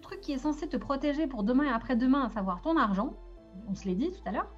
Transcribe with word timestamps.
truc 0.00 0.20
qui 0.20 0.32
est 0.32 0.38
censé 0.38 0.68
te 0.68 0.76
protéger 0.76 1.26
pour 1.26 1.42
demain 1.42 1.64
et 1.64 1.70
après-demain, 1.70 2.24
à 2.24 2.28
savoir 2.28 2.60
ton 2.60 2.76
argent, 2.76 3.14
on 3.68 3.74
se 3.74 3.86
l'est 3.86 3.94
dit 3.94 4.10
tout 4.12 4.22
à 4.26 4.32
l'heure, 4.32 4.48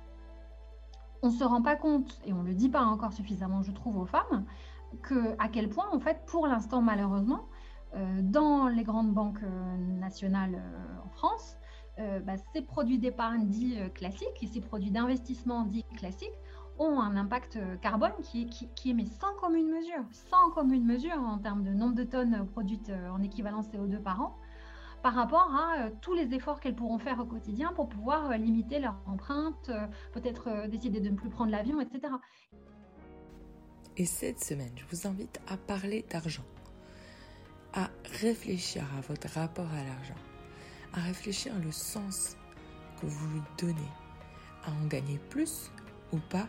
on 1.23 1.29
ne 1.29 1.33
se 1.33 1.45
rend 1.45 1.63
pas 1.63 1.77
compte, 1.77 2.21
et 2.25 2.33
on 2.33 2.43
ne 2.43 2.49
le 2.49 2.55
dit 2.55 2.69
pas 2.69 2.83
encore 2.83 3.13
suffisamment, 3.13 3.63
je 3.63 3.73
trouve, 3.73 3.99
aux 3.99 4.07
femmes, 4.07 4.47
que 5.03 5.37
à 5.39 5.49
quel 5.49 5.69
point, 5.69 5.89
en 5.91 6.01
fait, 6.01 6.25
pour 6.27 6.47
l'instant, 6.47 6.83
malheureusement, 6.83 7.47
euh, 7.95 8.21
dans 8.23 8.69
les 8.69 8.85
grandes 8.85 9.13
banques 9.13 9.43
euh, 9.43 9.77
nationales 9.99 10.55
euh, 10.55 11.07
en 11.07 11.09
France, 11.11 11.57
bah, 12.25 12.33
ces 12.55 12.63
produits 12.63 12.99
d'épargne 12.99 13.47
dits 13.47 13.77
classiques 13.95 14.43
et 14.43 14.47
ces 14.47 14.63
produits 14.63 14.91
d'investissement 14.91 15.65
dits 15.65 15.85
classiques 15.99 16.33
ont 16.79 16.99
un 16.99 17.15
impact 17.15 17.59
carbone 17.83 18.15
qui 18.23 18.49
est, 18.87 19.07
sans 19.21 19.35
commune 19.39 19.69
mesure, 19.69 20.03
sans 20.11 20.49
commune 20.51 20.87
mesure 20.87 21.21
en 21.21 21.37
termes 21.37 21.63
de 21.63 21.69
nombre 21.75 21.95
de 21.95 22.05
tonnes 22.05 22.47
produites 22.47 22.91
en 23.13 23.21
équivalent 23.21 23.61
CO2 23.61 24.01
par 24.01 24.23
an, 24.23 24.39
par 25.03 25.15
rapport 25.15 25.55
à 25.55 25.91
tous 26.01 26.15
les 26.15 26.35
efforts 26.35 26.61
qu'elles 26.61 26.77
pourront 26.77 26.99
faire 26.99 27.21
au 27.21 27.25
quotidien 27.25 27.73
pour 27.75 27.89
pouvoir 27.89 28.37
limiter 28.37 28.79
leur 28.79 28.97
empreinte, 29.07 29.71
peut-être 30.13 30.69
décider 30.69 31.01
de 31.01 31.09
ne 31.09 31.17
plus 31.17 31.31
prendre 31.31 31.51
l'avion, 31.51 31.81
etc. 31.81 32.13
Et 33.97 34.05
cette 34.05 34.43
semaine, 34.43 34.73
je 34.77 34.85
vous 34.91 35.07
invite 35.07 35.41
à 35.49 35.57
parler 35.57 36.05
d'argent 36.11 36.45
à 37.73 37.91
réfléchir 38.21 38.85
à 38.97 39.01
votre 39.03 39.29
rapport 39.29 39.71
à 39.73 39.85
l'argent, 39.85 40.15
à 40.93 41.01
réfléchir 41.01 41.53
le 41.63 41.71
sens 41.71 42.37
que 43.01 43.07
vous 43.07 43.29
lui 43.31 43.43
donnez, 43.59 43.93
à 44.65 44.73
en 44.73 44.87
gagner 44.87 45.19
plus 45.31 45.71
ou 46.13 46.19
pas 46.19 46.49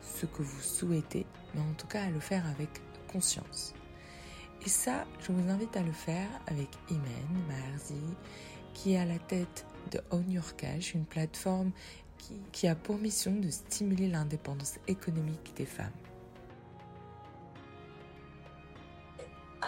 ce 0.00 0.26
que 0.26 0.42
vous 0.42 0.60
souhaitez, 0.60 1.26
mais 1.54 1.60
en 1.60 1.74
tout 1.74 1.86
cas 1.86 2.04
à 2.04 2.10
le 2.10 2.20
faire 2.20 2.46
avec 2.46 2.80
conscience. 3.12 3.74
Et 4.64 4.68
ça, 4.68 5.06
je 5.20 5.32
vous 5.32 5.50
invite 5.50 5.76
à 5.76 5.82
le 5.82 5.92
faire 5.92 6.28
avec 6.46 6.68
Imen 6.90 7.02
Marzi, 7.48 7.94
qui 8.74 8.94
est 8.94 8.98
à 8.98 9.04
la 9.04 9.18
tête 9.18 9.66
de 9.90 10.00
Own 10.10 10.30
Your 10.30 10.56
Cash, 10.56 10.94
une 10.94 11.04
plateforme 11.04 11.70
qui, 12.18 12.34
qui 12.52 12.68
a 12.68 12.74
pour 12.74 12.96
mission 12.98 13.32
de 13.32 13.50
stimuler 13.50 14.08
l'indépendance 14.08 14.78
économique 14.86 15.54
des 15.56 15.66
femmes. 15.66 15.92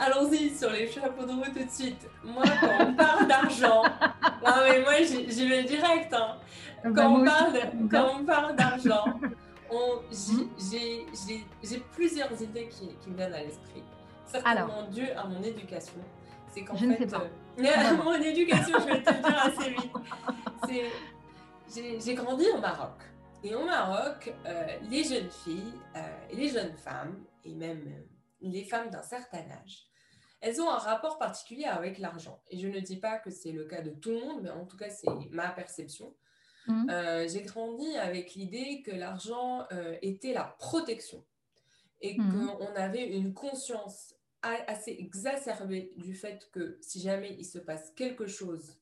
allons-y 0.00 0.50
sur 0.50 0.70
les 0.70 0.90
chapeaux 0.90 1.24
de 1.24 1.32
roue 1.32 1.44
tout 1.44 1.64
de 1.64 1.70
suite. 1.70 2.08
Moi, 2.24 2.42
quand 2.60 2.86
on 2.86 2.94
parle 2.94 3.26
d'argent, 3.26 3.82
non 4.44 4.52
mais 4.64 4.80
moi 4.80 4.94
j'y 5.02 5.48
vais 5.48 5.64
direct. 5.64 6.12
Hein. 6.12 6.36
Bah, 6.82 6.90
quand, 6.94 7.20
on 7.20 7.24
parle 7.24 7.52
quand 7.90 8.10
on 8.18 8.24
parle 8.24 8.56
d'argent, 8.56 9.04
j'ai 10.12 11.78
plusieurs 11.92 12.42
idées 12.42 12.68
qui, 12.68 12.88
qui, 13.00 13.10
me 13.10 13.16
viennent 13.16 13.34
à 13.34 13.42
l'esprit. 13.42 13.82
Certainement 14.30 14.86
dû 14.88 15.10
à 15.10 15.24
mon 15.24 15.42
éducation. 15.42 16.00
C'est 16.52 16.64
qu'en 16.64 16.76
fait, 16.76 17.12
euh, 17.14 17.96
mon 18.04 18.14
éducation, 18.14 18.78
je 18.80 18.86
vais 18.86 19.02
te 19.02 19.10
le 19.10 19.20
dire 19.20 19.44
assez 19.44 19.70
vite. 19.70 19.92
J'ai 22.04 22.14
grandi 22.14 22.44
au 22.54 22.58
Maroc. 22.58 23.02
Et 23.42 23.54
au 23.54 23.64
Maroc, 23.64 24.34
euh, 24.46 24.66
les 24.90 25.04
jeunes 25.04 25.30
filles 25.30 25.72
euh, 25.96 26.28
et 26.30 26.36
les 26.36 26.48
jeunes 26.48 26.76
femmes, 26.76 27.24
et 27.44 27.54
même 27.54 28.04
les 28.40 28.64
femmes 28.64 28.90
d'un 28.90 29.02
certain 29.02 29.38
âge, 29.38 29.86
elles 30.40 30.60
ont 30.60 30.70
un 30.70 30.78
rapport 30.78 31.18
particulier 31.18 31.64
avec 31.64 31.98
l'argent. 31.98 32.42
Et 32.50 32.58
je 32.58 32.66
ne 32.66 32.80
dis 32.80 32.96
pas 32.96 33.18
que 33.18 33.30
c'est 33.30 33.52
le 33.52 33.64
cas 33.64 33.82
de 33.82 33.90
tout 33.90 34.10
le 34.10 34.20
monde, 34.20 34.40
mais 34.42 34.50
en 34.50 34.64
tout 34.64 34.76
cas, 34.76 34.90
c'est 34.90 35.08
ma 35.30 35.50
perception. 35.50 36.14
Mmh. 36.66 36.90
Euh, 36.90 37.28
j'ai 37.28 37.42
grandi 37.42 37.96
avec 37.96 38.34
l'idée 38.34 38.82
que 38.82 38.90
l'argent 38.90 39.66
euh, 39.72 39.96
était 40.02 40.32
la 40.32 40.44
protection 40.44 41.24
et 42.00 42.18
mmh. 42.18 42.56
qu'on 42.56 42.74
avait 42.74 43.06
une 43.06 43.34
conscience 43.34 44.14
assez 44.42 44.96
exacerbée 44.98 45.92
du 45.96 46.14
fait 46.14 46.48
que 46.52 46.78
si 46.80 47.00
jamais 47.00 47.36
il 47.38 47.44
se 47.44 47.58
passe 47.58 47.90
quelque 47.96 48.26
chose 48.26 48.78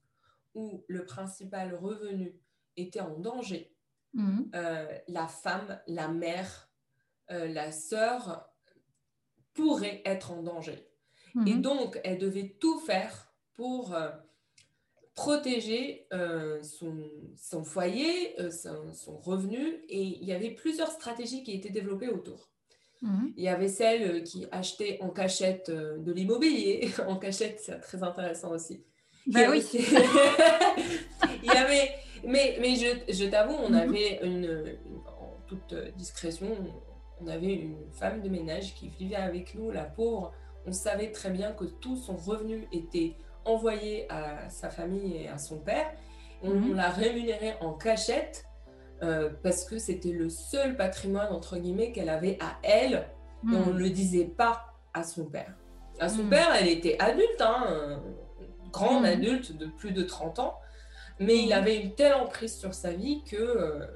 où 0.54 0.84
le 0.88 1.04
principal 1.04 1.74
revenu 1.74 2.38
était 2.76 3.00
en 3.00 3.18
danger, 3.18 3.74
mmh. 4.14 4.42
euh, 4.54 4.98
la 5.08 5.26
femme, 5.26 5.80
la 5.86 6.08
mère, 6.08 6.70
la 7.28 7.72
sœur 7.72 8.48
pourrait 9.52 10.02
être 10.04 10.30
en 10.30 10.42
danger. 10.42 10.88
Et 11.46 11.54
mhm. 11.54 11.62
donc, 11.62 12.00
elle 12.04 12.18
devait 12.18 12.56
tout 12.60 12.78
faire 12.80 13.32
pour 13.54 13.94
euh, 13.94 14.10
protéger 15.14 16.06
euh, 16.12 16.62
son, 16.62 17.10
son, 17.36 17.64
foyer, 17.64 18.40
euh, 18.40 18.50
son, 18.50 19.18
revenu. 19.18 19.84
Et 19.88 20.02
il 20.02 20.24
y 20.24 20.32
avait 20.32 20.54
plusieurs 20.54 20.90
stratégies 20.90 21.42
qui 21.42 21.52
étaient 21.52 21.70
développées 21.70 22.08
autour. 22.08 22.50
Mhm. 23.02 23.32
Il 23.36 23.44
y 23.44 23.48
avait 23.48 23.68
celle 23.68 24.24
qui 24.24 24.46
achetait 24.50 24.98
en 25.00 25.08
cachette 25.10 25.70
de 25.70 26.12
l'immobilier. 26.12 26.90
en 27.08 27.16
cachette, 27.16 27.60
c'est 27.60 27.80
très 27.80 28.02
intéressant 28.02 28.50
aussi. 28.52 28.82
Bah 29.26 29.50
oui. 29.50 29.62
il 31.42 31.52
y 31.52 31.56
avait, 31.56 31.90
mais, 32.24 32.56
mais 32.60 32.74
je, 32.76 33.12
je 33.12 33.24
t'avoue, 33.26 33.54
on 33.54 33.70
mhm. 33.70 33.76
avait 33.76 34.20
une, 34.22 34.78
en 35.06 35.36
toute 35.46 35.74
discrétion, 35.96 36.48
on 37.20 37.26
avait 37.26 37.54
une 37.54 37.76
femme 37.92 38.22
de 38.22 38.28
ménage 38.28 38.74
qui 38.74 38.88
vivait 38.88 39.16
avec 39.16 39.54
nous, 39.54 39.70
la 39.70 39.84
pauvre 39.84 40.32
on 40.68 40.72
savait 40.72 41.10
très 41.10 41.30
bien 41.30 41.52
que 41.52 41.64
tout 41.64 41.96
son 41.96 42.16
revenu 42.16 42.68
était 42.72 43.16
envoyé 43.44 44.10
à 44.10 44.48
sa 44.50 44.68
famille 44.68 45.16
et 45.16 45.28
à 45.28 45.38
son 45.38 45.58
père. 45.58 45.90
On, 46.42 46.50
mhm. 46.50 46.76
l'a 46.76 46.90
rémunéré 46.90 47.54
en 47.60 47.72
cachette 47.72 48.44
euh, 49.02 49.30
parce 49.42 49.64
que 49.64 49.78
c'était 49.78 50.10
le 50.10 50.28
seul 50.28 50.76
patrimoine, 50.76 51.32
entre 51.32 51.56
guillemets, 51.56 51.92
qu'elle 51.92 52.08
avait 52.08 52.38
à 52.40 52.58
elle. 52.62 53.08
Et 53.44 53.54
on 53.54 53.66
ne 53.66 53.72
mhm. 53.72 53.78
le 53.78 53.90
disait 53.90 54.24
pas 54.24 54.66
à 54.92 55.04
son 55.04 55.26
père. 55.26 55.54
À 56.00 56.08
son 56.08 56.24
mhm. 56.24 56.30
père, 56.30 56.48
elle 56.58 56.68
était 56.68 56.96
adulte, 56.98 57.40
hein, 57.40 58.02
grande 58.72 59.04
adulte 59.04 59.56
de 59.56 59.66
plus 59.66 59.92
de 59.92 60.02
30 60.02 60.40
ans. 60.40 60.58
Mais 61.20 61.38
il 61.38 61.52
avait 61.52 61.80
une 61.80 61.94
telle 61.94 62.14
emprise 62.14 62.56
sur 62.56 62.74
sa 62.74 62.92
vie 62.92 63.22
que, 63.24 63.36
euh, 63.36 63.86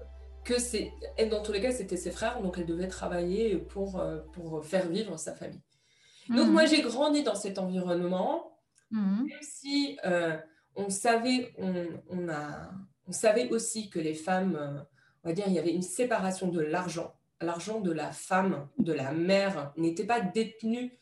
que 0.44 0.60
c'est, 0.60 0.92
dans 1.30 1.42
tous 1.42 1.52
les 1.52 1.60
cas, 1.60 1.72
c'était 1.72 1.96
ses 1.96 2.10
frères, 2.10 2.40
donc 2.40 2.58
elle 2.58 2.66
devait 2.66 2.88
travailler 2.88 3.56
pour, 3.56 3.98
euh, 3.98 4.18
pour 4.32 4.64
faire 4.64 4.88
vivre 4.88 5.16
sa 5.18 5.34
famille. 5.34 5.62
Donc, 6.28 6.48
moi, 6.48 6.66
j'ai 6.66 6.82
grandi 6.82 7.24
dans 7.24 7.34
cet 7.34 7.58
environnement, 7.58 8.56
même 8.92 9.26
si 9.40 9.98
on, 10.76 10.88
savait, 10.88 11.52
on, 11.58 12.28
a, 12.28 12.70
on 13.06 13.12
savait 13.12 13.48
aussi 13.50 13.90
que 13.90 13.98
les 13.98 14.14
femmes, 14.14 14.56
euh, 14.56 14.80
on 15.24 15.28
va 15.28 15.34
dire, 15.34 15.44
il 15.48 15.54
y 15.54 15.58
avait 15.58 15.72
une 15.72 15.82
séparation 15.82 16.48
de 16.48 16.60
l'argent. 16.60 17.14
L'argent 17.40 17.80
de 17.80 17.90
la 17.90 18.12
femme, 18.12 18.68
de 18.78 18.92
la 18.92 19.12
mère, 19.12 19.72
n'était 19.76 20.06
pas 20.06 20.20
détenu 20.20 20.98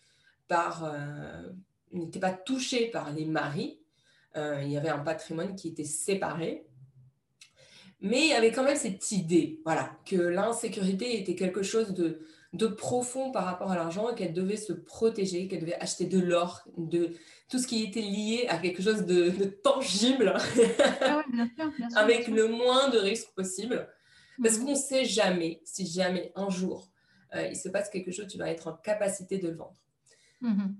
par, 0.49 0.84
euh, 0.84 1.50
n'était 1.93 2.21
pas 2.21 2.33
touché 2.33 2.87
par 2.87 3.12
les 3.12 3.27
maris. 3.27 3.78
il 4.37 4.69
y 4.69 4.77
avait 4.77 4.88
un 4.88 5.00
patrimoine 5.00 5.56
qui 5.56 5.69
était 5.69 5.84
séparé. 5.84 6.65
Mais 8.00 8.21
il 8.21 8.28
y 8.28 8.32
avait 8.32 8.53
quand 8.53 8.62
même 8.62 8.77
cette 8.77 9.11
idée, 9.12 9.61
voilà, 9.65 9.91
que 10.06 10.17
l'insécurité 10.17 11.21
était 11.21 11.34
quelque 11.34 11.62
chose 11.62 11.93
de, 11.93 12.21
de 12.53 12.66
profond 12.66 13.31
par 13.31 13.44
rapport 13.44 13.71
à 13.71 13.77
l'argent 13.77 14.11
et 14.11 14.15
qu'elle 14.15 14.33
devait 14.33 14.56
se 14.56 14.72
protéger, 14.72 15.47
qu'elle 15.47 15.61
devait 15.61 15.81
acheter 15.81 16.06
de 16.06 16.19
l'or, 16.19 16.65
de 16.77 17.15
tout 17.49 17.59
ce 17.59 17.66
qui 17.66 17.84
était 17.84 18.00
lié 18.00 18.47
à 18.49 18.59
quelque 18.59 18.83
chose 18.83 19.05
de, 19.06 19.31
tangible, 19.62 20.34
ah 21.00 21.22
avec 21.97 22.27
le 22.28 22.49
moins 22.49 22.88
de 22.88 22.99
risques 22.99 23.33
possible. 23.34 23.88
Parce 24.43 24.59
mhm. 24.59 24.65
qu'on 24.65 24.71
ne 24.71 24.77
sait 24.77 25.05
jamais, 25.05 25.61
si 25.65 25.87
jamais 25.87 26.33
un 26.34 26.49
jour 26.49 26.91
euh, 27.34 27.47
il 27.47 27.56
se 27.56 27.69
passe 27.69 27.88
quelque 27.91 28.11
chose, 28.11 28.27
tu 28.27 28.38
vas 28.38 28.50
être 28.50 28.67
en 28.69 28.72
capacité 28.72 29.38
de 29.38 29.49
le 29.49 29.56
vendre. 29.56 29.77
Mhm. 30.41 30.75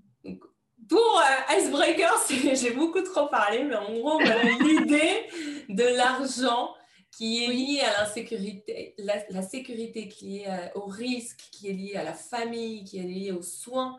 pour 0.89 1.21
euh, 1.21 1.57
Icebreaker, 1.57 2.13
j'ai 2.55 2.73
beaucoup 2.73 3.03
trop 3.03 3.29
parlé, 3.29 3.63
mais 3.65 3.77
en 3.77 3.93
gros, 3.93 4.19
l'idée 4.61 5.27
de 5.69 5.97
l'argent 5.97 6.75
qui 7.11 7.45
est 7.45 7.49
lié 7.49 7.81
à 7.81 8.03
l'insécurité, 8.03 8.95
la, 8.99 9.43
sécurité 9.43 10.09
qui 10.09 10.39
est 10.39 10.47
liée 10.47 10.71
au 10.75 10.87
risque, 10.87 11.49
qui 11.51 11.69
est 11.69 11.73
liée 11.73 11.97
à 11.97 12.05
la 12.05 12.15
famille, 12.15 12.85
qui 12.85 12.99
est 12.99 13.05
liée 13.05 13.33
aux 13.33 13.43
soins, 13.43 13.99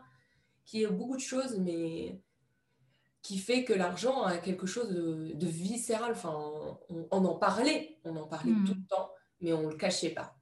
qui 0.64 0.82
est 0.82 0.86
beaucoup 0.86 1.16
de 1.16 1.20
choses, 1.20 1.58
mais 1.58 2.18
qui 3.20 3.38
fait 3.38 3.64
que 3.64 3.72
l'argent 3.72 4.22
a 4.22 4.38
quelque 4.38 4.66
chose 4.66 4.88
de, 4.90 5.46
viscéral. 5.46 6.12
Enfin, 6.12 6.36
on, 6.88 7.24
en 7.24 7.34
parlait, 7.36 7.98
on 8.04 8.16
en 8.16 8.26
parlait 8.26 8.52
hmm. 8.52 8.64
tout 8.64 8.74
le 8.74 8.86
temps, 8.88 9.10
mais 9.40 9.52
on 9.52 9.62
ne 9.62 9.70
le 9.70 9.76
cachait 9.76 10.10
pas. 10.10 10.36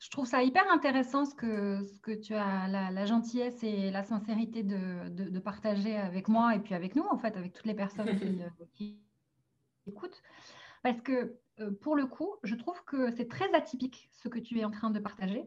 Je 0.00 0.10
trouve 0.10 0.26
ça 0.26 0.42
hyper 0.42 0.70
intéressant 0.70 1.24
ce 1.24 1.34
que, 1.34 1.84
ce 1.84 2.00
que 2.00 2.12
tu 2.12 2.34
as, 2.34 2.68
la, 2.68 3.04
gentillesse 3.04 3.62
et 3.62 3.90
la 3.90 4.04
sincérité 4.04 4.62
de, 4.62 5.08
de, 5.08 5.38
partager 5.40 5.96
avec 5.96 6.28
moi 6.28 6.54
et 6.54 6.60
puis 6.60 6.74
avec 6.74 6.94
nous, 6.94 7.04
en 7.04 7.18
fait, 7.18 7.36
avec 7.36 7.52
toutes 7.52 7.66
les 7.66 7.74
personnes 7.74 8.16
qui, 8.18 8.40
qui 8.74 9.00
écoutent. 9.88 10.22
Parce 10.84 11.00
que 11.00 11.12
euh, 11.12 11.40
pour 11.80 11.96
le 11.96 12.06
coup, 12.06 12.34
je 12.42 12.54
trouve 12.54 12.82
que 12.84 13.10
c'est 13.10 13.28
très 13.28 13.52
atypique 13.54 14.08
ce 14.12 14.28
que 14.28 14.38
tu 14.38 14.58
es 14.58 14.64
en 14.64 14.70
train 14.70 14.90
de 14.90 14.98
partager. 14.98 15.44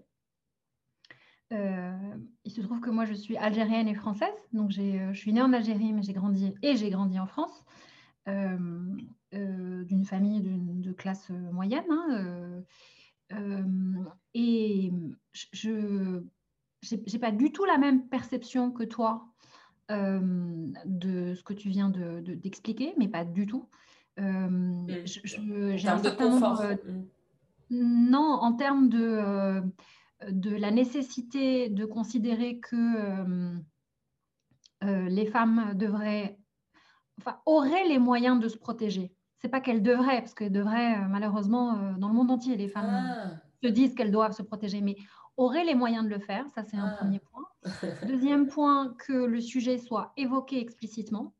Euh, 1.51 2.15
il 2.45 2.51
se 2.51 2.61
trouve 2.61 2.79
que 2.79 2.89
moi, 2.89 3.05
je 3.05 3.13
suis 3.13 3.37
algérienne 3.37 3.87
et 3.87 3.95
française. 3.95 4.33
Donc, 4.53 4.71
euh, 4.77 5.11
je 5.11 5.19
suis 5.19 5.33
née 5.33 5.41
en 5.41 5.53
Algérie, 5.53 5.93
mais 5.93 6.01
j'ai 6.01 6.13
grandi 6.13 6.53
et 6.61 6.75
j'ai 6.75 6.89
grandi 6.89 7.19
en 7.19 7.27
France, 7.27 7.65
d'une 8.25 10.05
famille 10.05 10.41
de 10.41 10.91
classe 10.91 11.29
moyenne. 11.29 11.85
Hein, 11.89 12.63
et 14.33 14.91
je 15.33 16.21
n'ai 16.91 17.19
pas 17.19 17.31
du 17.31 17.51
tout 17.51 17.65
la 17.65 17.77
même 17.77 18.07
perception 18.07 18.71
que 18.71 18.83
toi 18.83 19.27
de 19.89 21.33
ce 21.35 21.43
que 21.43 21.53
tu 21.53 21.69
viens 21.69 21.89
d'expliquer, 21.89 22.91
de, 22.91 22.95
mais 22.97 23.09
pas 23.09 23.25
du 23.25 23.45
tout. 23.45 23.67
Mmh. 24.17 24.87
en 25.87 26.01
de 26.01 26.15
confort. 26.15 26.63
Mmh. 27.69 28.09
Non, 28.09 28.37
en 28.41 28.53
termes 28.53 28.89
de, 28.89 29.61
de 30.29 30.55
la 30.55 30.71
nécessité 30.71 31.69
de 31.69 31.85
considérer 31.85 32.59
que 32.59 33.55
les 34.81 35.25
femmes 35.27 35.73
devraient, 35.75 36.37
enfin, 37.19 37.39
auraient 37.45 37.87
les 37.87 37.99
moyens 37.99 38.39
de 38.39 38.49
se 38.49 38.57
protéger. 38.57 39.13
C'est 39.37 39.49
pas 39.49 39.61
qu'elles 39.61 39.81
devraient, 39.81 40.19
parce 40.19 40.33
qu'elles 40.33 40.51
devraient, 40.51 40.97
malheureusement, 41.07 41.93
dans 41.97 42.09
le 42.09 42.13
monde 42.13 42.29
entier, 42.29 42.57
les 42.57 42.67
femmes 42.67 42.89
ah. 42.91 43.31
se 43.63 43.69
disent 43.69 43.95
qu'elles 43.95 44.11
doivent 44.11 44.33
se 44.33 44.43
protéger, 44.43 44.81
mais 44.81 44.97
auraient 45.37 45.63
les 45.63 45.75
moyens 45.75 46.03
de 46.05 46.09
le 46.09 46.19
faire. 46.19 46.45
Ça, 46.49 46.63
c'est 46.63 46.77
un 46.77 46.93
ah. 46.93 46.97
premier 46.97 47.19
point. 47.19 47.45
Deuxième 48.07 48.47
point, 48.47 48.93
que 48.99 49.13
le 49.13 49.41
sujet 49.41 49.77
soit 49.77 50.13
évoqué 50.17 50.59
explicitement. 50.59 51.33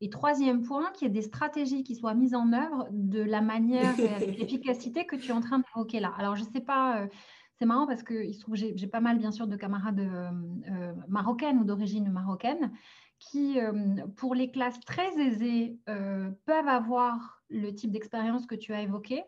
Et 0.00 0.08
troisième 0.08 0.62
point, 0.62 0.90
qu'il 0.92 1.08
y 1.08 1.10
ait 1.10 1.14
des 1.14 1.22
stratégies 1.22 1.84
qui 1.84 1.94
soient 1.94 2.14
mises 2.14 2.34
en 2.34 2.52
œuvre 2.52 2.88
de 2.90 3.20
la 3.22 3.42
manière 3.42 3.94
et 4.22 4.30
l'efficacité 4.32 5.04
que 5.04 5.16
tu 5.16 5.28
es 5.28 5.32
en 5.32 5.40
train 5.40 5.58
d'évoquer 5.58 6.00
là. 6.00 6.12
Alors, 6.16 6.36
je 6.36 6.44
ne 6.44 6.48
sais 6.48 6.60
pas, 6.60 7.02
euh, 7.02 7.06
c'est 7.58 7.66
marrant 7.66 7.86
parce 7.86 8.02
que 8.02 8.32
se 8.32 8.40
trouve 8.40 8.56
j'ai 8.56 8.86
pas 8.86 9.00
mal, 9.00 9.18
bien 9.18 9.30
sûr, 9.30 9.46
de 9.46 9.56
camarades 9.56 10.00
euh, 10.00 10.30
euh, 10.70 10.92
marocaines 11.08 11.58
ou 11.58 11.64
d'origine 11.64 12.10
marocaine 12.10 12.72
qui, 13.18 13.58
pour 14.16 14.34
les 14.34 14.50
classes 14.50 14.80
très 14.80 15.20
aisées, 15.20 15.78
peuvent 15.84 16.68
avoir 16.68 17.42
le 17.50 17.70
type 17.74 17.90
d'expérience 17.90 18.46
que 18.46 18.54
tu 18.54 18.72
as 18.72 18.80
évoqué. 18.80 19.24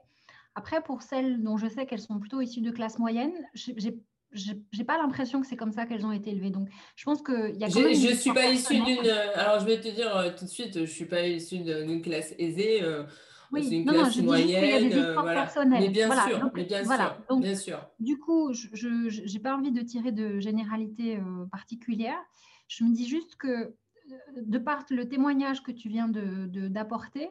Après, 0.54 0.82
pour 0.82 1.02
celles 1.02 1.42
dont 1.42 1.58
je 1.58 1.66
sais 1.66 1.84
qu'elles 1.84 2.00
sont 2.00 2.18
plutôt 2.18 2.40
issues 2.40 2.62
de 2.62 2.70
classes 2.70 2.98
moyennes, 2.98 3.34
j'ai 3.52 4.02
j'ai 4.32 4.84
pas 4.84 4.98
l'impression 4.98 5.40
que 5.40 5.46
c'est 5.46 5.56
comme 5.56 5.72
ça 5.72 5.86
qu'elles 5.86 6.06
ont 6.06 6.12
été 6.12 6.30
élevées. 6.30 6.50
Donc, 6.50 6.68
je 6.96 7.04
pense 7.04 7.22
qu'il 7.22 7.56
y 7.56 7.64
a. 7.64 7.68
je 7.68 8.08
ne 8.08 8.14
suis 8.14 8.32
pas 8.32 8.46
issue 8.46 8.80
d'une. 8.80 9.08
Alors, 9.34 9.60
je 9.60 9.66
vais 9.66 9.80
te 9.80 9.88
dire 9.88 10.16
euh, 10.16 10.30
tout 10.36 10.44
de 10.44 10.50
suite, 10.50 10.74
je 10.74 10.80
ne 10.80 10.86
suis 10.86 11.06
pas 11.06 11.26
issue 11.26 11.58
d'une 11.58 12.02
classe 12.02 12.34
aisée. 12.38 12.82
Euh, 12.82 13.04
oui, 13.52 13.64
c'est 13.64 13.76
une 13.76 13.84
non, 13.84 13.92
classe 13.92 14.04
non, 14.06 14.12
je 14.12 14.22
moyenne. 14.22 14.64
Il 14.64 14.70
y 14.70 14.74
a 14.74 14.80
des 14.88 14.96
euh, 14.96 15.12
voilà. 15.12 15.42
personnelles. 15.42 15.82
Mais 15.82 15.88
bien 15.90 16.10
sûr, 16.26 16.40
donc, 16.40 16.52
mais 16.54 16.64
bien 16.64 16.82
voilà. 16.82 17.04
sûr, 17.04 17.24
donc, 17.28 17.42
bien 17.42 17.54
sûr. 17.54 17.86
Du 18.00 18.18
coup, 18.18 18.52
je 18.52 19.32
n'ai 19.32 19.38
pas 19.40 19.54
envie 19.54 19.72
de 19.72 19.82
tirer 19.82 20.10
de 20.10 20.40
généralité 20.40 21.18
euh, 21.18 21.44
particulière. 21.50 22.18
Je 22.68 22.84
me 22.84 22.94
dis 22.94 23.06
juste 23.06 23.36
que, 23.36 23.74
de 24.36 24.58
par 24.58 24.84
le 24.90 25.06
témoignage 25.06 25.62
que 25.62 25.70
tu 25.70 25.90
viens 25.90 26.08
d'apporter, 26.08 27.28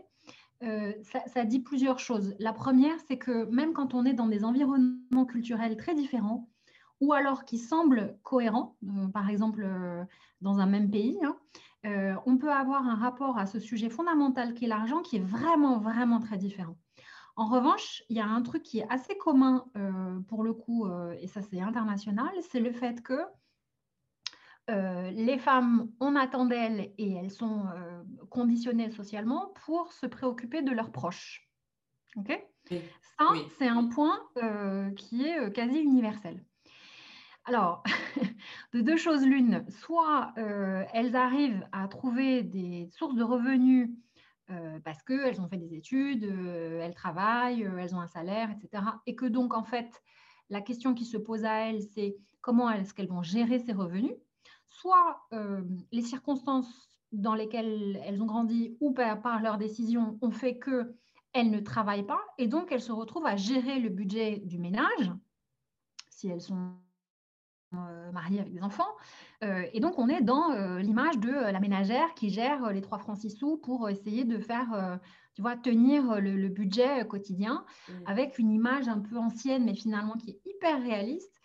de, 0.62 0.68
euh, 0.68 0.94
ça, 1.02 1.22
ça, 1.26 1.44
dit 1.44 1.60
plusieurs 1.60 1.98
choses. 1.98 2.36
La 2.38 2.54
première, 2.54 2.96
c'est 3.08 3.18
que 3.18 3.46
même 3.46 3.74
quand 3.74 3.96
on 3.96 4.06
est 4.06 4.14
dans 4.14 4.28
des 4.28 4.44
environnements 4.44 5.26
culturels 5.26 5.76
très 5.76 5.96
différents, 5.96 6.51
ou 7.02 7.14
alors 7.14 7.44
qui 7.46 7.58
semblent 7.58 8.18
cohérents, 8.24 8.78
euh, 8.84 9.08
par 9.08 9.30
exemple 9.30 9.64
euh, 9.66 10.06
dans 10.40 10.60
un 10.60 10.68
même 10.68 10.90
pays, 10.90 11.20
hein, 11.24 11.36
euh, 11.86 12.16
on 12.28 12.38
peut 12.38 12.54
avoir 12.54 12.88
un 12.88 12.96
rapport 12.96 13.38
à 13.38 13.48
ce 13.48 13.60
sujet 13.60 13.90
fondamental 13.90 14.54
qui 14.54 14.66
est 14.66 14.68
l'argent 14.68 15.02
qui 15.02 15.18
est 15.18 15.24
vraiment, 15.24 15.80
vraiment 15.80 16.20
très 16.20 16.38
différent. 16.38 16.78
En 17.36 17.48
revanche, 17.48 18.04
il 18.10 18.18
y 18.18 18.20
a 18.20 18.28
un 18.28 18.42
truc 18.44 18.62
qui 18.62 18.80
est 18.80 18.88
assez 18.90 19.18
commun 19.18 19.66
pour 20.28 20.44
le 20.44 20.54
coup, 20.54 20.86
et 21.18 21.28
ça 21.28 21.42
c'est 21.42 21.62
international, 21.62 22.30
c'est 22.52 22.60
le 22.60 22.74
fait 22.74 23.02
que 23.02 23.22
les 24.68 25.40
femmes, 25.40 25.90
on 26.02 26.18
attend 26.18 26.46
d'elles 26.46 26.92
et 26.98 27.14
elles 27.14 27.32
sont 27.32 27.64
conditionnées 28.30 28.92
socialement 28.92 29.54
pour 29.66 29.94
se 29.94 30.06
préoccuper 30.06 30.62
de 30.62 30.72
leurs 30.72 30.92
proches. 30.92 31.50
Ça, 33.18 33.28
c'est 33.58 33.70
un 33.70 33.88
point 33.88 34.20
qui 34.98 35.24
est 35.24 35.54
quasi 35.54 35.80
universel. 35.80 36.44
Alors, 37.46 37.84
de 38.74 38.82
deux 38.82 38.98
choses 38.98 39.26
l'une, 39.26 39.66
soit 39.70 40.34
euh, 40.38 40.84
elles 40.94 41.16
arrivent 41.16 41.68
à 41.72 41.88
trouver 41.88 42.44
des 42.44 42.88
sources 42.92 43.16
de 43.16 43.24
revenus 43.24 43.90
euh, 44.52 44.80
parce 44.84 45.02
qu'elles 45.02 45.42
ont 45.42 45.48
fait 45.48 45.58
des 45.58 45.74
études, 45.74 46.26
euh, 46.26 46.82
elles 46.82 46.94
travaillent, 46.94 47.64
elles 47.80 47.96
ont 47.96 48.02
un 48.02 48.08
salaire, 48.08 48.52
etc. 48.52 48.84
Et 49.08 49.16
que 49.16 49.26
donc, 49.26 49.56
en 49.56 49.64
fait, 49.64 50.02
la 50.50 50.62
question 50.62 50.94
qui 50.94 51.06
se 51.06 51.18
pose 51.18 51.46
à 51.46 51.70
elles, 51.70 51.82
c'est 51.82 52.16
comment 52.42 52.70
est-ce 52.70 52.94
qu'elles 52.94 53.08
vont 53.08 53.24
gérer 53.24 53.60
ces 53.60 53.74
revenus 53.74 54.14
Soit 54.68 55.28
les 55.92 56.02
circonstances 56.02 56.90
dans 57.12 57.36
lesquelles 57.36 58.02
elles 58.06 58.22
ont 58.22 58.26
grandi 58.26 58.78
ou 58.80 58.94
par, 58.94 59.22
par 59.22 59.42
leurs 59.42 59.58
décisions 59.58 60.18
ont 60.22 60.32
fait 60.32 60.60
qu'elles 60.60 61.52
ne 61.52 61.60
travaillent 61.60 62.06
pas 62.06 62.22
et 62.38 62.48
donc 62.48 62.72
elles 62.72 62.82
se 62.82 62.94
retrouvent 62.94 63.26
à 63.26 63.36
gérer 63.36 63.80
le 63.80 63.90
budget 63.90 64.38
du 64.38 64.60
ménage 64.60 65.12
si 66.10 66.30
elles 66.30 66.42
sont 66.42 66.74
euh, 67.74 68.12
mariée 68.12 68.42
avec 68.42 68.52
des 68.52 68.64
enfants. 68.64 68.98
Euh, 69.46 69.66
et 69.72 69.80
donc, 69.80 69.98
on 69.98 70.10
est 70.10 70.20
dans 70.20 70.52
euh, 70.52 70.80
l'image 70.80 71.18
de 71.20 71.32
la 71.32 71.58
ménagère 71.62 72.14
qui 72.16 72.30
gère 72.30 72.70
les 72.74 72.82
3 72.82 72.98
francs 72.98 73.18
6 73.18 73.30
sous 73.30 73.56
pour 73.56 73.88
essayer 73.88 74.26
de 74.26 74.40
faire, 74.40 75.00
tu 75.36 75.42
vois, 75.42 75.56
tenir 75.56 76.20
le, 76.20 76.50
budget 76.50 77.08
quotidien 77.08 77.64
mmh. 77.88 77.94
avec 78.08 78.40
une 78.40 78.52
image 78.52 78.90
un 78.90 79.00
peu 79.00 79.16
ancienne, 79.16 79.64
mais 79.64 79.74
finalement 79.74 80.16
qui 80.16 80.32
est 80.32 80.42
hyper 80.46 80.82
réaliste, 80.82 81.40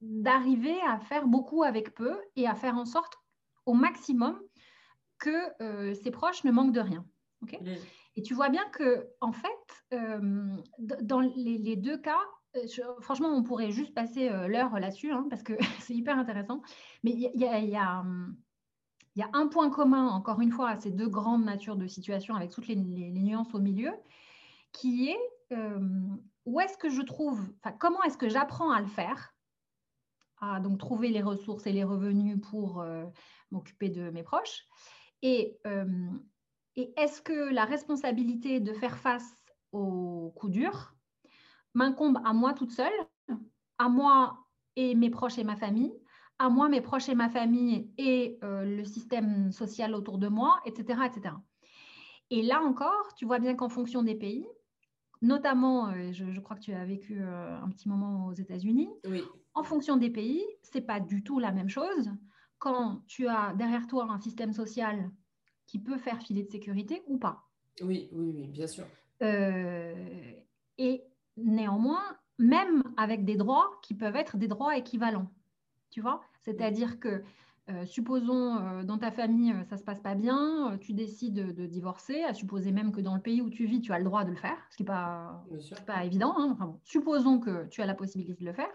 d'arriver 0.00 0.80
à 0.80 0.98
faire 0.98 1.26
beaucoup 1.26 1.62
avec 1.62 1.94
peu 1.94 2.16
et 2.36 2.46
à 2.46 2.54
faire 2.54 2.76
en 2.76 2.86
sorte 2.86 3.18
au 3.66 3.74
maximum 3.74 4.40
que 5.18 5.92
ses 5.92 6.10
proches 6.10 6.44
ne 6.44 6.52
manquent 6.52 6.72
de 6.72 6.80
rien. 6.80 7.04
Mmh. 7.42 7.74
Et 8.16 8.22
tu 8.22 8.32
vois 8.32 8.48
bien 8.48 8.64
que, 8.70 9.06
en 9.20 9.32
fait, 9.32 9.84
dans 11.02 11.20
les, 11.20 11.76
deux 11.76 11.98
cas, 11.98 12.22
euh, 12.56 13.00
franchement, 13.00 13.28
on 13.28 13.42
pourrait 13.42 13.70
juste 13.70 13.94
passer 13.94 14.28
euh, 14.28 14.48
l'heure 14.48 14.78
là-dessus, 14.78 15.12
hein, 15.12 15.26
parce 15.30 15.42
que 15.42 15.54
c'est 15.80 15.94
hyper 15.94 16.18
intéressant. 16.18 16.62
Mais 17.02 17.12
il 17.12 17.30
y, 17.34 17.76
a, 17.76 18.04
un 19.32 19.48
point 19.48 19.70
commun, 19.70 20.08
encore 20.08 20.40
une 20.40 20.50
fois, 20.50 20.70
à 20.70 20.80
ces 20.80 20.90
deux 20.90 21.08
grandes 21.08 21.44
natures 21.44 21.76
de 21.76 21.86
situation, 21.86 22.34
avec 22.34 22.50
toutes 22.50 22.68
les, 22.68 22.76
nuances 22.76 23.54
au 23.54 23.60
milieu, 23.60 23.92
qui 24.72 25.10
est 25.10 25.54
euh, 25.56 25.78
où 26.44 26.60
est-ce 26.60 26.76
que 26.76 26.90
je 26.90 27.02
trouve, 27.02 27.40
comment 27.78 28.02
est-ce 28.02 28.18
que 28.18 28.28
j'apprends 28.28 28.70
à 28.70 28.80
le 28.80 28.86
faire, 28.86 29.34
à 30.40 30.60
donc 30.60 30.78
trouver 30.78 31.08
les 31.08 31.22
ressources 31.22 31.66
et 31.66 31.72
les 31.72 31.84
revenus 31.84 32.40
pour 32.50 32.84
m'occuper 33.50 33.88
de 33.88 34.10
mes 34.10 34.22
proches, 34.22 34.64
et, 35.22 35.58
et 36.76 36.92
est-ce 36.96 37.20
que 37.20 37.52
la 37.52 37.64
responsabilité 37.64 38.60
de 38.60 38.72
faire 38.74 38.96
face 38.98 39.34
aux 39.72 40.32
coups 40.36 40.52
durs, 40.52 40.95
m'incombe 41.76 42.18
à 42.24 42.32
moi 42.32 42.54
toute 42.54 42.72
seule, 42.72 42.90
à 43.78 43.88
moi 43.88 44.38
et 44.76 44.94
mes 44.94 45.10
proches 45.10 45.38
et 45.38 45.44
ma 45.44 45.56
famille, 45.56 45.92
à 46.38 46.48
moi, 46.48 46.68
mes 46.68 46.80
proches 46.80 47.08
et 47.08 47.14
ma 47.14 47.28
famille 47.28 47.90
et 47.98 48.38
euh, 48.42 48.64
le 48.64 48.84
système 48.84 49.52
social 49.52 49.94
autour 49.94 50.18
de 50.18 50.28
moi, 50.28 50.60
etc., 50.64 51.00
etc. 51.06 51.34
Et 52.30 52.42
là 52.42 52.60
encore, 52.62 53.14
tu 53.14 53.26
vois 53.26 53.38
bien 53.38 53.54
qu'en 53.54 53.68
fonction 53.68 54.02
des 54.02 54.14
pays, 54.14 54.46
notamment, 55.22 55.88
euh, 55.88 56.12
je, 56.12 56.40
crois 56.40 56.56
que 56.56 56.62
tu 56.62 56.72
as 56.72 56.84
vécu 56.84 57.20
euh, 57.20 57.58
un 57.60 57.68
petit 57.70 57.88
moment 57.88 58.26
aux 58.26 58.32
États-Unis, 58.32 58.88
en 59.54 59.62
fonction 59.62 59.96
des 59.96 60.10
pays, 60.10 60.44
c'est 60.62 60.82
pas 60.82 61.00
du 61.00 61.22
tout 61.22 61.38
la 61.38 61.52
même 61.52 61.68
chose 61.68 62.10
quand 62.58 63.02
tu 63.06 63.28
as 63.28 63.54
derrière 63.54 63.86
toi 63.86 64.08
un 64.10 64.18
système 64.18 64.52
social 64.52 65.10
qui 65.66 65.78
peut 65.78 65.98
faire 65.98 66.20
filer 66.22 66.42
de 66.42 66.50
sécurité 66.50 67.02
ou 67.06 67.18
pas. 67.18 67.44
Oui, 67.82 68.08
oui, 68.12 68.32
oui, 68.34 68.46
bien 68.48 68.66
sûr. 68.66 68.84
et 69.20 71.02
néanmoins, 71.36 72.02
même 72.38 72.82
avec 72.96 73.24
des 73.24 73.36
droits 73.36 73.70
qui 73.82 73.94
peuvent 73.94 74.16
être 74.16 74.36
des 74.36 74.48
droits 74.48 74.76
équivalents. 74.76 75.30
Tu 75.90 76.00
vois? 76.00 76.22
C'est-à-dire 76.42 77.00
que, 77.00 77.22
euh, 77.68 77.84
supposons 77.84 78.58
euh, 78.58 78.82
dans 78.84 78.98
ta 78.98 79.10
famille, 79.10 79.52
euh, 79.52 79.64
ça 79.64 79.74
ne 79.74 79.80
se 79.80 79.84
passe 79.84 80.00
pas 80.00 80.14
bien, 80.14 80.78
tu 80.80 80.92
décides 80.92 81.54
de, 81.54 81.66
divorcer, 81.66 82.22
à 82.22 82.32
supposer 82.32 82.70
même 82.70 82.92
que 82.92 83.00
dans 83.00 83.14
le 83.14 83.20
pays 83.20 83.42
où 83.42 83.50
tu 83.50 83.66
vis, 83.66 83.80
tu 83.80 83.92
as 83.92 83.98
le 83.98 84.04
droit 84.04 84.24
de 84.24 84.30
le 84.30 84.36
faire, 84.36 84.56
ce 84.70 84.76
qui 84.76 84.82
n'est 84.82 84.88
pas, 84.88 85.44
pas 85.86 86.04
évident. 86.04 86.34
Hein. 86.38 86.78
supposons 86.84 87.40
que 87.40 87.66
tu 87.68 87.82
as 87.82 87.86
la 87.86 87.94
possibilité 87.94 88.44
de 88.44 88.44
le 88.44 88.52
faire. 88.52 88.70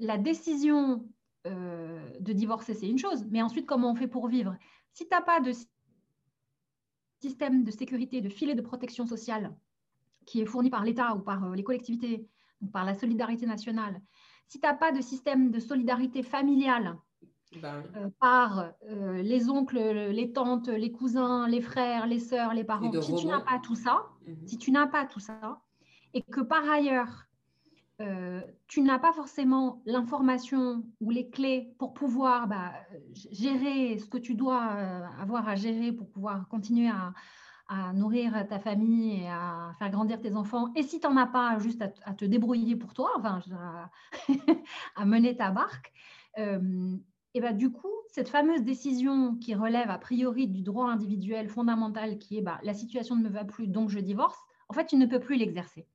la 0.00 0.18
décision 0.18 1.06
de 1.44 2.32
divorcer, 2.32 2.74
c'est 2.74 2.88
une 2.88 2.98
chose, 2.98 3.26
mais 3.30 3.42
ensuite, 3.42 3.66
comment 3.66 3.92
on 3.92 3.94
fait 3.94 4.08
pour 4.08 4.28
vivre? 4.28 4.56
Si 4.92 5.04
tu 5.04 5.10
n'as 5.10 5.22
pas 5.22 5.40
de 5.40 5.52
système 7.20 7.62
de 7.62 7.70
sécurité, 7.70 8.20
de 8.20 8.28
filet 8.28 8.54
de 8.54 8.62
protection 8.62 9.06
sociale 9.06 9.54
qui 10.26 10.40
est 10.40 10.46
fourni 10.46 10.70
par 10.70 10.84
l'État 10.84 11.14
ou 11.14 11.20
par 11.20 11.44
euh, 11.44 11.54
les 11.54 11.64
collectivités, 11.64 12.26
par 12.72 12.84
la 12.84 12.94
solidarité 12.94 13.46
nationale, 13.46 14.00
si 14.46 14.60
tu 14.60 14.66
n'as 14.66 14.74
pas 14.74 14.92
de 14.92 15.00
système 15.00 15.50
de 15.50 15.58
solidarité 15.58 16.22
familiale 16.22 16.96
ben 17.60 17.82
euh, 17.96 18.08
par 18.18 18.72
euh, 18.88 19.20
les 19.22 19.50
oncles, 19.50 19.78
les 19.78 20.32
tantes, 20.32 20.68
les 20.68 20.90
cousins, 20.90 21.46
les 21.48 21.60
frères, 21.60 22.06
les 22.06 22.18
sœurs, 22.18 22.54
les 22.54 22.64
parents, 22.64 22.90
si 23.02 23.14
tu 23.14 23.26
n'as 23.26 23.40
pas 23.40 23.58
tout 23.58 23.74
ça, 23.74 24.06
mhm. 24.26 24.46
si 24.46 24.58
tu 24.58 24.70
n'as 24.70 24.86
pas 24.86 25.04
tout 25.06 25.20
ça, 25.20 25.60
et 26.14 26.22
que 26.22 26.40
par 26.40 26.68
ailleurs, 26.68 27.26
tu 28.66 28.82
n'as 28.82 28.98
pas 28.98 29.12
forcément 29.12 29.80
l'information 29.86 30.84
ou 31.00 31.10
les 31.10 31.30
clés 31.30 31.72
pour 31.78 31.94
pouvoir 31.94 32.48
bah, 32.48 32.72
gérer 33.30 33.96
ce 33.96 34.06
que 34.06 34.18
tu 34.18 34.34
dois 34.34 34.60
avoir 35.20 35.48
à 35.48 35.54
gérer 35.54 35.92
pour 35.92 36.10
pouvoir 36.10 36.48
continuer 36.48 36.88
à, 36.88 37.12
à 37.72 37.94
nourrir 37.94 38.46
ta 38.48 38.58
famille 38.58 39.22
et 39.22 39.28
à 39.28 39.72
faire 39.78 39.90
grandir 39.90 40.20
tes 40.20 40.34
enfants. 40.34 40.70
Et 40.76 40.82
si 40.82 41.00
tu 41.00 41.06
n'en 41.06 41.16
as 41.16 41.26
pas, 41.26 41.58
juste 41.58 41.82
à, 41.82 42.12
te 42.12 42.26
débrouiller 42.26 42.76
pour 42.76 42.92
toi, 42.92 43.10
enfin, 43.16 43.40
à, 44.96 45.06
mener 45.06 45.34
ta 45.34 45.50
barque. 45.50 45.90
Euh, 46.36 46.94
et 47.32 47.40
bah, 47.40 47.54
du 47.54 47.72
coup, 47.72 47.92
cette 48.08 48.28
fameuse 48.28 48.62
décision 48.62 49.36
qui 49.36 49.54
relève 49.54 49.88
a 49.88 49.96
priori 49.96 50.48
du 50.48 50.60
droit 50.60 50.90
individuel 50.90 51.48
fondamental 51.48 52.18
qui 52.18 52.36
est 52.36 52.42
bah, 52.42 52.60
la 52.62 52.74
situation 52.74 53.16
ne 53.16 53.22
me 53.22 53.30
va 53.30 53.44
plus, 53.44 53.68
donc 53.68 53.88
je 53.88 54.00
divorce, 54.00 54.38
en 54.68 54.74
fait, 54.74 54.84
tu 54.84 54.96
ne 54.96 55.06
peux 55.06 55.20
plus 55.20 55.36
l'exercer. 55.36 55.86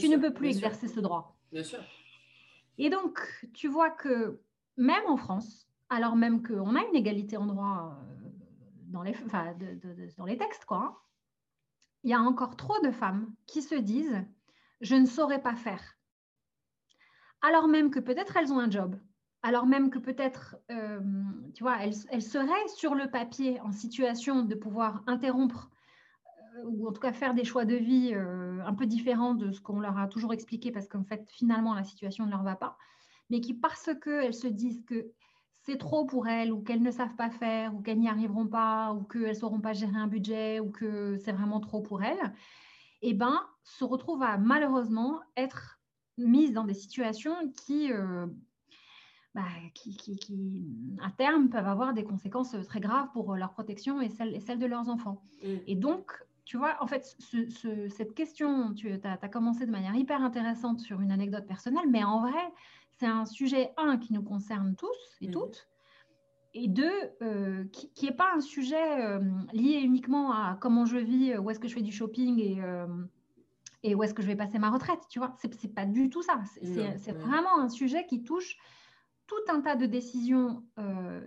Tu 0.00 0.08
ne 0.08 0.16
peux 0.16 0.34
plus 0.34 0.48
exercer 0.48 0.88
ce 0.88 0.98
droit. 0.98 1.36
Bien 1.52 1.62
sûr. 1.62 1.78
Et 2.78 2.90
donc, 2.90 3.20
tu 3.52 3.68
vois 3.68 3.90
que 3.90 4.40
même 4.76 5.04
en 5.06 5.16
France, 5.16 5.68
alors 5.90 6.16
même 6.16 6.42
qu'on 6.42 6.74
a 6.74 6.80
une 6.80 6.96
égalité 6.96 7.36
en 7.36 7.46
droit 7.46 7.96
euh, 8.00 8.23
dans 8.94 10.24
les, 10.24 10.36
textes, 10.38 10.64
quoi, 10.64 10.78
hein, 10.78 10.96
il 12.04 12.10
y 12.10 12.14
a 12.14 12.20
encore 12.20 12.56
trop 12.56 12.80
de 12.80 12.90
femmes 12.90 13.34
qui 13.46 13.62
se 13.62 13.74
disent 13.74 14.24
je 14.80 14.94
ne 14.94 15.06
saurais 15.06 15.42
pas 15.42 15.56
faire. 15.56 15.96
Alors 17.42 17.68
même 17.68 17.90
que 17.90 18.00
peut-être 18.00 18.36
elles 18.36 18.52
ont 18.52 18.58
un 18.58 18.70
job, 18.70 18.96
alors 19.42 19.66
même 19.66 19.90
que 19.90 19.98
peut-être, 19.98 20.56
euh, 20.70 21.00
tu 21.54 21.62
vois, 21.62 21.78
elles, 21.82 22.22
seraient 22.22 22.68
sur 22.68 22.94
le 22.94 23.10
papier 23.10 23.60
en 23.60 23.72
situation 23.72 24.42
de 24.42 24.54
pouvoir 24.54 25.02
interrompre 25.06 25.70
euh, 26.56 26.64
ou 26.64 26.88
en 26.88 26.92
tout 26.92 27.00
cas 27.00 27.12
faire 27.12 27.34
des 27.34 27.44
choix 27.44 27.66
de 27.66 27.74
vie 27.74 28.12
euh, 28.14 28.64
un 28.64 28.74
peu 28.74 28.86
différents 28.86 29.34
de 29.34 29.52
ce 29.52 29.60
qu'on 29.60 29.80
leur 29.80 29.98
a 29.98 30.08
toujours 30.08 30.32
expliqué 30.32 30.72
parce 30.72 30.88
qu'en 30.88 31.04
fait, 31.04 31.28
finalement, 31.30 31.74
la 31.74 31.84
situation 31.84 32.24
ne 32.24 32.30
leur 32.30 32.42
va 32.42 32.56
pas, 32.56 32.78
mais 33.28 33.40
qui, 33.40 33.52
parce 33.52 33.90
qu'elles 34.02 34.34
se 34.34 34.46
disent 34.46 34.82
que 34.86 35.12
c'est 35.64 35.78
trop 35.78 36.04
pour 36.04 36.28
elles 36.28 36.52
ou 36.52 36.62
qu'elles 36.62 36.82
ne 36.82 36.90
savent 36.90 37.16
pas 37.16 37.30
faire 37.30 37.74
ou 37.74 37.80
qu'elles 37.80 37.98
n'y 37.98 38.08
arriveront 38.08 38.46
pas 38.46 38.92
ou 38.92 39.02
qu'elles 39.02 39.28
ne 39.28 39.34
sauront 39.34 39.60
pas 39.60 39.72
gérer 39.72 39.96
un 39.96 40.06
budget 40.06 40.60
ou 40.60 40.70
que 40.70 41.16
c'est 41.18 41.32
vraiment 41.32 41.60
trop 41.60 41.80
pour 41.80 42.02
elles, 42.02 42.32
eh 43.02 43.14
ben, 43.14 43.40
se 43.62 43.84
retrouvent 43.84 44.22
à 44.22 44.36
malheureusement 44.36 45.20
être 45.36 45.78
mises 46.18 46.52
dans 46.52 46.64
des 46.64 46.74
situations 46.74 47.34
qui, 47.66 47.90
euh, 47.92 48.26
bah, 49.34 49.42
qui, 49.74 49.96
qui, 49.96 50.66
à 51.02 51.10
terme, 51.10 51.48
peuvent 51.48 51.66
avoir 51.66 51.94
des 51.94 52.04
conséquences 52.04 52.54
très 52.66 52.80
graves 52.80 53.08
pour 53.12 53.34
leur 53.34 53.52
protection 53.52 54.00
et 54.00 54.10
celle, 54.10 54.34
et 54.34 54.40
celle 54.40 54.58
de 54.58 54.66
leurs 54.66 54.88
enfants. 54.90 55.22
Mm. 55.42 55.48
Et 55.66 55.76
donc, 55.76 56.12
tu 56.44 56.58
vois, 56.58 56.76
en 56.80 56.86
fait, 56.86 57.16
cette 57.88 58.14
question, 58.14 58.74
tu 58.74 58.92
as, 58.92 59.18
as, 59.20 59.28
commencé 59.28 59.64
de 59.64 59.70
manière 59.70 59.94
hyper 59.94 60.22
intéressante 60.22 60.80
sur 60.80 61.00
une 61.00 61.10
anecdote 61.10 61.46
personnelle, 61.46 61.88
mais 61.88 62.04
en 62.04 62.20
vrai, 62.20 62.52
c'est 62.98 63.06
un 63.06 63.26
sujet, 63.26 63.72
un, 63.76 63.98
qui 63.98 64.12
nous 64.12 64.22
concerne 64.22 64.74
tous 64.76 65.16
et 65.20 65.28
mhm. 65.28 65.32
toutes, 65.32 65.68
et 66.54 66.68
deux, 66.68 66.92
euh, 67.20 67.64
qui 67.72 68.06
n'est 68.06 68.12
pas 68.12 68.32
un 68.34 68.40
sujet 68.40 69.00
euh, 69.00 69.20
lié 69.52 69.80
uniquement 69.80 70.32
à 70.32 70.56
comment 70.60 70.86
je 70.86 70.98
vis, 70.98 71.32
euh, 71.32 71.40
où 71.40 71.50
est-ce 71.50 71.58
que 71.58 71.66
je 71.66 71.74
fais 71.74 71.82
du 71.82 71.90
shopping 71.90 72.38
et, 72.38 72.62
et 73.82 73.94
où 73.94 74.02
est-ce 74.02 74.14
que 74.14 74.22
je 74.22 74.28
vais 74.28 74.36
passer 74.36 74.58
ma 74.58 74.70
retraite, 74.70 75.00
tu 75.10 75.18
vois. 75.18 75.34
C'est, 75.38 75.62
n'est 75.62 75.70
pas 75.70 75.84
du 75.84 76.08
tout 76.08 76.22
ça. 76.22 76.40
C'est, 76.62 77.12
vraiment 77.12 77.58
un 77.58 77.68
sujet 77.68 78.06
qui 78.06 78.22
touche 78.22 78.56
tout 79.26 79.34
un 79.48 79.60
tas 79.60 79.74
de 79.74 79.86
décisions, 79.86 80.62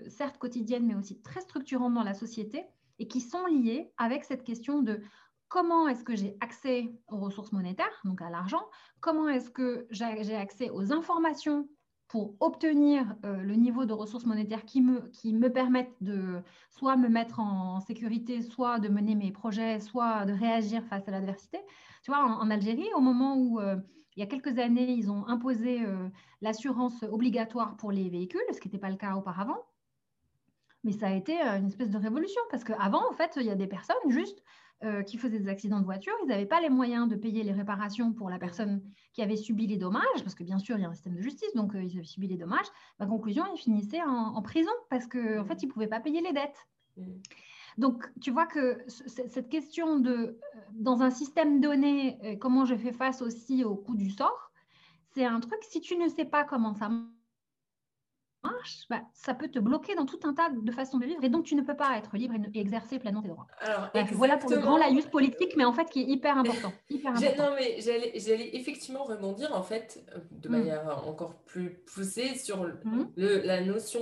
certes 0.07 0.37
quotidiennes, 0.37 0.85
mais 0.87 0.95
aussi 0.95 1.21
très 1.21 1.41
structurantes 1.41 1.93
dans 1.93 2.03
la 2.03 2.13
société, 2.13 2.63
et 2.99 3.07
qui 3.07 3.21
sont 3.21 3.45
liées 3.45 3.91
avec 3.97 4.23
cette 4.23 4.43
question 4.43 4.81
de 4.81 5.01
comment 5.49 5.87
est-ce 5.87 6.03
que 6.03 6.15
j'ai 6.15 6.37
accès 6.41 6.89
aux 7.07 7.17
ressources 7.17 7.51
monétaires, 7.51 8.01
donc 8.03 8.21
à 8.21 8.29
l'argent, 8.29 8.63
comment 8.99 9.29
est-ce 9.29 9.49
que 9.49 9.87
j'ai 9.91 10.35
accès 10.35 10.69
aux 10.69 10.91
informations 10.91 11.67
pour 12.07 12.35
obtenir 12.39 13.15
euh, 13.25 13.37
le 13.37 13.55
niveau 13.55 13.85
de 13.85 13.93
ressources 13.93 14.25
monétaires 14.25 14.63
qui 14.63 14.81
me, 14.81 15.09
qui 15.09 15.33
me 15.33 15.51
permettent 15.51 15.95
de 16.01 16.41
soit 16.69 16.95
me 16.95 17.09
mettre 17.09 17.39
en 17.39 17.81
sécurité, 17.81 18.41
soit 18.41 18.79
de 18.79 18.87
mener 18.87 19.13
mes 19.15 19.31
projets, 19.31 19.79
soit 19.81 20.25
de 20.25 20.31
réagir 20.31 20.83
face 20.85 21.07
à 21.07 21.11
l'adversité. 21.11 21.59
Tu 22.03 22.11
vois, 22.11 22.23
en, 22.23 22.49
Algérie, 22.49 22.87
au 22.95 23.01
moment 23.01 23.35
où 23.35 23.59
euh, 23.59 23.75
il 24.15 24.21
y 24.21 24.23
a 24.23 24.25
quelques 24.25 24.57
années, 24.57 24.93
ils 24.93 25.11
ont 25.11 25.27
imposé 25.27 25.85
euh, 25.85 26.07
l'assurance 26.41 27.03
obligatoire 27.03 27.75
pour 27.75 27.91
les 27.91 28.09
véhicules, 28.09 28.41
ce 28.53 28.61
qui 28.61 28.69
n'était 28.69 28.77
pas 28.77 28.89
le 28.89 28.95
cas 28.95 29.15
auparavant, 29.15 29.65
mais 30.83 30.93
ça 30.93 31.07
a 31.07 31.13
été 31.13 31.37
une 31.41 31.67
espèce 31.67 31.89
de 31.89 31.97
révolution 31.97 32.41
parce 32.49 32.63
qu'avant, 32.63 33.09
en 33.09 33.13
fait, 33.13 33.33
il 33.35 33.43
y 33.43 33.49
a 33.49 33.55
des 33.55 33.67
personnes 33.67 33.97
juste 34.07 34.41
euh, 34.83 35.01
qui 35.01 35.17
faisaient 35.17 35.39
des 35.39 35.49
accidents 35.49 35.79
de 35.79 35.85
voiture, 35.85 36.13
ils 36.23 36.27
n'avaient 36.27 36.45
pas 36.45 36.61
les 36.61 36.69
moyens 36.69 37.09
de 37.09 37.15
payer 37.15 37.41
les 37.41 37.51
réparations 37.51 38.13
pour 38.13 38.29
la 38.29 38.37
personne 38.37 38.83
qui 39.13 39.23
avait 39.23 39.35
subi 39.35 39.65
les 39.65 39.77
dommages, 39.77 40.21
parce 40.21 40.35
que 40.35 40.43
bien 40.43 40.59
sûr, 40.59 40.77
il 40.77 40.83
y 40.83 40.85
a 40.85 40.89
un 40.89 40.93
système 40.93 41.15
de 41.15 41.21
justice, 41.21 41.51
donc 41.55 41.73
euh, 41.73 41.83
ils 41.83 41.97
avaient 41.97 42.05
subi 42.05 42.27
les 42.27 42.37
dommages. 42.37 42.67
La 42.99 43.07
conclusion, 43.07 43.43
ils 43.55 43.57
finissaient 43.57 44.03
en, 44.03 44.39
prison 44.43 44.69
parce 44.91 45.07
qu'en 45.07 45.39
en 45.39 45.45
fait, 45.45 45.63
ils 45.63 45.67
ne 45.67 45.71
pouvaient 45.71 45.87
pas 45.87 45.99
payer 45.99 46.21
les 46.21 46.31
dettes. 46.31 46.67
Mm. 46.95 47.13
Donc, 47.79 48.07
tu 48.21 48.29
vois 48.29 48.45
que 48.45 48.83
cette 48.87 49.49
question 49.49 49.99
de, 49.99 50.11
euh, 50.11 50.37
dans 50.73 51.01
un 51.01 51.09
système 51.09 51.59
donné, 51.59 52.37
comment 52.39 52.65
je 52.65 52.75
fais 52.75 52.93
face 52.93 53.23
aussi 53.23 53.63
au 53.63 53.75
coup 53.75 53.95
du 53.95 54.11
sort, 54.11 54.51
c'est 55.15 55.25
un 55.25 55.39
truc, 55.39 55.59
si 55.63 55.81
tu 55.81 55.97
ne 55.97 56.07
sais 56.07 56.25
pas 56.25 56.43
comment 56.43 56.75
ça 56.75 56.91
marche, 58.51 58.85
bah, 58.89 59.01
ça 59.13 59.33
peut 59.33 59.47
te 59.47 59.59
bloquer 59.59 59.95
dans 59.95 60.05
tout 60.05 60.19
un 60.23 60.33
tas 60.33 60.49
de 60.49 60.71
façons 60.71 60.97
de 60.97 61.05
vivre 61.05 61.23
et 61.23 61.29
donc 61.29 61.45
tu 61.45 61.55
ne 61.55 61.61
peux 61.61 61.75
pas 61.75 61.97
être 61.97 62.15
libre 62.17 62.35
et, 62.53 62.59
exercer 62.59 62.99
pleinement 62.99 63.21
tes 63.21 63.29
droits. 63.29 63.47
Alors, 63.61 63.89
voilà 64.13 64.37
pour 64.37 64.49
le 64.49 64.57
grand 64.57 64.77
laïus 64.77 65.05
politique, 65.05 65.55
mais 65.57 65.65
en 65.65 65.73
fait 65.73 65.89
qui 65.89 66.01
est 66.01 66.05
hyper 66.05 66.37
important. 66.37 66.73
Non, 67.37 67.51
mais 67.55 67.79
j'allais 67.79 68.55
effectivement 68.55 69.03
rebondir 69.03 69.55
en 69.55 69.63
fait 69.63 70.03
euh, 70.15 70.19
de 70.31 70.49
mm. 70.49 70.51
manière 70.51 71.07
encore 71.07 71.35
plus 71.45 71.81
poussée 71.93 72.35
sur 72.35 72.63
mm. 72.63 73.11
le, 73.15 73.41
la 73.41 73.61
notion 73.61 73.99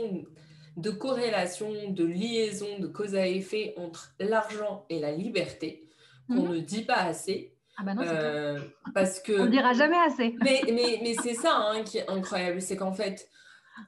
de 0.77 0.89
corrélation, 0.89 1.69
de 1.89 2.05
liaison, 2.05 2.79
de 2.79 2.87
cause 2.87 3.15
à 3.15 3.27
effet 3.27 3.73
entre 3.77 4.13
l'argent 4.19 4.85
et 4.89 4.99
la 4.99 5.11
liberté 5.11 5.87
qu'on 6.27 6.47
mm. 6.47 6.53
ne 6.53 6.59
dit 6.59 6.83
pas 6.83 6.97
assez. 7.03 7.55
Ah 7.77 7.83
bah 7.83 7.93
non, 7.93 8.03
euh, 8.05 8.59
parce 8.93 9.19
que 9.19 9.41
on 9.41 9.47
dira 9.47 9.73
jamais 9.73 9.97
assez. 9.97 10.35
Mais, 10.41 10.61
mais, 10.67 10.99
mais 11.01 11.13
c'est 11.21 11.33
ça 11.33 11.55
hein, 11.55 11.83
qui 11.83 11.97
est 11.97 12.09
incroyable, 12.09 12.61
c'est 12.61 12.77
qu'en 12.77 12.93
fait, 12.93 13.29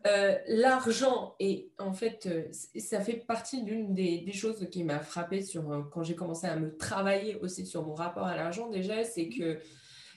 euh, 0.06 0.38
l'argent, 0.48 1.36
et 1.40 1.72
en 1.78 1.94
fait, 1.94 2.26
euh, 2.26 2.44
ça 2.80 3.00
fait 3.00 3.26
partie 3.26 3.64
d'une 3.64 3.94
des, 3.94 4.32
choses 4.34 4.68
qui 4.70 4.84
m'a 4.84 5.00
frappée 5.00 5.42
sur, 5.42 5.72
euh, 5.72 5.82
quand 5.92 6.04
j'ai 6.04 6.16
commencé 6.16 6.46
à 6.46 6.56
me 6.58 6.76
travailler 6.76 7.38
aussi 7.38 7.66
sur 7.66 7.86
mon 7.86 7.94
rapport 7.94 8.26
à 8.26 8.36
l'argent, 8.36 8.70
déjà, 8.70 9.04
c'est 9.04 9.30
que 9.30 9.60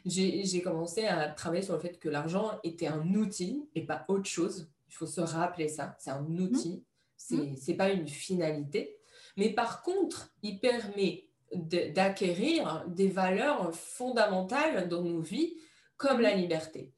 j'ai 0.05 0.63
commencé 0.63 1.07
à 1.07 1.29
travailler 1.29 1.63
sur 1.63 1.75
le 1.75 1.81
fait 1.81 1.99
que 1.99 2.09
l'argent 2.09 2.59
était 2.65 2.89
un 2.89 3.15
outil 3.15 3.69
et 3.75 3.85
pas 3.85 4.05
autre 4.09 4.29
chose. 4.29 4.71
Il 4.89 4.95
faut 4.95 5.07
se 5.07 5.21
rappeler 5.21 5.69
ça. 5.69 5.95
C'est 5.99 6.11
un 6.11 6.27
outil, 6.39 6.83
c'est 7.17 7.37
n'est 7.37 7.77
pas 7.77 7.91
une 7.91 8.09
finalité. 8.09 8.97
Mais 9.37 9.51
par 9.51 9.83
contre, 9.83 10.33
il 10.43 10.59
permet 10.59 11.29
d'acquérir 11.53 12.85
des 12.89 13.09
valeurs 13.09 13.75
fondamentales 13.75 14.89
dans 14.89 15.03
nos 15.03 15.21
vies, 15.21 15.55
comme 15.97 16.21
la 16.21 16.35
liberté. 16.35 16.93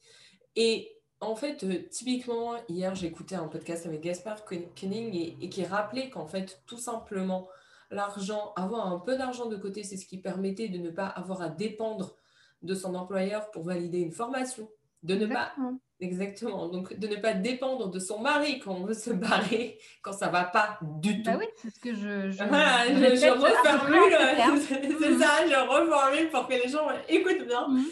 Et 0.54 0.91
en 1.22 1.36
fait, 1.36 1.62
euh, 1.64 1.78
typiquement, 1.90 2.54
hier, 2.68 2.92
écouté 3.04 3.36
un 3.36 3.46
podcast 3.46 3.86
avec 3.86 4.00
Gaspard 4.02 4.44
Koenig 4.44 5.36
et, 5.40 5.48
qui 5.48 5.64
rappelait 5.64 6.10
qu'en 6.10 6.26
fait, 6.26 6.60
tout 6.66 6.78
simplement, 6.78 7.48
l'argent, 7.90 8.52
avoir 8.56 8.92
un 8.92 8.98
peu 8.98 9.16
d'argent 9.16 9.46
de 9.46 9.56
côté, 9.56 9.84
c'est 9.84 9.96
ce 9.96 10.06
qui 10.06 10.18
permettait 10.18 10.68
de 10.68 10.78
ne 10.78 10.90
pas 10.90 11.06
avoir 11.06 11.40
à 11.42 11.48
dépendre 11.48 12.16
de 12.62 12.74
son 12.74 12.94
employeur 12.94 13.50
pour 13.52 13.64
valider 13.64 13.98
une 13.98 14.12
formation, 14.12 14.68
de 15.02 15.14
ne 15.14 15.26
pas 15.26 15.52
exactement, 16.00 16.68
donc 16.68 16.98
de 16.98 17.06
ne 17.06 17.16
pas 17.16 17.32
dépendre 17.32 17.88
de 17.88 17.98
son 18.00 18.20
mari 18.20 18.58
quand 18.58 18.72
on 18.72 18.84
veut 18.84 18.94
se 18.94 19.10
barrer, 19.10 19.78
quand 20.02 20.12
ça 20.12 20.28
va 20.28 20.44
pas 20.44 20.78
du 20.82 21.22
bah 21.22 21.32
tout. 21.32 21.38
oui, 21.38 21.46
c'est 21.56 21.70
ce 21.70 21.78
que 21.78 21.94
je. 21.94 22.30
je, 22.30 22.44
voilà, 22.44 22.86
je, 22.88 23.16
je 23.16 23.30
reformule, 23.30 24.66
c'est 25.00 25.18
ça, 25.18 25.46
je 25.46 25.68
reformule 25.68 26.30
pour 26.30 26.48
que 26.48 26.54
les 26.54 26.68
gens 26.68 26.88
écoutent 27.08 27.46
bien. 27.46 27.68
Mhm. 27.68 27.84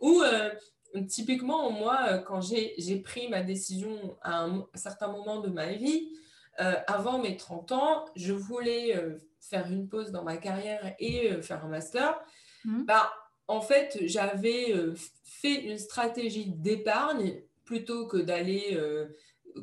Ou 0.00 0.22
euh, 0.22 0.50
typiquement, 1.08 1.70
moi, 1.70 1.98
euh, 2.10 2.18
quand 2.18 2.40
j'ai 2.40 3.00
pris 3.00 3.28
ma 3.28 3.42
décision 3.42 4.16
à 4.22 4.44
un, 4.44 4.66
certain 4.74 5.08
moment 5.08 5.40
de 5.40 5.48
ma 5.48 5.72
vie, 5.72 6.10
euh, 6.60 6.74
avant 6.86 7.18
mes 7.18 7.36
30 7.36 7.72
ans, 7.72 8.04
je 8.16 8.32
voulais 8.32 8.96
euh, 8.96 9.16
faire 9.40 9.70
une 9.70 9.88
pause 9.88 10.10
dans 10.10 10.24
ma 10.24 10.36
carrière 10.36 10.94
et 10.98 11.40
faire 11.42 11.64
un 11.64 11.68
master. 11.68 12.18
Mmh. 12.64 12.84
Bah, 12.84 13.12
en 13.46 13.60
fait, 13.60 13.98
j'avais 14.02 14.74
fait 15.22 15.62
une 15.62 15.78
stratégie 15.78 16.50
d'épargne 16.50 17.40
plutôt 17.64 18.06
que 18.06 18.18
d'aller 18.18 18.78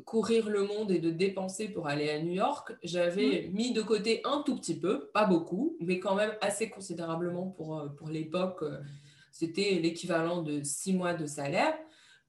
courir 0.04 0.48
le 0.48 0.64
monde 0.64 0.90
et 0.90 0.98
de 0.98 1.10
dépenser 1.10 1.68
pour 1.68 1.86
aller 1.86 2.10
à 2.10 2.20
New 2.20 2.32
York. 2.32 2.72
J'avais 2.82 3.46
mmh. 3.46 3.52
mis 3.52 3.72
de 3.72 3.82
côté 3.82 4.22
un 4.24 4.42
tout 4.44 4.56
petit 4.56 4.80
peu, 4.80 5.08
pas 5.14 5.24
beaucoup, 5.24 5.76
mais 5.78 6.00
quand 6.00 6.16
même 6.16 6.32
assez 6.40 6.68
considérablement 6.68 7.46
pour, 7.46 7.84
pour 7.96 8.08
l'époque 8.08 8.64
c'était 9.38 9.78
l'équivalent 9.82 10.40
de 10.40 10.62
six 10.62 10.94
mois 10.94 11.12
de 11.12 11.26
salaire, 11.26 11.74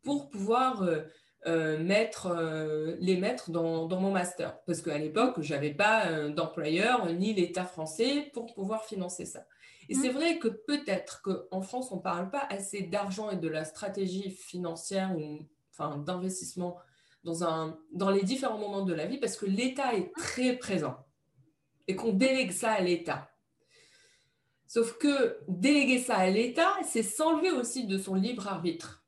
pour 0.03 0.29
pouvoir 0.29 0.83
euh, 0.83 1.03
euh, 1.47 1.81
mettre, 1.81 2.27
euh, 2.27 2.97
les 2.99 3.15
mettre 3.17 3.49
dans, 3.49 3.87
mon 3.87 4.11
master. 4.11 4.61
Parce 4.65 4.81
qu'à 4.81 4.97
l'époque, 4.97 5.35
je 5.39 5.53
n'avais 5.53 5.73
pas 5.73 6.29
d'employeur 6.29 7.11
ni 7.13 7.33
l'État 7.33 7.63
français 7.63 8.29
pour 8.33 8.53
pouvoir 8.53 8.83
financer 8.85 9.25
ça. 9.25 9.45
Et 9.89 9.95
c'est 9.95 10.09
mmh. 10.09 10.17
vrai 10.17 10.39
que 10.39 10.49
peut-être 10.49 11.21
qu'en 11.21 11.61
France, 11.61 11.91
on 11.91 11.97
ne 11.97 12.01
parle 12.01 12.29
pas 12.29 12.45
assez 12.49 12.81
d'argent 12.81 13.29
et 13.29 13.37
de 13.37 13.47
la 13.47 13.63
stratégie 13.63 14.31
financière 14.31 15.15
ou 15.17 15.39
enfin, 15.71 15.97
d'investissement 15.97 16.77
dans, 17.23 17.45
un, 17.45 17.79
dans 17.93 18.09
les 18.09 18.23
différents 18.23 18.57
moments 18.57 18.83
de 18.83 18.93
la 18.93 19.05
vie 19.05 19.17
parce 19.17 19.37
que 19.37 19.45
l'État 19.45 19.93
est 19.93 20.11
très 20.17 20.57
présent 20.57 20.97
et 21.87 21.95
qu'on 21.95 22.11
délègue 22.11 22.51
ça 22.51 22.71
à 22.71 22.81
l'État. 22.81 23.29
Sauf 24.67 24.97
que 24.97 25.37
déléguer 25.47 25.99
ça 25.99 26.17
à 26.17 26.29
l'État, 26.29 26.73
c'est 26.83 27.03
s'enlever 27.03 27.51
aussi 27.51 27.87
de 27.87 27.97
son 27.97 28.15
libre 28.15 28.47
arbitre. 28.47 29.03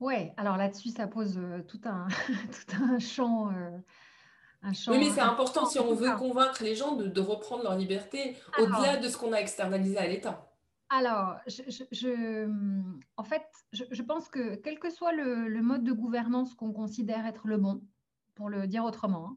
Ouais, 0.00 0.32
alors 0.38 0.56
là-dessus, 0.56 0.88
ça 0.88 1.06
pose 1.06 1.38
tout, 1.68 1.80
un, 1.84 2.08
tout 2.68 2.76
un 2.82 2.98
champ. 2.98 3.50
un 4.62 4.72
champ 4.72 4.92
oui, 4.92 4.98
mais 4.98 5.10
c'est 5.10 5.20
important 5.20 5.66
si 5.66 5.78
on 5.78 5.94
veut 5.94 6.16
convaincre 6.16 6.64
les 6.64 6.74
gens 6.74 6.96
de, 6.96 7.20
reprendre 7.20 7.62
leur 7.62 7.76
liberté 7.76 8.36
au-delà 8.58 8.96
de 8.96 9.08
ce 9.08 9.18
qu'on 9.18 9.32
a 9.32 9.38
externalisé 9.38 9.98
à 9.98 10.06
l'État. 10.06 10.50
Alors, 10.88 11.36
je, 11.46 12.48
en 13.16 13.22
fait, 13.22 13.44
je, 13.72 14.02
pense 14.02 14.28
que 14.28 14.56
quel 14.56 14.80
que 14.80 14.90
soit 14.90 15.12
le, 15.12 15.62
mode 15.62 15.84
de 15.84 15.92
gouvernance 15.92 16.54
qu'on 16.54 16.72
considère 16.72 17.26
être 17.26 17.46
le 17.46 17.58
bon, 17.58 17.80
pour 18.34 18.48
le 18.48 18.66
dire 18.66 18.84
autrement, 18.84 19.28
hein, 19.28 19.36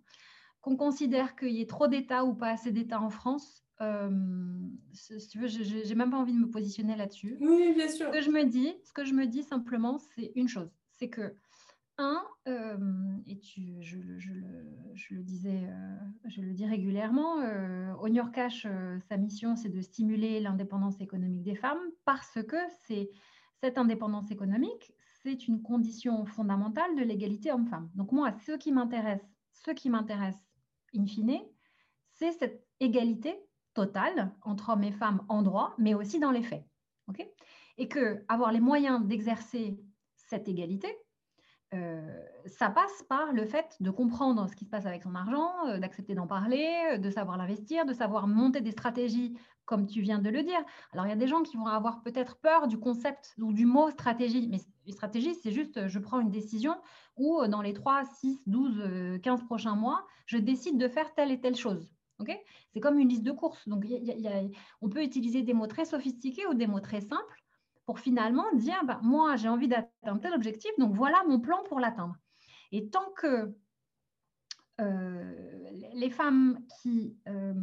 qu'on 0.61 0.77
considère 0.77 1.35
qu'il 1.35 1.51
y 1.51 1.61
ait 1.61 1.67
trop 1.67 1.87
d'États 1.87 2.23
ou 2.23 2.33
pas 2.33 2.49
assez 2.49 2.71
d'États 2.71 3.01
en 3.01 3.11
France, 3.11 3.62
euh, 3.62 3.62
si 3.79 5.27
tu 5.27 5.39
veux, 5.39 5.47
je 5.47 5.87
n'ai 5.87 5.95
même 5.95 6.11
pas 6.11 6.17
envie 6.17 6.33
de 6.33 6.39
me 6.39 6.49
positionner 6.49 6.95
là-dessus. 6.95 7.37
Oui, 7.41 7.73
bien 7.73 7.89
sûr. 7.89 8.07
Ce 8.07 8.11
que 8.11 8.21
je 8.21 8.29
me 8.29 8.45
dis, 8.45 8.73
ce 8.83 8.93
que 8.93 9.03
je 9.03 9.13
me 9.13 9.25
dis 9.25 9.43
simplement, 9.43 9.99
c'est 10.15 10.31
une 10.35 10.47
chose, 10.47 10.71
c'est 10.91 11.09
que 11.09 11.35
un, 11.97 12.23
euh, 12.47 12.77
et 13.27 13.39
tu, 13.39 13.81
je, 13.81 13.97
le, 13.97 15.23
disais, 15.23 15.67
euh, 15.67 15.95
je 16.25 16.41
le 16.41 16.53
dis 16.53 16.65
régulièrement, 16.65 17.39
euh, 17.41 17.93
Cash, 18.33 18.65
euh, 18.65 18.99
sa 19.09 19.17
mission, 19.17 19.55
c'est 19.55 19.69
de 19.69 19.81
stimuler 19.81 20.39
l'indépendance 20.39 20.99
économique 21.01 21.43
des 21.43 21.55
femmes 21.55 21.81
parce 22.05 22.41
que 22.43 22.57
c'est 22.85 23.09
cette 23.61 23.77
indépendance 23.77 24.31
économique, 24.31 24.91
c'est 25.21 25.47
une 25.47 25.61
condition 25.61 26.25
fondamentale 26.25 26.95
de 26.95 27.01
l'égalité 27.01 27.51
homme-femme. 27.51 27.89
Donc 27.95 28.11
moi, 28.11 28.33
ce 28.45 28.53
qui 28.53 28.71
m'intéresse, 28.71 29.23
ce 29.51 29.71
qui 29.71 29.89
m'intéresse 29.89 30.39
in 30.95 31.05
fine, 31.05 31.39
c'est 32.11 32.31
cette 32.31 32.65
égalité 32.79 33.37
totale 33.73 34.31
entre 34.41 34.69
hommes 34.69 34.83
et 34.83 34.91
femmes 34.91 35.23
en 35.29 35.41
droit, 35.41 35.73
mais 35.77 35.93
aussi 35.93 36.19
dans 36.19 36.31
les 36.31 36.43
faits. 36.43 36.65
ok? 37.07 37.25
Et 37.77 37.87
que 37.87 38.23
avoir 38.27 38.51
les 38.51 38.59
moyens 38.59 39.05
d'exercer 39.05 39.79
cette 40.15 40.47
égalité, 40.47 40.95
euh, 41.73 42.01
ça 42.45 42.69
passe 42.69 43.03
par 43.09 43.33
le 43.33 43.45
fait 43.45 43.77
de 43.79 43.89
comprendre 43.89 44.47
ce 44.47 44.55
qui 44.55 44.65
se 44.65 44.69
passe 44.69 44.85
avec 44.85 45.01
son 45.01 45.15
argent, 45.15 45.51
euh, 45.67 45.79
d'accepter 45.79 46.13
d'en 46.13 46.27
parler, 46.27 46.69
euh, 46.91 46.97
de 46.97 47.09
savoir 47.09 47.35
l'investir, 47.37 47.85
de 47.85 47.93
savoir 47.93 48.27
monter 48.27 48.61
des 48.61 48.71
stratégies, 48.71 49.35
comme 49.65 49.87
tu 49.87 50.01
viens 50.01 50.19
de 50.19 50.29
le 50.29 50.43
dire. 50.43 50.59
Alors, 50.91 51.07
il 51.07 51.09
y 51.09 51.13
a 51.13 51.17
des 51.17 51.27
gens 51.27 51.41
qui 51.41 51.57
vont 51.57 51.65
avoir 51.65 52.03
peut-être 52.03 52.37
peur 52.37 52.67
du 52.67 52.77
concept 52.77 53.33
ou 53.39 53.53
du 53.53 53.65
mot 53.65 53.89
stratégie, 53.89 54.47
mais 54.51 54.59
une 54.85 54.93
stratégie, 54.93 55.33
c'est 55.35 55.51
juste 55.51 55.87
je 55.87 55.99
prends 55.99 56.19
une 56.19 56.29
décision 56.29 56.75
où 57.17 57.41
dans 57.47 57.61
les 57.61 57.73
3, 57.73 58.03
6, 58.05 58.43
12, 58.45 59.19
15 59.21 59.43
prochains 59.45 59.75
mois, 59.75 60.05
je 60.27 60.37
décide 60.37 60.77
de 60.77 60.87
faire 60.87 61.13
telle 61.15 61.31
et 61.31 61.39
telle 61.39 61.55
chose. 61.55 61.89
C'est 62.73 62.79
comme 62.79 62.99
une 62.99 63.09
liste 63.09 63.23
de 63.23 63.31
courses. 63.31 63.67
Donc, 63.67 63.85
on 64.81 64.89
peut 64.89 65.03
utiliser 65.03 65.41
des 65.41 65.53
mots 65.53 65.67
très 65.67 65.85
sophistiqués 65.85 66.45
ou 66.47 66.53
des 66.53 66.67
mots 66.67 66.79
très 66.79 67.01
simples 67.01 67.43
pour 67.85 67.99
finalement 67.99 68.45
dire, 68.53 68.81
bah, 68.85 68.99
moi, 69.03 69.35
j'ai 69.35 69.49
envie 69.49 69.67
d'atteindre 69.67 70.21
tel 70.21 70.33
objectif, 70.33 70.71
donc 70.77 70.95
voilà 70.95 71.21
mon 71.27 71.39
plan 71.39 71.63
pour 71.67 71.79
l'atteindre. 71.79 72.15
Et 72.71 72.89
tant 72.89 73.11
que 73.17 73.53
euh, 74.81 75.33
les 75.93 76.09
femmes 76.09 76.59
qui 76.81 77.15
euh, 77.27 77.53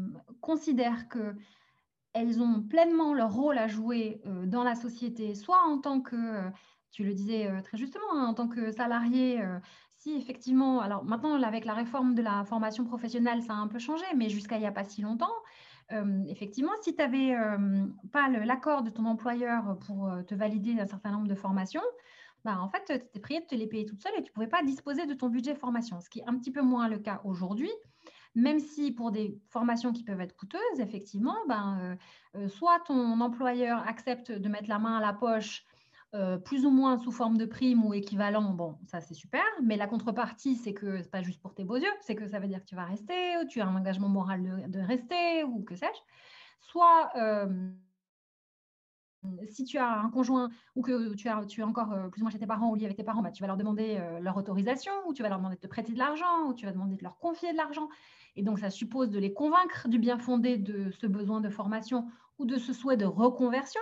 considèrent 0.40 1.09
qu'elles 1.09 2.40
ont 2.40 2.62
pleinement 2.62 3.14
leur 3.14 3.35
rôle 3.35 3.59
à 3.59 3.66
jouer 3.66 4.21
euh, 4.26 4.47
dans 4.47 4.62
la 4.62 4.76
société, 4.76 5.35
soit 5.35 5.61
en 5.66 5.78
tant 5.78 6.00
que, 6.00 6.42
tu 6.92 7.02
le 7.02 7.14
disais 7.14 7.50
très 7.62 7.78
justement, 7.78 8.12
hein, 8.12 8.26
en 8.26 8.35
tant 8.35 8.49
que 8.49 8.71
salarié, 8.71 9.42
si 10.00 10.16
effectivement, 10.16 10.80
alors 10.80 11.04
maintenant 11.04 11.40
avec 11.42 11.66
la 11.66 11.75
réforme 11.75 12.14
de 12.14 12.23
la 12.23 12.42
formation 12.45 12.85
professionnelle, 12.85 13.42
ça 13.42 13.52
a 13.52 13.57
un 13.57 13.69
peu 13.69 13.78
changé, 13.78 14.04
mais 14.16 14.30
jusqu'à 14.30 14.57
il 14.57 14.61
n'y 14.61 14.66
a 14.66 14.73
pas 14.73 14.85
si 14.85 15.02
longtemps, 15.02 15.35
effectivement, 16.26 16.73
si 16.80 16.95
tu 16.95 17.02
n'avais 17.02 17.35
pas 18.11 18.28
l'accord 18.28 18.83
de 18.83 18.88
ton 18.88 19.04
employeur 19.04 19.78
pour 19.87 20.11
te 20.26 20.35
valider 20.35 20.80
un 20.80 20.87
certain 20.87 21.11
nombre 21.11 21.28
de 21.28 21.35
formations, 21.35 21.83
bah, 22.45 22.59
en 22.62 22.69
fait, 22.71 22.83
tu 22.87 22.92
étais 22.95 23.21
prié 23.21 23.40
de 23.40 23.45
te 23.45 23.54
les 23.54 23.66
payer 23.66 23.85
toute 23.85 24.00
seule 24.02 24.14
et 24.16 24.23
tu 24.23 24.30
ne 24.30 24.33
pouvais 24.33 24.47
pas 24.47 24.62
disposer 24.62 25.04
de 25.04 25.12
ton 25.12 25.28
budget 25.28 25.54
formation, 25.54 26.00
ce 26.00 26.09
qui 26.09 26.21
est 26.21 26.26
un 26.26 26.38
petit 26.38 26.50
peu 26.50 26.62
moins 26.62 26.88
le 26.88 26.99
cas 26.99 27.21
aujourd'hui. 27.25 27.71
Même 28.35 28.61
si 28.61 28.92
pour 28.92 29.11
des 29.11 29.38
formations 29.50 29.92
qui 29.92 30.04
peuvent 30.04 30.21
être 30.21 30.37
coûteuses, 30.37 30.78
effectivement, 30.78 31.37
ben, 31.47 31.99
soit 32.49 32.80
ton 32.87 33.21
employeur 33.21 33.87
accepte 33.87 34.33
de 34.33 34.49
mettre 34.49 34.71
la 34.71 34.78
main 34.78 34.97
à 34.97 35.00
la 35.00 35.13
poche 35.13 35.67
euh, 36.12 36.38
plus 36.38 36.66
ou 36.66 36.70
moins 36.70 36.99
sous 36.99 37.12
forme 37.12 37.38
de 37.38 37.44
prime 37.44 37.84
ou 37.84 37.94
équivalent, 37.94 38.52
bon, 38.52 38.76
ça 38.84 39.00
c'est 39.00 39.14
super, 39.14 39.44
mais 39.62 39.76
la 39.76 39.86
contrepartie, 39.86 40.56
c'est 40.56 40.75
que 40.75 41.00
c'est 41.00 41.10
pas 41.10 41.23
juste 41.23 41.40
pour 41.40 41.54
tes 41.54 41.62
beaux 41.62 41.76
yeux, 41.76 41.92
c'est 42.00 42.16
que 42.16 42.26
ça 42.26 42.40
veut 42.40 42.49
dire 42.49 42.58
que 42.58 42.66
tu 42.66 42.75
vas 42.75 42.84
rester, 42.84 43.36
ou 43.38 43.46
tu 43.46 43.60
as 43.60 43.66
un 43.66 43.76
engagement 43.76 44.08
moral 44.08 44.68
de, 44.68 44.80
rester, 44.80 45.44
ou 45.44 45.62
que 45.62 45.76
sais-je. 45.76 46.00
Soit 46.62 47.12
euh, 47.14 47.70
si 49.49 49.62
tu 49.62 49.78
as 49.78 50.00
un 50.00 50.10
conjoint 50.10 50.50
ou 50.75 50.82
que 50.82 51.14
tu, 51.14 51.28
as, 51.28 51.44
tu 51.46 51.60
es 51.60 51.64
encore 51.64 51.92
euh, 51.92 52.08
plus 52.08 52.23
ou 52.23 52.25
moins 52.25 52.32
chez 52.32 52.40
tes 52.40 52.46
parents 52.46 52.70
ou 52.70 52.75
lié 52.75 52.86
avec 52.86 52.96
tes 52.96 53.04
parents, 53.04 53.23
bah, 53.23 53.30
tu 53.30 53.42
vas 53.42 53.46
leur 53.46 53.56
demander 53.56 54.02
leur 54.20 54.36
autorisation, 54.36 54.92
ou 55.06 55.14
tu 55.14 55.23
vas 55.23 55.28
leur 55.28 55.38
demander 55.38 55.56
de 55.56 55.60
te 55.60 55.68
prêter 55.68 55.92
de 55.92 55.99
l'argent, 55.99 56.49
ou 56.49 56.54
tu 56.54 56.66
vas 56.66 56.73
demander 56.73 56.96
de 56.96 57.04
leur 57.04 57.18
confier 57.18 57.52
de 57.52 57.56
l'argent. 57.56 57.88
Et 58.34 58.42
donc, 58.42 58.58
ça 58.58 58.70
suppose 58.70 59.10
de 59.10 59.20
les 59.20 59.32
convaincre 59.32 59.88
du 59.88 60.00
bien 60.00 60.18
fondé 60.18 60.56
de 60.56 60.90
ce 60.90 61.06
besoin 61.06 61.40
de 61.40 61.50
formation 61.50 62.08
ou 62.38 62.46
de 62.46 62.58
ce 62.58 62.73
souhait 62.73 62.96
de 62.96 63.04
reconversion 63.04 63.80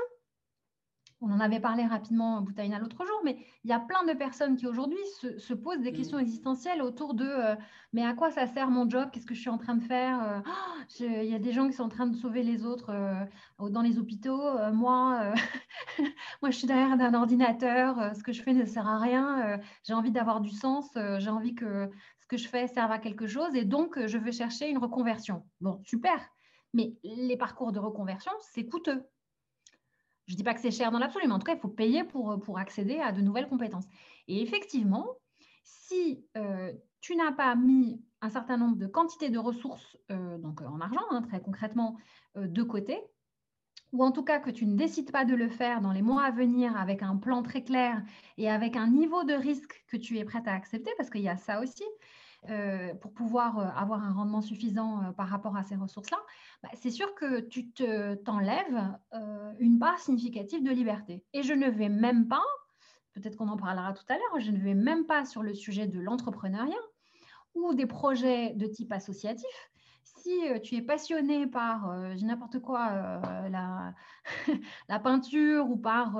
on 1.20 1.32
en 1.32 1.40
avait 1.40 1.58
parlé 1.58 1.84
rapidement, 1.84 2.40
Boutaïna, 2.42 2.78
l'autre 2.78 3.04
jour, 3.04 3.20
mais 3.24 3.38
il 3.64 3.70
y 3.70 3.72
a 3.72 3.80
plein 3.80 4.04
de 4.04 4.12
personnes 4.12 4.56
qui 4.56 4.66
aujourd'hui 4.66 4.98
se, 5.38 5.52
posent 5.52 5.80
des 5.80 5.90
mm. 5.90 5.96
questions 5.96 6.18
existentielles 6.18 6.80
autour 6.80 7.14
de 7.14 7.26
euh, 7.26 7.56
mais 7.92 8.04
à 8.04 8.12
quoi 8.12 8.30
ça 8.30 8.46
sert 8.46 8.70
mon 8.70 8.88
job? 8.88 9.08
Qu'est-ce 9.12 9.26
que 9.26 9.34
je 9.34 9.40
suis 9.40 9.50
en 9.50 9.58
train 9.58 9.74
de 9.74 9.82
faire? 9.82 10.22
Euh, 10.22 10.40
oh, 10.46 10.82
Il 11.00 11.24
y 11.24 11.34
a 11.34 11.38
des 11.38 11.52
gens 11.52 11.66
qui 11.66 11.72
sont 11.72 11.84
en 11.84 11.88
train 11.88 12.06
de 12.06 12.14
sauver 12.14 12.42
les 12.42 12.64
autres 12.64 12.90
euh, 12.90 13.70
dans 13.70 13.82
les 13.82 13.98
hôpitaux. 13.98 14.42
moi, 14.72 15.32
moi, 16.42 16.50
je 16.50 16.56
suis 16.56 16.66
derrière 16.66 16.92
un 16.92 17.14
ordinateur. 17.14 18.14
ce 18.14 18.22
que 18.22 18.32
je 18.32 18.42
fais 18.42 18.52
ne 18.52 18.64
sert 18.64 18.86
à 18.86 18.98
rien. 18.98 19.58
j'ai 19.84 19.94
envie 19.94 20.12
d'avoir 20.12 20.40
du 20.40 20.50
sens. 20.50 20.90
j'ai 20.94 21.30
envie 21.30 21.54
que 21.54 21.90
ce 22.20 22.26
que 22.28 22.36
je 22.36 22.48
fais 22.48 22.68
serve 22.68 22.92
à 22.92 22.98
quelque 22.98 23.26
chose. 23.26 23.54
Et 23.54 23.64
donc, 23.64 23.98
je 24.06 24.18
veux 24.18 24.32
chercher 24.32 24.68
une 24.68 24.78
reconversion. 24.78 25.44
Bon, 25.60 25.80
super. 25.84 26.20
Mais 26.74 26.94
les 27.02 27.36
parcours 27.36 27.72
de 27.72 27.78
reconversion, 27.78 28.32
c'est 28.52 28.66
coûteux. 28.66 29.02
Je 30.28 30.34
ne 30.34 30.36
dis 30.36 30.44
pas 30.44 30.54
que 30.54 30.60
c'est 30.60 30.70
cher 30.70 30.90
dans 30.92 30.98
l'absolu, 30.98 31.26
mais 31.26 31.32
en 31.32 31.38
tout 31.38 31.46
cas, 31.46 31.54
il 31.54 31.60
faut 31.60 31.68
payer 31.68 32.04
pour, 32.04 32.38
pour 32.40 32.58
accéder 32.58 32.98
à 32.98 33.12
de 33.12 33.22
nouvelles 33.22 33.48
compétences. 33.48 33.86
Et 34.28 34.42
effectivement, 34.42 35.06
si 35.64 36.24
euh, 36.36 36.72
tu 37.00 37.16
n'as 37.16 37.32
pas 37.32 37.54
mis 37.54 38.02
un 38.20 38.28
certain 38.28 38.58
nombre 38.58 38.76
de 38.76 38.86
quantités 38.86 39.30
de 39.30 39.38
ressources, 39.38 39.96
euh, 40.10 40.36
donc 40.38 40.60
en 40.60 40.80
argent, 40.80 41.04
hein, 41.10 41.22
très 41.22 41.40
concrètement, 41.40 41.96
euh, 42.36 42.46
de 42.46 42.62
côté, 42.62 43.00
ou 43.92 44.04
en 44.04 44.12
tout 44.12 44.22
cas 44.22 44.38
que 44.38 44.50
tu 44.50 44.66
ne 44.66 44.76
décides 44.76 45.12
pas 45.12 45.24
de 45.24 45.34
le 45.34 45.48
faire 45.48 45.80
dans 45.80 45.92
les 45.92 46.02
mois 46.02 46.24
à 46.24 46.30
venir 46.30 46.76
avec 46.76 47.02
un 47.02 47.16
plan 47.16 47.42
très 47.42 47.64
clair 47.64 48.02
et 48.36 48.50
avec 48.50 48.76
un 48.76 48.88
niveau 48.88 49.24
de 49.24 49.32
risque 49.32 49.82
que 49.88 49.96
tu 49.96 50.18
es 50.18 50.24
prête 50.24 50.46
à 50.46 50.52
accepter, 50.52 50.90
parce 50.98 51.08
qu'il 51.08 51.22
y 51.22 51.28
a 51.28 51.36
ça 51.36 51.60
aussi, 51.62 51.84
euh, 52.48 52.94
pour 52.94 53.12
pouvoir 53.12 53.58
euh, 53.58 53.66
avoir 53.76 54.04
un 54.04 54.12
rendement 54.12 54.40
suffisant 54.40 55.02
euh, 55.02 55.10
par 55.10 55.28
rapport 55.28 55.56
à 55.56 55.64
ces 55.64 55.74
ressources-là, 55.74 56.18
bah, 56.62 56.68
c'est 56.74 56.90
sûr 56.90 57.12
que 57.16 57.40
tu 57.40 57.70
te, 57.72 58.14
t'enlèves 58.14 58.96
une 59.58 59.78
part 59.78 59.98
significative 59.98 60.62
de 60.62 60.70
liberté. 60.70 61.24
Et 61.32 61.42
je 61.42 61.52
ne 61.52 61.68
vais 61.68 61.88
même 61.88 62.28
pas, 62.28 62.44
peut-être 63.12 63.36
qu'on 63.36 63.48
en 63.48 63.56
parlera 63.56 63.92
tout 63.92 64.04
à 64.08 64.14
l'heure, 64.14 64.40
je 64.40 64.52
ne 64.52 64.58
vais 64.58 64.74
même 64.74 65.04
pas 65.04 65.24
sur 65.24 65.42
le 65.42 65.52
sujet 65.52 65.88
de 65.88 65.98
l'entrepreneuriat 65.98 66.76
ou 67.54 67.74
des 67.74 67.86
projets 67.86 68.54
de 68.54 68.66
type 68.66 68.92
associatif. 68.92 69.70
Si 70.04 70.30
tu 70.62 70.76
es 70.76 70.82
passionné 70.82 71.46
par, 71.46 71.92
n'importe 72.22 72.60
quoi, 72.60 73.20
la, 74.88 74.98
peinture 75.00 75.68
ou 75.68 75.76
par 75.76 76.18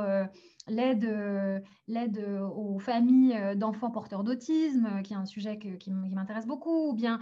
l'aide, 0.69 1.05
euh, 1.05 1.61
l'aide 1.87 2.25
aux 2.55 2.79
familles 2.79 3.37
euh, 3.37 3.55
d'enfants 3.55 3.91
porteurs 3.91 4.25
d'autisme, 4.25 4.87
euh, 4.87 5.03
qui 5.03 5.13
est 5.13 5.17
un 5.17 5.27
sujet 5.27 5.59
qui, 5.59 5.91
m'intéresse 5.91 6.47
beaucoup, 6.47 6.91
ou 6.91 6.95
bien 6.95 7.21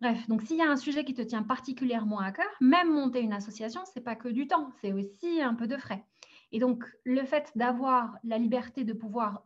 Bref, 0.00 0.28
donc 0.28 0.42
s'il 0.42 0.58
y 0.58 0.62
a 0.62 0.70
un 0.70 0.76
sujet 0.76 1.04
qui 1.04 1.12
te 1.12 1.22
tient 1.22 1.42
particulièrement 1.42 2.20
à 2.20 2.30
cœur, 2.30 2.46
même 2.60 2.92
monter 2.92 3.20
une 3.20 3.32
association, 3.32 3.80
c'est 3.92 4.00
pas 4.00 4.14
que 4.14 4.28
du 4.28 4.46
temps, 4.46 4.70
c'est 4.80 4.92
aussi 4.92 5.42
un 5.42 5.54
peu 5.54 5.66
de 5.66 5.76
frais. 5.76 6.04
Et 6.52 6.60
donc 6.60 6.84
le 7.04 7.24
fait 7.24 7.50
d'avoir 7.56 8.14
la 8.22 8.38
liberté 8.38 8.84
de 8.84 8.92
pouvoir 8.92 9.42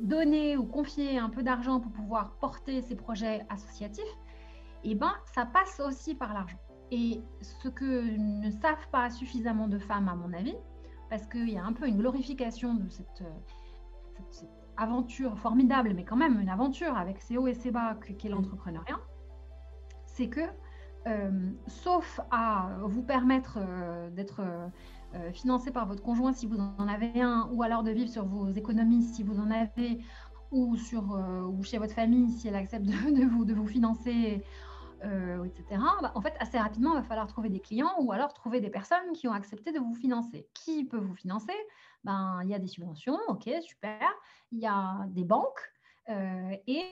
donner 0.00 0.56
ou 0.56 0.66
confier 0.66 1.18
un 1.18 1.30
peu 1.30 1.44
d'argent 1.44 1.78
pour 1.78 1.92
pouvoir 1.92 2.36
porter 2.40 2.82
ces 2.82 2.96
projets 2.96 3.46
associatifs, 3.48 4.02
eh 4.82 4.96
ben 4.96 5.14
ça 5.36 5.46
passe 5.46 5.78
aussi 5.78 6.16
par 6.16 6.34
l'argent. 6.34 6.58
Et 6.90 7.22
ce 7.40 7.68
que 7.68 8.16
ne 8.18 8.50
savent 8.50 8.90
pas 8.90 9.08
suffisamment 9.08 9.68
de 9.68 9.78
femmes, 9.78 10.08
à 10.08 10.16
mon 10.16 10.32
avis, 10.32 10.56
parce 11.14 11.28
qu'il 11.28 11.48
y 11.48 11.56
a 11.56 11.64
un 11.64 11.72
peu 11.72 11.86
une 11.86 11.98
glorification 11.98 12.74
de 12.74 12.88
cette, 12.88 13.22
euh, 13.22 14.46
aventure 14.76 15.38
formidable, 15.38 15.92
mais 15.94 16.04
quand 16.04 16.16
même 16.16 16.40
une 16.40 16.48
aventure 16.48 16.96
avec 16.96 17.22
ses 17.22 17.36
hauts 17.36 17.46
et 17.46 17.54
ses 17.54 17.70
bas 17.70 17.96
qu'est 18.18 18.28
l'entrepreneuriat, 18.28 18.98
c'est 20.06 20.28
que, 20.28 20.40
euh, 21.06 21.52
sauf 21.68 22.20
à 22.32 22.78
vous 22.82 23.04
permettre 23.04 23.58
euh, 23.60 24.10
d'être 24.10 24.42
financé 25.32 25.70
par 25.70 25.86
votre 25.86 26.02
conjoint 26.02 26.32
si 26.32 26.46
vous 26.46 26.58
en 26.58 26.88
avez 26.88 27.22
un, 27.22 27.48
ou 27.52 27.62
alors 27.62 27.84
de 27.84 27.92
vivre 27.92 28.10
sur 28.10 28.26
vos 28.26 28.48
économies 28.48 29.04
si 29.04 29.22
vous 29.22 29.38
en 29.38 29.52
avez, 29.52 30.00
ou, 30.50 30.74
sur, 30.74 31.16
ou 31.48 31.62
chez 31.62 31.78
votre 31.78 31.94
famille 31.94 32.32
si 32.32 32.48
elle 32.48 32.56
accepte 32.56 32.86
de, 32.86 33.24
vous, 33.24 33.44
de 33.44 33.54
vous 33.54 33.68
financer 33.68 34.42
etc., 35.44 35.80
bah, 36.02 36.12
en 36.14 36.20
fait, 36.20 36.34
assez 36.40 36.58
rapidement, 36.58 36.92
il 36.92 36.96
va 36.96 37.02
falloir 37.02 37.26
trouver 37.26 37.50
des 37.50 37.60
clients 37.60 37.94
ou 38.00 38.12
alors 38.12 38.32
trouver 38.32 38.60
des 38.60 38.70
personnes 38.70 39.12
qui 39.12 39.28
ont 39.28 39.32
accepté 39.32 39.72
de 39.72 39.78
vous 39.78 39.94
financer. 39.94 40.48
Qui 40.54 40.84
peut 40.84 40.98
vous 40.98 41.14
financer? 41.14 41.54
Ben, 42.04 42.40
Il 42.42 42.48
y 42.48 42.54
a 42.54 42.58
des 42.58 42.68
subventions, 42.68 43.18
ok, 43.28 43.50
super. 43.60 44.00
Il 44.52 44.58
y 44.58 44.66
a 44.66 45.06
des 45.08 45.24
banques 45.24 45.60
et 46.08 46.84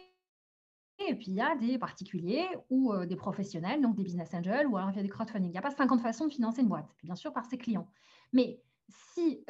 et 1.08 1.14
puis, 1.16 1.28
il 1.28 1.34
y 1.34 1.40
a 1.40 1.56
des 1.56 1.78
particuliers 1.78 2.46
ou 2.70 2.94
des 3.06 3.16
professionnels, 3.16 3.80
donc 3.80 3.96
des 3.96 4.04
business 4.04 4.32
angels, 4.34 4.68
ou 4.68 4.76
alors 4.76 4.90
il 4.90 4.96
y 4.96 5.00
a 5.00 5.02
des 5.02 5.08
crowdfunding. 5.08 5.48
Il 5.48 5.52
n'y 5.52 5.58
a 5.58 5.62
pas 5.62 5.70
50 5.70 6.00
façons 6.00 6.26
de 6.26 6.32
financer 6.32 6.60
une 6.60 6.68
boîte, 6.68 6.94
bien 7.02 7.16
sûr 7.16 7.32
par 7.32 7.44
ses 7.44 7.58
clients. 7.58 7.88
Mais 8.32 8.62
si 8.88 9.44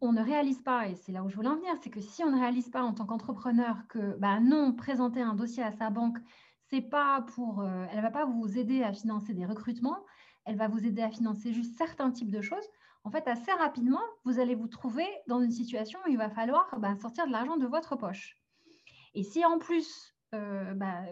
on 0.00 0.12
ne 0.12 0.20
réalise 0.22 0.60
pas, 0.60 0.88
et 0.88 0.96
c'est 0.96 1.12
là 1.12 1.22
où 1.22 1.30
je 1.30 1.36
voulais 1.36 1.48
en 1.48 1.56
venir, 1.56 1.72
c'est 1.80 1.90
que 1.90 2.00
si 2.00 2.22
on 2.22 2.30
ne 2.30 2.38
réalise 2.38 2.68
pas 2.68 2.82
en 2.82 2.92
tant 2.92 3.06
qu'entrepreneur 3.06 3.86
que 3.88 4.18
bah, 4.18 4.40
non, 4.40 4.74
présenter 4.74 5.22
un 5.22 5.34
dossier 5.34 5.62
à 5.62 5.72
sa 5.72 5.88
banque, 5.88 6.18
c'est 6.70 6.80
pas 6.80 7.22
pour, 7.34 7.64
elle 7.64 7.96
ne 7.96 8.02
va 8.02 8.10
pas 8.10 8.24
vous 8.24 8.58
aider 8.58 8.82
à 8.82 8.92
financer 8.92 9.34
des 9.34 9.44
recrutements, 9.44 10.04
elle 10.44 10.56
va 10.56 10.68
vous 10.68 10.86
aider 10.86 11.02
à 11.02 11.10
financer 11.10 11.52
juste 11.52 11.76
certains 11.76 12.10
types 12.10 12.30
de 12.30 12.40
choses. 12.40 12.64
En 13.02 13.10
fait, 13.10 13.26
assez 13.28 13.52
rapidement, 13.52 14.00
vous 14.24 14.38
allez 14.38 14.54
vous 14.54 14.68
trouver 14.68 15.06
dans 15.26 15.40
une 15.40 15.50
situation 15.50 15.98
où 16.06 16.10
il 16.10 16.18
va 16.18 16.30
falloir 16.30 16.68
bah, 16.78 16.94
sortir 16.96 17.26
de 17.26 17.32
l'argent 17.32 17.56
de 17.56 17.66
votre 17.66 17.96
poche. 17.96 18.36
Et 19.14 19.24
si 19.24 19.44
en 19.44 19.58
plus 19.58 20.14
euh, 20.34 20.74
bah, 20.74 21.02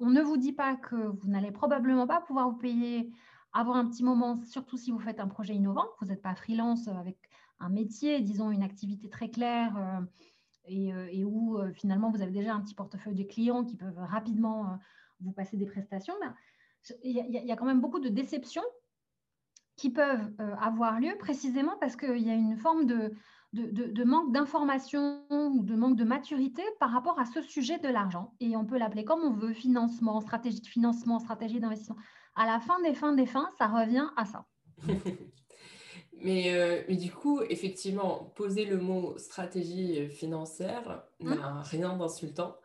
on 0.00 0.10
ne 0.10 0.22
vous 0.22 0.36
dit 0.36 0.52
pas 0.52 0.76
que 0.76 0.94
vous 0.94 1.28
n'allez 1.28 1.50
probablement 1.50 2.06
pas 2.06 2.20
pouvoir 2.20 2.50
vous 2.50 2.58
payer 2.58 3.10
avoir 3.52 3.76
un 3.76 3.88
petit 3.88 4.02
moment, 4.02 4.36
surtout 4.36 4.76
si 4.76 4.90
vous 4.90 4.98
faites 4.98 5.20
un 5.20 5.28
projet 5.28 5.54
innovant, 5.54 5.86
vous 6.00 6.08
n'êtes 6.08 6.22
pas 6.22 6.34
freelance 6.34 6.88
avec 6.88 7.16
un 7.60 7.68
métier, 7.68 8.20
disons 8.20 8.50
une 8.50 8.64
activité 8.64 9.08
très 9.08 9.30
claire 9.30 9.76
euh, 9.76 10.00
euh, 10.68 11.06
et, 11.10 11.24
où 11.24 11.58
finalement 11.74 12.10
vous 12.10 12.22
avez 12.22 12.32
déjà 12.32 12.54
un 12.54 12.60
petit 12.60 12.74
portefeuille 12.74 13.14
de 13.14 13.24
clients 13.24 13.64
qui 13.64 13.76
peuvent 13.76 13.98
rapidement 13.98 14.78
vous 15.20 15.32
passer 15.32 15.56
des 15.56 15.66
prestations, 15.66 16.14
ben, 16.20 16.34
il 17.02 17.12
y, 17.16 17.52
a 17.52 17.56
quand 17.56 17.64
même 17.64 17.80
beaucoup 17.80 18.00
de 18.00 18.10
déceptions 18.10 18.64
qui 19.76 19.90
peuvent 19.90 20.30
avoir 20.60 21.00
lieu 21.00 21.16
précisément 21.18 21.76
parce 21.80 21.96
qu'il 21.96 22.18
y 22.18 22.30
a 22.30 22.34
une 22.34 22.58
forme 22.58 22.84
de, 22.84 23.14
de, 23.54 24.04
manque 24.04 24.32
d'information 24.32 25.24
ou 25.30 25.62
de 25.62 25.76
manque 25.76 25.96
de 25.96 26.04
maturité 26.04 26.62
par 26.80 26.90
rapport 26.90 27.18
à 27.18 27.24
ce 27.24 27.40
sujet 27.40 27.78
de 27.78 27.88
l'argent. 27.88 28.34
Et 28.40 28.56
on 28.56 28.64
peut 28.64 28.78
l'appeler 28.78 29.04
comme 29.04 29.20
on 29.20 29.32
veut, 29.32 29.52
financement, 29.52 30.20
stratégie 30.20 30.60
de 30.60 30.66
financement, 30.66 31.18
stratégie 31.20 31.60
d'investissement. 31.60 31.96
À 32.34 32.46
la 32.46 32.58
fin 32.58 32.80
des 32.82 32.94
fins 32.94 33.12
des 33.12 33.26
fins, 33.26 33.48
ça 33.58 33.68
revient 33.68 34.08
à 34.16 34.24
ça. 34.24 34.46
mais, 36.24 36.54
euh, 36.54 36.82
mais, 36.88 36.96
du 36.96 37.10
coup, 37.12 37.40
effectivement, 37.48 38.32
poser 38.34 38.64
le 38.64 38.78
mot 38.78 39.16
stratégie 39.18 40.08
financière 40.08 41.04
n'a 41.20 41.32
hein 41.32 41.62
rien 41.62 41.96
d'insultant. 41.96 42.56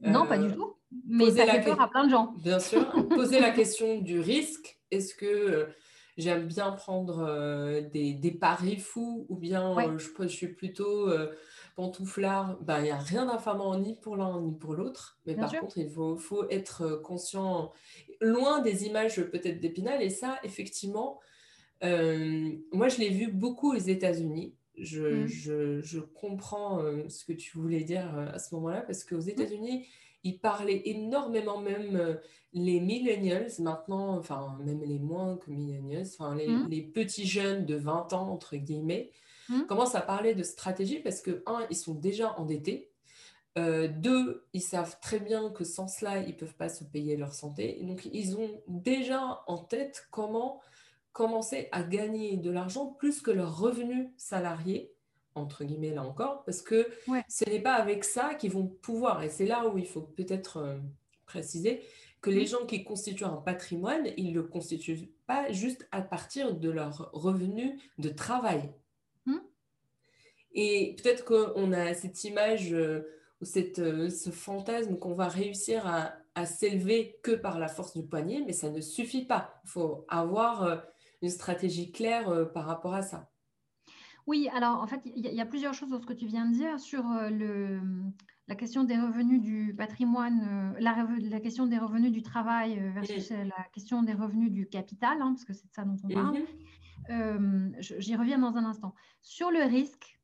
Non, 0.00 0.26
pas 0.26 0.38
du 0.38 0.46
euh, 0.46 0.52
tout. 0.52 0.76
Mais 1.06 1.30
ça 1.32 1.46
fait 1.46 1.62
peur 1.62 1.80
à 1.80 1.88
plein 1.88 2.04
de 2.04 2.10
gens. 2.10 2.34
Bien 2.38 2.60
sûr. 2.60 2.86
poser 3.08 3.40
la 3.40 3.50
question 3.50 3.98
du 3.98 4.20
risque. 4.20 4.78
Est-ce 4.90 5.14
que 5.14 5.68
j'aime 6.18 6.46
bien 6.46 6.72
prendre 6.72 7.20
euh, 7.20 7.80
des, 7.80 8.12
des, 8.12 8.32
paris 8.32 8.76
fous 8.76 9.24
ou 9.28 9.36
bien 9.36 9.78
euh, 9.78 9.98
je, 9.98 10.08
je, 10.22 10.28
suis 10.28 10.48
plutôt 10.48 11.08
euh, 11.08 11.32
pantouflard? 11.76 12.58
Ben, 12.60 12.80
il 12.80 12.84
n'y 12.84 12.90
a 12.90 12.98
rien 12.98 13.26
d'infamant 13.26 13.78
ni 13.78 13.94
pour 13.94 14.16
l'un 14.16 14.40
ni 14.42 14.52
pour 14.52 14.74
l'autre. 14.74 15.18
Mais 15.26 15.34
par 15.34 15.52
contre, 15.52 15.78
il 15.78 15.88
faut, 15.88 16.16
faut, 16.16 16.48
être 16.50 16.96
conscient, 16.96 17.72
loin 18.20 18.60
des 18.60 18.84
images 18.84 19.22
peut-être 19.30 19.60
d'Épinal. 19.60 20.02
Et 20.02 20.10
ça, 20.10 20.38
effectivement, 20.42 21.20
moi, 21.82 22.88
je 22.88 22.98
l'ai 22.98 23.10
vu 23.10 23.30
beaucoup 23.32 23.72
aux 23.72 23.78
États-Unis. 23.78 24.54
Je, 24.76 25.24
mmh. 25.24 25.26
je, 25.26 25.80
je, 25.80 25.98
comprends 25.98 26.80
ce 27.08 27.24
que 27.24 27.32
tu 27.32 27.58
voulais 27.58 27.82
dire 27.82 28.16
à 28.16 28.38
ce 28.38 28.54
moment-là 28.54 28.82
parce 28.82 29.02
qu'aux 29.02 29.22
mmh. 29.22 29.30
États-Unis, 29.30 29.86
ils 30.22 30.38
parlaient 30.38 30.82
énormément 30.84 31.60
même 31.60 32.18
les 32.52 32.80
millennials 32.80 33.50
maintenant, 33.58 34.16
enfin 34.16 34.56
même 34.64 34.82
les 34.82 35.00
moins 35.00 35.36
que 35.36 35.50
millennials, 35.50 36.06
enfin 36.06 36.36
les, 36.36 36.46
mmh. 36.46 36.68
les 36.68 36.82
petits 36.82 37.26
jeunes 37.26 37.66
de 37.66 37.74
20 37.74 38.12
ans 38.12 38.30
entre 38.30 38.56
guillemets, 38.56 39.10
commencent 39.66 39.94
à 39.94 40.00
parler 40.00 40.34
de 40.34 40.42
stratégie 40.42 41.00
parce 41.00 41.20
que 41.20 41.42
un, 41.46 41.66
ils 41.70 41.76
sont 41.76 41.94
déjà 41.94 42.38
endettés. 42.38 42.90
Euh, 43.56 43.88
deux, 43.88 44.46
ils 44.52 44.62
savent 44.62 44.98
très 45.00 45.18
bien 45.18 45.50
que 45.50 45.64
sans 45.64 45.88
cela, 45.88 46.18
ils 46.20 46.28
ne 46.28 46.32
peuvent 46.32 46.54
pas 46.54 46.68
se 46.68 46.84
payer 46.84 47.16
leur 47.16 47.34
santé. 47.34 47.80
donc, 47.82 48.08
ils 48.12 48.36
ont 48.36 48.62
déjà 48.68 49.42
en 49.46 49.58
tête 49.58 50.06
comment 50.10 50.60
commencer 51.18 51.68
à 51.72 51.82
gagner 51.82 52.36
de 52.36 52.48
l'argent 52.48 52.86
plus 52.86 53.20
que 53.20 53.32
leur 53.32 53.58
revenu 53.58 54.14
salarié 54.16 54.94
entre 55.34 55.64
guillemets 55.64 55.92
là 55.94 56.04
encore, 56.04 56.44
parce 56.44 56.62
que 56.62 56.88
ce 57.28 57.48
n'est 57.48 57.60
pas 57.60 57.74
avec 57.74 58.04
ça 58.04 58.34
qu'ils 58.34 58.52
vont 58.52 58.66
pouvoir, 58.66 59.22
et 59.22 59.28
c'est 59.28 59.46
là 59.46 59.68
où 59.68 59.78
il 59.78 59.86
faut 59.86 60.00
peut-être 60.00 60.58
euh, 60.58 60.78
préciser, 61.26 61.82
que 62.20 62.30
les 62.30 62.46
gens 62.46 62.66
qui 62.66 62.84
constituent 62.84 63.24
un 63.24 63.36
patrimoine, 63.36 64.08
ils 64.16 64.30
ne 64.30 64.34
le 64.34 64.42
constituent 64.42 65.10
pas 65.26 65.52
juste 65.52 65.88
à 65.92 66.02
partir 66.02 66.54
de 66.54 66.70
leur 66.70 67.10
revenu 67.12 67.78
de 67.98 68.08
travail. 68.08 68.72
Hmm. 69.26 69.38
Et 70.52 70.96
peut-être 71.00 71.24
qu'on 71.24 71.72
a 71.72 71.94
cette 71.94 72.24
image 72.24 72.72
euh, 72.72 73.08
ou 73.40 73.44
cette, 73.44 73.78
euh, 73.78 74.10
ce 74.10 74.30
fantasme 74.30 74.98
qu'on 74.98 75.14
va 75.14 75.28
réussir 75.28 75.86
à, 75.86 76.12
à 76.34 76.46
s'élever 76.46 77.20
que 77.22 77.32
par 77.32 77.60
la 77.60 77.68
force 77.68 77.96
du 77.96 78.04
poignet, 78.04 78.42
mais 78.44 78.52
ça 78.52 78.70
ne 78.70 78.80
suffit 78.80 79.24
pas. 79.24 79.60
Il 79.64 79.70
faut 79.70 80.04
avoir 80.08 80.82
une 81.22 81.30
stratégie 81.30 81.90
claire 81.92 82.50
par 82.52 82.66
rapport 82.66 82.94
à 82.94 83.02
ça. 83.02 83.30
Oui, 84.26 84.48
alors 84.54 84.82
en 84.82 84.86
fait, 84.86 85.00
il 85.04 85.26
y, 85.26 85.40
a 85.40 85.46
plusieurs 85.46 85.74
choses 85.74 85.90
dans 85.90 86.00
ce 86.00 86.06
que 86.06 86.12
tu 86.12 86.26
viens 86.26 86.46
de 86.46 86.54
dire 86.54 86.78
sur 86.78 87.02
le, 87.30 87.80
la 88.48 88.54
question 88.54 88.82
des 88.82 88.98
revenus 88.98 89.42
du 89.42 89.74
patrimoine, 89.76 90.74
euh, 90.74 90.80
la, 90.80 91.40
question 91.40 91.66
des 91.66 91.78
revenus 91.78 92.10
du 92.10 92.22
travail 92.22 92.78
euh, 92.80 92.90
versus 92.92 93.30
euh, 93.30 93.44
la 93.44 93.64
question 93.74 94.02
des 94.02 94.14
revenus 94.14 94.50
du 94.50 94.66
capital, 94.66 95.20
hein, 95.20 95.34
parce 95.34 95.44
que 95.44 95.52
c'est 95.52 95.68
de 95.68 95.72
ça 95.72 95.84
dont 95.84 95.96
on 96.02 96.08
parle. 96.08 96.38
Mhm. 97.10 97.76
J'y 97.78 98.16
reviens 98.16 98.38
dans 98.38 98.56
un 98.56 98.64
instant. 98.64 98.94
Sur 99.20 99.50
le 99.50 99.62
risque, 99.62 100.18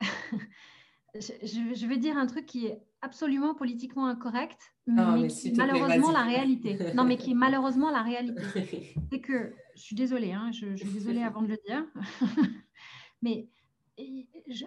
je, 1.14 1.86
vais 1.86 1.96
dire 1.96 2.18
un 2.18 2.26
truc 2.26 2.46
qui 2.46 2.66
est 2.66 2.82
absolument 3.00 3.54
politiquement 3.54 4.06
incorrect, 4.06 4.58
ah, 4.96 5.16
mais, 5.16 5.28
qui 5.28 5.48
est 5.48 5.56
malheureusement 5.56 6.10
la 6.10 6.22
réalité. 6.22 6.78
Non, 6.94 7.04
mais 7.04 7.16
qui 7.16 7.30
est 7.30 7.34
malheureusement 7.34 7.90
la 7.90 8.02
réalité. 8.02 8.42
C'est 9.12 9.20
que, 9.20 9.54
je 9.74 9.80
suis 9.80 9.96
désolée, 9.96 10.32
hein, 10.32 10.50
je, 10.52 10.76
je, 10.76 10.84
suis 10.84 10.92
désolée 10.92 11.22
avant 11.22 11.42
de 11.42 11.48
le 11.48 11.58
dire, 11.66 11.84
mais 13.22 13.48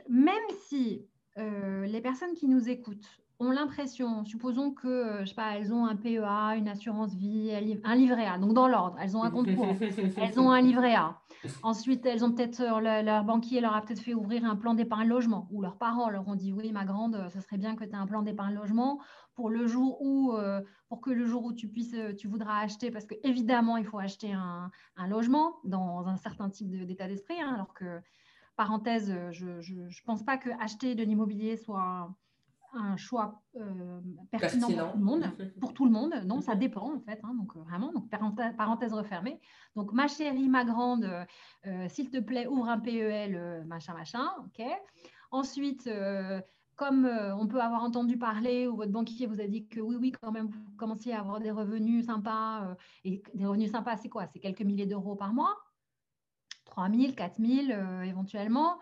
même 0.09 0.49
si 0.67 1.07
euh, 1.37 1.85
les 1.85 2.01
personnes 2.01 2.33
qui 2.33 2.47
nous 2.47 2.69
écoutent 2.69 3.24
ont 3.39 3.51
l'impression, 3.51 4.23
supposons 4.25 4.71
que, 4.71 4.87
euh, 4.87 5.19
je 5.21 5.29
sais 5.29 5.35
pas, 5.35 5.57
elles 5.57 5.73
ont 5.73 5.85
un 5.85 5.95
PEA, 5.95 6.57
une 6.57 6.67
assurance 6.67 7.13
vie, 7.15 7.51
un 7.83 7.95
livret 7.95 8.25
A, 8.25 8.37
donc 8.37 8.53
dans 8.53 8.67
l'ordre, 8.67 8.97
elles 9.01 9.17
ont 9.17 9.23
un 9.23 9.31
compte 9.31 9.53
courant, 9.53 9.75
elles 10.17 10.39
ont 10.39 10.51
un 10.51 10.61
livret 10.61 10.95
A. 10.95 11.19
Ensuite, 11.63 12.05
elles 12.05 12.23
ont 12.23 12.31
peut-être, 12.31 12.61
euh, 12.61 13.01
leur, 13.01 13.23
banquier 13.23 13.61
leur 13.61 13.75
a 13.75 13.81
peut-être 13.81 13.99
fait 13.99 14.13
ouvrir 14.13 14.45
un 14.45 14.55
plan 14.55 14.73
d'épargne 14.73 15.07
logement, 15.07 15.47
ou 15.51 15.61
leurs 15.61 15.77
parents 15.77 16.09
leur 16.09 16.27
ont 16.27 16.35
dit, 16.35 16.53
oui, 16.53 16.71
ma 16.71 16.85
grande, 16.85 17.27
ce 17.33 17.41
serait 17.41 17.57
bien 17.57 17.75
que 17.75 17.83
tu 17.83 17.91
aies 17.91 17.95
un 17.95 18.07
plan 18.07 18.21
d'épargne 18.21 18.55
logement 18.55 18.99
pour 19.35 19.49
le 19.49 19.67
jour 19.67 20.01
où, 20.01 20.33
pour 20.87 21.01
que 21.01 21.09
le 21.09 21.25
jour 21.25 21.43
où 21.43 21.51
tu 21.51 21.67
puisses, 21.67 21.95
tu 22.17 22.27
voudras 22.29 22.59
acheter, 22.59 22.89
parce 22.89 23.05
que 23.05 23.15
évidemment, 23.23 23.75
il 23.75 23.85
faut 23.85 23.99
acheter 23.99 24.31
un, 24.31 24.71
logement 25.09 25.57
dans 25.65 26.07
un 26.07 26.15
certain 26.15 26.49
type 26.49 26.69
d'état 26.85 27.07
d'esprit, 27.07 27.41
hein, 27.41 27.51
alors 27.53 27.73
que 27.73 27.99
parenthèse, 28.55 29.11
euh, 29.11 29.31
je 29.31 29.73
ne 29.73 30.05
pense 30.05 30.23
pas 30.23 30.37
que 30.37 30.49
acheter 30.61 30.95
de 30.95 31.03
l'immobilier 31.03 31.57
soit 31.57 31.81
un, 31.81 32.15
choix 32.97 33.41
euh, 33.55 34.01
pertinent, 34.31 34.67
pour 34.67 34.91
tout 34.91 34.97
le 34.97 35.03
monde. 35.03 35.31
Pour 35.59 35.73
tout 35.73 35.85
le 35.85 35.91
monde, 35.91 36.13
non, 36.25 36.41
ça 36.41 36.55
dépend 36.55 36.93
en 36.93 36.99
fait. 36.99 37.19
Hein, 37.23 37.33
donc 37.35 37.55
euh, 37.55 37.59
vraiment, 37.61 37.91
donc 37.91 38.09
parenthèse, 38.09 38.93
refermée. 38.93 39.39
Donc 39.75 39.93
ma 39.93 40.07
chérie, 40.07 40.49
ma 40.49 40.65
grande, 40.65 41.09
s'il 41.89 42.09
te 42.09 42.19
plaît, 42.19 42.47
ouvre 42.47 42.69
un 42.69 42.79
PEL, 42.79 43.63
machin, 43.67 43.93
machin, 43.93 44.25
ok. 44.45 44.65
Ensuite, 45.31 45.89
comme 46.75 47.05
on 47.05 47.47
peut 47.47 47.61
avoir 47.61 47.83
entendu 47.83 48.17
parler 48.17 48.67
ou 48.67 48.75
votre 48.75 48.91
banquier 48.91 49.27
vous 49.27 49.41
a 49.41 49.47
dit 49.47 49.67
que 49.67 49.79
oui, 49.79 49.97
oui, 49.99 50.11
quand 50.11 50.31
même, 50.31 50.47
vous 50.47 50.75
commenciez 50.77 51.13
à 51.13 51.19
avoir 51.19 51.39
des 51.39 51.51
revenus 51.51 52.05
sympas. 52.05 52.75
et 53.03 53.21
des 53.33 53.45
revenus 53.45 53.71
sympas, 53.71 53.97
c'est 53.97 54.09
quoi? 54.09 54.27
C'est 54.27 54.39
quelques 54.39 54.61
milliers 54.61 54.85
d'euros 54.85 55.15
par 55.15 55.33
mois? 55.33 55.55
3 56.65 56.89
000, 56.89 57.13
4 57.13 57.41
000 57.41 58.03
éventuellement. 58.03 58.79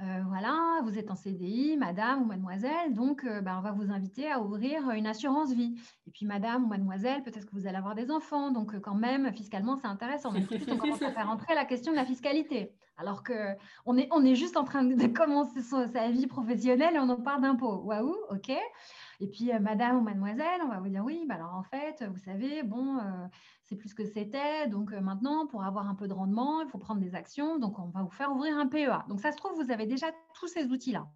Euh, 0.00 0.22
voilà, 0.28 0.80
vous 0.84 0.96
êtes 0.96 1.10
en 1.10 1.16
CDI, 1.16 1.76
madame 1.76 2.22
ou 2.22 2.24
mademoiselle, 2.24 2.94
donc 2.94 3.24
euh, 3.24 3.40
bah, 3.40 3.56
on 3.58 3.62
va 3.62 3.72
vous 3.72 3.90
inviter 3.90 4.30
à 4.30 4.40
ouvrir 4.40 4.90
une 4.90 5.08
assurance 5.08 5.52
vie. 5.52 5.74
Et 6.06 6.12
puis, 6.12 6.24
madame 6.24 6.64
ou 6.64 6.66
mademoiselle, 6.68 7.24
peut-être 7.24 7.46
que 7.46 7.52
vous 7.52 7.66
allez 7.66 7.78
avoir 7.78 7.96
des 7.96 8.12
enfants, 8.12 8.52
donc 8.52 8.74
euh, 8.74 8.80
quand 8.80 8.94
même, 8.94 9.32
fiscalement, 9.32 9.74
c'est 9.76 9.88
intéressant. 9.88 10.30
Mais 10.30 10.42
tout 10.42 10.54
de 10.54 10.58
suite, 10.58 10.70
on 10.72 10.78
commence 10.78 11.02
à 11.02 11.10
faire 11.10 11.28
entrer 11.28 11.56
la 11.56 11.64
question 11.64 11.90
de 11.90 11.96
la 11.96 12.04
fiscalité. 12.04 12.72
Alors 12.96 13.24
qu'on 13.24 13.96
est, 13.96 14.08
on 14.12 14.24
est 14.24 14.34
juste 14.36 14.56
en 14.56 14.64
train 14.64 14.84
de 14.84 15.06
commencer 15.08 15.62
sa 15.62 16.10
vie 16.10 16.26
professionnelle 16.26 16.94
et 16.94 16.98
on 16.98 17.08
en 17.08 17.20
parle 17.20 17.42
d'impôts. 17.42 17.82
Waouh, 17.84 18.14
ok. 18.30 18.52
Et 19.20 19.26
puis, 19.26 19.50
madame 19.60 19.96
ou 19.96 20.00
mademoiselle, 20.00 20.60
on 20.62 20.68
va 20.68 20.78
vous 20.78 20.88
dire 20.88 21.04
oui, 21.04 21.24
bah 21.28 21.34
alors 21.34 21.54
en 21.54 21.64
fait, 21.64 22.04
vous 22.08 22.18
savez, 22.18 22.62
bon, 22.62 23.00
c'est 23.68 23.76
plus 23.76 23.92
que 23.94 24.04
c'était. 24.04 24.66
Donc 24.66 24.92
euh, 24.92 25.00
maintenant, 25.00 25.46
pour 25.46 25.62
avoir 25.62 25.88
un 25.88 25.94
peu 25.94 26.08
de 26.08 26.14
rendement, 26.14 26.62
il 26.62 26.68
faut 26.68 26.78
prendre 26.78 27.00
des 27.00 27.14
actions. 27.14 27.58
Donc 27.58 27.78
on 27.78 27.88
va 27.88 28.02
vous 28.02 28.10
faire 28.10 28.32
ouvrir 28.32 28.56
un 28.56 28.66
PEA. 28.66 29.04
Donc 29.08 29.20
ça 29.20 29.30
se 29.30 29.36
trouve, 29.36 29.52
vous 29.62 29.70
avez 29.70 29.86
déjà 29.86 30.06
tous 30.34 30.48
ces 30.48 30.66
outils-là. 30.66 31.06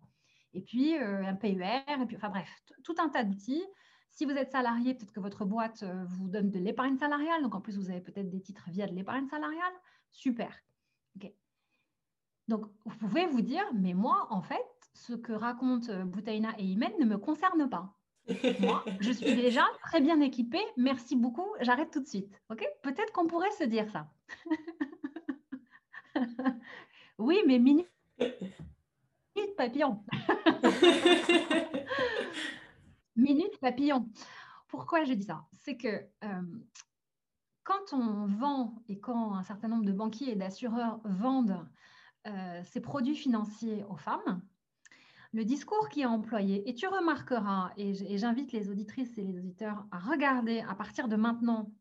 Et 0.53 0.61
puis 0.61 0.99
euh, 0.99 1.25
un 1.25 1.35
PER, 1.35 1.83
et 1.89 2.07
puis, 2.07 2.17
enfin 2.17 2.29
bref, 2.29 2.49
tout 2.85 2.95
un 2.99 3.09
tas 3.09 3.25
d'outils. 3.25 3.65
Si 4.11 4.27
vous 4.27 4.33
êtes 4.33 4.53
salarié, 4.53 4.93
peut-être 4.93 5.13
que 5.13 5.21
votre 5.21 5.47
boîte 5.47 5.83
euh, 5.85 6.05
vous 6.05 6.29
donne 6.29 6.51
de 6.51 6.59
l'épargne 6.59 6.99
salariale. 6.99 7.43
Donc, 7.43 7.55
en 7.55 7.63
plus, 7.63 7.79
vous 7.79 7.89
avez 7.89 8.03
peut-être 8.03 8.29
des 8.29 8.43
titres 8.43 8.69
via 8.69 8.87
de 8.87 8.93
l'épargne 8.93 9.27
salariale. 9.27 9.73
Super. 10.11 10.55
Donc, 12.49 12.67
vous 12.85 12.97
pouvez 12.99 13.25
vous 13.25 13.41
dire, 13.41 13.65
mais 13.73 13.95
moi, 13.95 14.27
en 14.29 14.43
fait, 14.43 14.63
ce 14.95 15.15
que 15.15 15.33
racontent 15.33 15.91
euh, 15.91 16.05
Boutaina 16.05 16.55
et 16.59 16.65
Imen 16.65 16.93
ne 16.99 17.05
me 17.05 17.19
concerne 17.19 17.69
pas. 17.69 17.95
Moi, 18.61 18.85
je 19.01 19.13
suis 19.13 19.35
déjà 19.35 19.65
très 19.83 20.01
bien 20.01 20.21
équipée. 20.21 20.63
Merci 20.77 21.17
beaucoup. 21.17 21.47
J'arrête 21.61 21.91
tout 21.91 22.01
de 22.01 22.07
suite. 22.07 22.31
Ok? 22.51 22.65
Peut-être 22.83 23.13
qu'on 23.13 23.27
pourrait 23.27 23.51
se 23.53 23.65
dire 23.65 23.89
ça. 23.91 24.09
oui, 27.19 27.39
mais 27.47 27.59
minute 27.59 27.89
papillon. 29.57 30.05
minute 33.17 33.59
papillon. 33.61 34.09
Pourquoi 34.69 35.05
je 35.05 35.15
dis 35.15 35.25
ça? 35.25 35.47
C'est 35.53 35.77
que 35.77 36.07
euh, 36.25 36.43
quand 37.65 37.93
on 37.93 38.27
vend 38.27 38.83
et 38.89 38.99
quand 38.99 39.35
un 39.35 39.43
certain 39.43 39.69
nombre 39.69 39.85
de 39.85 39.93
banquiers 39.93 40.33
et 40.33 40.37
d'assureurs 40.37 41.01
vendent 41.05 41.67
euh, 42.27 42.63
ces 42.65 42.81
produits 42.81 43.17
financiers 43.17 43.85
aux 43.89 43.97
femmes, 43.97 44.43
le 45.33 45.45
discours 45.45 45.89
qui 45.89 46.03
est 46.03 46.07
employé, 46.07 46.69
et 46.69 46.75
tu 46.75 46.87
remarqueras, 46.87 47.73
et 47.77 48.19
j'invite 48.19 48.53
les 48.53 48.69
auditrices 48.69 49.17
et 49.17 49.23
les 49.23 49.39
auditeurs 49.39 49.87
à 49.91 49.99
regarder 49.99 50.61
à 50.69 50.75
partir 50.75 51.09
de 51.09 51.17
maintenant, 51.17 51.73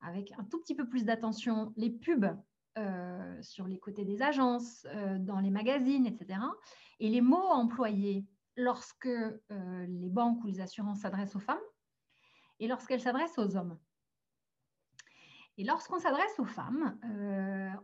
avec 0.00 0.32
un 0.38 0.44
tout 0.44 0.60
petit 0.60 0.74
peu 0.74 0.88
plus 0.88 1.04
d'attention, 1.04 1.72
les 1.76 1.90
pubs 1.90 2.36
euh, 2.76 3.40
sur 3.40 3.68
les 3.68 3.78
côtés 3.78 4.04
des 4.04 4.20
agences, 4.20 4.84
euh, 4.90 5.16
dans 5.18 5.38
les 5.38 5.50
magazines, 5.50 6.06
etc. 6.06 6.40
Et 6.98 7.08
les 7.08 7.20
mots 7.20 7.36
employés 7.36 8.26
lorsque 8.56 9.06
euh, 9.06 9.86
les 9.88 10.08
banques 10.08 10.42
ou 10.42 10.48
les 10.48 10.60
assurances 10.60 11.00
s'adressent 11.00 11.36
aux 11.36 11.40
femmes 11.40 11.62
et 12.58 12.66
lorsqu'elles 12.66 13.00
s'adressent 13.00 13.38
aux 13.38 13.56
hommes. 13.56 13.78
Et 15.56 15.62
lorsqu'on 15.62 16.00
s'adresse 16.00 16.36
aux 16.38 16.44
femmes, 16.44 16.98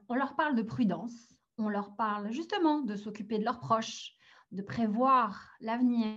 on 0.08 0.14
leur 0.16 0.34
parle 0.34 0.56
de 0.56 0.62
prudence, 0.62 1.38
on 1.56 1.68
leur 1.68 1.94
parle 1.94 2.32
justement 2.32 2.80
de 2.80 2.96
s'occuper 2.96 3.38
de 3.38 3.44
leurs 3.44 3.60
proches, 3.60 4.16
de 4.52 4.62
prévoir 4.62 5.50
l'avenir. 5.60 6.16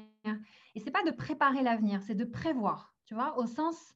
Et 0.75 0.79
c'est 0.79 0.91
pas 0.91 1.03
de 1.03 1.11
préparer 1.11 1.61
l'avenir, 1.61 2.01
c'est 2.01 2.15
de 2.15 2.25
prévoir, 2.25 2.93
tu 3.05 3.13
vois, 3.13 3.37
au 3.37 3.45
sens 3.45 3.93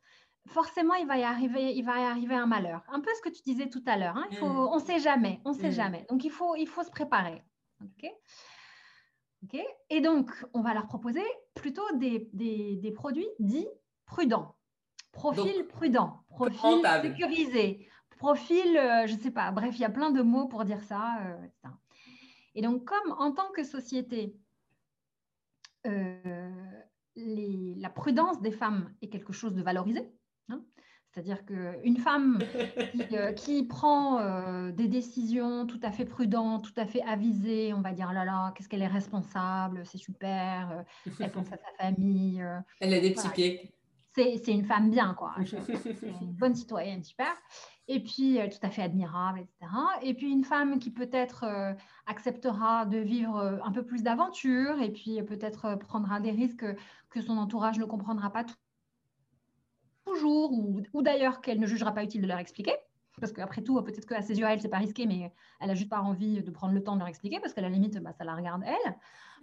forcément 0.47 0.95
il 0.95 1.07
va 1.07 1.17
y 1.17 1.23
arriver, 1.23 1.75
il 1.75 1.83
va 1.83 1.99
y 1.99 2.03
arriver 2.03 2.35
un 2.35 2.45
malheur. 2.47 2.81
Un 2.89 2.99
peu 2.99 3.09
ce 3.15 3.21
que 3.21 3.33
tu 3.33 3.41
disais 3.43 3.69
tout 3.69 3.83
à 3.85 3.97
l'heure. 3.97 4.17
Hein, 4.17 4.25
il 4.31 4.37
faut, 4.37 4.47
mm. 4.47 4.69
on 4.71 4.79
sait 4.79 4.99
jamais, 4.99 5.41
on 5.45 5.53
sait 5.53 5.69
mm. 5.69 5.73
jamais. 5.73 6.05
Donc 6.09 6.23
il 6.23 6.31
faut, 6.31 6.55
il 6.55 6.67
faut 6.67 6.83
se 6.83 6.89
préparer. 6.89 7.43
Ok? 7.81 8.09
Ok? 9.43 9.61
Et 9.89 10.01
donc 10.01 10.31
on 10.53 10.61
va 10.61 10.73
leur 10.73 10.87
proposer 10.87 11.23
plutôt 11.53 11.85
des, 11.95 12.29
des, 12.33 12.91
produits 12.91 13.27
dits 13.39 13.67
prudents. 14.05 14.55
Profil 15.11 15.67
prudent, 15.67 16.23
profil 16.29 16.81
sécurisé, 17.01 17.87
profil, 18.17 18.77
euh, 18.77 19.07
je 19.07 19.15
ne 19.15 19.19
sais 19.19 19.31
pas. 19.31 19.51
Bref, 19.51 19.75
il 19.75 19.81
y 19.81 19.85
a 19.85 19.89
plein 19.89 20.11
de 20.11 20.21
mots 20.21 20.47
pour 20.47 20.63
dire 20.63 20.83
ça. 20.83 21.17
Euh, 21.21 21.69
et 22.57 22.61
donc, 22.63 22.85
comme 22.85 23.11
en 23.19 23.31
tant 23.31 23.51
que 23.51 23.63
société, 23.63 24.35
euh, 25.85 26.49
la 27.15 27.89
prudence 27.91 28.41
des 28.41 28.51
femmes 28.51 28.91
est 29.03 29.09
quelque 29.09 29.31
chose 29.31 29.53
de 29.53 29.61
valorisé, 29.61 30.11
hein, 30.49 30.63
c'est-à-dire 31.11 31.45
qu'une 31.45 31.97
femme 31.97 32.39
qui, 32.95 33.15
euh, 33.15 33.63
prend 33.69 34.19
euh, 34.19 34.71
des 34.71 34.87
décisions 34.87 35.67
tout 35.67 35.79
à 35.83 35.91
fait 35.91 36.05
prudentes, 36.05 36.63
tout 36.63 36.81
à 36.81 36.87
fait 36.87 37.03
avisées, 37.03 37.75
on 37.75 37.81
va 37.81 37.93
dire, 37.93 38.07
oh 38.09 38.13
là 38.15 38.25
là, 38.25 38.51
qu'est-ce 38.55 38.67
qu'elle 38.67 38.81
est 38.81 38.87
responsable, 38.87 39.85
c'est 39.85 39.99
super, 39.99 40.83
elle 41.19 41.31
pense 41.31 41.53
à 41.53 41.57
sa 41.57 41.71
famille. 41.77 42.43
elle 42.79 42.93
a 42.95 42.99
des 42.99 43.11
petits 43.11 43.29
pieds. 43.29 43.73
C'est 44.15 44.47
une 44.47 44.65
femme 44.65 44.89
bien, 44.89 45.13
quoi. 45.13 45.35
une 46.21 46.33
bonne 46.33 46.55
citoyenne, 46.55 47.03
super 47.03 47.35
et 47.87 48.01
puis 48.01 48.39
euh, 48.39 48.47
tout 48.47 48.65
à 48.65 48.69
fait 48.69 48.81
admirable, 48.81 49.39
etc. 49.39 49.71
Et 50.01 50.13
puis 50.13 50.29
une 50.29 50.43
femme 50.43 50.79
qui 50.79 50.91
peut-être 50.91 51.43
euh, 51.43 51.73
acceptera 52.05 52.85
de 52.85 52.97
vivre 52.97 53.37
euh, 53.37 53.57
un 53.63 53.71
peu 53.71 53.83
plus 53.83 54.03
d'aventure 54.03 54.81
et 54.81 54.91
puis 54.91 55.21
peut-être 55.23 55.75
prendra 55.75 56.19
des 56.19 56.31
risques 56.31 56.65
que 57.09 57.21
son 57.21 57.37
entourage 57.37 57.79
ne 57.79 57.85
comprendra 57.85 58.29
pas 58.29 58.45
toujours 60.05 60.51
ou, 60.51 61.01
d'ailleurs 61.01 61.41
qu'elle 61.41 61.59
ne 61.59 61.67
jugera 61.67 61.93
pas 61.93 62.03
utile 62.03 62.21
de 62.21 62.27
leur 62.27 62.39
expliquer. 62.39 62.73
Parce 63.19 63.33
qu'après 63.33 63.63
tout, 63.63 63.81
peut-être 63.81 64.05
qu'à 64.05 64.21
ses 64.21 64.37
yeux, 64.37 64.45
elle, 64.47 64.61
c'est 64.61 64.69
pas 64.69 64.77
risqué, 64.77 65.07
mais 65.07 65.33
elle 65.59 65.71
a 65.71 65.73
juste 65.73 65.89
pas 65.89 66.01
envie 66.01 66.43
de 66.43 66.51
prendre 66.51 66.73
le 66.73 66.83
temps 66.83 66.93
de 66.93 66.99
leur 66.99 67.07
expliquer 67.07 67.39
parce 67.39 67.51
qu'à 67.53 67.61
la 67.61 67.69
limite, 67.69 67.97
bah, 67.97 68.13
ça 68.13 68.23
la 68.23 68.35
regarde 68.35 68.63
elle. 68.63 68.95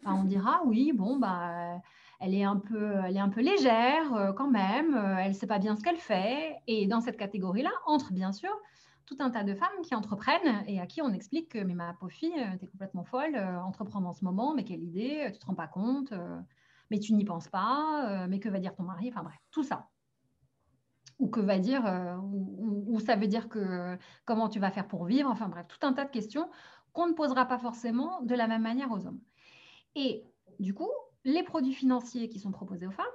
on 0.06 0.22
dira, 0.22 0.62
oui, 0.64 0.92
bon, 0.92 1.18
bah, 1.18 1.80
elle 2.24 2.34
est 2.34 2.44
un 2.44 2.56
peu, 2.56 2.94
elle 3.04 3.16
est 3.16 3.20
un 3.20 3.28
peu 3.28 3.42
légère 3.42 4.14
euh, 4.14 4.32
quand 4.32 4.50
même, 4.50 4.94
euh, 4.94 5.16
elle 5.18 5.28
ne 5.28 5.34
sait 5.34 5.46
pas 5.46 5.58
bien 5.58 5.76
ce 5.76 5.82
qu'elle 5.82 5.98
fait. 5.98 6.56
Et 6.66 6.86
dans 6.86 7.00
cette 7.00 7.18
catégorie-là 7.18 7.70
entre 7.86 8.12
bien 8.12 8.32
sûr 8.32 8.50
tout 9.04 9.16
un 9.20 9.28
tas 9.28 9.44
de 9.44 9.54
femmes 9.54 9.82
qui 9.82 9.94
entreprennent 9.94 10.64
et 10.66 10.80
à 10.80 10.86
qui 10.86 11.02
on 11.02 11.12
explique 11.12 11.50
que 11.50 11.58
mais 11.58 11.74
ma 11.74 11.92
pauvre 11.92 12.10
fille, 12.10 12.32
euh, 12.38 12.56
tu 12.58 12.64
es 12.64 12.68
complètement 12.68 13.04
folle, 13.04 13.36
entreprendre 13.36 14.08
en 14.08 14.14
ce 14.14 14.24
moment, 14.24 14.54
mais 14.54 14.64
quelle 14.64 14.82
idée, 14.82 15.26
tu 15.26 15.32
ne 15.32 15.38
te 15.38 15.46
rends 15.46 15.54
pas 15.54 15.66
compte, 15.66 16.14
mais 16.90 16.98
tu 16.98 17.12
n'y 17.12 17.26
penses 17.26 17.48
pas, 17.48 18.26
mais 18.28 18.40
que 18.40 18.48
va 18.48 18.58
dire 18.58 18.74
ton 18.74 18.84
mari, 18.84 19.10
enfin 19.10 19.22
bref, 19.22 19.38
tout 19.50 19.62
ça. 19.62 19.90
Ou 21.18 21.28
que 21.28 21.40
va 21.40 21.58
dire, 21.58 21.84
ou, 22.22 22.84
ou, 22.88 23.00
ça 23.00 23.16
veut 23.16 23.26
dire 23.26 23.50
que 23.50 23.98
comment 24.24 24.48
tu 24.48 24.58
vas 24.58 24.70
faire 24.70 24.88
pour 24.88 25.04
vivre, 25.04 25.30
enfin 25.30 25.48
bref, 25.48 25.66
tout 25.68 25.86
un 25.86 25.92
tas 25.92 26.06
de 26.06 26.10
questions 26.10 26.48
qu'on 26.94 27.06
ne 27.06 27.12
posera 27.12 27.44
pas 27.44 27.58
forcément 27.58 28.22
de 28.22 28.34
la 28.34 28.48
même 28.48 28.62
manière 28.62 28.90
aux 28.90 29.06
hommes. 29.06 29.20
Et 29.96 30.24
du 30.60 30.72
coup, 30.72 30.90
les 31.24 31.42
produits 31.42 31.74
financiers 31.74 32.28
qui 32.28 32.38
sont 32.38 32.50
proposés 32.50 32.86
aux 32.86 32.92
femmes, 32.92 33.06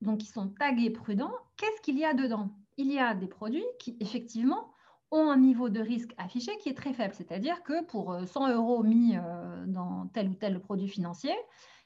donc 0.00 0.18
qui 0.18 0.26
sont 0.26 0.48
tagués 0.48 0.90
prudents, 0.90 1.32
qu'est-ce 1.56 1.80
qu'il 1.80 1.98
y 1.98 2.04
a 2.04 2.14
dedans? 2.14 2.50
Il 2.76 2.92
y 2.92 2.98
a 2.98 3.14
des 3.14 3.28
produits 3.28 3.64
qui, 3.78 3.96
effectivement, 4.00 4.72
ont 5.12 5.30
un 5.30 5.36
niveau 5.36 5.68
de 5.68 5.80
risque 5.80 6.12
affiché 6.16 6.56
qui 6.58 6.70
est 6.70 6.74
très 6.74 6.94
faible. 6.94 7.14
C'est-à-dire 7.14 7.62
que 7.62 7.84
pour 7.84 8.16
100 8.26 8.48
euh, 8.48 8.54
euros 8.54 8.82
mis 8.82 9.16
euh, 9.16 9.64
dans 9.66 10.06
tel 10.08 10.28
ou 10.28 10.34
tel 10.34 10.58
produit 10.58 10.88
financier, 10.88 11.34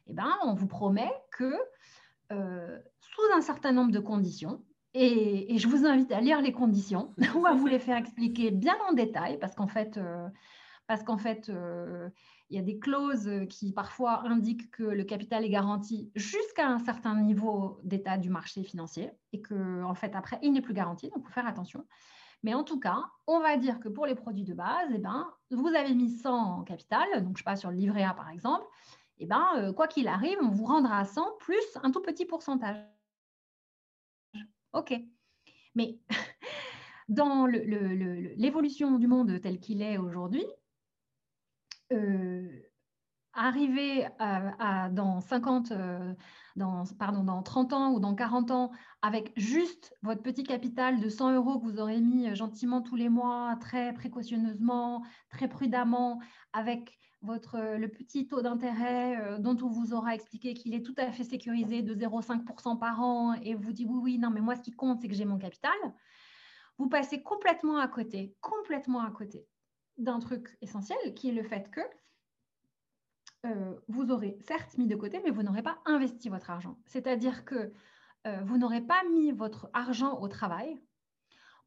eh 0.07 0.13
ben, 0.13 0.33
on 0.45 0.55
vous 0.55 0.69
promet 0.69 1.11
que 1.33 1.53
euh, 2.33 2.79
sous 3.01 3.37
un 3.37 3.41
certain 3.41 3.73
nombre 3.73 3.93
de 3.93 3.99
conditions, 3.99 4.63
et, 4.95 5.59
je 5.59 5.69
vous 5.69 5.85
invite 5.85 6.11
à 6.11 6.23
lire 6.23 6.41
les 6.41 6.53
conditions, 6.53 7.15
on 7.35 7.41
va 7.41 7.53
vous 7.53 7.67
les 7.67 7.79
faire 7.79 7.99
expliquer 7.99 8.51
bien 8.51 8.77
en 8.89 8.95
détail, 8.95 9.39
parce 9.39 9.55
qu'en 9.55 9.67
fait, 9.67 10.01
parce 10.87 11.03
qu'en 11.03 11.19
fait 11.19 11.51
il 12.49 12.57
y 12.57 12.59
a 12.59 12.63
des 12.63 12.79
clauses 12.79 13.31
qui 13.49 13.73
parfois 13.73 14.23
indiquent 14.27 14.71
que 14.71 14.85
le 14.85 15.05
capital 15.05 15.45
est 15.45 15.51
garanti 15.51 16.11
jusqu'à 16.15 16.69
un 16.69 16.79
certain 16.79 17.21
niveau 17.21 17.81
d'état 17.83 18.19
du 18.19 18.31
marché 18.31 18.63
financier 18.63 19.11
et 19.33 19.41
que 19.41 19.83
en 19.83 19.95
fait 19.95 20.15
après 20.15 20.39
il 20.43 20.53
n'est 20.53 20.61
plus 20.61 20.75
garanti, 20.75 21.09
donc 21.09 21.19
il 21.23 21.27
faut 21.27 21.33
faire 21.33 21.47
attention. 21.47 21.85
Mais 22.43 22.55
en 22.55 22.65
tout 22.65 22.79
cas, 22.79 23.05
on 23.27 23.41
va 23.41 23.57
dire 23.57 23.81
que 23.81 23.89
pour 23.89 24.07
les 24.07 24.15
produits 24.15 24.45
de 24.45 24.55
base, 24.55 24.89
eh 24.95 24.99
ben, 24.99 25.29
vous 25.51 25.69
avez 25.69 25.95
mis 25.95 26.11
100 26.11 26.59
en 26.59 26.63
capital, 26.63 27.05
donc 27.15 27.29
je 27.29 27.33
ne 27.33 27.37
sais 27.39 27.45
pas 27.45 27.57
sur 27.57 27.71
le 27.71 27.77
livret 27.77 28.05
A 28.05 28.15
par 28.15 28.31
exemple, 28.31 28.67
eh 29.19 29.27
ben, 29.27 29.45
euh, 29.57 29.73
quoi 29.73 29.89
qu'il 29.89 30.09
arrive, 30.09 30.39
on 30.43 30.51
vous 30.51 30.67
rendra 30.67 31.05
100 31.05 31.39
plus 31.39 31.79
un 31.83 31.91
tout 31.91 32.03
petit 32.03 32.27
pourcentage. 32.27 32.77
OK. 34.73 34.95
Mais 35.75 35.99
dans 37.09 37.47
l'évolution 37.47 38.99
du 38.99 39.07
monde 39.07 39.41
tel 39.41 39.59
qu'il 39.59 39.83
est 39.83 39.99
aujourd'hui, 39.99 40.45
euh, 40.45 40.66
arriver 43.37 44.07
à, 44.19 44.89
dans 44.89 45.21
50, 45.21 45.71
euh, 45.71 46.15
dans, 46.57 46.85
pardon, 46.99 47.23
dans 47.23 47.43
30 47.43 47.73
ans 47.75 47.93
ou 47.93 48.01
dans 48.01 48.15
40 48.15 48.51
ans 48.51 48.71
avec 49.03 49.33
juste 49.37 49.95
votre 50.03 50.23
petit 50.23 50.43
capital 50.43 51.01
de 51.01 51.09
100 51.09 51.35
euros 51.35 51.59
que 51.59 51.65
vous 51.65 51.79
aurez 51.79 52.01
mis 52.01 52.35
gentiment 52.35 52.81
tous 52.81 52.97
les 52.97 53.11
mois, 53.11 53.57
très 53.61 53.93
précautionneusement, 53.93 55.05
très 55.31 55.49
prudemment, 55.49 56.21
avec 56.53 56.99
votre, 57.21 57.59
le 57.77 57.89
petit 57.89 58.27
taux 58.27 58.41
d'intérêt 58.41 59.21
euh, 59.21 59.39
dont 59.39 59.57
on 59.63 59.69
vous 59.69 59.93
aura 59.93 60.15
expliqué 60.15 60.55
qu'il 60.55 60.75
est 60.75 60.85
tout 60.85 60.95
à 60.97 61.13
fait 61.13 61.25
sécurisé 61.25 61.83
de 61.83 61.95
0,5% 61.95 62.79
par 62.79 63.03
an 63.03 63.35
et 63.35 63.55
vous 63.55 63.73
dit 63.73 63.87
oui, 63.87 63.99
oui, 64.03 64.19
non, 64.19 64.31
mais 64.31 64.41
moi 64.41 64.57
ce 64.57 64.63
qui 64.63 64.73
compte, 64.73 65.01
c'est 65.01 65.09
que 65.09 65.15
j'ai 65.15 65.25
mon 65.27 65.39
capital, 65.39 65.77
vous 66.79 66.89
passez 66.89 67.23
complètement 67.23 67.79
à 67.79 67.89
côté, 67.89 68.35
complètement 68.41 69.01
à 69.01 69.11
côté 69.11 69.47
d'un 69.99 70.19
truc 70.19 70.57
essentiel 70.61 70.99
qui 71.15 71.29
est 71.31 71.33
le 71.33 71.43
fait 71.43 71.71
que 71.71 71.81
euh, 73.47 73.75
vous 73.89 74.11
aurez 74.11 74.37
certes 74.41 74.77
mis 74.79 74.87
de 74.87 74.97
côté, 74.97 75.21
mais 75.25 75.31
vous 75.31 75.43
n'aurez 75.43 75.63
pas 75.63 75.79
investi 75.85 76.29
votre 76.29 76.51
argent. 76.51 76.79
C'est-à-dire 76.87 77.45
que 77.45 77.73
euh, 78.27 78.41
vous 78.45 78.59
n'aurez 78.59 78.81
pas 78.81 79.03
mis 79.13 79.31
votre 79.31 79.71
argent 79.73 80.21
au 80.21 80.29
travail 80.29 80.81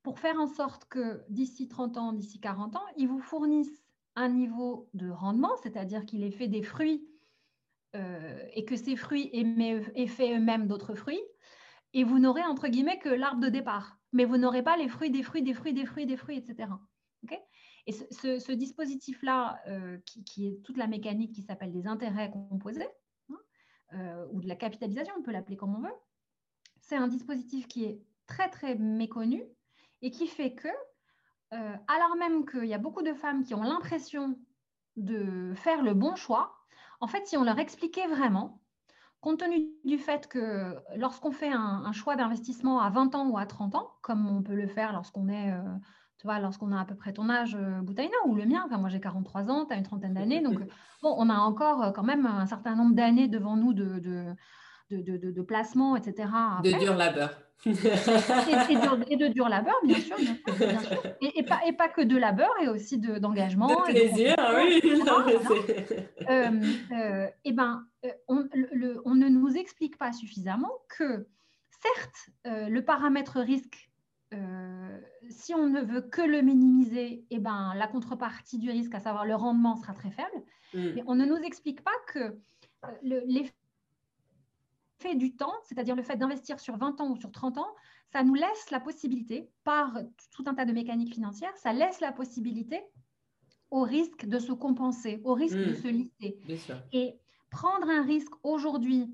pour 0.04 0.20
faire 0.20 0.40
en 0.40 0.48
sorte 0.48 0.86
que 0.86 1.24
d'ici 1.30 1.68
30 1.68 1.98
ans, 1.98 2.14
d'ici 2.14 2.40
40 2.40 2.76
ans, 2.76 2.86
ils 2.98 3.08
vous 3.08 3.20
fournissent 3.20 3.84
un 4.16 4.30
niveau 4.30 4.90
de 4.94 5.10
rendement, 5.10 5.56
c'est-à-dire 5.64 6.06
qu'il 6.06 6.24
ait 6.24 6.32
fait 6.32 6.48
des 6.48 6.64
fruits 6.64 7.08
euh, 7.96 8.44
et 8.54 8.66
que 8.66 8.76
ces 8.76 8.96
fruits 8.96 9.30
aient, 9.34 10.08
fait 10.08 10.36
eux-mêmes 10.36 10.68
d'autres 10.68 10.96
fruits, 10.96 11.22
et 11.94 12.04
vous 12.04 12.20
n'aurez 12.20 12.44
entre 12.44 12.68
guillemets 12.68 13.00
que 13.00 13.10
l'arbre 13.10 13.42
de 13.42 13.50
départ, 13.50 13.98
mais 14.12 14.26
vous 14.26 14.38
n'aurez 14.38 14.64
pas 14.64 14.78
les 14.78 14.90
fruits 14.90 15.12
des 15.12 15.24
fruits, 15.24 15.44
des 15.44 15.54
fruits, 15.54 15.74
des 15.74 15.86
fruits, 15.86 16.06
des 16.06 16.18
fruits, 16.18 16.38
etc. 16.38 16.70
Et 17.88 17.92
ce, 17.92 18.52
dispositif-là, 18.52 19.60
euh, 19.68 19.98
qui, 20.06 20.48
est 20.48 20.62
toute 20.64 20.78
la 20.78 20.88
mécanique 20.88 21.34
qui 21.34 21.42
s'appelle 21.42 21.72
des 21.72 21.88
intérêts 21.88 22.32
composés, 22.32 22.88
hein, 23.30 23.38
euh, 23.94 24.28
ou 24.32 24.42
de 24.42 24.48
la 24.48 24.56
capitalisation, 24.56 25.14
on 25.18 25.24
peut 25.24 25.32
l'appeler 25.32 25.58
comme 25.58 25.76
on 25.76 25.82
veut, 25.82 25.96
c'est 26.82 26.96
un 26.96 27.08
dispositif 27.08 27.68
qui 27.68 27.86
est 27.86 28.02
très 28.28 28.50
très 28.50 28.76
méconnu 28.76 29.44
et 30.02 30.12
qui 30.12 30.28
fait 30.28 30.54
que, 30.54 30.68
euh, 31.54 31.76
alors 31.88 32.16
même 32.18 32.46
qu'il 32.46 32.66
y 32.66 32.74
a 32.74 32.78
beaucoup 32.78 33.02
de 33.02 33.14
femmes 33.14 33.44
qui 33.44 33.54
ont 33.54 33.64
l'impression 33.64 34.40
de 34.96 35.54
faire 35.56 35.82
le 35.82 35.94
bon 35.94 36.16
choix, 36.16 36.56
en 37.00 37.08
fait, 37.08 37.26
si 37.28 37.38
on 37.38 37.44
leur 37.44 37.60
expliquait 37.60 38.08
vraiment, 38.08 38.62
compte 39.22 39.40
tenu 39.40 39.70
du 39.84 39.98
fait 39.98 40.28
que 40.28 40.76
lorsqu'on 40.96 41.32
fait 41.32 41.52
un, 41.52 41.92
choix 41.92 42.16
d'investissement 42.16 42.80
à 42.82 42.90
20 42.90 43.16
ans 43.16 43.30
ou 43.30 43.38
à 43.38 43.46
30 43.46 43.76
ans, 43.76 43.92
comme 44.02 44.28
on 44.28 44.44
peut 44.44 44.56
le 44.56 44.68
faire 44.68 44.94
lorsqu'on 44.94 45.30
est, 45.30 45.54
tu 46.20 46.28
vois, 46.28 46.40
lorsqu'on 46.40 46.72
a 46.72 46.82
à 46.82 46.86
peu 46.86 46.96
près 46.96 47.14
ton 47.14 47.30
âge, 47.30 47.56
euh, 47.56 47.82
Boutaïna, 47.82 48.16
ou 48.26 48.36
le 48.36 48.46
mien, 48.46 48.64
enfin, 48.66 48.78
moi 48.78 48.90
j'ai 48.90 49.00
43 49.00 49.50
ans, 49.50 49.66
tu 49.66 49.74
as 49.74 49.78
une 49.78 49.84
trentaine 49.84 50.14
d'années, 50.14 50.42
donc 50.44 50.60
bon, 51.02 51.16
on 51.18 51.30
a 51.30 51.38
encore 51.38 51.94
quand 51.94 52.04
même 52.04 52.26
un 52.26 52.46
certain 52.46 52.76
nombre 52.76 52.96
d'années 52.96 53.28
devant 53.28 53.56
nous 53.56 53.74
de, 53.74 54.00
de, 54.00 54.36
de, 54.92 55.32
de 55.32 55.42
placement, 55.42 55.96
etc. 55.96 56.30
De 56.64 56.78
dur 56.78 56.96
labeur 56.96 57.32
et, 57.66 57.72
de 59.18 59.28
dur 59.28 59.50
labeur, 59.50 59.76
bien 59.84 60.00
sûr. 60.00 60.16
Et, 61.22 61.44
pas, 61.44 61.60
et, 61.66 61.74
pas, 61.74 61.90
que 61.90 62.02
de 62.02 62.16
labeur, 62.16 62.52
et 62.62 62.70
aussi 62.70 62.98
d'engagement. 62.98 63.68
De, 63.68 63.92
plaisir, 63.92 64.36
oui. 64.56 64.82
et 67.44 67.52
ben, 67.52 67.84
euh, 68.06 68.10
on, 68.28 68.48
le, 68.54 69.02
on, 69.06 69.16
ne 69.16 69.28
nous 69.28 69.58
explique 69.58 69.98
pas 69.98 70.14
suffisamment 70.14 70.72
que, 70.98 71.28
certes, 71.70 72.30
euh, 72.48 72.70
le 72.70 72.84
paramètre 72.84 73.40
risque, 73.40 73.89
euh, 74.34 75.00
si 75.30 75.54
on 75.54 75.68
ne 75.68 75.82
veut 75.82 76.02
que 76.02 76.22
le 76.22 76.42
minimiser, 76.42 77.26
et 77.30 77.40
ben, 77.40 77.74
la 77.76 77.88
contrepartie 77.88 78.60
du 78.60 78.70
risque, 78.70 78.94
à 78.96 79.00
savoir 79.00 79.26
le 79.26 79.36
rendement, 79.36 79.76
sera 79.76 79.94
très 79.94 80.12
faible. 80.12 80.44
Mm. 80.74 80.92
Mais 80.96 81.04
on 81.08 81.16
ne 81.16 81.26
nous 81.26 81.38
explique 81.38 81.84
pas 81.84 81.92
que 82.08 82.38
l'effet 83.02 83.54
fait 85.02 85.16
du 85.16 85.36
temps, 85.36 85.54
c'est-à-dire 85.64 85.96
le 85.96 86.04
fait 86.04 86.18
d'investir 86.18 86.60
sur 86.60 86.78
20 86.78 87.02
ans 87.02 87.12
ou 87.12 87.16
sur 87.16 87.32
30 87.32 87.58
ans, 87.58 87.74
ça 88.12 88.24
nous 88.24 88.34
laisse 88.34 88.72
la 88.72 88.80
possibilité, 88.80 89.50
par 89.64 89.98
tout 90.32 90.44
un 90.48 90.54
tas 90.54 90.66
de 90.66 90.74
mécaniques 90.74 91.14
financières, 91.14 91.56
ça 91.58 91.74
laisse 91.74 92.02
la 92.02 92.12
possibilité 92.12 92.82
au 93.72 93.84
risque 93.84 94.26
de 94.26 94.40
se 94.40 94.52
compenser, 94.52 95.22
au 95.24 95.34
risque 95.34 95.58
de 95.58 95.72
mmh. 95.72 95.76
se 95.76 95.88
lisser. 95.88 96.40
Et 96.92 97.20
prendre 97.50 97.88
un 97.88 98.04
risque 98.04 98.34
aujourd'hui, 98.44 99.14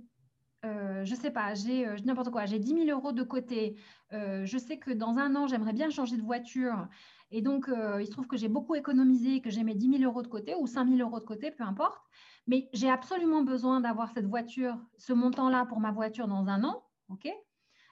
euh, 0.66 1.06
je 1.06 1.16
sais 1.16 1.32
pas, 1.32 1.54
j'ai 1.54 1.88
euh, 1.88 1.96
n'importe 2.06 2.32
quoi, 2.32 2.46
j'ai 2.46 2.60
10 2.60 2.86
000 2.86 2.98
euros 2.98 3.12
de 3.12 3.24
côté, 3.24 3.78
euh, 4.14 4.46
je 4.46 4.58
sais 4.58 4.78
que 4.80 4.92
dans 4.92 5.18
un 5.18 5.36
an, 5.36 5.48
j'aimerais 5.48 5.74
bien 5.74 5.90
changer 5.90 6.18
de 6.18 6.22
voiture, 6.22 6.88
et 7.32 7.42
donc 7.42 7.70
il 8.00 8.06
se 8.06 8.12
trouve 8.12 8.28
que 8.28 8.38
j'ai 8.38 8.48
beaucoup 8.48 8.76
économisé, 8.76 9.42
que 9.42 9.50
j'ai 9.50 9.64
mes 9.64 9.76
10 9.76 10.00
000 10.00 10.04
euros 10.04 10.22
de 10.22 10.28
côté 10.28 10.56
ou 10.60 10.68
5 10.68 10.88
000 10.88 11.00
euros 11.00 11.20
de 11.20 11.26
côté, 11.26 11.52
peu 11.52 11.64
importe. 11.64 12.02
Mais 12.48 12.70
j'ai 12.74 12.90
absolument 12.90 13.42
besoin 13.42 13.82
d'avoir 13.82 14.12
cette 14.12 14.28
voiture, 14.28 14.78
ce 14.98 15.12
montant-là 15.12 15.66
pour 15.66 15.80
ma 15.80 15.92
voiture 15.92 16.28
dans 16.28 16.48
un 16.48 16.64
an, 16.64 16.84
ok? 17.10 17.28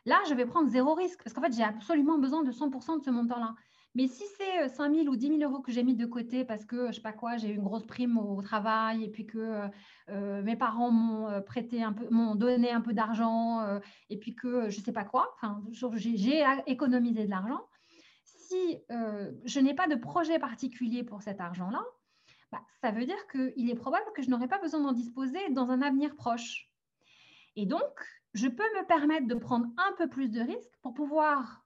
Là, 0.05 0.19
je 0.27 0.33
vais 0.33 0.45
prendre 0.45 0.69
zéro 0.69 0.93
risque 0.93 1.23
parce 1.23 1.33
qu'en 1.33 1.41
fait, 1.41 1.53
j'ai 1.53 1.63
absolument 1.63 2.17
besoin 2.17 2.43
de 2.43 2.51
100% 2.51 2.99
de 2.99 3.03
ce 3.03 3.09
montant-là. 3.09 3.55
Mais 3.95 4.07
si 4.07 4.23
c'est 4.37 4.69
5 4.69 4.89
euh, 4.91 5.03
000 5.03 5.07
ou 5.07 5.15
10 5.15 5.37
000 5.37 5.51
euros 5.51 5.61
que 5.61 5.71
j'ai 5.71 5.83
mis 5.83 5.95
de 5.95 6.05
côté 6.05 6.43
parce 6.45 6.65
que, 6.65 6.87
je 6.87 6.93
sais 6.93 7.01
pas 7.01 7.13
quoi, 7.13 7.37
j'ai 7.37 7.49
eu 7.49 7.55
une 7.55 7.63
grosse 7.63 7.85
prime 7.85 8.17
au 8.17 8.41
travail 8.41 9.03
et 9.03 9.09
puis 9.09 9.27
que 9.27 9.37
euh, 9.37 9.67
euh, 10.09 10.41
mes 10.41 10.55
parents 10.55 10.89
m'ont 10.89 11.41
prêté 11.43 11.83
un 11.83 11.93
peu, 11.93 12.07
m'ont 12.09 12.35
donné 12.35 12.71
un 12.71 12.81
peu 12.81 12.93
d'argent 12.93 13.79
et 14.09 14.17
puis 14.17 14.35
que 14.35 14.69
je 14.69 14.81
sais 14.81 14.91
pas 14.91 15.03
quoi, 15.03 15.35
j'ai 15.95 16.43
économisé 16.65 17.25
de 17.25 17.29
l'argent. 17.29 17.61
Si 18.23 18.77
je 18.89 19.59
n'ai 19.59 19.73
pas 19.73 19.87
de 19.87 19.95
projet 19.95 20.39
particulier 20.39 21.03
pour 21.03 21.21
cet 21.21 21.39
argent-là, 21.39 21.83
bah, 22.51 22.61
ça 22.81 22.91
veut 22.91 23.05
dire 23.05 23.27
qu'il 23.31 23.69
est 23.69 23.75
probable 23.75 24.05
que 24.15 24.21
je 24.21 24.29
n'aurai 24.29 24.47
pas 24.47 24.59
besoin 24.59 24.81
d'en 24.81 24.91
disposer 24.91 25.49
dans 25.51 25.69
un 25.69 25.81
avenir 25.81 26.15
proche. 26.15 26.69
Et 27.55 27.65
donc, 27.65 27.83
je 28.33 28.47
peux 28.47 28.63
me 28.63 28.85
permettre 28.85 29.27
de 29.27 29.35
prendre 29.35 29.67
un 29.77 29.93
peu 29.97 30.07
plus 30.07 30.29
de 30.29 30.41
risques 30.41 30.77
pour 30.81 30.93
pouvoir 30.93 31.63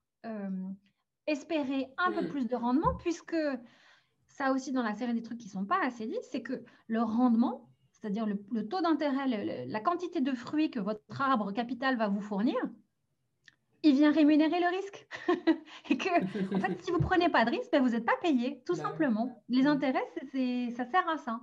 espérer 1.27 1.87
un 1.97 2.11
peu 2.11 2.21
mm. 2.21 2.29
plus 2.29 2.47
de 2.47 2.55
rendement, 2.55 2.95
puisque 2.99 3.37
ça 4.27 4.51
aussi 4.51 4.71
dans 4.71 4.83
la 4.83 4.95
série 4.95 5.13
des 5.13 5.23
trucs 5.23 5.37
qui 5.37 5.47
ne 5.47 5.51
sont 5.51 5.65
pas 5.65 5.79
assez 5.83 6.05
dit, 6.05 6.17
c'est 6.31 6.41
que 6.41 6.63
le 6.87 7.01
rendement, 7.01 7.69
c'est-à-dire 7.91 8.25
le, 8.25 8.67
taux 8.67 8.81
d'intérêt, 8.81 9.65
la 9.65 9.79
quantité 9.79 10.21
de 10.21 10.33
fruits 10.33 10.69
que 10.71 10.79
votre 10.79 11.21
arbre 11.21 11.51
capital 11.51 11.97
va 11.97 12.07
vous 12.07 12.21
fournir, 12.21 12.57
il 13.83 13.95
vient 13.95 14.11
rémunérer 14.11 14.59
le 14.59 14.75
risque. 14.75 15.07
et 15.89 15.97
que, 15.97 16.55
en 16.55 16.59
fait, 16.59 16.81
si 16.83 16.91
vous 16.91 16.97
ne 16.97 17.03
prenez 17.03 17.29
pas 17.29 17.45
de 17.45 17.51
risque, 17.51 17.71
ben, 17.71 17.81
vous 17.81 17.89
n'êtes 17.89 18.05
pas 18.05 18.17
payé, 18.21 18.61
tout 18.65 18.75
bah 18.75 18.83
simplement. 18.83 19.43
Les 19.49 19.67
intérêts, 19.67 20.05
c'est, 20.31 20.71
ça 20.71 20.85
sert 20.85 21.07
à 21.07 21.17
ça. 21.17 21.39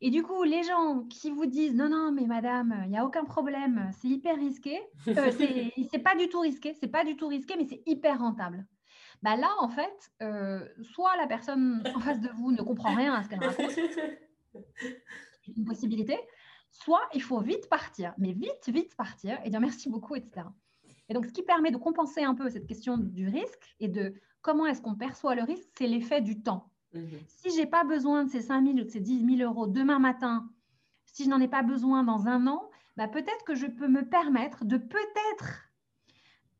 Et 0.00 0.10
du 0.10 0.22
coup, 0.22 0.44
les 0.44 0.62
gens 0.62 1.04
qui 1.10 1.30
vous 1.30 1.46
disent 1.46 1.74
non, 1.74 1.88
non, 1.88 2.12
mais 2.12 2.26
madame, 2.26 2.82
il 2.84 2.90
n'y 2.90 2.98
a 2.98 3.04
aucun 3.04 3.24
problème, 3.24 3.90
c'est 3.98 4.08
hyper 4.08 4.36
risqué, 4.36 4.80
euh, 5.08 5.32
c'est, 5.90 5.98
pas 5.98 6.14
du 6.14 6.28
tout 6.28 6.40
risqué, 6.40 6.74
c'est 6.80 6.88
pas 6.88 7.04
du 7.04 7.16
tout 7.16 7.26
risqué, 7.26 7.56
mais 7.56 7.66
c'est 7.66 7.82
hyper 7.84 8.20
rentable. 8.20 8.64
Bah 9.22 9.36
là, 9.36 9.50
en 9.60 9.68
fait, 9.68 10.12
euh, 10.22 10.66
soit 10.82 11.16
la 11.16 11.26
personne 11.26 11.82
en 11.94 12.00
face 12.00 12.20
de 12.20 12.28
vous 12.30 12.52
ne 12.52 12.62
comprend 12.62 12.94
rien 12.94 13.14
à 13.14 13.22
ce 13.22 13.28
qu'elle 13.28 13.44
raconte, 13.44 13.70
c'est 13.72 15.56
une 15.56 15.64
possibilité, 15.64 16.18
soit 16.70 17.02
il 17.14 17.22
faut 17.22 17.40
vite 17.40 17.68
partir, 17.68 18.14
mais 18.18 18.32
vite, 18.32 18.68
vite 18.68 18.94
partir 18.96 19.38
et 19.44 19.50
dire 19.50 19.60
merci 19.60 19.88
beaucoup, 19.88 20.14
etc. 20.14 20.46
Et 21.08 21.14
donc, 21.14 21.26
ce 21.26 21.32
qui 21.32 21.42
permet 21.42 21.70
de 21.70 21.78
compenser 21.78 22.22
un 22.22 22.34
peu 22.34 22.48
cette 22.50 22.66
question 22.66 22.96
du 22.98 23.28
risque 23.28 23.74
et 23.80 23.88
de 23.88 24.14
comment 24.42 24.66
est-ce 24.66 24.82
qu'on 24.82 24.94
perçoit 24.94 25.34
le 25.34 25.42
risque, 25.42 25.68
c'est 25.76 25.86
l'effet 25.86 26.20
du 26.20 26.42
temps. 26.42 26.70
Mhm. 26.94 27.08
Si 27.26 27.50
je 27.50 27.56
n'ai 27.56 27.66
pas 27.66 27.84
besoin 27.84 28.24
de 28.24 28.30
ces 28.30 28.40
5 28.40 28.64
000 28.64 28.78
ou 28.78 28.84
de 28.84 28.88
ces 28.88 29.00
10 29.00 29.36
000 29.38 29.50
euros 29.50 29.66
demain 29.66 29.98
matin, 29.98 30.48
si 31.06 31.24
je 31.24 31.28
n'en 31.28 31.40
ai 31.40 31.48
pas 31.48 31.62
besoin 31.62 32.04
dans 32.04 32.28
un 32.28 32.46
an, 32.46 32.70
bah 32.96 33.08
peut-être 33.08 33.44
que 33.44 33.54
je 33.54 33.66
peux 33.66 33.88
me 33.88 34.08
permettre 34.08 34.64
de 34.64 34.76
peut-être 34.76 35.70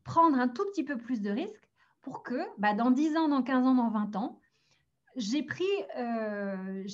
prendre 0.05 0.38
un 0.38 0.49
tout 0.49 0.64
petit 0.66 0.85
peu 0.85 0.97
plus 0.97 1.21
de 1.21 1.31
risque 1.31 1.67
pour 2.09 2.23
que 2.23 2.40
bah, 2.57 2.73
dans 2.73 2.90
10 2.90 3.16
ans, 3.18 3.29
dans 3.29 3.42
15 3.42 3.66
ans, 3.66 3.75
dans 3.75 3.90
20 3.90 4.16
ans, 4.16 4.40
j'ai 5.16 5.42
pris, 5.42 5.64
euh, 5.99 6.85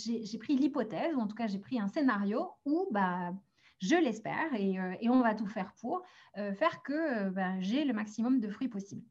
pris 0.40 0.56
l'hypothèse, 0.56 1.14
ou 1.14 1.20
en 1.20 1.28
tout 1.28 1.36
cas 1.36 1.46
j'ai 1.46 1.58
pris 1.58 1.78
un 1.78 1.86
scénario 1.86 2.50
où 2.64 2.88
bah, 2.90 3.32
je 3.78 3.94
l'espère, 3.94 4.52
et, 4.56 4.80
euh, 4.80 4.94
on 5.08 5.20
va 5.20 5.34
tout 5.34 5.46
faire 5.46 5.72
pour 5.80 6.02
euh, 6.38 6.52
faire 6.54 6.82
que 6.82 7.28
ben, 7.30 7.60
j'ai 7.60 7.84
le 7.84 7.92
maximum 7.92 8.40
de 8.40 8.48
fruits 8.48 8.68
possible. 8.68 9.02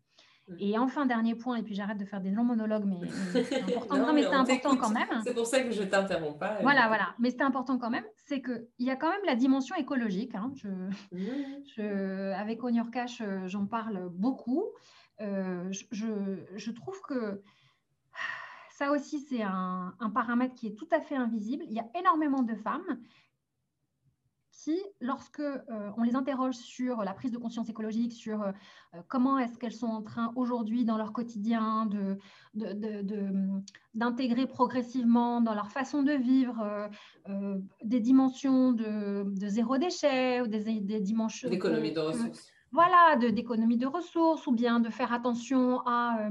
Mm. 0.50 0.56
Et 0.60 0.78
enfin, 0.78 1.06
dernier 1.06 1.36
point, 1.36 1.56
et 1.56 1.64
puis 1.64 1.74
j'arrête 1.74 1.98
de 1.98 2.06
faire 2.06 2.20
des 2.20 2.32
longs 2.32 2.44
monologues, 2.44 2.86
mais, 2.86 3.08
c'est 3.46 3.62
important, 3.62 3.98
non, 3.98 4.14
mais 4.14 4.24
c'est 4.24 4.34
important 4.34 4.76
quand 4.76 4.90
même. 4.90 5.22
C'est 5.24 5.34
pour 5.34 5.46
ça 5.46 5.62
que 5.62 5.72
je 5.72 5.84
t'interromps 5.84 6.38
pas. 6.38 6.58
Voilà, 6.62 6.88
voilà. 6.88 7.16
Mais 7.20 7.30
c'est 7.30 7.44
important 7.44 7.78
quand 7.78 7.92
même, 7.92 8.06
c'est 8.26 8.42
qu'il 8.42 8.66
y 8.80 8.90
a 8.90 8.98
quand 8.98 9.10
même 9.10 9.26
la 9.26 9.36
dimension 9.36 9.78
écologique. 9.78 10.36
Hein. 10.36 10.52
Je, 10.56 10.68
mm. 10.68 11.64
je, 11.78 12.34
avec 12.34 12.62
Onior 12.62 12.92
Cash, 12.92 13.24
j'en 13.46 13.68
parle 13.68 14.10
beaucoup. 14.10 14.66
Je, 15.20 16.46
je, 16.56 16.72
trouve 16.72 17.00
que 17.02 17.42
ça 18.72 18.92
aussi, 18.92 19.20
c'est 19.20 19.44
un, 19.44 19.94
un, 20.00 20.10
paramètre 20.10 20.56
qui 20.56 20.68
est 20.68 20.76
tout 20.76 20.88
à 20.92 21.00
fait 21.00 21.16
invisible. 21.16 21.64
Il 21.68 21.74
y 21.74 21.80
a 21.80 21.88
énormément 21.96 22.42
de 22.42 22.56
femmes 22.56 23.00
qui, 24.64 24.80
lorsque 25.02 25.40
euh, 25.40 25.60
on 25.98 26.04
les 26.04 26.16
interroge 26.16 26.56
sur 26.56 27.04
la 27.04 27.14
prise 27.14 27.32
de 27.32 27.38
conscience 27.38 27.70
écologique, 27.70 28.14
sur 28.14 28.42
euh, 28.44 28.52
comment 29.08 29.40
est-ce 29.40 29.58
qu'elles 29.58 29.74
sont 29.74 29.88
en 29.88 30.02
train 30.02 30.32
aujourd'hui 30.36 30.86
dans 30.86 30.98
leur 30.98 31.12
quotidien 31.12 31.88
de, 31.88 32.18
d'intégrer 33.94 34.48
progressivement 34.48 35.42
dans 35.42 35.54
leur 35.54 35.72
façon 35.72 36.04
de 36.04 36.14
vivre 36.14 36.90
euh, 37.30 37.58
des 37.84 38.00
dimensions 38.00 38.72
de, 38.72 39.26
zéro 39.48 39.78
déchet 39.78 40.42
ou 40.42 40.48
des, 40.48 40.80
des 40.80 41.00
dimensions 41.02 41.50
d'économie 41.50 41.92
de 41.92 42.00
ressources. 42.00 42.53
Voilà, 42.74 43.16
d'économie 43.16 43.78
de 43.78 43.88
ressources 43.88 44.48
ou 44.48 44.52
bien 44.52 44.80
de 44.80 44.90
faire 44.90 45.14
attention 45.14 45.82
à 45.86 46.30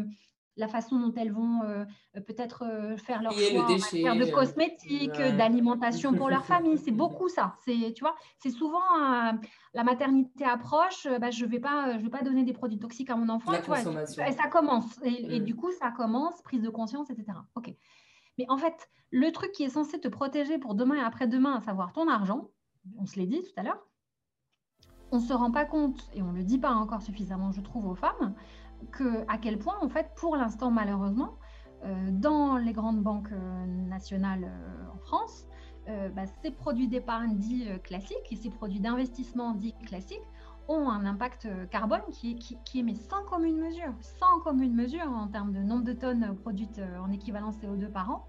la 0.57 0.69
façon 0.69 0.99
dont 0.99 1.13
elles 1.15 1.33
vont 1.33 1.63
euh, 1.63 1.85
peut-être 2.27 2.65
euh, 2.65 2.97
faire 2.97 3.23
leur 3.23 3.33
choix 3.33 3.65
en 3.65 3.69
matière 3.71 4.17
de 4.17 4.31
cosmétiques, 4.31 5.13
d'alimentation 5.13 6.15
pour 6.15 6.29
leur 6.29 6.45
famille. 6.45 6.79
C'est 6.79 6.91
beaucoup 7.03 7.29
ça. 7.29 7.57
C'est, 7.65 7.93
tu 7.95 8.01
vois, 8.01 8.15
c'est 8.39 8.51
souvent 8.51 8.79
euh, 8.79 9.33
la 9.75 9.85
maternité 9.85 10.45
approche. 10.45 11.09
Bah, 11.21 11.31
je 11.31 11.45
vais 11.47 11.61
pas, 11.61 11.97
je 11.99 12.03
vais 12.03 12.11
pas 12.11 12.23
donner 12.23 12.45
des 12.45 12.53
produits 12.53 12.79
toxiques 12.79 13.11
à 13.11 13.17
mon 13.17 13.29
enfant. 13.29 13.53
et 13.53 14.33
ça 14.33 14.49
commence. 14.49 14.99
Et, 15.03 15.41
mm. 15.41 15.45
du 15.45 15.57
coup, 15.57 15.71
ça 15.73 15.91
commence 15.91 16.43
prise 16.43 16.63
de 16.63 16.71
conscience, 16.71 17.11
etc. 17.11 17.39
Ok. 17.55 17.75
Mais 18.39 18.47
en 18.49 18.59
fait, 18.59 18.89
le 19.11 19.31
truc 19.31 19.53
qui 19.53 19.65
est 19.65 19.71
censé 19.71 20.01
te 20.01 20.09
protéger 20.09 20.59
pour 20.59 20.75
demain 20.75 20.97
et 20.97 21.03
après-demain, 21.03 21.57
à 21.57 21.61
savoir 21.61 21.93
ton 21.93 22.09
argent, 22.09 22.51
on 22.99 23.07
se 23.07 23.19
l'est 23.19 23.27
dit 23.27 23.43
tout 23.43 23.61
à 23.61 23.63
l'heure, 23.63 23.81
on 25.13 25.19
ne 25.19 25.23
se 25.23 25.33
rend 25.33 25.51
pas 25.51 25.67
compte 25.67 26.09
et 26.15 26.23
on 26.23 26.33
ne 26.33 26.39
le 26.39 26.43
dit 26.43 26.59
pas 26.59 26.73
encore 26.73 27.03
suffisamment, 27.03 27.53
je 27.53 27.61
trouve, 27.61 27.87
aux 27.87 27.95
femmes, 27.95 28.35
que, 28.91 29.25
à 29.29 29.39
quel 29.39 29.59
point, 29.59 29.77
en 29.81 29.89
fait, 29.89 30.11
pour 30.17 30.37
l'instant, 30.37 30.71
malheureusement, 30.71 31.35
euh, 31.85 32.11
dans 32.11 32.57
les 32.57 32.73
grandes 32.73 33.03
banques 33.03 33.33
euh, 33.33 33.67
nationales 33.67 34.45
euh, 34.45 34.95
en 34.95 34.99
France, 34.99 35.47
bah, 36.15 36.23
ces 36.41 36.53
produits 36.53 36.87
d'épargne 36.87 37.39
dits 37.39 37.67
classiques 37.83 38.31
et 38.31 38.37
ces 38.37 38.51
produits 38.51 38.79
d'investissement 38.79 39.53
dits 39.53 39.75
classiques 39.85 40.23
ont 40.69 40.89
un 40.89 41.05
impact 41.05 41.49
carbone 41.71 42.03
qui 42.13 42.39
est, 42.77 42.83
mais 42.85 42.95
sans 42.95 43.25
commune 43.25 43.59
mesure, 43.59 43.93
sans 43.99 44.39
commune 44.45 44.77
mesure 44.77 45.11
en 45.11 45.27
termes 45.27 45.53
de 45.53 45.59
nombre 45.59 45.83
de 45.83 45.93
tonnes 45.93 46.37
produites 46.37 46.81
en 47.05 47.11
équivalent 47.11 47.51
CO2 47.51 47.91
par 47.91 48.13
an, 48.13 48.25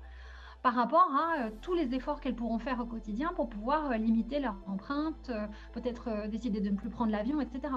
par 0.63 0.73
rapport 0.73 1.11
à 1.13 1.51
tous 1.61 1.73
les 1.73 1.93
efforts 1.93 2.21
qu'elles 2.21 2.35
pourront 2.35 2.57
faire 2.57 2.79
au 2.79 2.85
quotidien 2.85 3.31
pour 3.35 3.49
pouvoir 3.49 3.97
limiter 3.97 4.39
leur 4.39 4.55
empreinte, 4.65 5.29
peut-être 5.73 6.27
décider 6.29 6.61
de 6.61 6.69
ne 6.69 6.75
plus 6.75 6.89
prendre 6.89 7.11
l'avion, 7.11 7.41
etc. 7.41 7.73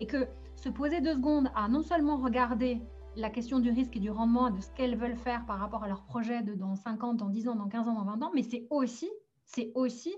Et 0.00 0.06
que 0.06 0.28
se 0.54 0.68
poser 0.68 1.00
deux 1.00 1.14
secondes 1.14 1.50
à 1.54 1.68
non 1.68 1.82
seulement 1.82 2.16
regarder 2.16 2.80
la 3.16 3.30
question 3.30 3.58
du 3.58 3.70
risque 3.70 3.96
et 3.96 4.00
du 4.00 4.10
rendement, 4.10 4.50
de 4.50 4.60
ce 4.60 4.70
qu'elles 4.70 4.96
veulent 4.96 5.16
faire 5.16 5.44
par 5.46 5.58
rapport 5.58 5.82
à 5.82 5.88
leur 5.88 6.04
projet 6.04 6.42
de 6.42 6.54
dans 6.54 6.76
50, 6.76 7.16
dans 7.16 7.28
10 7.28 7.48
ans, 7.48 7.56
dans 7.56 7.68
15 7.68 7.88
ans, 7.88 7.94
dans 7.94 8.04
20 8.04 8.22
ans, 8.22 8.30
mais 8.34 8.42
c'est 8.42 8.66
aussi, 8.70 9.10
c'est 9.44 9.72
aussi 9.74 10.14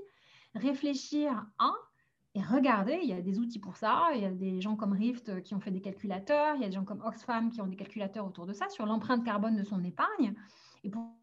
réfléchir 0.55 1.47
à 1.59 1.73
et 2.37 2.43
regarder, 2.43 3.01
il 3.03 3.09
y 3.09 3.13
a 3.13 3.21
des 3.21 3.41
outils 3.41 3.59
pour 3.59 3.77
ça, 3.77 4.11
il 4.15 4.23
y 4.23 4.25
a 4.25 4.31
des 4.31 4.61
gens 4.61 4.77
comme 4.77 4.93
Rift 4.93 5.43
qui 5.43 5.55
ont 5.55 5.61
fait 5.61 5.73
des 5.73 5.81
calculateurs, 5.81 6.55
il 6.55 6.63
y 6.63 6.65
a 6.65 6.69
des 6.69 6.75
gens 6.75 6.85
comme 6.85 7.03
Oxfam 7.05 7.51
qui 7.51 7.61
ont 7.61 7.67
des 7.67 7.75
calculateurs 7.75 8.25
autour 8.25 8.47
de 8.47 8.53
ça 8.53 8.69
sur 8.69 8.87
l'empreinte 8.87 9.25
carbone 9.25 9.57
de 9.57 9.65
son 9.65 9.83
épargne. 9.83 10.35
Et 10.85 10.91
pour, 10.91 11.20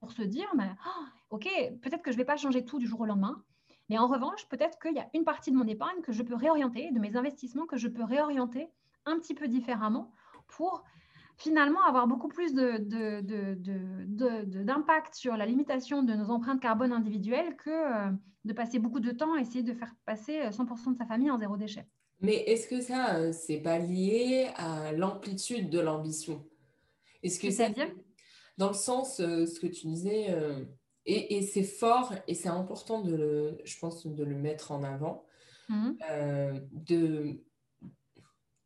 pour 0.00 0.12
se 0.12 0.22
dire, 0.22 0.46
oh, 0.54 1.04
OK, 1.30 1.48
peut-être 1.82 2.02
que 2.02 2.10
je 2.10 2.16
ne 2.16 2.22
vais 2.22 2.26
pas 2.26 2.36
changer 2.36 2.64
tout 2.64 2.78
du 2.78 2.86
jour 2.86 3.00
au 3.00 3.06
lendemain, 3.06 3.42
mais 3.88 3.98
en 3.98 4.06
revanche, 4.06 4.48
peut-être 4.48 4.78
qu'il 4.78 4.94
y 4.94 4.98
a 4.98 5.08
une 5.14 5.24
partie 5.24 5.50
de 5.50 5.56
mon 5.56 5.66
épargne 5.66 6.00
que 6.02 6.12
je 6.12 6.22
peux 6.22 6.34
réorienter, 6.34 6.90
de 6.92 6.98
mes 6.98 7.16
investissements 7.16 7.66
que 7.66 7.76
je 7.76 7.88
peux 7.88 8.04
réorienter 8.04 8.68
un 9.04 9.18
petit 9.18 9.34
peu 9.34 9.48
différemment 9.48 10.12
pour 10.48 10.84
finalement 11.36 11.82
avoir 11.84 12.06
beaucoup 12.06 12.28
plus 12.28 12.54
d'impact 12.54 15.14
sur 15.14 15.36
la 15.36 15.46
limitation 15.46 16.02
de 16.02 16.14
nos 16.14 16.30
empreintes 16.30 16.60
carbone 16.60 16.92
individuelles 16.92 17.56
que 17.56 17.70
euh, 17.70 18.10
de 18.44 18.52
passer 18.52 18.78
beaucoup 18.78 19.00
de 19.00 19.10
temps 19.10 19.34
à 19.34 19.40
essayer 19.40 19.62
de 19.62 19.74
faire 19.74 19.94
passer 20.06 20.40
100% 20.40 20.88
euh, 20.88 20.92
de 20.92 20.96
sa 20.96 21.04
famille 21.04 21.30
en 21.30 21.38
zéro 21.38 21.56
déchet. 21.56 21.86
Mais 22.20 22.36
est-ce 22.46 22.68
que 22.68 22.80
ça, 22.80 23.16
euh, 23.16 23.32
c'est 23.32 23.58
pas 23.58 23.78
lié 23.78 24.48
à 24.56 24.92
l'amplitude 24.92 25.68
de 25.68 25.80
l'ambition? 25.80 26.42
Est-ce 27.22 27.38
que 27.38 27.50
dans 28.58 28.68
le 28.68 28.74
sens, 28.74 29.16
ce 29.16 29.60
que 29.60 29.66
tu 29.66 29.86
disais, 29.86 30.34
et, 31.04 31.42
c'est 31.42 31.62
fort 31.62 32.12
et 32.26 32.34
c'est 32.34 32.48
important 32.48 33.00
de 33.00 33.14
le, 33.14 33.58
je 33.64 33.78
pense, 33.78 34.06
de 34.06 34.24
le 34.24 34.34
mettre 34.34 34.72
en 34.72 34.82
avant, 34.82 35.24
mmh 35.68 35.92
de 36.72 37.42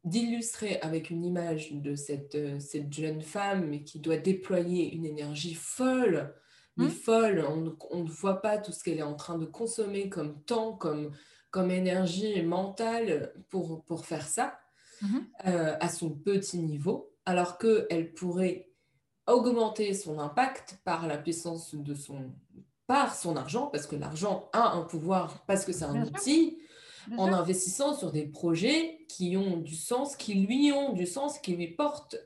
d'illustrer 0.05 0.81
avec 0.81 1.11
une 1.11 1.25
image 1.25 1.73
de 1.73 1.95
cette, 1.95 2.35
euh, 2.35 2.59
cette 2.59 2.93
jeune 2.93 3.21
femme 3.21 3.85
qui 3.85 4.01
doit 4.01 4.17
déployer 4.17 4.95
une 4.95 5.05
énergie 5.05 5.55
folle, 5.55 6.35
mais 6.77 6.87
mmh. 6.87 6.91
folle, 6.91 7.45
on, 7.47 8.03
ne 8.03 8.09
voit 8.09 8.41
pas 8.41 8.57
tout 8.57 8.73
ce 8.73 8.83
qu'elle 8.83 8.99
est 8.99 9.03
en 9.03 9.15
train 9.15 9.37
de 9.37 9.45
consommer 9.45 10.09
comme 10.09 10.43
temps, 10.45 10.73
comme, 10.73 11.11
comme 11.51 11.71
énergie 11.71 12.41
mentale 12.43 13.35
pour, 13.51 13.85
pour 13.85 14.07
faire 14.07 14.27
ça 14.27 14.59
mmh. 15.03 15.19
euh, 15.47 15.77
à 15.79 15.89
son 15.91 16.11
petit 16.11 16.59
niveau, 16.59 17.13
alors 17.27 17.59
qu'elle 17.59 18.15
pourrait 18.15 18.70
augmenter 19.33 19.95
son 19.95 20.19
impact 20.19 20.79
par 20.85 21.07
la 21.07 21.19
puissance 21.19 21.75
de 21.75 21.95
son 21.95 22.33
par 22.87 23.15
son 23.15 23.37
argent, 23.37 23.69
parce 23.69 23.87
que 23.87 23.95
l'argent 23.95 24.51
a 24.53 24.73
un 24.73 24.83
pouvoir, 24.83 25.45
parce 25.47 25.65
que 25.65 25.73
c'est 25.73 25.85
un 25.85 26.03
outil, 26.03 26.59
en 27.17 27.33
investissant 27.33 27.95
sur 27.95 28.11
des 28.11 28.25
projets 28.27 29.05
qui 29.09 29.37
ont 29.37 29.59
du 29.59 29.77
sens, 29.77 30.17
qui 30.17 30.35
lui 30.35 30.73
ont 30.73 30.93
du 30.93 31.07
sens, 31.07 31.39
qui 31.39 31.55
lui 31.55 31.69
portent 31.69 32.17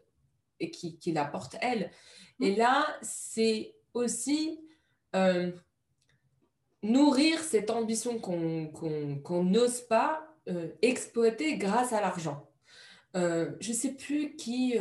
et 0.61 0.71
qui, 0.71 0.99
qui 0.99 1.13
la 1.13 1.27
portent 1.27 1.57
elle. 1.61 1.91
Et 2.41 2.53
mm. 2.53 2.57
là, 2.57 2.87
c'est 3.03 3.75
aussi 3.93 4.61
euh, 5.15 5.53
nourrir 6.83 7.41
cette 7.41 7.71
ambition 7.71 8.19
qu'on 8.19 9.45
n'ose 9.45 9.81
pas 9.83 10.27
euh, 10.49 10.69
exploiter 10.83 11.57
grâce 11.57 11.93
à 11.93 12.01
l'argent. 12.01 12.49
Euh, 13.17 13.53
je 13.61 13.71
ne 13.71 13.77
sais 13.77 13.93
plus 13.93 14.35
qui, 14.37 14.79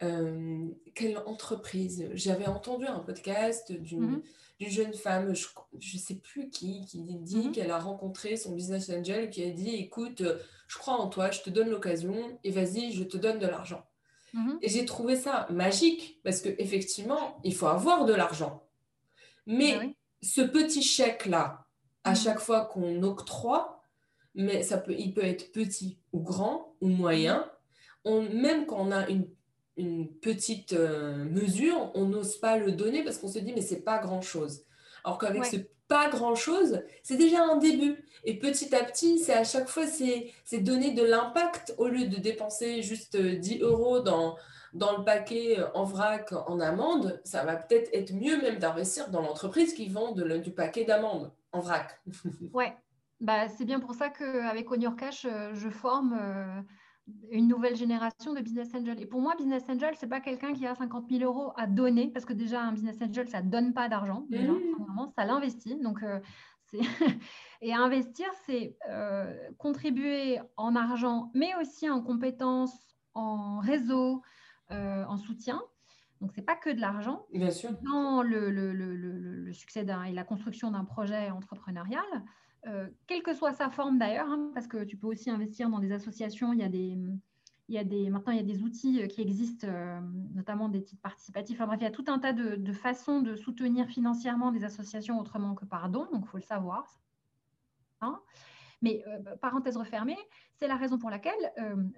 quelle 0.00 1.18
entreprise? 1.26 2.08
J'avais 2.12 2.46
entendu 2.46 2.86
un 2.86 3.00
podcast 3.00 3.72
d'une. 3.72 4.16
Mm-hmm 4.16 4.22
jeune 4.68 4.94
femme, 4.94 5.34
je 5.34 5.96
ne 5.96 6.00
sais 6.00 6.16
plus 6.16 6.48
qui, 6.50 6.84
qui 6.86 7.02
dit 7.02 7.36
mhm. 7.36 7.52
qu'elle 7.52 7.70
a 7.70 7.78
rencontré 7.78 8.36
son 8.36 8.54
business 8.54 8.90
angel 8.90 9.30
qui 9.30 9.42
a 9.42 9.50
dit 9.50 9.74
écoute, 9.74 10.20
euh, 10.20 10.38
je 10.68 10.78
crois 10.78 10.94
en 10.94 11.08
toi, 11.08 11.30
je 11.30 11.42
te 11.42 11.50
donne 11.50 11.70
l'occasion 11.70 12.38
et 12.44 12.50
vas-y, 12.50 12.92
je 12.92 13.04
te 13.04 13.16
donne 13.16 13.38
de 13.38 13.46
l'argent. 13.46 13.84
Mhm. 14.32 14.58
Et 14.62 14.68
j'ai 14.68 14.84
trouvé 14.84 15.16
ça 15.16 15.46
magique 15.50 16.20
parce 16.24 16.40
qu'effectivement, 16.40 17.38
il 17.44 17.54
faut 17.54 17.66
avoir 17.66 18.04
de 18.04 18.14
l'argent. 18.14 18.62
Mais 19.46 19.78
ah 19.80 19.86
ce 20.22 20.40
petit 20.40 20.82
chèque-là, 20.82 21.66
à 22.02 22.14
chaque 22.14 22.40
fois 22.40 22.64
qu'on 22.64 23.02
octroie, 23.02 23.82
mais 24.34 24.62
ça 24.62 24.78
peut, 24.78 24.94
il 24.98 25.12
peut 25.12 25.24
être 25.24 25.52
petit 25.52 25.98
ou 26.12 26.20
grand 26.20 26.74
ou 26.80 26.88
moyen, 26.88 27.50
on, 28.04 28.22
même 28.22 28.66
quand 28.66 28.78
on 28.78 28.90
a 28.90 29.08
une 29.08 29.28
une 29.76 30.08
petite 30.08 30.72
euh, 30.72 31.24
mesure, 31.24 31.90
on 31.94 32.06
n'ose 32.06 32.36
pas 32.36 32.56
le 32.56 32.72
donner 32.72 33.02
parce 33.02 33.18
qu'on 33.18 33.28
se 33.28 33.38
dit 33.38 33.52
mais 33.52 33.60
c'est 33.60 33.82
pas 33.82 33.98
grand 33.98 34.20
chose. 34.20 34.64
Alors 35.04 35.18
qu'avec 35.18 35.44
ce 35.44 35.56
pas 35.88 36.08
grand 36.08 36.34
chose, 36.34 36.82
c'est 37.02 37.16
déjà 37.16 37.44
un 37.44 37.56
début. 37.56 38.04
Et 38.24 38.38
petit 38.38 38.74
à 38.74 38.82
petit, 38.84 39.18
c'est 39.18 39.34
à 39.34 39.44
chaque 39.44 39.68
fois, 39.68 39.84
c'est 39.86 40.60
donner 40.60 40.92
de 40.92 41.02
l'impact 41.02 41.74
au 41.76 41.88
lieu 41.88 42.06
de 42.06 42.16
dépenser 42.16 42.82
juste 42.82 43.16
10 43.16 43.62
euh, 43.62 43.66
euros 43.66 44.00
dans, 44.00 44.36
dans 44.72 44.96
le 44.96 45.04
paquet 45.04 45.58
euh, 45.58 45.66
en 45.74 45.84
vrac 45.84 46.32
en 46.32 46.58
amande. 46.60 47.20
Ça 47.24 47.44
va 47.44 47.56
peut-être 47.56 47.90
être 47.92 48.14
mieux 48.14 48.40
même 48.40 48.58
d'investir 48.58 49.10
dans 49.10 49.20
l'entreprise 49.20 49.74
qui 49.74 49.88
vend 49.88 50.12
du 50.12 50.52
paquet 50.52 50.84
d'amandes 50.84 51.32
en 51.52 51.60
vrac. 51.60 52.00
ouais, 52.54 52.74
bah, 53.20 53.48
c'est 53.48 53.66
bien 53.66 53.80
pour 53.80 53.94
ça 53.94 54.08
qu'avec 54.08 54.70
On 54.70 54.80
Your 54.80 54.96
Cash, 54.96 55.26
je 55.52 55.68
forme 55.68 56.18
une 57.30 57.48
nouvelle 57.48 57.76
génération 57.76 58.32
de 58.32 58.40
business 58.40 58.74
angel. 58.74 59.00
Et 59.00 59.06
pour 59.06 59.20
moi, 59.20 59.34
business 59.36 59.64
angel, 59.68 59.94
c'est 59.96 60.08
pas 60.08 60.20
quelqu'un 60.20 60.52
qui 60.54 60.66
a 60.66 60.74
50 60.74 61.08
000 61.10 61.22
euros 61.22 61.52
à 61.56 61.66
donner, 61.66 62.08
parce 62.08 62.24
que 62.24 62.32
déjà, 62.32 62.62
un 62.62 62.72
business 62.72 63.00
angel, 63.02 63.28
ça 63.28 63.42
donne 63.42 63.74
pas 63.74 63.88
d'argent. 63.88 64.26
Mmh. 64.30 65.10
ça 65.16 65.24
l'investit. 65.24 65.76
Donc, 65.80 66.02
euh, 66.02 66.20
et 67.60 67.74
investir, 67.74 68.26
c'est 68.46 68.76
euh, 68.88 69.34
contribuer 69.58 70.40
en 70.56 70.76
argent, 70.76 71.30
mais 71.34 71.54
aussi 71.60 71.90
en 71.90 72.00
compétences, 72.00 72.96
en 73.14 73.58
réseau, 73.58 74.22
euh, 74.70 75.04
en 75.04 75.18
soutien. 75.18 75.60
Donc, 76.20 76.32
c'est 76.34 76.42
pas 76.42 76.56
que 76.56 76.70
de 76.70 76.80
l'argent. 76.80 77.26
Bien 77.34 77.50
sûr. 77.50 77.70
Dans 77.82 78.22
le, 78.22 78.50
le, 78.50 78.72
le, 78.72 78.94
le 78.94 79.52
succès 79.52 79.84
et 80.06 80.12
la 80.12 80.24
construction 80.24 80.70
d'un 80.70 80.84
projet 80.84 81.30
entrepreneurial, 81.30 82.02
euh, 82.66 82.88
quelle 83.06 83.22
que 83.22 83.34
soit 83.34 83.52
sa 83.52 83.68
forme 83.68 83.98
d'ailleurs, 83.98 84.28
hein, 84.28 84.50
parce 84.54 84.66
que 84.66 84.84
tu 84.84 84.96
peux 84.96 85.06
aussi 85.06 85.30
investir 85.30 85.68
dans 85.68 85.80
des 85.80 85.92
associations. 85.92 86.52
Il 86.52 86.60
y 86.60 86.62
a 86.62 86.68
des, 86.68 86.96
il 87.68 87.74
y 87.74 87.78
a 87.78 87.84
des, 87.84 88.08
maintenant, 88.08 88.32
il 88.32 88.38
y 88.38 88.40
a 88.40 88.44
des 88.44 88.62
outils 88.62 89.02
euh, 89.02 89.06
qui 89.06 89.20
existent, 89.20 89.66
euh, 89.68 90.00
notamment 90.34 90.68
des 90.68 90.82
titres 90.82 91.02
participatifs. 91.02 91.56
Enfin, 91.56 91.66
bref, 91.66 91.80
il 91.80 91.84
y 91.84 91.86
a 91.86 91.90
tout 91.90 92.04
un 92.08 92.18
tas 92.18 92.32
de, 92.32 92.72
façons 92.72 93.20
de 93.20 93.36
soutenir 93.36 93.86
financièrement 93.86 94.50
des 94.50 94.64
associations 94.64 95.20
autrement 95.20 95.54
que 95.54 95.64
par 95.64 95.90
don, 95.90 96.06
donc 96.12 96.24
il 96.24 96.28
faut 96.28 96.38
le 96.38 96.42
savoir. 96.42 97.00
Hein. 98.00 98.20
Mais 98.82 99.02
parenthèse 99.40 99.78
refermée, 99.78 100.18
c'est 100.56 100.68
la 100.68 100.76
raison 100.76 100.98
pour 100.98 101.08
laquelle 101.08 101.32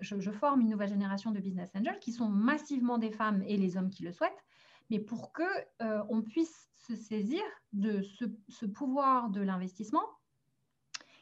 je, 0.00 0.30
forme 0.30 0.60
une 0.60 0.68
nouvelle 0.68 0.88
génération 0.88 1.32
de 1.32 1.40
business 1.40 1.68
angels 1.74 1.98
qui 1.98 2.12
sont 2.12 2.28
massivement 2.28 2.96
des 2.96 3.10
femmes 3.10 3.42
et 3.44 3.56
les 3.56 3.76
hommes 3.76 3.90
qui 3.90 4.04
le 4.04 4.12
souhaitent, 4.12 4.44
mais 4.88 5.00
pour 5.00 5.32
que 5.32 5.42
on 5.80 6.22
puisse 6.22 6.68
se 6.74 6.94
saisir 6.94 7.42
de 7.72 8.02
ce 8.02 8.66
pouvoir 8.66 9.30
de 9.30 9.40
l'investissement 9.40 10.04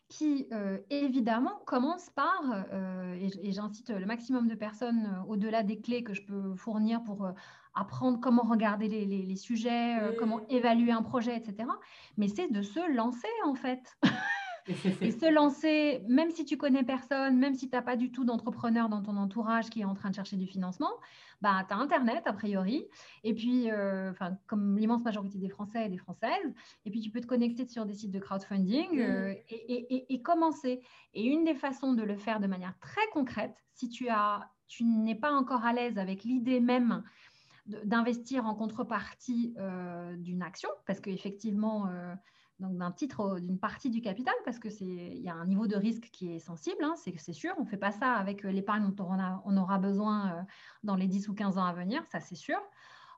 qui 0.09 0.46
euh, 0.52 0.78
évidemment 0.90 1.61
commence 1.66 2.11
par, 2.11 2.42
euh, 2.72 3.14
et, 3.14 3.52
j'incite 3.52 3.90
le 3.90 4.07
maximum 4.07 4.48
de 4.48 4.55
personnes 4.55 5.07
euh, 5.07 5.28
au-delà 5.28 5.62
des 5.62 5.80
clés 5.80 6.05
que 6.05 6.14
je 6.14 6.22
peux 6.22 6.55
fournir 6.57 7.02
pour 7.02 7.28
apprendre 7.74 8.20
comment 8.20 8.42
regarder 8.42 8.88
les, 8.88 9.36
sujets, 9.36 9.96
comment 10.18 10.40
évaluer 10.48 10.92
un 10.92 11.02
projet, 11.02 11.36
etc. 11.36 11.68
Mais 12.16 12.28
c'est 12.28 12.48
de 12.48 12.62
se 12.62 12.94
lancer 12.94 13.28
en 13.44 13.55
fait. 13.55 13.96
et 14.67 15.11
se 15.11 15.31
lancer, 15.31 16.03
même 16.09 16.31
si 16.31 16.45
tu 16.45 16.57
connais 16.57 16.85
personne, 16.85 17.39
même 17.39 17.55
si 17.55 17.69
tu 17.69 17.77
n'as 17.77 17.83
pas 17.83 17.97
du 17.97 18.11
tout 18.11 18.25
d'entrepreneur 18.25 18.89
dans 18.89 19.03
ton 19.03 19.17
entourage 19.17 19.69
qui 19.69 19.83
est 19.83 19.85
en 19.85 19.95
train 19.95 20.11
de 20.11 20.15
chercher 20.15 20.37
du 20.37 20.47
financement, 20.47 20.91
bah, 21.43 21.65
tu 21.69 21.75
as 21.75 21.79
Internet 21.79 22.23
a 22.27 22.33
priori, 22.33 22.87
et 23.23 23.35
puis, 23.35 23.71
euh, 23.71 24.12
comme 24.47 24.79
l'immense 24.79 25.05
majorité 25.05 25.39
des 25.39 25.51
Français 25.51 25.87
et 25.87 25.89
des 25.91 25.99
Françaises, 25.99 26.55
et 26.87 26.91
puis 26.91 27.01
tu 27.01 27.11
peux 27.11 27.21
te 27.21 27.27
connecter 27.27 27.67
sur 27.67 27.85
des 27.85 27.93
sites 27.93 28.12
de 28.12 28.19
crowdfunding 28.19 28.97
mmh. 28.97 29.01
euh, 29.01 29.35
et, 29.51 30.23
commencer. 30.23 30.81
Et 31.12 31.25
une 31.27 31.45
des 31.45 31.55
façons 31.55 31.93
de 31.93 32.03
le 32.03 32.17
faire 32.17 32.41
de 32.41 32.47
manière 32.47 32.79
très 32.81 33.07
concrète, 33.12 33.55
si 33.75 33.91
tu, 33.91 34.09
as, 34.09 34.49
tu 34.69 34.85
n'es 34.85 35.15
pas 35.15 35.33
encore 35.33 35.65
à 35.65 35.75
l'aise 35.75 35.99
avec 35.99 36.25
l'idée 36.25 36.61
même 36.61 37.03
d'investir 37.67 38.47
en 38.47 38.55
contrepartie 38.55 39.55
euh, 39.59 40.17
d'une 40.17 40.43
action, 40.43 40.71
parce 40.87 41.01
qu'effectivement, 41.01 41.89
donc 42.61 42.76
d'un 42.76 42.92
titre 42.92 43.40
d'une 43.40 43.59
partie 43.59 43.90
du 43.90 44.00
capital 44.00 44.34
parce 44.44 44.59
que 44.59 44.70
c'est 44.70 44.84
il 44.84 45.22
y 45.22 45.28
a 45.28 45.34
un 45.34 45.46
niveau 45.46 45.66
de 45.66 45.76
risque 45.76 46.09
qui 46.12 46.34
est 46.34 46.38
sensible, 46.38 46.82
hein, 46.82 46.94
c'est 46.96 47.32
sûr. 47.32 47.55
On 47.59 47.64
ne 47.64 47.68
fait 47.68 47.76
pas 47.76 47.90
ça 47.90 48.12
avec 48.12 48.44
euh, 48.44 48.50
l'épargne 48.50 48.92
dont 48.92 49.05
on, 49.05 49.18
a, 49.18 49.42
on, 49.44 49.57
aura 49.57 49.78
besoin 49.78 50.30
euh, 50.30 50.42
dans 50.82 50.94
les 50.94 51.09
10 51.09 51.28
ou 51.28 51.34
15 51.34 51.59
ans 51.59 51.64
à 51.64 51.72
venir, 51.72 52.05
ça 52.07 52.20
c'est 52.20 52.36
sûr. 52.36 52.59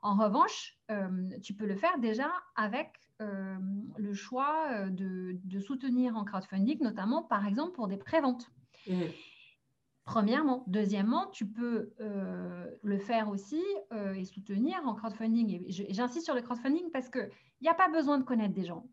En 0.01 0.15
revanche, 0.15 0.77
euh, 0.91 1.29
tu 1.43 1.53
peux 1.53 1.65
le 1.65 1.75
faire 1.75 1.97
déjà 1.99 2.31
avec 2.55 2.91
le 3.19 4.13
choix 4.13 4.87
de, 4.91 5.39
de, 5.43 5.59
soutenir 5.59 6.15
en 6.15 6.23
crowdfunding, 6.23 6.83
notamment 6.83 7.23
par 7.23 7.47
exemple 7.47 7.71
pour 7.71 7.87
des 7.87 7.97
préventes. 7.97 8.51
Mmh. 8.87 9.01
Premièrement. 10.05 10.63
Deuxièmement, 10.67 11.25
tu 11.31 11.47
peux 11.47 11.95
le 11.97 12.97
faire 12.99 13.27
aussi 13.29 13.63
et 14.15 14.23
soutenir 14.23 14.77
en 14.85 14.93
crowdfunding. 14.93 15.63
Et 15.65 15.71
j'insiste 15.91 16.25
sur 16.25 16.35
le 16.35 16.43
crowdfunding 16.43 16.91
parce 16.91 17.09
qu'il 17.09 17.31
n'y 17.63 17.69
a 17.69 17.73
pas 17.73 17.89
besoin 17.89 18.19
de 18.19 18.23
connaître 18.23 18.53
des 18.53 18.65
gens. 18.65 18.87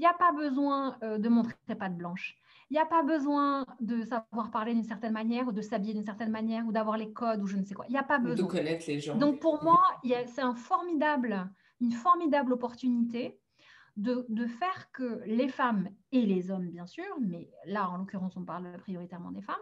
Il 0.00 0.04
n'y 0.04 0.06
a 0.06 0.14
pas 0.14 0.32
besoin 0.32 0.96
euh, 1.02 1.18
de 1.18 1.28
montrer 1.28 1.54
pas 1.78 1.90
de 1.90 1.94
blanche. 1.94 2.38
Il 2.70 2.72
n'y 2.72 2.78
a 2.78 2.86
pas 2.86 3.02
besoin 3.02 3.66
de 3.80 4.00
savoir 4.00 4.50
parler 4.50 4.72
d'une 4.72 4.82
certaine 4.82 5.12
manière 5.12 5.46
ou 5.46 5.52
de 5.52 5.60
s'habiller 5.60 5.92
d'une 5.92 6.06
certaine 6.06 6.30
manière 6.30 6.66
ou 6.66 6.72
d'avoir 6.72 6.96
les 6.96 7.12
codes 7.12 7.42
ou 7.42 7.46
je 7.46 7.58
ne 7.58 7.64
sais 7.64 7.74
quoi. 7.74 7.84
Il 7.86 7.92
n'y 7.92 7.98
a 7.98 8.02
pas 8.02 8.18
besoin. 8.18 8.46
De 8.46 8.50
connaître 8.50 8.86
les 8.88 8.98
gens. 8.98 9.18
Donc 9.18 9.40
pour 9.40 9.62
moi, 9.62 9.82
c'est 10.02 10.40
un 10.40 10.54
formidable, 10.54 11.50
une 11.82 11.92
formidable 11.92 12.54
opportunité 12.54 13.38
de, 13.98 14.24
de, 14.30 14.46
faire 14.46 14.90
que 14.92 15.20
les 15.26 15.48
femmes 15.48 15.90
et 16.12 16.24
les 16.24 16.50
hommes, 16.50 16.70
bien 16.70 16.86
sûr, 16.86 17.04
mais 17.20 17.50
là 17.66 17.90
en 17.90 17.98
l'occurrence 17.98 18.38
on 18.38 18.44
parle 18.46 18.72
prioritairement 18.78 19.32
des 19.32 19.42
femmes, 19.42 19.56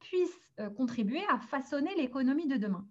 puissent 0.00 0.50
euh, 0.58 0.68
contribuer 0.68 1.22
à 1.28 1.38
façonner 1.38 1.94
l'économie 1.94 2.48
de 2.48 2.56
demain. 2.56 2.88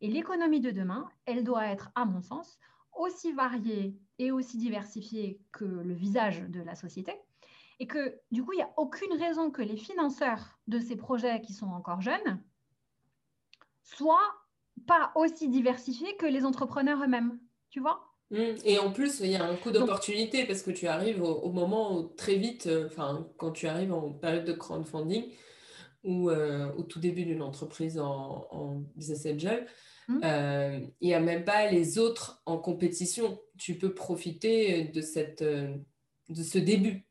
Et 0.00 0.08
l'économie 0.08 0.60
de 0.60 0.70
demain, 0.70 1.08
elle 1.26 1.42
doit 1.42 1.66
être, 1.66 1.90
à 1.96 2.04
mon 2.04 2.20
sens, 2.20 2.60
aussi 2.96 3.32
variée 3.32 3.98
et 4.18 4.32
aussi 4.32 4.58
diversifiée 4.58 5.40
que 5.52 5.64
le 5.64 5.94
visage 5.94 6.42
de 6.48 6.60
la 6.60 6.74
société. 6.74 7.12
Et 7.80 7.86
que 7.86 8.18
du 8.32 8.44
coup, 8.44 8.52
il 8.52 8.56
n'y 8.56 8.62
a 8.62 8.72
aucune 8.76 9.12
raison 9.12 9.50
que 9.50 9.62
les 9.62 9.76
financeurs 9.76 10.58
de 10.66 10.80
ces 10.80 10.96
projets 10.96 11.40
qui 11.40 11.52
sont 11.52 11.68
encore 11.68 12.00
jeunes 12.00 12.42
soient 13.82 14.34
pas 14.86 15.12
aussi 15.14 15.48
diversifiés 15.48 16.16
que 16.16 16.26
les 16.26 16.44
entrepreneurs 16.44 17.02
eux-mêmes. 17.02 17.38
Tu 17.70 17.80
vois? 17.80 18.04
Mmh. 18.30 18.56
et 18.64 18.78
en 18.78 18.92
plus, 18.92 19.20
il 19.20 19.30
y 19.30 19.36
a 19.36 19.44
un 19.44 19.56
coup 19.56 19.70
d'opportunité 19.70 20.44
parce 20.44 20.62
que 20.62 20.70
tu 20.70 20.86
arrives 20.86 21.22
au, 21.22 21.50
moment 21.50 21.96
où 21.96 22.08
très 22.08 22.34
vite, 22.34 22.66
euh, 22.66 22.86
enfin, 22.86 23.26
quand 23.38 23.52
tu 23.52 23.66
arrives 23.66 23.92
en 23.92 24.12
période 24.12 24.44
de 24.44 24.52
crowdfunding 24.52 25.32
ou 26.04 26.28
euh, 26.28 26.70
au 26.76 26.82
tout 26.82 27.00
début 27.00 27.24
d'une 27.24 27.40
entreprise 27.40 27.98
en, 27.98 28.46
en 28.50 28.82
business 28.96 29.24
angel, 29.24 29.66
Mmh. 30.08 30.20
Euh, 30.24 30.80
il 31.02 31.08
n'y 31.08 31.14
a 31.14 31.20
même 31.20 31.44
pas 31.44 31.70
les 31.70 31.98
autres 31.98 32.42
en 32.46 32.56
compétition. 32.56 33.38
Tu 33.58 33.76
peux 33.76 33.92
profiter 33.92 34.84
de, 34.84 35.00
cette, 35.00 35.42
euh, 35.42 35.76
de 36.28 36.42
ce 36.42 36.58
début. 36.58 37.04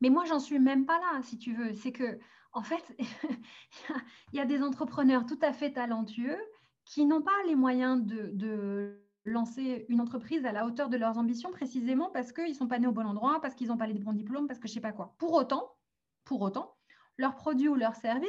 Mais 0.00 0.10
moi, 0.10 0.24
j'en 0.24 0.38
suis 0.38 0.58
même 0.58 0.86
pas 0.86 0.98
là, 0.98 1.22
si 1.22 1.38
tu 1.38 1.54
veux. 1.54 1.72
C'est 1.72 1.92
que, 1.92 2.18
en 2.52 2.62
fait, 2.62 2.96
il 4.32 4.36
y, 4.36 4.40
a 4.40 4.44
des 4.44 4.62
entrepreneurs 4.62 5.26
tout 5.26 5.38
à 5.42 5.52
fait 5.52 5.72
talentueux 5.72 6.38
qui 6.84 7.04
n'ont 7.06 7.22
pas 7.22 7.30
les 7.46 7.54
moyens 7.54 8.04
de, 8.04 8.30
de, 8.32 9.04
lancer 9.28 9.86
une 9.88 10.00
entreprise 10.00 10.44
à 10.44 10.52
la 10.52 10.66
hauteur 10.66 10.88
de 10.88 10.96
leurs 10.96 11.18
ambitions, 11.18 11.50
précisément 11.50 12.10
parce 12.10 12.32
qu'ils 12.32 12.50
ne 12.50 12.54
sont 12.54 12.68
pas 12.68 12.78
nés 12.78 12.86
au 12.86 12.92
bon 12.92 13.06
endroit, 13.06 13.40
parce 13.40 13.54
qu'ils 13.54 13.68
n'ont 13.68 13.76
pas 13.76 13.86
les 13.86 13.98
bons 13.98 14.12
diplômes, 14.12 14.46
parce 14.46 14.58
que 14.58 14.68
je 14.68 14.72
ne 14.72 14.74
sais 14.74 14.80
pas 14.80 14.92
quoi. 14.92 15.14
Pour 15.18 15.34
autant, 15.34 15.76
pour 16.24 16.40
autant, 16.42 16.74
leur 17.16 17.34
produit 17.34 17.68
ou 17.68 17.74
leur 17.74 17.94
service 17.94 18.28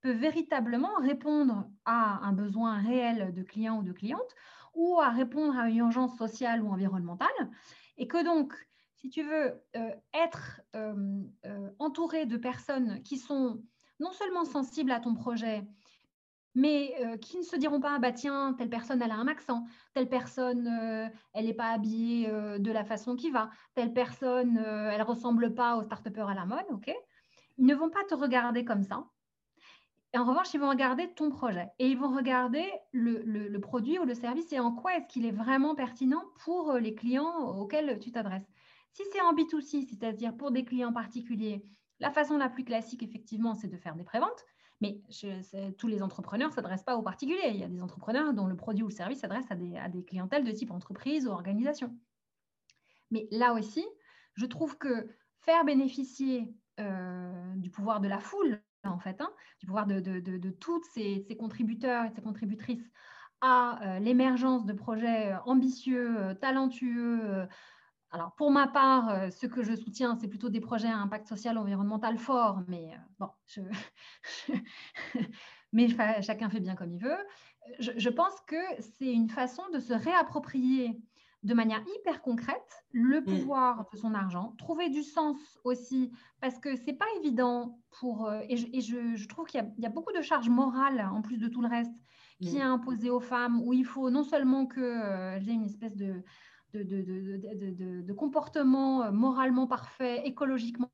peut 0.00 0.12
véritablement 0.12 0.94
répondre 1.00 1.68
à 1.84 2.24
un 2.24 2.32
besoin 2.32 2.78
réel 2.78 3.32
de 3.34 3.42
clients 3.42 3.78
ou 3.78 3.82
de 3.82 3.92
clientes 3.92 4.34
ou 4.78 5.00
à 5.00 5.10
répondre 5.10 5.58
à 5.58 5.68
une 5.68 5.78
urgence 5.78 6.16
sociale 6.16 6.62
ou 6.62 6.68
environnementale. 6.68 7.50
Et 7.98 8.06
que 8.06 8.24
donc, 8.24 8.54
si 8.94 9.10
tu 9.10 9.24
veux 9.24 9.60
euh, 9.76 9.90
être 10.14 10.60
euh, 10.76 11.22
euh, 11.46 11.70
entouré 11.80 12.26
de 12.26 12.36
personnes 12.36 13.02
qui 13.02 13.18
sont 13.18 13.60
non 13.98 14.12
seulement 14.12 14.44
sensibles 14.44 14.92
à 14.92 15.00
ton 15.00 15.14
projet, 15.14 15.66
mais 16.54 16.94
qui 17.20 17.38
ne 17.38 17.42
se 17.42 17.54
diront 17.54 17.78
pas, 17.78 17.98
bah 17.98 18.10
tiens, 18.10 18.54
telle 18.54 18.70
personne, 18.70 19.00
elle 19.02 19.12
a 19.12 19.16
un 19.16 19.28
accent, 19.28 19.64
telle 19.94 20.08
personne, 20.08 20.66
elle 21.32 21.44
n'est 21.44 21.54
pas 21.54 21.70
habillée 21.70 22.28
de 22.28 22.72
la 22.72 22.84
façon 22.84 23.14
qui 23.14 23.30
va, 23.30 23.50
telle 23.74 23.92
personne, 23.92 24.56
elle 24.56 25.02
ressemble 25.02 25.54
pas 25.54 25.76
au 25.76 25.82
start 25.82 26.06
à 26.06 26.34
la 26.34 26.46
mode, 26.46 26.64
ok? 26.70 26.92
Ils 27.58 27.66
ne 27.66 27.74
vont 27.76 27.90
pas 27.90 28.02
te 28.08 28.14
regarder 28.14 28.64
comme 28.64 28.82
ça. 28.82 29.04
Et 30.14 30.18
en 30.18 30.24
revanche, 30.24 30.54
ils 30.54 30.60
vont 30.60 30.70
regarder 30.70 31.12
ton 31.14 31.28
projet 31.28 31.68
et 31.78 31.86
ils 31.88 31.98
vont 31.98 32.14
regarder 32.14 32.64
le, 32.92 33.58
produit 33.58 33.98
ou 33.98 34.04
le 34.04 34.14
service 34.14 34.52
et 34.52 34.58
en 34.58 34.72
quoi 34.72 34.96
est-ce 34.96 35.06
qu'il 35.06 35.26
est 35.26 35.32
vraiment 35.32 35.74
pertinent 35.74 36.24
pour 36.44 36.70
euh, 36.70 36.80
les 36.80 36.94
clients 36.94 37.48
auxquels 37.58 37.98
tu 37.98 38.10
t'adresses. 38.10 38.48
Si 38.92 39.02
c'est 39.12 39.20
en 39.20 39.34
B2C, 39.34 39.86
c'est-à-dire 39.86 40.34
pour 40.34 40.50
des 40.50 40.64
clients 40.64 40.92
particuliers, 40.92 41.62
la 42.00 42.10
façon 42.10 42.38
la 42.38 42.48
plus 42.48 42.64
classique, 42.64 43.02
effectivement, 43.02 43.54
c'est 43.54 43.68
de 43.68 43.76
faire 43.76 43.96
des 43.96 44.04
préventes. 44.04 44.44
Mais 44.80 45.02
tous 45.76 45.88
les 45.88 46.02
entrepreneurs 46.02 46.50
ne 46.50 46.54
s'adressent 46.54 46.84
pas 46.84 46.96
aux 46.96 47.02
particuliers. 47.02 47.50
Il 47.50 47.56
y 47.56 47.64
a 47.64 47.68
des 47.68 47.82
entrepreneurs 47.82 48.32
dont 48.32 48.46
le 48.46 48.56
produit 48.56 48.84
ou 48.84 48.88
le 48.88 48.94
service 48.94 49.18
s'adresse 49.18 49.50
à 49.50 49.56
des, 49.56 50.04
clientèles 50.04 50.44
de 50.44 50.52
type 50.52 50.70
entreprise 50.70 51.26
ou 51.26 51.30
organisation. 51.30 51.94
Mais 53.10 53.26
là 53.32 53.54
aussi, 53.54 53.84
je 54.34 54.46
trouve 54.46 54.78
que 54.78 55.08
faire 55.40 55.64
bénéficier 55.64 56.54
euh, 56.78 57.54
du 57.56 57.70
pouvoir 57.70 58.00
de 58.00 58.06
la 58.06 58.20
foule 58.20 58.62
en 58.84 58.98
fait, 58.98 59.20
hein, 59.20 59.30
du 59.60 59.66
pouvoir 59.66 59.86
de, 59.86 60.00
de, 60.00 60.50
toutes 60.50 60.84
ces, 60.94 61.26
contributeurs 61.38 62.04
et 62.04 62.10
ces 62.10 62.22
contributrices 62.22 62.90
à 63.40 63.80
euh, 63.82 63.98
l'émergence 64.00 64.64
de 64.66 64.72
projets 64.72 65.32
euh, 65.32 65.38
ambitieux, 65.44 66.16
euh, 66.18 66.34
talentueux. 66.34 67.46
alors, 68.10 68.34
pour 68.36 68.50
ma 68.50 68.66
part, 68.66 69.32
ce 69.32 69.46
que 69.46 69.62
je 69.62 69.74
soutiens, 69.76 70.16
c'est 70.16 70.28
plutôt 70.28 70.48
des 70.48 70.60
projets 70.60 70.88
à 70.88 70.96
impact 70.96 71.28
social, 71.28 71.58
environnemental 71.58 72.18
fort, 72.18 72.62
mais 72.68 72.90
bon, 73.18 73.28
mais 75.72 75.88
chacun 76.22 76.48
fait 76.48 76.60
bien 76.60 76.74
comme 76.74 76.92
il 76.92 77.02
veut. 77.02 77.18
Je 77.78 78.08
pense 78.08 78.40
que 78.46 78.56
c'est 78.80 79.12
une 79.12 79.28
façon 79.28 79.62
de 79.72 79.78
se 79.78 79.92
réapproprier 79.92 80.98
de 81.44 81.54
manière 81.54 81.82
hyper 81.96 82.20
concrète 82.20 82.84
le 82.92 83.20
mmh. 83.20 83.24
pouvoir 83.24 83.86
de 83.92 83.96
son 83.96 84.14
argent, 84.14 84.54
trouver 84.58 84.88
du 84.88 85.02
sens 85.02 85.36
aussi, 85.64 86.10
parce 86.40 86.58
que 86.58 86.76
c'est 86.76 86.94
pas 86.94 87.06
évident 87.20 87.78
pour. 88.00 88.26
Euh, 88.26 88.40
et, 88.48 88.56
je, 88.56 89.26
trouve 89.28 89.46
qu'il 89.46 89.64
y, 89.78 89.86
a 89.86 89.90
beaucoup 89.90 90.12
de 90.12 90.20
charges 90.20 90.48
morales 90.48 91.08
en 91.12 91.22
plus 91.22 91.38
de 91.38 91.48
tout 91.48 91.62
le 91.62 91.68
reste 91.68 92.02
qui 92.40 92.56
mmh. 92.56 92.58
est 92.58 92.62
imposé 92.62 93.10
aux 93.10 93.20
femmes, 93.20 93.62
où 93.62 93.72
il 93.72 93.84
faut 93.84 94.10
non 94.10 94.24
seulement 94.24 94.66
que 94.66 94.80
euh, 94.80 95.40
j'ai 95.40 95.52
une 95.52 95.64
espèce 95.64 95.96
de 95.96 96.22
de, 96.74 98.02
de, 98.02 98.12
comportement 98.12 99.04
euh, 99.04 99.10
moralement 99.10 99.66
parfait, 99.66 100.22
écologiquement 100.26 100.90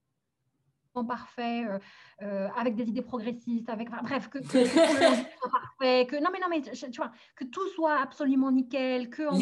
parfait, 1.03 1.64
euh, 1.64 1.78
euh, 2.22 2.49
avec 2.57 2.76
des 2.76 2.84
idées 2.84 3.03
progressistes, 3.03 3.68
avec 3.68 3.90
bref, 3.90 4.28
que, 4.28 4.38
que, 4.38 4.64
soit 4.64 5.51
parfait, 5.51 6.07
que 6.07 6.16
non 6.22 6.30
mais 6.32 6.38
non 6.38 6.47
mais 6.49 6.61
tu 6.62 6.97
vois, 6.97 7.11
que 7.34 7.45
tout 7.45 7.66
soit 7.70 7.97
absolument 8.01 8.53
nickel, 8.53 9.11
que 9.11 9.24
en 9.24 9.36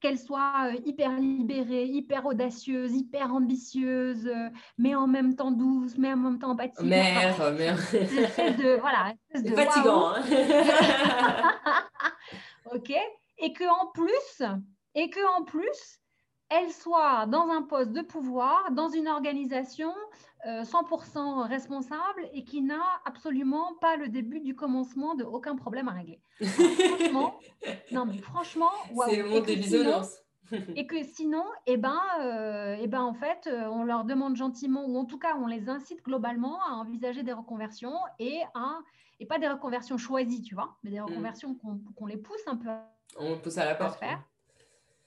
qu'elle 0.00 0.18
soit 0.18 0.66
euh, 0.66 0.80
hyper 0.84 1.12
libérée, 1.12 1.86
hyper 1.86 2.26
audacieuse, 2.26 2.92
hyper 2.92 3.32
ambitieuse, 3.32 4.28
mais 4.76 4.96
en 4.96 5.06
même 5.06 5.36
temps 5.36 5.52
douce, 5.52 5.96
mais 5.96 6.12
en 6.12 6.16
même 6.16 6.38
temps 6.40 6.50
empathique. 6.50 6.80
Mère, 6.84 7.52
mère. 7.52 7.76
De, 7.76 8.80
voilà, 8.80 9.14
de 9.34 9.54
fatigant. 9.54 10.14
Hein. 10.14 10.22
ok, 12.74 12.92
et 13.38 13.52
que 13.52 13.64
en 13.64 13.86
plus, 13.92 14.42
et 14.96 15.08
que 15.08 15.38
en 15.38 15.44
plus, 15.44 16.01
elle 16.52 16.70
soit 16.70 17.26
dans 17.26 17.48
un 17.48 17.62
poste 17.62 17.92
de 17.92 18.02
pouvoir, 18.02 18.70
dans 18.72 18.88
une 18.88 19.08
organisation 19.08 19.92
100% 20.44 21.18
euh, 21.18 21.42
responsable 21.44 22.28
et 22.32 22.44
qui 22.44 22.62
n'a 22.62 22.82
absolument 23.04 23.74
pas 23.80 23.96
le 23.96 24.08
début 24.08 24.40
du 24.40 24.54
commencement 24.54 25.14
de 25.14 25.24
aucun 25.24 25.56
problème 25.56 25.88
à 25.88 25.92
régler. 25.92 26.20
franchement, 26.42 27.38
non 27.92 28.06
mais 28.06 28.18
franchement, 28.18 28.70
c'est 29.06 29.16
le 29.16 29.28
monde 29.28 29.44
des 29.44 29.56
bisounours. 29.56 30.18
et 30.76 30.86
que 30.86 31.02
sinon, 31.02 31.44
eh 31.66 31.76
ben, 31.76 31.98
euh, 32.20 32.76
eh 32.78 32.86
ben, 32.86 33.00
en 33.00 33.14
fait, 33.14 33.46
euh, 33.46 33.66
on 33.68 33.84
leur 33.84 34.04
demande 34.04 34.36
gentiment, 34.36 34.84
ou 34.84 34.98
en 34.98 35.06
tout 35.06 35.18
cas, 35.18 35.34
on 35.36 35.46
les 35.46 35.70
incite 35.70 36.04
globalement 36.04 36.60
à 36.68 36.72
envisager 36.72 37.22
des 37.22 37.32
reconversions 37.32 37.94
et 38.18 38.40
à, 38.54 38.80
et 39.18 39.24
pas 39.24 39.38
des 39.38 39.48
reconversions 39.48 39.96
choisies, 39.96 40.42
tu 40.42 40.54
vois, 40.54 40.76
mais 40.82 40.90
des 40.90 41.00
mm. 41.00 41.04
reconversions 41.04 41.54
qu'on 41.54 42.06
les 42.06 42.18
pousse 42.18 42.46
un 42.46 42.56
peu. 42.56 42.68
On 43.18 43.38
pousse 43.38 43.56
à 43.56 43.64
la 43.64 43.74
porte. 43.74 43.98
Faire 43.98 44.22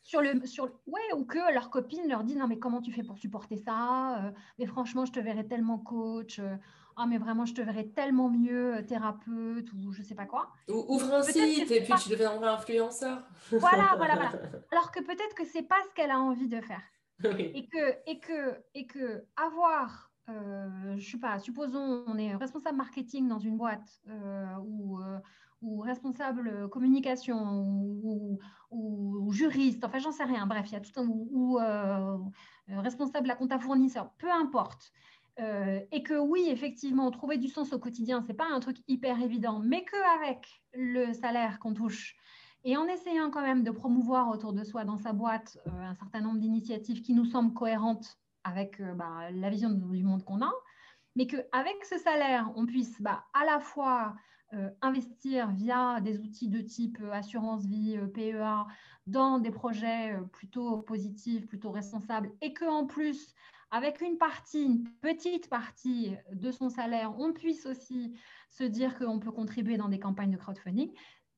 sur 0.06 0.22
le, 0.22 0.46
sur, 0.46 0.66
ouais, 0.86 1.14
ou 1.16 1.26
que 1.26 1.52
leur 1.52 1.72
copine 1.72 2.08
leur 2.08 2.24
dit 2.24 2.36
non 2.36 2.48
mais 2.48 2.60
comment 2.60 2.80
tu 2.80 2.92
fais 2.92 3.02
pour 3.02 3.18
supporter 3.18 3.58
ça 3.58 4.24
euh, 4.24 4.32
Mais 4.60 4.68
franchement, 4.68 5.04
je 5.04 5.12
te 5.12 5.20
verrais 5.20 5.46
tellement 5.46 5.80
coach. 5.80 6.38
Euh, 6.38 6.56
ah 6.96 7.08
mais 7.08 7.18
vraiment, 7.18 7.46
je 7.46 7.56
te 7.56 7.62
verrais 7.62 7.88
tellement 7.88 8.30
mieux 8.30 8.76
euh, 8.76 8.82
thérapeute 8.84 9.74
ou 9.74 9.92
je 9.92 10.04
sais 10.04 10.14
pas 10.14 10.26
quoi. 10.26 10.52
Ou, 10.70 10.86
ouvre 10.90 11.12
un 11.12 11.24
site 11.24 11.72
et 11.72 11.82
puis 11.82 11.94
tu 12.04 12.10
deviendras 12.10 12.54
influenceur. 12.54 13.24
Voilà, 13.50 13.96
voilà, 13.98 14.14
voilà. 14.14 14.32
Alors 14.72 14.92
que 14.92 15.00
peut-être 15.00 15.34
que 15.34 15.44
c'est 15.44 15.64
pas 15.64 15.82
ce 15.90 15.96
qu'elle 15.96 16.12
a 16.12 16.20
envie 16.20 16.48
de 16.48 16.62
faire. 16.62 16.84
Et 17.24 17.68
que 17.68 17.96
et 18.06 18.20
que 18.20 18.62
et 18.76 18.86
que 18.86 19.26
avoir 19.36 20.12
je 20.98 21.12
sais 21.12 21.18
pas, 21.18 21.40
supposons 21.40 22.04
on 22.08 22.18
est 22.18 22.36
responsable 22.36 22.78
marketing 22.78 23.28
dans 23.28 23.40
une 23.40 23.58
boîte 23.58 24.02
ou 24.64 25.00
ou 25.66 25.80
responsable 25.82 26.70
communication 26.70 27.74
ou, 28.72 29.32
juriste, 29.32 29.84
enfin 29.84 29.98
j'en 29.98 30.12
sais 30.12 30.24
rien, 30.24 30.46
bref, 30.46 30.68
il 30.70 30.74
y 30.74 30.76
a 30.76 30.80
tout 30.80 30.98
un, 30.98 31.08
ou 31.08 31.60
euh, 31.60 32.18
responsable 32.68 33.28
la 33.28 33.36
compta 33.36 33.60
fournisseur, 33.60 34.12
peu 34.18 34.32
importe. 34.32 34.92
Euh, 35.40 35.82
et 35.92 36.04
que 36.04 36.14
oui, 36.14 36.48
effectivement, 36.48 37.12
trouver 37.12 37.38
du 37.38 37.50
sens 37.50 37.74
au 37.74 37.80
quotidien, 37.80 38.24
c'est 38.26 38.34
pas 38.34 38.48
un 38.50 38.60
truc 38.60 38.78
hyper 38.88 39.22
évident, 39.22 39.60
mais 39.60 39.84
qu'avec 39.84 40.48
le 40.74 41.12
salaire 41.14 41.60
qu'on 41.60 41.74
touche 41.74 42.16
et 42.64 42.78
en 42.78 42.88
essayant 42.88 43.30
quand 43.30 43.42
même 43.42 43.64
de 43.64 43.72
promouvoir 43.72 44.30
autour 44.30 44.54
de 44.54 44.64
soi 44.64 44.86
dans 44.86 44.98
sa 44.98 45.12
boîte 45.12 45.58
euh, 45.68 45.72
un 45.72 45.96
certain 45.96 46.22
nombre 46.22 46.40
d'initiatives 46.40 47.02
qui 47.02 47.14
nous 47.14 47.26
semblent 47.26 47.54
cohérentes 47.54 48.18
avec 48.44 48.82
bah, 48.96 49.32
la 49.32 49.50
vision 49.50 49.72
du 49.72 50.04
monde 50.04 50.24
qu'on 50.24 50.42
a, 50.42 50.54
mais 51.16 51.28
qu'avec 51.28 51.84
ce 51.84 51.98
salaire, 51.98 52.52
on 52.56 52.66
puisse 52.66 53.02
bah, 53.02 53.26
à 53.34 53.46
la 53.46 53.60
fois 53.60 54.16
investir 54.82 55.52
via 55.52 56.00
des 56.02 56.20
outils 56.20 56.48
de 56.48 56.62
type 56.62 56.98
assurance 57.12 57.66
vie, 57.66 57.98
PEA, 58.14 58.66
dans 59.08 59.40
des 59.40 59.52
projets 59.52 60.18
plutôt 60.32 60.78
positifs, 60.78 61.48
plutôt 61.48 61.72
responsables, 61.72 62.32
et 62.42 62.54
qu'en 62.54 62.86
plus, 62.86 63.34
avec 63.72 64.02
une 64.02 64.18
partie, 64.18 64.64
une 64.64 64.84
petite 65.02 65.50
partie 65.50 66.16
de 66.32 66.52
son 66.52 66.70
salaire, 66.70 67.14
on 67.20 67.34
puisse 67.34 67.66
aussi 67.66 68.16
se 68.50 68.64
dire 68.64 68.98
qu'on 68.98 69.20
peut 69.20 69.32
contribuer 69.32 69.78
dans 69.78 69.90
des 69.90 70.00
campagnes 70.00 70.32
de 70.32 70.38
crowdfunding 70.38 70.92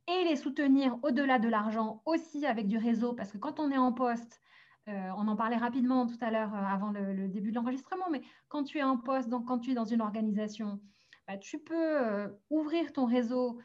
et 0.08 0.24
les 0.24 0.36
soutenir 0.36 0.98
au-delà 1.04 1.40
de 1.40 1.50
l'argent 1.50 2.02
aussi 2.06 2.46
avec 2.46 2.68
du 2.68 2.78
réseau, 2.78 3.14
parce 3.14 3.32
que 3.32 3.38
quand 3.38 3.60
on 3.60 3.72
est 3.72 3.78
en 3.78 3.92
poste, 3.92 4.42
euh, 4.88 5.10
on 5.18 5.28
en 5.28 5.36
parlait 5.36 5.58
rapidement 5.58 6.08
tout 6.08 6.18
à 6.22 6.32
l'heure 6.32 6.54
euh, 6.54 6.64
avant 6.64 6.92
le, 6.92 7.28
début 7.28 7.52
de 7.52 7.56
l'enregistrement, 7.56 8.10
mais 8.10 8.22
quand 8.48 8.64
tu 8.64 8.78
es 8.78 8.84
en 8.84 8.98
poste, 8.98 9.30
donc 9.30 9.46
quand 9.46 9.60
tu 9.60 9.72
es 9.72 9.74
dans 9.74 9.86
une 9.86 10.02
organisation, 10.02 10.80
bah, 11.28 11.38
tu 11.38 11.60
peux 11.60 11.76
euh, 11.76 12.28
ouvrir 12.50 12.94
ton 12.94 13.06
réseau 13.06 13.60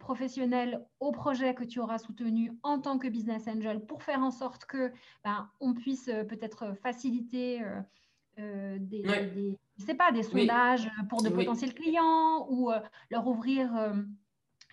professionnel 0.00 0.84
au 0.98 1.12
projet 1.12 1.54
que 1.54 1.62
tu 1.62 1.78
auras 1.78 1.98
soutenu 1.98 2.52
en 2.64 2.80
tant 2.80 2.98
que 2.98 3.06
business 3.06 3.46
angel 3.46 3.86
pour 3.86 4.02
faire 4.02 4.18
en 4.18 4.32
sorte 4.32 4.64
que 4.64 4.90
bah, 5.22 5.50
on 5.60 5.72
puisse 5.72 6.06
peut-être 6.06 6.74
faciliter 6.82 7.62
des, 8.36 9.04
pas, 9.96 10.10
des 10.10 10.24
sondages 10.24 10.90
pour 11.08 11.22
de 11.22 11.28
potentiels 11.28 11.74
clients 11.74 12.48
ou 12.50 12.72
leur 13.12 13.28
ouvrir 13.28 13.70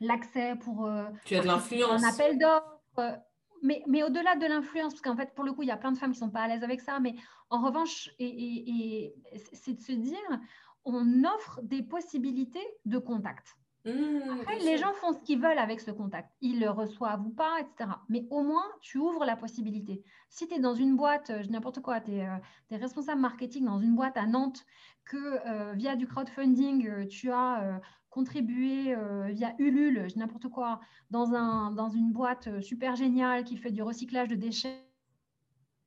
l'accès 0.02 0.56
pour 0.56 0.90
tu 1.24 1.36
as 1.36 1.42
de 1.42 1.46
l'influence. 1.46 2.04
un 2.04 2.10
appel 2.10 2.40
d'offres. 2.40 3.22
Mais, 3.62 4.04
au-delà 4.04 4.36
de 4.36 4.46
l'influence, 4.46 4.94
parce 4.94 5.02
qu'en 5.02 5.16
fait, 5.16 5.34
pour 5.34 5.44
le 5.44 5.54
coup, 5.54 5.64
il 5.64 5.68
y 5.68 5.72
a 5.72 5.78
plein 5.78 5.92
de 5.92 5.98
femmes 5.98 6.12
qui 6.12 6.20
ne 6.20 6.26
sont 6.26 6.32
pas 6.32 6.42
à 6.42 6.48
l'aise 6.48 6.64
avec 6.64 6.82
ça, 6.82 7.00
mais 7.00 7.16
en 7.50 7.62
revanche, 7.62 8.12
et, 8.20 9.16
c'est 9.54 9.74
de 9.74 9.82
se 9.82 9.92
dire, 9.92 10.40
on 10.86 11.24
offre 11.24 11.60
des 11.64 11.84
possibilités 11.84 12.66
de 12.86 12.98
contact. 12.98 13.58
Mmh, 13.86 14.40
Après, 14.42 14.58
les 14.60 14.78
gens 14.78 14.94
font 14.94 15.14
ce 15.14 15.22
qu'ils 15.22 15.40
veulent 15.40 15.60
avec 15.60 15.80
ce 15.80 15.92
contact. 15.92 16.32
Ils 16.42 16.60
le 16.60 16.72
reçoivent 16.72 17.24
ou 17.26 17.30
pas, 17.30 17.60
etc. 17.60 17.92
Mais 18.10 18.26
au 18.32 18.42
moins, 18.42 18.66
tu 18.82 18.98
ouvres 18.98 19.26
la 19.26 19.36
possibilité. 19.36 20.04
Si 20.30 20.48
tu 20.48 20.56
es 20.56 20.60
dans 20.60 20.74
une 20.74 20.96
boîte, 20.96 21.32
je 21.44 21.50
n'importe 21.50 21.82
quoi, 21.82 22.02
tu 22.02 22.14
es, 22.14 22.28
es, 22.72 22.78
responsable 22.78 23.22
marketing 23.22 23.66
dans 23.66 23.80
une 23.80 23.96
boîte 23.96 24.18
à 24.18 24.26
Nantes, 24.26 24.66
que 25.06 25.18
euh, 25.48 25.74
via 25.74 25.96
du 25.96 26.08
crowdfunding, 26.08 26.88
euh, 26.88 27.06
tu 27.06 27.32
as 27.32 27.64
euh, 27.64 27.80
contribuer 28.10 28.96
euh, 28.96 29.28
via 29.32 29.54
Ulule, 29.60 30.08
n'importe 30.16 30.48
quoi, 30.48 30.80
dans, 31.12 31.34
un, 31.34 31.72
dans 31.72 31.90
une 31.90 32.12
boîte 32.12 32.48
euh, 32.48 32.62
super 32.62 32.96
géniale 32.96 33.44
qui 33.44 33.58
fait 33.58 33.72
du 33.72 33.84
recyclage 33.84 34.30
de 34.30 34.36
déchets 34.36 34.82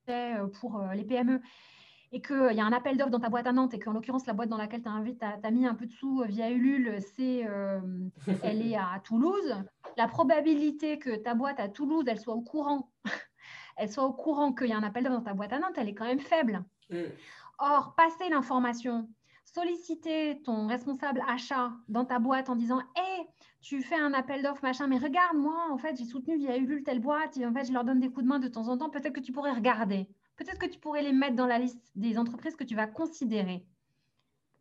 euh, 0.09 0.47
pour 0.61 0.83
les 0.95 1.05
PME, 1.05 1.41
et 2.13 2.23
qu'il 2.23 2.53
y 2.53 2.61
a 2.61 2.65
un 2.65 2.73
appel 2.73 2.97
d'offres 2.97 3.11
dans 3.11 3.21
ta 3.21 3.29
boîte 3.29 3.47
à 3.47 3.53
Nantes, 3.53 3.75
et 3.75 3.79
qu'en 3.79 3.93
l'occurrence, 3.93 4.27
la 4.27 4.33
boîte 4.33 4.49
dans 4.49 4.57
laquelle 4.57 4.83
tu 4.83 4.89
as, 4.89 5.39
as, 5.43 5.51
mis 5.51 5.67
un 5.67 5.75
peu 5.75 5.87
de 5.87 5.93
sous 5.93 6.23
via 6.27 6.51
Ulule, 6.51 6.99
c'est, 7.17 7.47
elle 8.43 8.67
est 8.67 8.77
à 8.77 9.01
Toulouse, 9.05 9.57
la 9.97 10.09
probabilité 10.09 10.99
que 10.99 11.17
ta 11.17 11.35
boîte 11.35 11.61
à 11.61 11.69
Toulouse, 11.69 12.05
elle 12.09 12.21
soit 12.21 12.35
au 12.35 12.41
courant, 12.41 12.91
elle 13.77 13.91
soit 13.91 14.05
au 14.05 14.13
courant 14.13 14.53
qu'il 14.53 14.69
y 14.69 14.73
a 14.73 14.79
un 14.79 14.83
appel 14.83 15.05
d'offres 15.05 15.19
dans 15.19 15.25
ta 15.25 15.35
boîte 15.35 15.53
à 15.53 15.59
Nantes, 15.59 15.75
elle 15.77 15.89
est 15.89 15.95
quand 15.95 16.07
même 16.07 16.21
faible. 16.21 16.65
Mm. 16.91 17.03
Or, 17.59 17.95
passer 17.97 18.29
l'information 18.31 19.09
solliciter 19.55 20.41
ton 20.45 20.67
responsable 20.67 21.23
achat 21.27 21.73
dans 21.89 22.05
ta 22.05 22.19
boîte 22.19 22.49
en 22.49 22.57
disant 22.57 22.81
Hé, 22.97 23.27
tu 23.61 23.83
fais 23.83 23.97
un 23.97 24.13
appel 24.13 24.43
d'offres, 24.43 24.63
machin, 24.63 24.87
mais 24.87 24.99
regarde, 24.99 25.37
moi, 25.37 25.69
en 25.71 25.79
fait, 25.79 25.97
j'ai 25.97 26.05
soutenu 26.05 26.37
via 26.37 26.57
Ulule 26.57 26.85
telle 26.85 27.01
boîte, 27.01 27.37
et 27.37 27.47
en 27.47 27.53
fait, 27.53 27.65
je 27.65 27.73
leur 27.73 27.85
donne 27.85 28.01
des 28.01 28.09
coups 28.09 28.23
de 28.23 28.29
main 28.29 28.39
de 28.39 28.49
temps 28.49 28.69
en 28.69 28.79
temps. 28.79 28.91
Peut-être 28.91 29.15
que 29.15 29.21
tu 29.21 29.33
pourrais 29.33 29.53
regarder. 29.53 30.09
Peut-être 30.39 30.59
que 30.59 30.67
tu 30.67 30.79
pourrais 30.79 31.03
les 31.03 31.13
mettre 31.13 31.35
dans 31.35 31.47
la 31.47 31.59
liste 31.59 31.91
des 31.97 32.17
entreprises 32.17 32.57
que 32.57 32.65
tu 32.65 32.77
vas 32.77 32.87
considérer. 32.87 33.67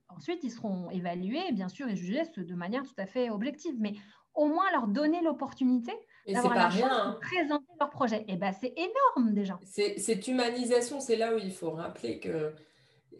Ensuite, 0.10 0.44
ils 0.44 0.52
seront 0.52 0.90
évalués, 0.90 1.52
bien 1.52 1.70
sûr, 1.70 1.88
et 1.88 1.96
jugés 1.96 2.24
de 2.36 2.56
manière 2.56 2.84
tout 2.84 2.96
à 2.98 3.06
fait 3.06 3.30
objective, 3.30 3.76
mais 3.78 3.94
au 4.34 4.48
moins 4.48 4.70
leur 4.72 4.88
donner 4.88 5.22
l'opportunité 5.22 5.92
d'avoir 6.28 6.56
la 6.56 6.70
chance 6.70 6.82
de 6.82 6.86
hein. 6.86 7.18
présenter 7.22 7.66
leur 7.80 7.90
projet. 7.92 8.22
Et 8.22 8.34
eh 8.34 8.36
ben, 8.38 8.54
c'est 8.60 8.74
énorme 8.76 9.34
déjà. 9.34 9.60
Cette 9.64 10.28
humanisation, 10.28 11.00
c'est 11.00 11.16
là 11.16 11.36
où 11.36 11.38
il 11.38 11.52
faut 11.52 11.72
rappeler 11.72 12.20
que 12.20 12.54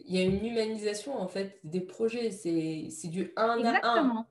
il 0.06 0.14
y 0.14 0.18
a 0.18 0.22
une 0.22 0.44
humanisation 0.44 1.18
en 1.20 1.28
fait 1.28 1.58
des 1.64 1.80
projets. 1.80 2.30
C'est 2.30 3.08
du 3.08 3.32
1 3.36 3.58
Exactement. 3.58 4.18
à 4.18 4.20
1. 4.20 4.26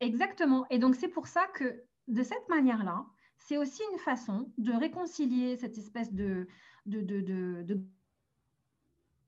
Exactement. 0.00 0.66
Et 0.70 0.78
donc 0.78 0.94
c'est 0.96 1.08
pour 1.08 1.26
ça 1.26 1.46
que 1.54 1.82
de 2.08 2.22
cette 2.22 2.48
manière-là, 2.48 3.04
c'est 3.38 3.56
aussi 3.56 3.82
une 3.92 3.98
façon 3.98 4.50
de 4.58 4.72
réconcilier 4.72 5.56
cette 5.56 5.78
espèce 5.78 6.12
de, 6.12 6.46
de, 6.84 7.02
de, 7.22 7.64
de 7.64 7.74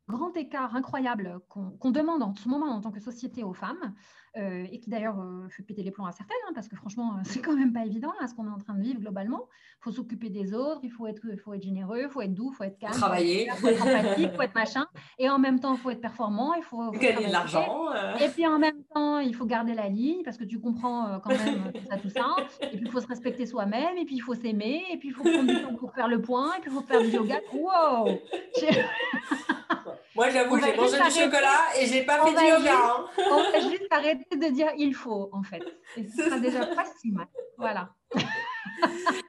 grand 0.09 0.37
écart 0.37 0.75
incroyable 0.77 1.41
qu'on 1.49 1.91
demande 1.91 2.23
en 2.23 2.35
ce 2.35 2.49
moment 2.49 2.67
en 2.67 2.81
tant 2.81 2.91
que 2.91 3.01
société 3.01 3.43
aux 3.43 3.55
femmes, 3.55 3.95
euh, 4.37 4.67
et 4.73 4.81
qui 4.81 4.91
d'ailleurs 4.91 5.21
euh, 5.21 5.49
fait 5.49 5.63
péter 5.63 5.85
les 5.85 5.93
plombs 5.93 6.07
à 6.07 6.11
certaines, 6.11 6.37
hein, 6.49 6.53
parce 6.55 6.67
que 6.67 6.75
franchement, 6.75 7.13
euh, 7.13 7.21
c'est 7.25 7.41
quand 7.41 7.57
même 7.57 7.73
pas 7.73 7.87
évident 7.87 8.13
à 8.21 8.27
ce 8.27 8.35
qu'on 8.35 8.47
est 8.47 8.51
en 8.51 8.59
train 8.59 8.75
de 8.75 8.83
vivre 8.83 9.01
globalement. 9.01 9.49
Il 9.79 9.85
faut 9.85 9.93
s'occuper 9.93 10.29
des 10.29 10.53
autres, 10.55 10.81
il 10.83 10.91
faut 10.91 11.07
être, 11.07 11.23
faut 11.43 11.55
être 11.55 11.63
généreux, 11.63 12.03
il 12.03 12.11
faut 12.11 12.21
être 12.21 12.35
doux, 12.35 12.51
il 12.53 12.57
faut 12.57 12.65
être 12.65 12.79
calme, 12.79 12.93
travailler, 12.93 13.47
il 13.47 13.53
faut 13.53 13.69
être 13.69 13.83
empathique, 13.83 14.31
il 14.33 14.37
faut 14.37 14.43
être 14.43 14.55
machin, 14.55 14.87
et 15.19 15.31
en 15.31 15.39
même 15.39 15.61
temps, 15.61 15.75
il 15.75 15.79
faut 15.79 15.91
être 15.91 16.01
performant, 16.01 16.55
il 16.55 16.65
faut, 16.65 16.91
gagner 16.91 17.29
de 17.29 17.33
l'argent. 17.33 17.93
Et 18.21 18.29
puis 18.29 18.45
en 18.47 18.59
même 18.59 18.83
temps, 18.93 19.21
il 19.21 19.35
faut 19.35 19.47
garder 19.47 19.75
la 19.75 19.89
ligne, 19.89 20.23
parce 20.25 20.37
que 20.37 20.45
tu 20.45 20.61
comprends 20.61 21.21
quand 21.21 21.31
même 21.31 21.73
tout 21.73 21.87
ça, 21.89 21.97
tout 21.97 22.11
ça. 22.11 22.37
Et 22.61 22.77
puis 22.77 22.87
il 22.87 22.91
faut 22.91 23.01
se 23.01 23.07
respecter 23.07 23.47
soi-même, 23.47 23.97
et 23.97 24.05
puis 24.05 24.17
il 24.17 24.21
faut 24.21 24.35
s'aimer, 24.35 24.83
et 24.91 24.99
puis 24.99 25.09
il 25.09 25.15
faut 25.15 25.23
prendre 25.23 25.47
du 25.47 25.63
temps 25.63 25.75
pour 25.77 25.95
faire 25.95 26.09
le 26.09 26.21
point, 26.21 26.57
et 26.57 26.61
puis 26.61 26.73
il 26.73 26.75
faut 26.75 26.83
faire 26.83 27.01
du 27.01 27.09
yoga. 27.09 27.39
Wow 27.53 28.19
Moi, 30.15 30.31
j'avoue, 30.31 30.61
j'ai 30.61 30.77
mangé 30.77 30.97
du 30.97 31.11
chocolat 31.11 31.65
et 31.79 31.87
j'ai 31.87 32.05
pas 32.05 32.25
fait 32.25 32.31
du 32.31 32.45
yoga. 32.45 32.73
Hein. 32.73 33.07
On 33.31 33.51
va 33.51 33.61
juste 33.61 33.89
arrêter 33.91 34.37
de 34.37 34.47
dire 34.55 34.69
il 34.79 34.95
faut, 34.95 35.29
en 35.33 35.43
fait. 35.43 35.63
Et 35.97 36.07
ce 36.07 36.25
sera 36.25 36.39
déjà 36.39 36.67
pas 36.75 36.85
si 37.01 37.11
mal. 37.11 37.29
Voilà. 37.59 37.95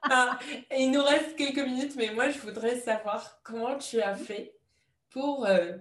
Ah, 0.03 0.37
il 0.75 0.91
nous 0.91 1.03
reste 1.03 1.35
quelques 1.35 1.65
minutes, 1.65 1.95
mais 1.95 2.11
moi, 2.13 2.29
je 2.29 2.39
voudrais 2.39 2.77
savoir 2.79 3.39
comment 3.43 3.77
tu 3.77 4.01
as 4.01 4.15
fait 4.15 4.55
pour 5.09 5.45
euh, 5.45 5.73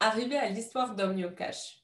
arriver 0.00 0.36
à 0.36 0.48
l'histoire 0.48 0.94
d'Omnio 0.94 1.30
Cash. 1.30 1.82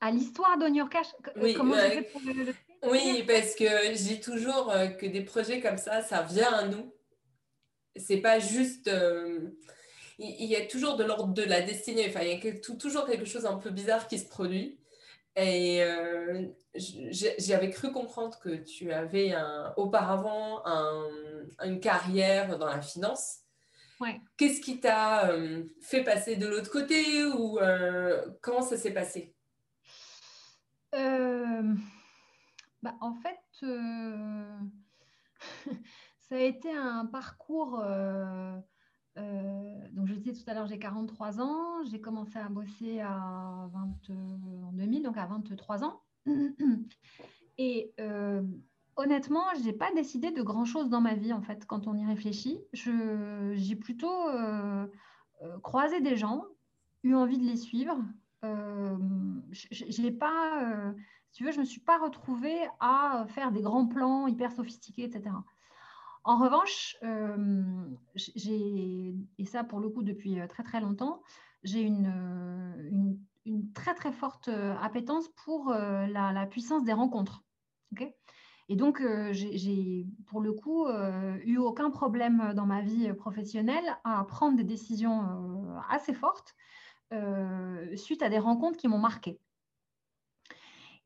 À 0.00 0.10
l'histoire 0.10 0.56
d'Omnio 0.58 0.86
Cash? 0.86 1.08
Oui, 1.36 1.54
comment 1.54 1.74
fait 1.74 2.02
pour 2.02 2.20
le, 2.22 2.54
oui 2.84 3.24
parce 3.26 3.54
que 3.54 3.64
je 3.64 4.02
dis 4.02 4.20
toujours 4.20 4.70
euh, 4.70 4.88
que 4.88 5.06
des 5.06 5.22
projets 5.22 5.60
comme 5.60 5.78
ça, 5.78 6.02
ça 6.02 6.22
vient 6.22 6.52
à 6.52 6.64
nous. 6.66 6.94
C'est 7.96 8.18
pas 8.20 8.38
juste. 8.38 8.88
Euh, 8.88 9.50
il, 10.18 10.46
y 10.46 10.56
a 10.56 10.66
toujours 10.66 10.96
de 10.96 11.04
l'ordre 11.04 11.32
de 11.32 11.42
la 11.42 11.62
destinée. 11.62 12.06
Enfin, 12.08 12.22
il 12.22 12.44
y 12.44 12.48
a 12.48 12.52
toujours 12.78 13.06
quelque 13.06 13.24
chose 13.24 13.46
un 13.46 13.56
peu 13.56 13.70
bizarre 13.70 14.08
qui 14.08 14.18
se 14.18 14.28
produit. 14.28 14.78
Et 15.36 15.82
euh, 15.82 16.46
j'avais 16.74 17.70
cru 17.70 17.90
comprendre 17.90 18.38
que 18.38 18.54
tu 18.54 18.92
avais 18.92 19.32
un, 19.32 19.74
auparavant 19.76 20.62
une 21.64 21.80
carrière 21.80 22.56
dans 22.58 22.66
la 22.66 22.80
finance. 22.80 23.40
Ouais. 24.00 24.20
Qu'est-ce 24.36 24.60
qui 24.60 24.78
t'a 24.80 25.30
euh, 25.30 25.64
fait 25.80 26.04
passer 26.04 26.36
de 26.36 26.46
l'autre 26.46 26.70
côté 26.70 27.24
ou 27.24 27.58
euh, 27.58 28.24
comment 28.42 28.62
ça 28.62 28.76
s'est 28.76 28.92
passé? 28.92 29.34
Bah, 30.92 31.00
En 33.00 33.14
fait, 33.14 33.40
ça 36.20 36.36
a 36.36 36.38
été 36.38 36.70
un 36.70 37.06
parcours 37.06 37.82
euh, 39.16 39.88
donc, 39.92 40.08
je 40.08 40.14
disais 40.14 40.32
tout 40.32 40.50
à 40.50 40.54
l'heure, 40.54 40.66
j'ai 40.66 40.78
43 40.78 41.40
ans. 41.40 41.84
J'ai 41.84 42.00
commencé 42.00 42.38
à 42.38 42.48
bosser 42.48 43.00
à 43.00 43.68
20, 43.72 44.14
en 44.64 44.72
2000, 44.72 45.02
donc 45.02 45.16
à 45.16 45.26
23 45.26 45.84
ans. 45.84 46.02
Et 47.58 47.92
euh, 48.00 48.42
honnêtement, 48.96 49.44
je 49.56 49.64
n'ai 49.64 49.72
pas 49.72 49.92
décidé 49.92 50.32
de 50.32 50.42
grand-chose 50.42 50.88
dans 50.88 51.00
ma 51.00 51.14
vie, 51.14 51.32
en 51.32 51.42
fait, 51.42 51.64
quand 51.66 51.86
on 51.86 51.96
y 51.96 52.04
réfléchit. 52.04 52.60
J'ai 52.72 53.76
plutôt 53.76 54.28
euh, 54.28 54.86
croisé 55.62 56.00
des 56.00 56.16
gens, 56.16 56.44
eu 57.04 57.14
envie 57.14 57.38
de 57.38 57.44
les 57.44 57.56
suivre. 57.56 57.96
j'ai 59.52 60.10
pas, 60.10 60.92
si 61.30 61.38
tu 61.38 61.44
veux, 61.44 61.52
je 61.52 61.58
ne 61.58 61.62
me 61.62 61.66
suis 61.66 61.80
pas 61.80 61.98
retrouvée 61.98 62.58
à 62.80 63.26
faire 63.28 63.52
des 63.52 63.62
grands 63.62 63.86
plans 63.86 64.26
hyper 64.26 64.50
sophistiqués, 64.50 65.04
etc. 65.04 65.30
En 66.24 66.38
revanche, 66.38 66.96
euh, 67.02 67.36
j'ai, 68.14 69.14
et 69.38 69.44
ça 69.44 69.62
pour 69.62 69.78
le 69.78 69.90
coup 69.90 70.02
depuis 70.02 70.40
euh, 70.40 70.46
très 70.46 70.62
très 70.62 70.80
longtemps, 70.80 71.22
j'ai 71.62 71.82
une, 71.82 73.18
euh, 73.46 73.62
très 73.74 73.94
très 73.94 74.10
forte 74.10 74.48
appétence 74.80 75.28
pour 75.44 75.70
la, 75.70 76.46
puissance 76.46 76.82
des 76.84 76.94
rencontres. 76.94 77.42
et 78.68 78.76
donc, 78.76 79.02
j'ai 79.32 80.06
pour 80.26 80.40
le 80.40 80.52
coup 80.52 80.86
eu 81.44 81.58
aucun 81.58 81.90
problème 81.90 82.52
dans 82.54 82.64
ma 82.64 82.80
vie 82.80 83.12
professionnelle 83.12 83.84
à 84.04 84.24
prendre 84.24 84.56
des 84.56 84.64
décisions 84.64 85.78
assez 85.90 86.14
fortes 86.14 86.54
suite 87.96 88.22
à 88.22 88.30
des 88.30 88.38
rencontres 88.38 88.78
qui 88.78 88.88
m'ont 88.88 88.98
marqué. 88.98 89.38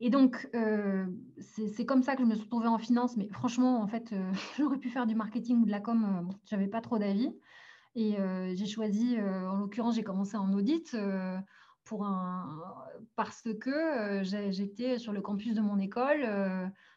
Et 0.01 0.11
donc, 0.11 0.49
euh, 0.55 1.07
c'est 1.41 1.85
comme 1.85 2.03
ça 2.03 2.15
que 2.15 2.23
je 2.23 2.29
me 2.29 2.35
suis 2.35 2.45
retrouvée 2.45 2.69
en 2.69 2.79
finance. 2.79 3.17
Mais 3.17 3.29
franchement, 3.29 3.81
en 3.81 3.89
fait, 3.89 4.13
euh, 4.13 4.33
j'aurais 4.59 4.79
pu 4.79 4.91
faire 4.91 5.07
du 5.07 5.15
marketing 5.15 5.63
ou 5.63 5.67
de 5.67 5.71
la 5.71 5.81
com. 5.81 6.05
Euh, 6.05 6.33
je 6.49 6.55
n'avais 6.55 6.69
pas 6.69 6.81
trop 6.81 6.99
d'avis. 6.99 7.35
Et 7.95 8.17
j'ai 8.55 8.67
choisi, 8.67 9.17
en 9.21 9.57
l'occurrence, 9.57 9.97
j'ai 9.97 10.05
commencé 10.05 10.37
en 10.37 10.53
audit 10.53 10.97
pour 11.83 12.05
un, 12.05 12.63
parce 13.17 13.43
que 13.61 14.21
j'étais 14.23 14.99
sur 15.01 15.13
le 15.13 15.21
campus 15.21 15.55
de 15.55 15.61
mon 15.61 15.81
école. 15.81 16.21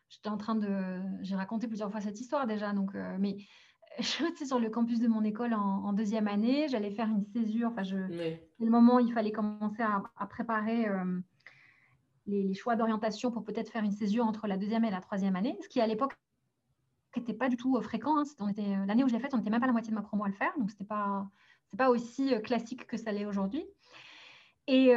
j'étais 0.10 0.30
en 0.30 0.38
train 0.38 0.54
de. 0.54 1.02
J'ai 1.24 1.36
raconté 1.36 1.68
plusieurs 1.68 1.90
fois 1.90 2.02
cette 2.02 2.22
histoire 2.22 2.46
déjà, 2.46 2.72
donc, 2.74 2.92
mais 3.18 3.38
j'étais 4.00 4.46
sur 4.46 4.60
le 4.60 4.70
campus 4.70 5.00
de 5.00 5.08
mon 5.08 5.24
école 5.24 5.56
en, 5.56 5.92
deuxième 5.94 6.28
année. 6.28 6.68
J'allais 6.68 6.92
faire 6.92 7.08
une 7.08 7.26
césure. 7.34 7.70
Enfin, 7.70 7.82
je, 7.82 7.96
le 7.98 8.70
moment 8.70 8.98
où 8.98 9.00
il 9.00 9.12
fallait 9.12 9.32
commencer 9.32 9.82
à, 9.82 10.28
préparer 10.28 10.86
les, 12.32 12.54
choix 12.54 12.76
d'orientation 12.76 13.32
pour 13.32 13.44
peut-être 13.44 13.70
faire 13.70 13.84
une 13.84 13.92
césure 13.92 14.26
entre 14.26 14.48
la 14.48 14.58
deuxième 14.58 14.86
et 14.86 14.92
la 14.92 15.02
troisième 15.02 15.36
année, 15.36 15.58
ce 15.62 15.70
qui 15.70 15.82
à 15.82 15.88
l'époque 15.88 16.14
n'était 17.18 17.34
pas 17.34 17.50
du 17.50 17.58
tout 17.58 17.78
euh, 17.78 17.82
fréquent. 17.82 18.18
Hein. 18.18 18.24
Euh, 18.42 18.86
l'année 18.86 19.04
où 19.04 19.08
je 19.08 19.14
l'ai 19.14 19.20
faite, 19.20 19.34
on 19.34 19.38
n'était 19.38 19.50
même 19.50 19.60
pas 19.60 19.68
la 19.68 19.74
moitié 19.74 19.92
de 19.92 19.96
ma 19.96 20.02
promo 20.02 20.24
à 20.24 20.28
le 20.28 20.34
faire, 20.34 20.52
donc 20.58 20.72
c'était 20.72 20.86
pas 20.86 21.28
pas 21.78 21.90
aussi 21.90 22.34
euh, 22.34 22.40
classique 22.40 22.86
que 22.86 22.98
ça 22.98 23.14
l'est 23.14 23.26
aujourd'hui. 23.26 23.66
Et, 24.68 24.94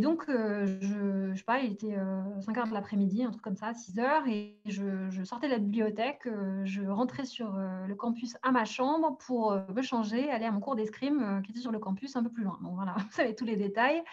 donc, 0.00 0.26
je, 0.28 1.30
je 1.32 1.36
sais 1.36 1.44
pas, 1.44 1.58
il 1.58 1.72
était 1.72 1.96
5 2.40 2.56
heures 2.56 2.68
de 2.68 2.72
l'après-midi, 2.72 3.24
un 3.24 3.30
truc 3.30 3.42
comme 3.42 3.56
ça, 3.56 3.74
6 3.74 3.98
heures, 3.98 4.28
et 4.28 4.60
je, 4.64 5.24
sortais 5.24 5.48
de 5.48 5.52
la 5.52 5.58
bibliothèque, 5.58 6.28
je 6.62 6.84
rentrais 6.84 7.24
sur 7.24 7.56
le 7.56 7.94
campus 7.96 8.36
à 8.42 8.52
ma 8.52 8.64
chambre 8.64 9.16
pour 9.26 9.58
me 9.74 9.82
changer, 9.82 10.30
aller 10.30 10.44
à 10.44 10.52
mon 10.52 10.60
cours 10.60 10.76
d'escrime 10.76 11.42
qui 11.42 11.50
était 11.50 11.60
sur 11.60 11.72
le 11.72 11.80
campus 11.80 12.14
un 12.14 12.22
peu 12.22 12.30
plus 12.30 12.44
loin. 12.44 12.60
Donc 12.62 12.74
voilà, 12.76 12.94
vous 12.98 13.10
savez 13.10 13.34
tous 13.34 13.44
les 13.44 13.56
détails. 13.56 14.04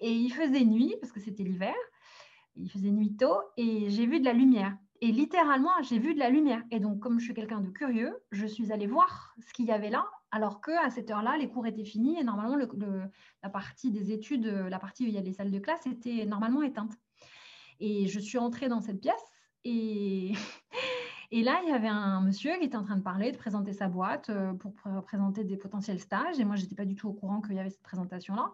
Et 0.00 0.12
il 0.12 0.30
faisait 0.30 0.64
nuit, 0.64 0.94
parce 1.00 1.12
que 1.12 1.20
c'était 1.20 1.42
l'hiver, 1.42 1.74
il 2.56 2.70
faisait 2.70 2.90
nuit 2.90 3.16
tôt, 3.16 3.36
et 3.56 3.90
j'ai 3.90 4.06
vu 4.06 4.20
de 4.20 4.24
la 4.24 4.32
lumière. 4.32 4.76
Et 5.00 5.12
littéralement, 5.12 5.70
j'ai 5.82 5.98
vu 5.98 6.14
de 6.14 6.18
la 6.18 6.30
lumière. 6.30 6.62
Et 6.70 6.80
donc, 6.80 7.00
comme 7.00 7.18
je 7.18 7.24
suis 7.26 7.34
quelqu'un 7.34 7.60
de 7.60 7.68
curieux, 7.68 8.16
je 8.30 8.46
suis 8.46 8.72
allée 8.72 8.86
voir 8.86 9.34
ce 9.46 9.52
qu'il 9.52 9.66
y 9.66 9.72
avait 9.72 9.90
là, 9.90 10.06
alors 10.30 10.60
qu'à 10.60 10.88
cette 10.90 11.10
heure-là, 11.10 11.36
les 11.36 11.48
cours 11.48 11.66
étaient 11.66 11.84
finis 11.84 12.18
et 12.18 12.24
normalement, 12.24 12.56
la 12.56 13.50
partie 13.50 13.90
des 13.90 14.12
études, 14.12 14.46
la 14.46 14.78
partie 14.78 15.04
où 15.04 15.08
il 15.08 15.14
y 15.14 15.18
a 15.18 15.20
les 15.20 15.32
salles 15.32 15.50
de 15.50 15.58
classe, 15.58 15.86
était 15.86 16.24
normalement 16.26 16.62
éteinte. 16.62 16.92
Et 17.80 18.06
je 18.06 18.20
suis 18.20 18.38
entrée 18.38 18.68
dans 18.68 18.80
cette 18.80 19.00
pièce 19.00 19.14
et, 19.64 20.32
et 21.30 21.42
là, 21.42 21.60
il 21.64 21.70
y 21.70 21.72
avait 21.72 21.88
un 21.88 22.20
monsieur 22.20 22.56
qui 22.58 22.64
était 22.64 22.76
en 22.76 22.84
train 22.84 22.96
de 22.96 23.02
parler, 23.02 23.32
de 23.32 23.36
présenter 23.36 23.72
sa 23.72 23.88
boîte 23.88 24.30
euh, 24.30 24.54
pour 24.54 24.74
présenter 25.02 25.44
des 25.44 25.56
potentiels 25.56 26.00
stages. 26.00 26.38
Et 26.38 26.44
moi, 26.44 26.56
je 26.56 26.62
n'étais 26.62 26.76
pas 26.76 26.84
du 26.84 26.94
tout 26.94 27.08
au 27.08 27.12
courant 27.12 27.40
qu'il 27.40 27.54
y 27.54 27.58
avait 27.58 27.70
cette 27.70 27.82
présentation-là 27.82 28.52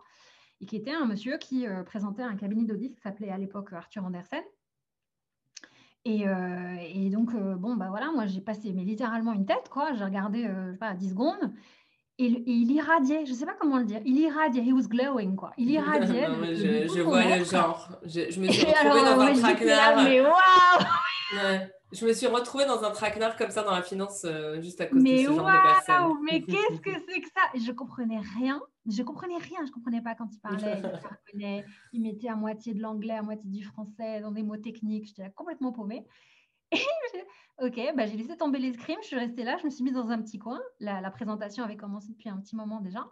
et 0.60 0.66
qui 0.66 0.76
était 0.76 0.92
un 0.92 1.06
monsieur 1.06 1.38
qui 1.38 1.66
euh, 1.66 1.82
présentait 1.82 2.22
un 2.22 2.36
cabinet 2.36 2.64
d'audit 2.64 2.94
qui 2.94 3.00
s'appelait 3.00 3.30
à 3.30 3.38
l'époque 3.38 3.72
Arthur 3.72 4.04
Andersen. 4.04 4.42
Et, 6.04 6.26
euh, 6.26 6.76
et 6.80 7.10
donc, 7.10 7.34
euh, 7.34 7.56
bon, 7.56 7.76
bah 7.76 7.88
voilà, 7.90 8.10
moi 8.10 8.26
j'ai 8.26 8.40
passé 8.40 8.72
mais 8.74 8.84
littéralement 8.84 9.32
une 9.32 9.46
tête, 9.46 9.68
quoi. 9.70 9.92
J'ai 9.94 10.04
regardé, 10.04 10.44
je 10.44 10.72
sais 10.72 10.78
pas, 10.78 10.94
10 10.94 11.10
secondes. 11.10 11.52
Et, 12.18 12.26
il 12.46 12.70
irradiait, 12.72 13.24
je 13.24 13.32
ne 13.32 13.36
sais 13.36 13.46
pas 13.46 13.56
comment 13.58 13.78
le 13.78 13.84
dire, 13.84 14.00
il 14.04 14.18
irradiait, 14.18 14.62
he 14.62 14.72
was 14.72 14.88
glowing, 14.88 15.36
quoi. 15.36 15.52
Il 15.56 15.70
irradiait. 15.70 16.28
non, 16.28 16.36
mais 16.40 16.54
je, 16.54 16.94
je 16.94 17.00
vois 17.00 17.24
le 17.24 17.44
genre. 17.44 17.88
Je, 18.04 18.30
je 18.30 18.40
me 18.40 18.48
suis 18.48 18.66
retrouvée 18.66 19.00
dans 19.02 19.20
un 19.20 19.34
traquenard. 19.34 20.04
Mais 20.04 20.20
waouh 20.20 21.70
Je 21.92 22.06
me 22.06 22.12
suis 22.12 22.26
retrouvée 22.26 22.66
dans 22.66 22.84
un 22.84 22.90
traquenard 22.90 23.36
comme 23.36 23.50
ça 23.50 23.62
dans 23.62 23.72
la 23.72 23.82
finance, 23.82 24.24
juste 24.60 24.80
à 24.80 24.86
cause 24.86 25.02
de 25.02 25.08
ce 25.08 25.22
genre 25.24 25.38
de 25.38 25.84
personnes. 25.84 26.18
Mais 26.22 26.42
qu'est-ce 26.46 26.80
que 26.80 26.90
c'est 27.08 27.20
que 27.20 27.28
ça? 27.28 27.42
Je 27.54 27.72
comprenais 27.72 28.20
rien 28.38 28.62
je 28.86 29.02
comprenais 29.02 29.36
rien, 29.36 29.64
je 29.66 29.72
comprenais 29.72 30.02
pas 30.02 30.14
quand 30.14 30.28
il 30.32 30.40
parlait. 30.40 30.82
il, 31.34 31.64
il 31.92 32.02
mettait 32.02 32.28
à 32.28 32.36
moitié 32.36 32.74
de 32.74 32.80
l'anglais, 32.80 33.14
à 33.14 33.22
moitié 33.22 33.48
du 33.50 33.62
français, 33.62 34.20
dans 34.20 34.32
des 34.32 34.42
mots 34.42 34.56
techniques. 34.56 35.06
J'étais 35.06 35.30
complètement 35.30 35.72
paumée. 35.72 36.06
Et 36.72 36.80
ok, 37.58 37.94
bah, 37.96 38.06
j'ai 38.06 38.16
laissé 38.16 38.36
tomber 38.36 38.58
l'escrime, 38.58 38.98
je 39.02 39.08
suis 39.08 39.16
restée 39.16 39.42
là, 39.42 39.56
je 39.58 39.64
me 39.64 39.70
suis 39.70 39.82
mise 39.82 39.94
dans 39.94 40.10
un 40.10 40.22
petit 40.22 40.38
coin. 40.38 40.60
La, 40.78 41.00
la, 41.00 41.10
présentation 41.10 41.64
avait 41.64 41.76
commencé 41.76 42.12
depuis 42.12 42.28
un 42.28 42.38
petit 42.38 42.56
moment 42.56 42.80
déjà. 42.80 43.06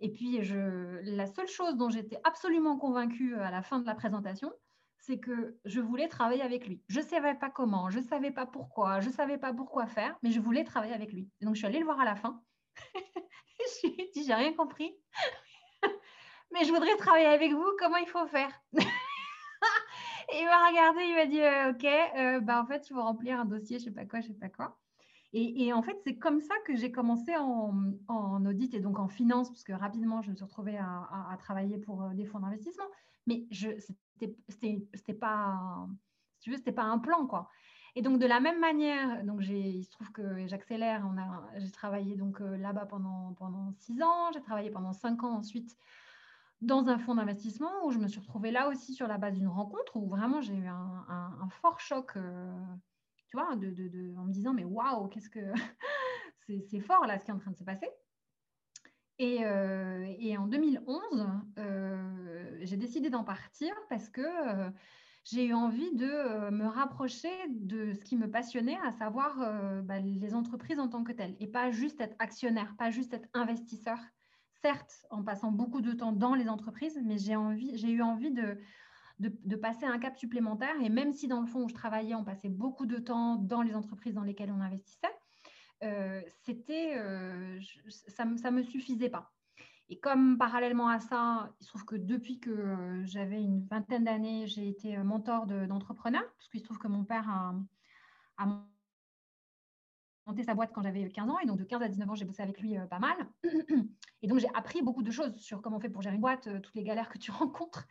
Et 0.00 0.10
puis, 0.10 0.42
je, 0.42 1.00
la 1.02 1.26
seule 1.26 1.48
chose 1.48 1.76
dont 1.76 1.88
j'étais 1.88 2.18
absolument 2.24 2.76
convaincue 2.76 3.34
à 3.36 3.50
la 3.50 3.62
fin 3.62 3.78
de 3.78 3.86
la 3.86 3.94
présentation, 3.94 4.52
c'est 5.08 5.18
que 5.18 5.58
je 5.64 5.80
voulais 5.80 6.06
travailler 6.06 6.42
avec 6.42 6.66
lui. 6.66 6.82
Je 6.88 7.00
ne 7.00 7.04
savais 7.04 7.34
pas 7.34 7.48
comment, 7.48 7.88
je 7.88 7.98
ne 7.98 8.04
savais 8.04 8.30
pas 8.30 8.44
pourquoi, 8.44 9.00
je 9.00 9.08
ne 9.08 9.12
savais 9.14 9.38
pas 9.38 9.54
pourquoi 9.54 9.86
faire, 9.86 10.14
mais 10.22 10.30
je 10.30 10.38
voulais 10.38 10.64
travailler 10.64 10.92
avec 10.92 11.12
lui. 11.12 11.30
Donc, 11.40 11.54
je 11.54 11.60
suis 11.60 11.66
allée 11.66 11.78
le 11.78 11.86
voir 11.86 11.98
à 11.98 12.04
la 12.04 12.14
fin. 12.14 12.42
je 13.82 13.88
lui 13.88 14.00
ai 14.02 14.10
dit, 14.12 14.24
j'ai 14.24 14.34
rien 14.34 14.52
compris. 14.52 14.94
Mais 16.50 16.64
je 16.64 16.72
voudrais 16.72 16.96
travailler 16.96 17.26
avec 17.26 17.52
vous, 17.52 17.66
comment 17.78 17.98
il 17.98 18.06
faut 18.06 18.26
faire? 18.26 18.50
Il 20.32 20.44
m'a 20.44 20.68
regardé, 20.68 21.00
il 21.04 21.14
m'a 21.14 21.24
dit, 21.24 21.40
euh, 21.40 21.70
ok, 21.70 21.84
euh, 21.84 22.40
bah, 22.40 22.60
en 22.60 22.66
fait, 22.66 22.86
il 22.86 22.92
faut 22.92 23.02
remplir 23.02 23.40
un 23.40 23.46
dossier, 23.46 23.78
je 23.78 23.84
sais 23.84 23.90
pas 23.90 24.04
quoi, 24.04 24.20
je 24.20 24.26
sais 24.26 24.34
pas 24.34 24.50
quoi. 24.50 24.78
Et, 25.34 25.72
en 25.74 25.82
fait, 25.82 25.98
c'est 26.04 26.16
comme 26.16 26.40
ça 26.40 26.54
que 26.66 26.74
j'ai 26.74 26.90
commencé 26.90 27.36
en, 27.36 28.46
audit 28.46 28.72
et 28.72 28.80
donc 28.80 28.98
en 28.98 29.08
finance, 29.08 29.50
parce 29.50 29.62
que 29.62 29.72
rapidement, 29.72 30.22
je 30.22 30.30
me 30.30 30.34
suis 30.34 30.44
retrouvée 30.44 30.78
à, 30.78 31.36
travailler 31.38 31.78
pour 31.78 32.02
euh, 32.02 32.14
des 32.14 32.24
fonds 32.24 32.40
d'investissement. 32.40 32.86
Mais 33.26 33.46
ce 33.52 33.68
n'était 34.22 35.14
pas, 35.14 35.86
tu 36.40 36.50
veux, 36.50 36.56
c'était 36.56 36.72
pas 36.72 36.84
un 36.84 36.98
plan, 36.98 37.26
quoi. 37.26 37.50
Et 37.94 38.00
donc, 38.00 38.18
de 38.18 38.26
la 38.26 38.40
même 38.40 38.60
manière, 38.60 39.24
donc 39.24 39.42
il 39.42 39.84
se 39.84 39.90
trouve 39.90 40.10
que 40.12 40.46
j'accélère. 40.46 41.04
J'ai 41.56 41.70
travaillé 41.72 42.16
donc 42.16 42.40
euh, 42.40 42.56
là-bas 42.56 42.86
pendant, 42.86 43.34
pendant 43.34 43.72
six 43.72 44.00
ans. 44.02 44.32
J'ai 44.32 44.40
travaillé 44.40 44.70
pendant 44.70 44.92
cinq 44.92 45.24
ans 45.24 45.36
ensuite 45.36 45.76
dans 46.60 46.88
un 46.88 46.98
fonds 46.98 47.14
d'investissement 47.14 47.70
où 47.84 47.90
je 47.90 47.98
me 47.98 48.08
suis 48.08 48.20
retrouvée 48.20 48.50
là 48.50 48.68
aussi 48.68 48.94
sur 48.94 49.06
la 49.06 49.18
base 49.18 49.34
d'une 49.34 49.48
rencontre 49.48 49.96
où 49.96 50.08
vraiment 50.08 50.40
j'ai 50.40 50.54
eu 50.54 50.66
un, 50.66 51.48
fort 51.60 51.80
choc, 51.80 52.16
euh, 52.16 52.52
tu 53.28 53.36
vois, 53.36 53.56
de, 53.56 53.70
de, 53.70 54.16
en 54.16 54.24
me 54.24 54.32
disant 54.32 54.52
mais 54.52 54.64
waouh, 54.64 55.08
qu'est-ce 55.08 55.30
que 55.30 55.52
c'est 56.70 56.80
fort 56.80 57.06
là 57.06 57.18
ce 57.18 57.24
qui 57.24 57.30
est 57.30 57.34
en 57.34 57.38
train 57.38 57.50
de 57.50 57.56
se 57.56 57.64
passer. 57.64 57.88
Et, 59.18 59.44
euh, 59.44 60.36
en 60.38 60.46
2011, 60.46 61.26
j'ai 62.60 62.76
décidé 62.76 63.10
d'en 63.10 63.24
partir 63.24 63.74
parce 63.88 64.08
que 64.08 64.22
j'ai 65.30 65.44
eu 65.44 65.52
envie 65.52 65.94
de 65.94 66.08
euh, 66.08 66.50
me 66.50 66.66
rapprocher 66.66 67.30
de 67.50 67.92
ce 67.92 68.02
qui 68.02 68.16
me 68.16 68.30
passionnait, 68.30 68.78
à 68.82 68.92
savoir 68.92 69.40
euh, 69.42 69.82
bah, 69.82 70.00
les 70.00 70.34
entreprises 70.34 70.78
en 70.78 70.88
tant 70.88 71.04
que 71.04 71.12
telles, 71.12 71.36
et 71.38 71.46
pas 71.46 71.70
juste 71.70 72.00
être 72.00 72.16
actionnaire, 72.18 72.74
pas 72.78 72.90
juste 72.90 73.12
être 73.12 73.28
investisseur. 73.34 73.98
Certes, 74.62 75.06
en 75.10 75.22
passant 75.22 75.52
beaucoup 75.52 75.82
de 75.82 75.92
temps 75.92 76.12
dans 76.12 76.34
les 76.34 76.48
entreprises, 76.48 76.98
mais 77.04 77.18
j'ai 77.18 77.90
eu 77.90 78.02
envie 78.02 78.30
de, 78.32 78.58
de, 79.18 79.56
passer 79.56 79.84
un 79.84 79.98
cap 79.98 80.16
supplémentaire. 80.16 80.74
Et 80.82 80.88
même 80.88 81.12
si 81.12 81.28
dans 81.28 81.40
le 81.40 81.46
fond 81.46 81.64
où 81.64 81.68
je 81.68 81.74
travaillais, 81.74 82.14
on 82.14 82.24
passait 82.24 82.48
beaucoup 82.48 82.86
de 82.86 82.98
temps 82.98 83.36
dans 83.36 83.62
les 83.62 83.74
entreprises 83.74 84.14
dans 84.14 84.22
lesquelles 84.22 84.52
on 84.52 84.60
investissait, 84.60 85.08
euh, 85.84 86.20
c'était, 86.44 86.94
ça 87.88 88.24
ne 88.24 88.50
me 88.50 88.62
suffisait 88.62 89.10
pas. 89.10 89.32
Et 89.90 89.98
comme 89.98 90.36
parallèlement 90.36 90.88
à 90.88 91.00
ça, 91.00 91.50
il 91.60 91.64
se 91.64 91.70
trouve 91.70 91.84
que 91.86 91.96
depuis 91.96 92.38
que 92.40 92.50
euh, 92.50 93.04
j'avais 93.06 93.42
une 93.42 93.64
vingtaine 93.66 94.04
d'années, 94.04 94.46
j'ai 94.46 94.68
été 94.68 94.98
euh, 94.98 95.04
mentor 95.04 95.46
d'entrepreneurs, 95.46 96.30
parce 96.36 96.48
qu'il 96.48 96.60
se 96.60 96.64
trouve 96.64 96.78
que 96.78 96.88
mon 96.88 97.04
père 97.04 97.28
a, 97.30 97.54
monté 100.28 100.44
sa 100.44 100.54
boîte 100.54 100.70
quand 100.72 100.82
j'avais 100.82 101.08
15 101.08 101.28
ans, 101.28 101.38
et 101.40 101.46
donc 101.46 101.58
de 101.58 101.64
15 101.64 101.82
à 101.82 101.88
19 101.88 102.10
ans, 102.10 102.14
j'ai 102.14 102.24
bossé 102.24 102.42
avec 102.42 102.60
lui 102.60 102.78
euh, 102.78 102.86
pas 102.86 102.98
mal. 102.98 103.16
Et 104.22 104.26
donc 104.26 104.38
j'ai 104.38 104.48
appris 104.54 104.82
beaucoup 104.82 105.02
de 105.02 105.10
choses 105.10 105.36
sur 105.36 105.62
comment 105.62 105.76
on 105.76 105.80
fait 105.80 105.88
pour 105.88 106.02
gérer 106.02 106.16
une 106.16 106.20
boîte, 106.20 106.48
toutes 106.62 106.74
les 106.74 106.82
galères 106.82 107.08
que 107.08 107.18
tu 107.18 107.30
rencontres 107.32 107.86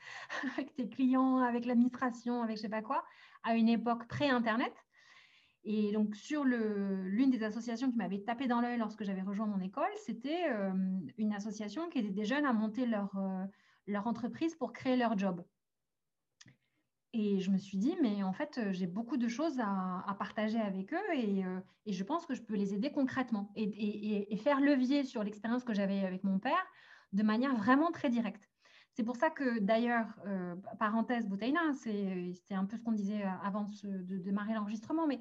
avec 0.54 0.74
tes 0.76 0.90
clients, 0.90 1.38
avec 1.38 1.66
l'administration, 1.66 2.42
avec 2.42 2.58
je 2.58 2.62
sais 2.62 2.70
pas 2.70 2.82
quoi, 2.82 3.04
à 3.44 3.56
une 3.56 3.70
époque 3.70 4.08
pré-internet. 4.08 4.74
Et 5.70 5.92
donc, 5.92 6.16
sur 6.16 6.46
l'une 6.46 7.30
des 7.30 7.44
associations 7.44 7.92
qui 7.92 7.98
m'avait 7.98 8.22
tapé 8.22 8.48
dans 8.48 8.62
l'œil 8.62 8.78
lorsque 8.78 9.04
j'avais 9.04 9.22
rejoint 9.22 9.48
mon 9.48 9.60
école, 9.60 9.92
c'était 9.98 10.50
euh, 10.50 10.72
une 11.18 11.34
association 11.34 11.90
qui 11.90 12.00
aidait 12.00 12.10
des 12.10 12.24
jeunes 12.24 12.46
à 12.46 12.54
monter 12.54 12.86
leur, 12.86 13.14
euh, 13.18 13.44
leur 13.86 14.08
entreprise 14.08 14.56
pour 14.56 14.72
créer 14.72 14.96
leur 14.96 15.18
job. 15.18 15.44
Et 17.20 17.40
je 17.40 17.50
me 17.50 17.58
suis 17.58 17.78
dit, 17.78 17.96
mais 18.02 18.22
en 18.22 18.32
fait, 18.32 18.58
euh, 18.58 18.72
j'ai 18.72 18.86
beaucoup 18.86 19.18
de 19.18 19.28
choses 19.28 19.60
à, 19.60 20.16
partager 20.20 20.60
avec 20.60 20.94
eux 20.94 21.14
et, 21.16 21.44
et, 21.86 21.94
je 21.94 22.04
pense 22.04 22.26
que 22.26 22.36
je 22.36 22.42
peux 22.42 22.56
les 22.56 22.74
aider 22.74 22.92
concrètement 22.92 23.52
et, 23.56 24.38
faire 24.38 24.60
levier 24.60 25.04
sur 25.04 25.24
l'expérience 25.24 25.64
que 25.64 25.74
j'avais 25.74 26.06
avec 26.06 26.24
mon 26.24 26.40
père 26.40 26.66
de 27.14 27.24
manière 27.24 27.56
vraiment 27.56 27.92
très 27.92 28.10
directe. 28.10 28.50
C'est 28.94 29.04
pour 29.04 29.16
ça 29.16 29.30
que 29.30 29.60
d'ailleurs, 29.60 30.08
parenthèse, 30.80 31.28
Boutaina, 31.28 31.74
c'était 31.74 32.56
un 32.56 32.66
peu 32.66 32.78
ce 32.78 32.82
qu'on 32.82 32.92
disait 32.92 33.24
avant 33.44 33.68
de, 33.84 34.18
démarrer 34.18 34.54
l'enregistrement, 34.56 35.06
mais 35.06 35.20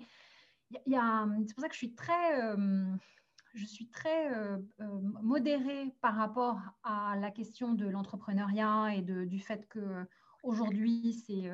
c'est 0.71 1.55
pour 1.55 1.61
ça 1.61 1.69
que 1.69 1.75
je 1.75 1.79
suis 1.79 1.95
très, 1.95 2.41
euh, 2.43 2.95
je 3.55 3.65
suis 3.65 3.89
très 3.89 4.35
euh, 4.35 4.59
euh, 4.81 5.01
modérée 5.23 5.95
par 6.01 6.15
rapport 6.15 6.61
à 6.83 7.17
la 7.17 7.31
question 7.31 7.73
de 7.73 7.87
l'entrepreneuriat 7.87 8.95
et 8.95 9.03
du 9.03 9.39
fait 9.39 9.69
que 9.69 10.07
aujourd'hui 10.47 11.13
c'est 11.25 11.51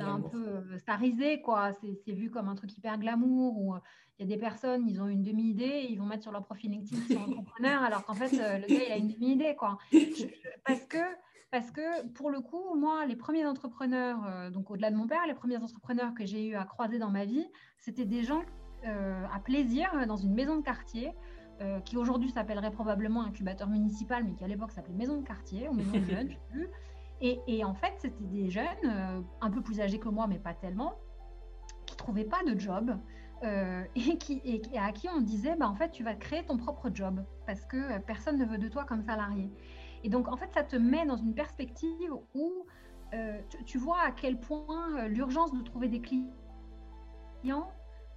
un 0.00 0.20
peu 0.20 0.78
starisé, 0.78 1.40
quoi. 1.40 1.72
C'est 2.04 2.12
vu 2.12 2.30
comme 2.30 2.48
un 2.48 2.54
truc 2.54 2.76
hyper 2.76 2.98
glamour 2.98 3.58
où 3.58 3.74
il 4.18 4.28
y 4.28 4.32
a 4.32 4.36
des 4.36 4.40
personnes, 4.40 4.88
ils 4.88 5.00
ont 5.00 5.08
une 5.08 5.22
demi-idée, 5.22 5.86
ils 5.88 5.96
vont 5.96 6.06
mettre 6.06 6.22
sur 6.22 6.32
leur 6.32 6.44
profil 6.44 6.70
LinkedIn 6.70 7.02
qu'ils 7.02 7.16
sont 7.16 7.22
entrepreneurs, 7.22 7.82
alors 7.82 8.04
qu'en 8.04 8.14
fait 8.14 8.32
le 8.32 8.66
gars 8.66 8.84
il 8.86 8.92
a 8.92 8.96
une 8.96 9.08
demi-idée, 9.08 9.54
quoi. 9.56 9.78
parce 10.64 10.84
que 10.86 10.98
parce 11.52 11.70
que 11.70 12.08
pour 12.14 12.30
le 12.30 12.40
coup, 12.40 12.74
moi, 12.76 13.04
les 13.04 13.14
premiers 13.14 13.44
entrepreneurs, 13.44 14.24
euh, 14.26 14.50
donc 14.50 14.70
au-delà 14.70 14.90
de 14.90 14.96
mon 14.96 15.06
père, 15.06 15.26
les 15.28 15.34
premiers 15.34 15.58
entrepreneurs 15.58 16.14
que 16.14 16.24
j'ai 16.24 16.46
eu 16.46 16.54
à 16.54 16.64
croiser 16.64 16.98
dans 16.98 17.10
ma 17.10 17.26
vie, 17.26 17.46
c'était 17.76 18.06
des 18.06 18.24
gens 18.24 18.42
euh, 18.86 19.24
à 19.30 19.38
plaisir 19.38 19.90
dans 20.08 20.16
une 20.16 20.32
maison 20.32 20.56
de 20.56 20.62
quartier, 20.62 21.12
euh, 21.60 21.78
qui 21.80 21.98
aujourd'hui 21.98 22.30
s'appellerait 22.30 22.70
probablement 22.70 23.22
incubateur 23.22 23.68
municipal, 23.68 24.24
mais 24.24 24.34
qui 24.34 24.42
à 24.42 24.48
l'époque 24.48 24.72
s'appelait 24.72 24.94
maison 24.94 25.20
de 25.20 25.26
quartier 25.26 25.68
ou 25.68 25.74
maison 25.74 25.92
de 25.92 26.04
jeunes, 26.04 26.30
je 26.30 26.34
sais 26.34 26.48
plus. 26.50 26.68
Et, 27.22 27.64
en 27.64 27.74
fait, 27.74 27.94
c'était 27.98 28.24
des 28.24 28.50
jeunes, 28.50 29.24
un 29.40 29.50
peu 29.50 29.62
plus 29.62 29.80
âgés 29.80 30.00
que 30.00 30.08
moi, 30.08 30.26
mais 30.26 30.40
pas 30.40 30.54
tellement, 30.54 30.94
qui 31.86 31.96
trouvaient 31.96 32.24
pas 32.24 32.42
de 32.44 32.58
job. 32.58 32.96
et, 33.96 34.18
qui, 34.18 34.40
et, 34.44 34.62
à 34.78 34.92
qui 34.92 35.08
on 35.08 35.20
disait, 35.20 35.56
bah, 35.56 35.68
en 35.68 35.74
fait, 35.74 35.90
tu 35.90 36.04
vas 36.04 36.14
créer 36.14 36.44
ton 36.44 36.56
propre 36.56 36.90
job 36.94 37.24
parce 37.44 37.64
que 37.66 37.98
personne 38.00 38.38
ne 38.38 38.44
veut 38.44 38.58
de 38.58 38.68
toi 38.68 38.84
comme 38.84 39.02
salarié. 39.02 39.50
Et 40.04 40.08
donc, 40.08 40.28
en 40.28 40.36
fait, 40.36 40.52
ça 40.52 40.62
te 40.62 40.76
met 40.76 41.06
dans 41.06 41.16
une 41.16 41.34
perspective 41.34 42.12
où 42.34 42.66
euh, 43.14 43.40
tu, 43.66 43.76
vois 43.76 44.00
à 44.00 44.10
quel 44.10 44.40
point 44.40 44.98
euh, 44.98 45.08
l'urgence 45.08 45.52
de 45.52 45.60
trouver 45.60 45.88
des 45.88 46.00
clients, 46.00 47.70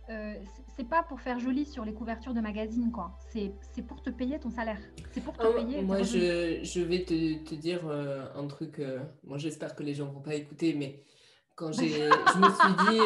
euh, 0.10 0.36
c'est 0.76 0.88
pas 0.88 1.04
pour 1.04 1.20
faire 1.22 1.40
joli 1.40 1.66
sur 1.66 1.86
les 1.86 1.94
couvertures 1.94 2.34
de 2.34 2.42
magazines, 2.42 2.92
quoi. 2.92 3.18
C'est 3.32 3.82
pour 3.88 4.02
te 4.02 4.10
payer 4.10 4.40
ton 4.40 4.50
salaire. 4.50 4.80
C'est 5.12 5.24
pour 5.24 5.36
te 5.38 5.46
oh, 5.46 5.54
payer. 5.54 5.82
Moi, 5.82 6.04
je, 6.04 6.60
je, 6.64 6.82
vais 6.82 7.04
te, 7.04 7.44
te 7.44 7.56
dire 7.56 7.88
un 7.88 8.48
truc. 8.48 8.82
moi, 9.24 9.38
j'espère 9.38 9.76
que 9.76 9.84
les 9.84 9.94
gens 9.94 10.08
vont 10.08 10.22
pas 10.22 10.36
écouter, 10.36 10.74
mais 10.74 11.04
quand 11.56 11.72
j'ai, 11.72 11.90
je 11.90 12.40
me 12.40 12.50
suis 12.50 12.92
dit, 12.92 13.00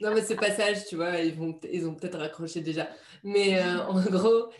non, 0.00 0.12
mais 0.14 0.22
ce 0.22 0.34
passage, 0.34 0.86
tu 0.86 0.96
vois, 0.96 1.20
ils, 1.20 1.34
vont, 1.34 1.58
ils 1.72 1.86
ont 1.86 1.94
peut-être 1.94 2.18
raccroché 2.18 2.60
déjà. 2.60 2.88
Mais 3.22 3.62
en 3.62 4.00
gros, 4.02 4.50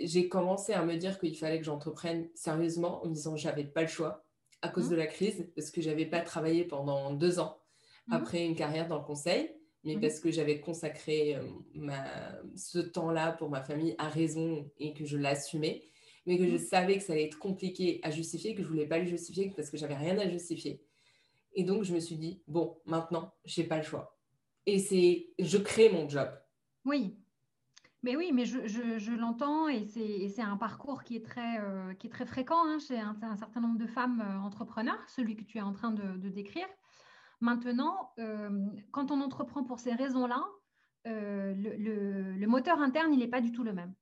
j'ai 0.00 0.28
commencé 0.28 0.72
à 0.72 0.84
me 0.84 0.96
dire 0.96 1.18
qu'il 1.18 1.36
fallait 1.36 1.58
que 1.58 1.64
j'entreprenne 1.64 2.28
sérieusement 2.34 3.04
en 3.04 3.08
me 3.08 3.14
disant 3.14 3.36
j'avais 3.36 3.64
pas 3.64 3.82
le 3.82 3.88
choix 3.88 4.24
à 4.62 4.68
cause 4.68 4.86
mmh. 4.86 4.90
de 4.90 4.96
la 4.96 5.06
crise, 5.06 5.46
parce 5.54 5.70
que 5.70 5.80
j'avais 5.80 6.06
pas 6.06 6.20
travaillé 6.20 6.64
pendant 6.64 7.12
deux 7.12 7.38
ans 7.38 7.58
mmh. 8.06 8.12
après 8.14 8.44
une 8.44 8.56
carrière 8.56 8.88
dans 8.88 8.98
le 8.98 9.04
conseil, 9.04 9.54
mais 9.84 9.96
mmh. 9.96 10.00
parce 10.00 10.20
que 10.20 10.30
j'avais 10.30 10.60
consacré 10.60 11.36
euh, 11.36 11.42
ma, 11.74 12.04
ce 12.56 12.78
temps-là 12.78 13.32
pour 13.32 13.50
ma 13.50 13.62
famille 13.62 13.94
à 13.98 14.08
raison 14.08 14.70
et 14.78 14.94
que 14.94 15.04
je 15.04 15.16
l'assumais, 15.16 15.82
mais 16.26 16.38
que 16.38 16.48
je 16.48 16.56
savais 16.56 16.96
que 16.98 17.02
ça 17.02 17.12
allait 17.12 17.26
être 17.26 17.38
compliqué 17.38 18.00
à 18.02 18.10
justifier, 18.10 18.54
que 18.54 18.62
je 18.62 18.68
voulais 18.68 18.86
pas 18.86 18.98
le 18.98 19.04
justifier 19.04 19.52
parce 19.54 19.70
que 19.70 19.76
j'avais 19.76 19.96
rien 19.96 20.18
à 20.18 20.28
justifier. 20.28 20.82
Et 21.52 21.64
donc 21.64 21.84
je 21.84 21.94
me 21.94 22.00
suis 22.00 22.16
dit 22.16 22.42
bon, 22.48 22.78
maintenant 22.86 23.34
j'ai 23.44 23.64
pas 23.64 23.76
le 23.76 23.82
choix. 23.82 24.18
Et 24.66 24.78
c'est 24.78 25.28
je 25.38 25.58
crée 25.58 25.90
mon 25.90 26.08
job. 26.08 26.30
Oui, 26.86 27.16
mais 28.04 28.16
oui, 28.16 28.32
mais 28.34 28.44
je, 28.44 29.18
l'entends 29.18 29.66
et 29.66 29.86
c'est 29.86 30.42
un 30.42 30.58
parcours 30.58 31.04
qui 31.04 31.16
est 31.16 31.24
très, 31.24 31.58
euh, 31.58 31.94
qui 31.94 32.08
est 32.08 32.10
très 32.10 32.26
fréquent 32.26 32.62
hein, 32.66 32.78
chez 32.78 33.00
un, 33.00 33.16
certain 33.34 33.62
nombre 33.62 33.78
de 33.78 33.86
femmes 33.86 34.20
euh, 34.20 34.38
entrepreneurs, 34.40 35.02
celui 35.08 35.36
que 35.36 35.42
tu 35.42 35.56
es 35.56 35.62
en 35.62 35.72
train 35.72 35.90
de, 35.90 36.28
décrire. 36.28 36.66
Maintenant, 37.44 38.12
euh, 38.18 38.66
quand 38.90 39.10
on 39.10 39.20
entreprend 39.20 39.64
pour 39.64 39.78
ces 39.78 39.92
raisons-là, 39.92 40.42
le, 41.06 42.46
moteur 42.46 42.80
interne, 42.80 43.12
il 43.12 43.18
n'est 43.18 43.28
pas 43.28 43.42
du 43.42 43.52
tout 43.52 43.62
le 43.62 43.74
même. 43.74 43.92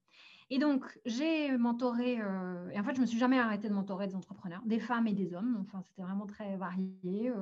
Et 0.50 0.58
donc, 0.58 0.84
j'ai 1.04 1.56
mentoré, 1.56 2.14
et 2.14 2.78
en 2.78 2.84
fait, 2.84 2.92
je 2.92 2.98
ne 2.98 3.00
me 3.00 3.06
suis 3.06 3.18
jamais 3.18 3.40
arrêtée 3.40 3.68
de 3.68 3.74
mentorer 3.74 4.06
des 4.06 4.14
entrepreneurs, 4.14 4.62
des 4.64 4.78
femmes 4.78 5.08
et 5.08 5.12
des 5.12 5.34
hommes. 5.34 5.58
Enfin, 5.62 5.82
c'était 5.82 6.02
vraiment 6.02 6.26
très 6.26 6.56
varié. 6.56 7.32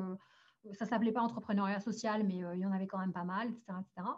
ça 0.73 0.85
ne 0.85 0.89
s'appelait 0.89 1.13
pas 1.13 1.21
entrepreneuriat 1.21 1.81
social, 1.81 2.25
mais 2.25 2.43
il 2.55 2.61
y 2.61 2.65
en 2.67 2.73
avait 2.73 2.87
quand 2.87 2.99
même 2.99 3.13
pas 3.13 3.25
mal, 3.25 3.49
etc. 3.49 3.75
etc. 3.81 4.09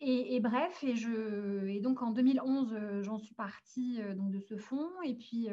Et, 0.00 0.38
bref, 0.40 0.84
et, 0.84 1.80
donc 1.80 2.02
en 2.02 2.12
2011, 2.12 2.72
euh, 2.72 3.02
j'en 3.02 3.18
suis 3.18 3.34
partie 3.34 4.00
euh, 4.00 4.14
donc 4.14 4.30
de 4.30 4.38
ce 4.38 4.56
fonds. 4.56 4.90
Et 5.04 5.14
puis, 5.14 5.48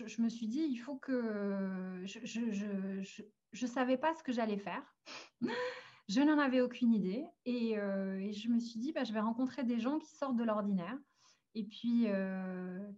euh, 0.00 0.06
je, 0.06 0.22
me 0.22 0.28
suis 0.28 0.48
dit, 0.48 0.66
il 0.70 0.76
faut 0.76 0.96
que. 0.96 2.02
Je 2.04 3.62
ne 3.62 3.66
savais 3.66 3.96
pas 3.96 4.14
ce 4.14 4.22
que 4.22 4.32
j'allais 4.32 4.58
faire. 4.58 4.82
je 6.08 6.20
n'en 6.20 6.38
avais 6.38 6.60
aucune 6.60 6.92
idée. 6.92 7.24
Et, 7.44 7.74
je 7.74 8.48
me 8.48 8.60
suis 8.60 8.78
dit, 8.78 8.92
bah, 8.92 9.04
je 9.04 9.12
vais 9.12 9.20
rencontrer 9.20 9.64
des 9.64 9.78
gens 9.78 9.98
qui 9.98 10.14
sortent 10.14 10.36
de 10.36 10.44
l'ordinaire 10.44 10.96
et 11.54 11.64
puis 11.64 12.06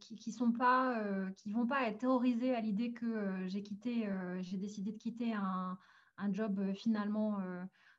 qui, 0.00 0.16
qui 0.16 0.32
sont 0.32 0.52
pas, 0.52 1.02
qui 1.36 1.52
vont 1.52 1.66
pas 1.66 1.88
être 1.88 1.98
terrorisés 1.98 2.54
à 2.54 2.60
l'idée 2.60 2.92
que 2.92 3.46
j'ai 3.46 3.62
quitté, 3.62 4.08
j'ai 4.40 4.56
décidé 4.56 4.92
de 4.92 4.98
quitter 4.98 5.32
un, 5.32 5.78
un 6.18 6.32
job 6.32 6.72
finalement 6.74 7.38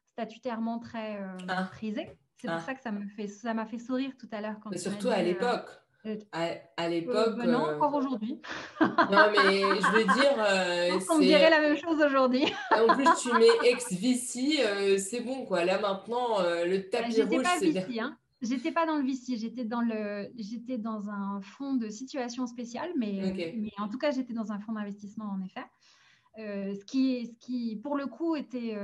statutairement 0.05 0.79
très 0.79 1.19
ah. 1.47 1.63
prisé. 1.71 2.17
C'est 2.41 2.47
pour 2.47 2.57
ah. 2.57 2.61
ça 2.61 2.73
que 2.73 2.81
ça 2.81 2.91
m'a 2.91 3.05
fait, 3.15 3.27
ça 3.27 3.65
fait 3.65 3.77
sourire 3.77 4.13
tout 4.17 4.27
à 4.31 4.41
l'heure. 4.41 4.57
Mais 4.71 4.79
surtout 4.79 5.09
à 5.09 5.19
euh, 5.19 5.21
l'époque. 5.21 5.69
Euh, 6.07 6.15
à, 6.31 6.89
l'époque. 6.89 7.37
Euh, 7.39 7.45
non, 7.45 7.75
encore 7.75 7.93
aujourd'hui. 7.93 8.39
non, 8.81 9.31
mais 9.31 9.61
je 9.61 9.91
veux 9.91 10.03
dire. 10.03 11.05
on 11.11 11.19
dirait 11.19 11.49
la 11.49 11.59
même 11.59 11.77
chose 11.77 12.01
aujourd'hui. 12.01 12.45
en 12.71 12.95
plus, 12.95 13.07
tu 13.21 13.31
mets 13.37 13.69
ex-VC, 13.69 14.97
c'est 14.97 15.21
bon, 15.21 15.45
quoi. 15.45 15.63
Là, 15.63 15.79
maintenant, 15.79 16.39
le 16.39 16.89
tapis 16.89 17.21
rouge, 17.21 17.45
c'est. 17.59 17.99
Hein. 17.99 18.17
J'étais 18.41 18.71
pas 18.71 18.87
dans 18.87 18.97
le 18.97 19.03
VC, 19.03 19.37
j'étais 19.37 19.65
dans 19.65 19.81
le, 19.81 20.31
j'étais 20.35 20.79
dans 20.79 21.11
un 21.11 21.41
fonds 21.41 21.75
de 21.75 21.89
situation 21.89 22.47
spéciale, 22.47 22.89
mais, 22.97 23.53
mais 23.55 23.71
en 23.77 23.87
tout 23.87 23.99
cas, 23.99 24.09
j'étais 24.09 24.33
dans 24.33 24.51
un 24.51 24.59
fonds 24.59 24.73
d'investissement 24.73 25.25
en 25.25 25.43
effet. 25.43 25.65
ce 26.37 26.83
qui, 26.85 27.27
ce 27.27 27.33
qui, 27.45 27.75
pour 27.83 27.95
le 27.95 28.07
coup, 28.07 28.35
était 28.35 28.75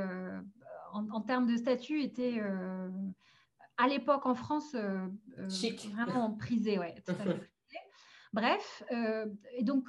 en, 0.93 1.09
en, 1.09 1.21
termes 1.21 1.47
de 1.47 1.55
statut, 1.55 2.03
était 2.03 2.39
à 3.77 3.87
l'époque 3.87 4.25
en 4.25 4.35
France, 4.35 4.73
euh, 4.75 5.07
euh, 5.37 5.47
vraiment 5.93 6.31
prisé, 6.31 6.79
ouais, 6.79 6.95
Bref, 8.33 8.83
euh, 8.91 9.25
et 9.57 9.63
donc, 9.63 9.87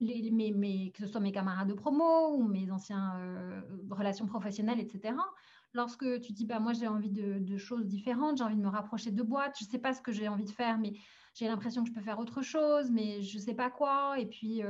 les, 0.00 0.30
mes, 0.30 0.90
que 0.90 1.04
ce 1.04 1.06
soit 1.06 1.20
mes 1.20 1.32
camarades 1.32 1.68
de 1.68 1.74
promo 1.74 2.34
ou 2.34 2.48
mes 2.48 2.70
anciennes 2.70 3.62
relations 3.90 4.26
professionnelles, 4.26 4.80
etc., 4.80 5.14
lorsque 5.74 6.20
tu 6.20 6.32
dis, 6.32 6.46
bah, 6.46 6.60
moi 6.60 6.72
j'ai 6.72 6.88
envie 6.88 7.10
de, 7.10 7.56
choses 7.58 7.86
différentes, 7.86 8.38
j'ai 8.38 8.44
envie 8.44 8.56
de 8.56 8.62
me 8.62 8.68
rapprocher 8.68 9.12
de 9.12 9.22
boîtes, 9.22 9.56
je 9.60 9.66
ne 9.66 9.70
sais 9.70 9.78
pas 9.78 9.92
ce 9.92 10.00
que 10.00 10.12
j'ai 10.12 10.28
envie 10.28 10.46
de 10.46 10.50
faire, 10.50 10.78
mais 10.78 10.94
j'ai 11.34 11.46
l'impression 11.46 11.82
que 11.84 11.90
je 11.90 11.94
peux 11.94 12.00
faire 12.00 12.18
autre 12.18 12.40
chose, 12.40 12.90
mais 12.90 13.22
je 13.22 13.36
ne 13.36 13.42
sais 13.42 13.54
pas 13.54 13.70
quoi. 13.70 14.18
Et 14.18 14.26
puis, 14.26 14.62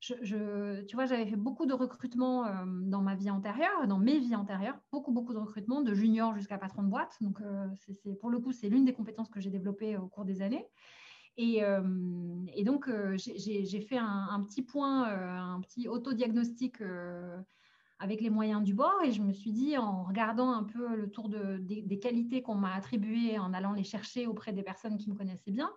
tu 0.00 0.94
vois, 0.94 1.06
j'avais 1.06 1.26
fait 1.26 1.36
beaucoup 1.36 1.66
de 1.66 1.74
recrutements 1.74 2.46
euh, 2.46 2.50
dans 2.66 3.02
ma 3.02 3.16
vie 3.16 3.30
antérieure, 3.30 3.86
dans 3.88 3.98
mes 3.98 4.18
vies 4.18 4.36
antérieures, 4.36 4.78
beaucoup, 4.92 5.12
beaucoup 5.12 5.32
de 5.32 5.38
recrutements, 5.38 5.82
de 5.82 5.92
junior 5.94 6.34
jusqu'à 6.34 6.58
patron 6.58 6.82
de 6.82 6.88
boîte. 6.88 7.16
Donc, 7.20 7.40
euh, 7.40 7.66
pour 8.20 8.30
le 8.30 8.38
coup, 8.38 8.52
c'est 8.52 8.68
l'une 8.68 8.84
des 8.84 8.92
compétences 8.92 9.28
que 9.28 9.40
j'ai 9.40 9.50
développées 9.50 9.96
au 9.96 10.06
cours 10.06 10.24
des 10.24 10.42
années. 10.42 10.66
Et, 11.36 11.64
euh, 11.64 11.82
donc, 12.64 12.90
j'ai, 13.16 13.80
fait 13.80 13.98
un, 13.98 14.42
petit 14.46 14.62
point, 14.62 15.04
un 15.04 15.60
petit 15.60 15.88
autodiagnostic 15.88 16.76
avec 18.00 18.20
les 18.20 18.30
moyens 18.30 18.62
du 18.62 18.74
bord. 18.74 19.00
Et 19.04 19.10
je 19.10 19.22
me 19.22 19.32
suis 19.32 19.52
dit, 19.52 19.76
en 19.76 20.04
regardant 20.04 20.52
un 20.52 20.64
peu 20.64 20.94
le 20.94 21.10
tour 21.10 21.28
de, 21.28 21.58
des, 21.58 21.98
qualités 21.98 22.42
qu'on 22.42 22.54
m'a 22.54 22.74
attribuées, 22.74 23.38
en 23.38 23.52
allant 23.52 23.72
les 23.72 23.84
chercher 23.84 24.26
auprès 24.28 24.52
des 24.52 24.62
personnes 24.62 24.96
qui 24.96 25.10
me 25.10 25.16
connaissaient 25.16 25.52
bien, 25.52 25.72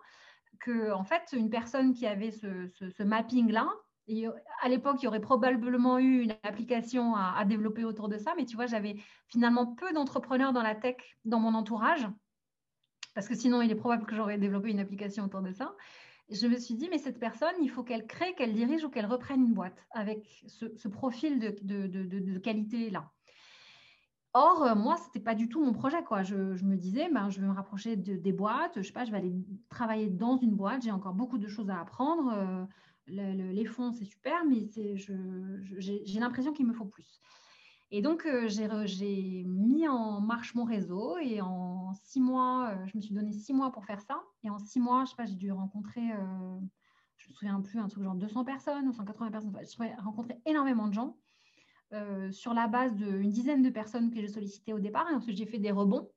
que 0.60 0.92
en 0.92 1.02
fait, 1.02 1.32
une 1.32 1.50
personne 1.50 1.92
qui 1.92 2.06
avait 2.06 2.30
ce 2.30 3.02
mapping-là, 3.02 3.68
euh, 4.10 4.30
à 4.62 4.68
l'époque, 4.68 4.96
il 5.00 5.04
y 5.04 5.08
aurait 5.08 5.20
probablement 5.20 5.98
eu 5.98 6.22
une 6.22 6.34
application 6.42 7.14
à, 7.14 7.44
développer 7.44 7.84
autour 7.84 8.08
de 8.08 8.18
ça, 8.18 8.34
mais 8.36 8.44
tu 8.44 8.56
vois, 8.56 8.66
j'avais 8.66 8.96
finalement 9.28 9.66
peu 9.66 9.92
d'entrepreneurs 9.92 10.52
dans 10.52 10.62
la 10.62 10.74
tech 10.74 10.96
dans 11.24 11.40
mon 11.40 11.54
entourage, 11.54 12.06
parce 13.14 13.28
que 13.28 13.34
sinon, 13.34 13.62
il 13.62 13.70
est 13.70 13.76
probable 13.76 14.06
que 14.06 14.16
j'aurais 14.16 14.38
développé 14.38 14.70
une 14.70 14.80
application 14.80 15.24
autour 15.24 15.42
de 15.42 15.52
ça. 15.52 15.74
Je 16.30 16.46
me 16.46 16.56
suis 16.56 16.74
dit, 16.74 16.88
mais 16.88 16.98
cette 16.98 17.18
personne, 17.18 17.54
il 17.60 17.68
faut 17.68 17.82
qu'elle 17.82 18.06
crée, 18.06 18.34
qu'elle 18.34 18.54
dirige 18.54 18.84
ou 18.84 18.90
qu'elle 18.90 19.06
reprenne 19.06 19.42
une 19.42 19.52
boîte 19.52 19.86
avec 19.90 20.26
ce, 20.46 20.88
profil 20.88 21.38
de, 21.38 22.38
qualité-là. 22.38 23.10
Or, 24.34 24.62
euh, 24.62 24.74
moi, 24.74 24.96
ce 24.96 25.04
n'était 25.04 25.20
pas 25.20 25.34
du 25.34 25.50
tout 25.50 25.62
mon 25.62 25.74
projet. 25.74 26.02
Quoi. 26.02 26.22
Je, 26.22 26.34
me 26.34 26.76
disais, 26.76 27.10
ben, 27.12 27.28
je 27.28 27.40
vais 27.40 27.46
me 27.46 27.52
rapprocher 27.52 27.96
des 27.96 28.32
boîtes, 28.32 28.72
je 28.76 28.82
sais 28.82 28.92
pas, 28.92 29.04
je 29.04 29.10
vais 29.10 29.18
aller 29.18 29.34
travailler 29.68 30.08
dans 30.08 30.38
une 30.38 30.54
boîte, 30.54 30.82
j'ai 30.82 30.90
encore 30.90 31.12
beaucoup 31.12 31.36
de 31.36 31.48
choses 31.48 31.68
à 31.68 31.78
apprendre. 31.80 32.32
Euh, 32.34 32.64
les 33.06 33.64
fonds, 33.64 33.92
c'est 33.92 34.04
super, 34.04 34.44
mais 34.44 34.68
j'ai 35.78 36.20
l'impression 36.20 36.52
qu'il 36.52 36.66
me 36.66 36.72
faut 36.72 36.84
plus. 36.84 37.20
Et 37.94 38.00
donc, 38.00 38.24
euh, 38.24 38.48
j'ai 38.48 39.44
mis 39.44 39.86
en 39.86 40.22
marche 40.22 40.54
mon 40.54 40.64
réseau 40.64 41.18
et 41.18 41.42
en 41.42 41.92
six 41.92 42.20
mois, 42.20 42.70
euh, 42.70 42.86
je 42.86 42.96
me 42.96 43.02
suis 43.02 43.12
donné 43.12 43.32
six 43.32 43.52
mois 43.52 43.70
pour 43.70 43.84
faire 43.84 44.00
ça. 44.00 44.22
Et 44.42 44.48
en 44.48 44.58
six 44.58 44.80
mois, 44.80 45.04
je 45.04 45.10
sais 45.10 45.16
pas, 45.16 45.26
j'ai 45.26 45.34
dû 45.34 45.52
rencontrer, 45.52 46.10
euh, 46.10 46.58
je 47.18 47.28
me 47.28 47.34
souviens 47.34 47.60
plus, 47.60 47.78
un 47.78 47.88
truc 47.88 48.02
genre 48.02 48.14
200 48.14 48.46
personnes 48.46 48.88
ou 48.88 48.94
180 48.94 49.30
personnes. 49.30 49.54
J'ai 49.78 49.94
rencontré 50.02 50.40
énormément 50.46 50.88
de 50.88 50.94
gens 50.94 51.16
sur 52.30 52.54
la 52.54 52.68
base 52.68 52.94
d'une 52.94 53.28
dizaine 53.28 53.62
de 53.62 53.68
personnes 53.68 54.10
que 54.10 54.18
j'ai 54.18 54.28
sollicitées 54.28 54.72
au 54.72 54.80
départ. 54.80 55.06
Et 55.10 55.14
ensuite, 55.14 55.36
j'ai 55.36 55.44
fait 55.44 55.58
des 55.58 55.70
rebonds. 55.70 56.10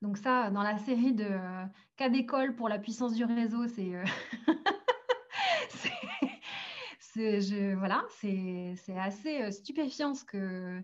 Donc 0.00 0.16
ça, 0.16 0.50
dans 0.50 0.62
la 0.62 0.78
série 0.78 1.12
de 1.12 1.28
cas 1.96 2.08
d'école 2.08 2.56
pour 2.56 2.70
la 2.70 2.78
puissance 2.78 3.12
du 3.12 3.26
réseau, 3.26 3.68
c'est 3.68 3.92
voilà, 7.14 8.04
c'est 8.10 8.76
assez 8.96 9.42
euh, 9.42 9.50
stupéfiant 9.50 10.14
ce 10.14 10.24
que 10.24 10.82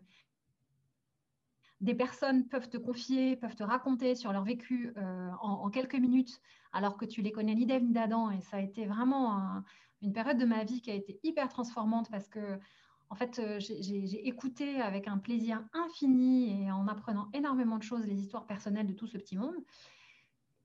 des 1.81 1.95
personnes 1.95 2.49
peuvent 2.49 2.69
te 2.69 2.77
confier, 2.77 3.37
peuvent 3.37 3.55
te 3.55 3.63
raconter 3.63 4.15
sur 4.15 4.33
leur 4.33 4.45
vécu 4.45 4.93
euh, 4.97 5.31
en, 5.41 5.71
quelques 5.71 5.95
minutes, 5.95 6.41
alors 6.73 6.97
que 6.97 7.05
tu 7.05 7.23
les 7.23 7.31
connais 7.31 7.55
ni 7.55 7.67
d'Ève 7.67 7.85
ni 7.85 7.93
d'Adam. 7.93 8.31
Et 8.31 8.41
ça 8.41 8.57
a 8.57 8.61
été 8.61 8.85
vraiment 8.87 9.63
une 10.03 10.13
période 10.13 10.39
de 10.39 10.45
ma 10.45 10.65
vie 10.65 10.81
qui 10.81 10.91
a 10.91 10.95
été 10.95 11.21
hyper 11.23 11.49
transformante 11.49 12.11
parce 12.11 12.29
que, 12.29 12.59
en 13.11 13.15
fait, 13.15 13.39
euh, 13.39 13.59
j'ai 13.61 14.27
écouté 14.27 14.81
avec 14.81 15.07
un 15.07 15.19
plaisir 15.19 15.63
infini 15.73 16.65
et 16.65 16.73
en 16.73 16.89
apprenant 16.89 17.29
énormément 17.33 17.79
de 17.79 17.85
choses 17.85 18.05
les 18.07 18.21
histoires 18.21 18.47
personnelles 18.47 18.87
de 18.87 18.93
tout 18.95 19.07
ce 19.07 19.17
petit 19.17 19.37
monde. 19.37 19.55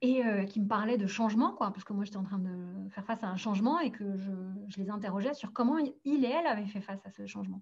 Et 0.04 0.46
qui 0.48 0.60
me 0.60 0.68
parlaient 0.68 0.98
de 0.98 1.08
changement, 1.08 1.54
parce 1.54 1.86
que 1.86 1.94
moi 1.94 2.04
j'étais 2.04 2.18
en 2.18 2.24
train 2.24 2.38
de 2.38 2.90
faire 2.90 3.06
face 3.06 3.24
à 3.24 3.28
un 3.28 3.38
changement 3.38 3.80
et 3.80 3.90
que 3.90 4.18
je, 4.18 4.32
les 4.78 4.90
interrogeais 4.90 5.34
sur 5.34 5.54
comment 5.54 5.78
il 5.78 6.26
et 6.26 6.28
elle 6.28 6.46
avaient 6.46 6.68
fait 6.68 6.82
face 6.82 7.06
à 7.06 7.10
ce 7.10 7.26
changement. 7.26 7.62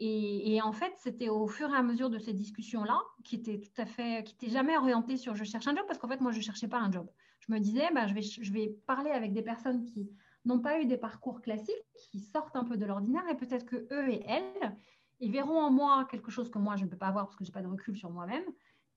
Et, 0.00 0.60
en 0.62 0.72
fait, 0.72 0.92
c'était 0.98 1.28
au 1.28 1.48
fur 1.48 1.68
et 1.70 1.76
à 1.76 1.82
mesure 1.82 2.08
de 2.08 2.20
ces 2.20 2.32
discussions-là, 2.32 3.00
qui 3.24 3.34
étaient 3.34 3.58
tout 3.58 3.72
à 3.76 3.84
fait, 3.84 4.22
qui 4.22 4.34
n'étaient 4.34 4.52
jamais 4.52 4.76
orientées 4.76 5.16
sur 5.16 5.34
je 5.34 5.42
cherche 5.42 5.66
un 5.66 5.74
job, 5.74 5.84
parce 5.88 5.98
qu'en 5.98 6.06
fait, 6.06 6.20
moi, 6.20 6.30
je 6.30 6.36
ne 6.36 6.42
cherchais 6.42 6.68
pas 6.68 6.78
un 6.78 6.92
job. 6.92 7.10
Je 7.40 7.52
me 7.52 7.58
disais, 7.58 7.88
bah, 7.92 8.06
je, 8.06 8.14
vais, 8.14 8.22
je 8.22 8.52
vais 8.52 8.68
parler 8.86 9.10
avec 9.10 9.32
des 9.32 9.42
personnes 9.42 9.84
qui 9.84 10.08
n'ont 10.44 10.60
pas 10.60 10.80
eu 10.80 10.86
des 10.86 10.98
parcours 10.98 11.40
classiques, 11.40 11.74
qui 11.96 12.20
sortent 12.20 12.54
un 12.54 12.62
peu 12.62 12.76
de 12.76 12.86
l'ordinaire, 12.86 13.28
et 13.28 13.36
peut-être 13.36 13.66
que 13.66 13.88
eux 13.92 14.08
et 14.08 14.22
elles, 14.28 14.76
ils 15.18 15.32
verront 15.32 15.60
en 15.60 15.72
moi 15.72 16.06
quelque 16.08 16.30
chose 16.30 16.48
que 16.48 16.58
moi, 16.58 16.76
je 16.76 16.84
ne 16.84 16.88
peux 16.88 16.96
pas 16.96 17.08
avoir 17.08 17.24
parce 17.26 17.36
que 17.36 17.44
je 17.44 17.50
n'ai 17.50 17.52
pas 17.52 17.62
de 17.62 17.66
recul 17.66 17.96
sur 17.96 18.10
moi-même. 18.10 18.44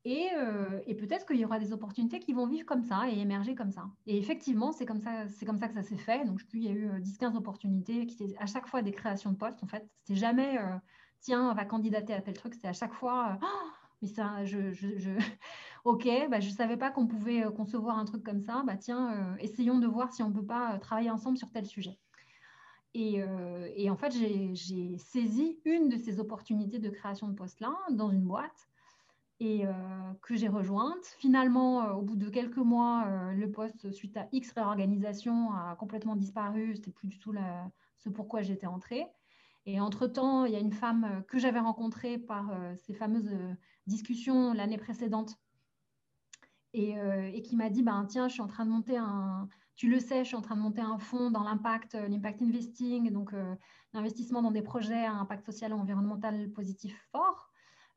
Et, 0.04 0.30
euh, 0.36 0.82
et 0.88 0.96
peut-être 0.96 1.28
qu'il 1.28 1.38
y 1.38 1.46
aura 1.46 1.60
des 1.60 1.74
opportunités 1.74 2.20
qui 2.20 2.34
vont 2.34 2.48
vivre 2.48 2.66
comme 2.66 2.82
ça 2.82 3.08
et 3.10 3.20
émerger 3.20 3.54
comme 3.54 3.72
ça. 3.72 3.86
Et 4.08 4.18
effectivement, 4.18 4.72
c'est 4.72 4.86
comme 4.86 5.00
ça, 5.00 5.28
que 5.28 5.74
ça 5.74 5.84
s'est 5.84 5.98
fait. 5.98 6.26
Donc, 6.26 6.42
il 6.54 6.64
y 6.64 6.68
a 6.68 6.72
eu 6.72 6.90
10-15 7.00 7.36
euh, 7.36 7.38
opportunités 7.38 8.08
qui 8.08 8.24
étaient 8.24 8.38
à 8.40 8.48
chaque 8.48 8.68
fois 8.68 8.82
des 8.82 8.92
créations 8.92 9.32
de 9.32 9.38
postes. 9.38 9.64
En 9.64 9.68
fait, 9.68 9.88
c'était 10.00 10.20
jamais 10.20 10.58
euh, 10.58 10.76
tiens, 11.20 11.52
on 11.52 11.54
va 11.54 11.66
candidater 11.66 12.14
à 12.14 12.22
tel 12.22 12.34
truc. 12.34 12.56
C'était 12.56 12.70
à 12.70 12.74
chaque 12.74 12.94
fois, 12.94 13.38
oh, 13.44 13.68
mais 14.02 14.08
ça, 14.08 14.44
je, 14.44 14.72
je, 14.72 14.98
je... 14.98 15.12
ok, 15.84 16.10
bah, 16.32 16.40
je 16.40 16.50
savais 16.50 16.78
pas 16.78 16.90
qu'on 16.90 17.06
pouvait 17.06 17.44
concevoir 17.56 18.00
un 18.00 18.06
truc 18.06 18.24
comme 18.24 18.42
ça. 18.42 18.64
Bah 18.66 18.78
tiens, 18.78 19.38
essayons 19.38 19.78
de 19.78 19.88
voir 19.88 20.12
si 20.12 20.24
on 20.24 20.32
peut 20.34 20.46
pas 20.46 20.80
travailler 20.80 21.12
ensemble 21.12 21.38
sur 21.38 21.52
tel 21.52 21.66
sujet. 21.68 22.00
Et, 22.94 23.24
et 23.76 23.90
en 23.90 23.96
fait, 23.96 24.12
j'ai 24.12 24.98
saisi 24.98 25.62
une 25.64 25.90
de 25.90 25.96
ces 25.96 26.20
opportunités 26.20 26.80
de 26.80 26.90
création 26.90 27.28
de 27.30 27.34
poste-là 27.36 27.74
dans 27.92 28.10
une 28.10 28.24
boîte 28.24 28.71
et 29.42 29.66
euh, 29.66 29.72
que 30.22 30.36
j'ai 30.36 30.48
rejointe. 30.48 31.04
Finalement, 31.18 31.82
euh, 31.82 31.94
au 31.94 32.04
bout 32.04 32.16
de 32.16 32.30
quelques 32.30 32.58
mois, 32.58 33.06
euh, 33.08 33.32
le 33.34 33.52
poste, 33.52 33.92
suite 33.92 34.16
à 34.16 34.28
X 34.32 34.52
réorganisation, 34.52 35.52
a 35.52 35.76
complètement 35.76 36.16
disparu. 36.16 36.76
C'était 36.76 36.92
plus 36.92 37.08
du 37.08 37.18
tout 37.18 37.32
la, 37.32 37.68
ce 37.98 38.10
pourquoi 38.10 38.44
j'étais 38.44 38.68
entrée. 38.68 39.08
Et 39.66 39.82
entre-temps, 39.82 40.46
il 40.46 40.54
y 40.54 40.56
a 40.56 40.60
une 40.60 40.72
femme 40.72 41.24
que 41.28 41.40
j'avais 41.40 41.60
rencontrée 41.60 42.20
par 42.20 42.52
ces 42.78 42.94
fameuses 42.94 43.32
discussions 43.86 44.54
l'année 44.54 44.78
précédente 44.78 45.36
et, 46.74 46.96
et 47.34 47.44
qui 47.44 47.56
m'a 47.56 47.70
dit, 47.70 47.84
ben, 47.84 48.06
tiens, 48.10 48.28
je 48.28 48.34
suis 48.34 48.42
en 48.42 48.48
train 48.48 48.66
de 48.66 48.72
monter 48.72 48.98
un... 48.98 49.48
Tu 49.76 49.88
le 49.88 50.00
sais, 50.00 50.24
je 50.24 50.30
suis 50.30 50.36
en 50.36 50.42
train 50.42 50.56
de 50.56 50.62
monter 50.62 50.82
un 50.82 50.98
fonds 50.98 51.30
dans 51.30 51.44
l'impact, 51.44 51.94
l'impact 51.94 52.42
investing, 52.42 53.12
donc 53.12 53.36
l'investissement 53.94 54.42
dans 54.42 54.50
des 54.50 54.64
projets 54.64 55.06
à 55.06 55.14
impact 55.14 55.46
social 55.46 55.70
et 55.70 55.76
environnemental 55.76 56.50
positif 56.50 57.00
fort. 57.12 57.51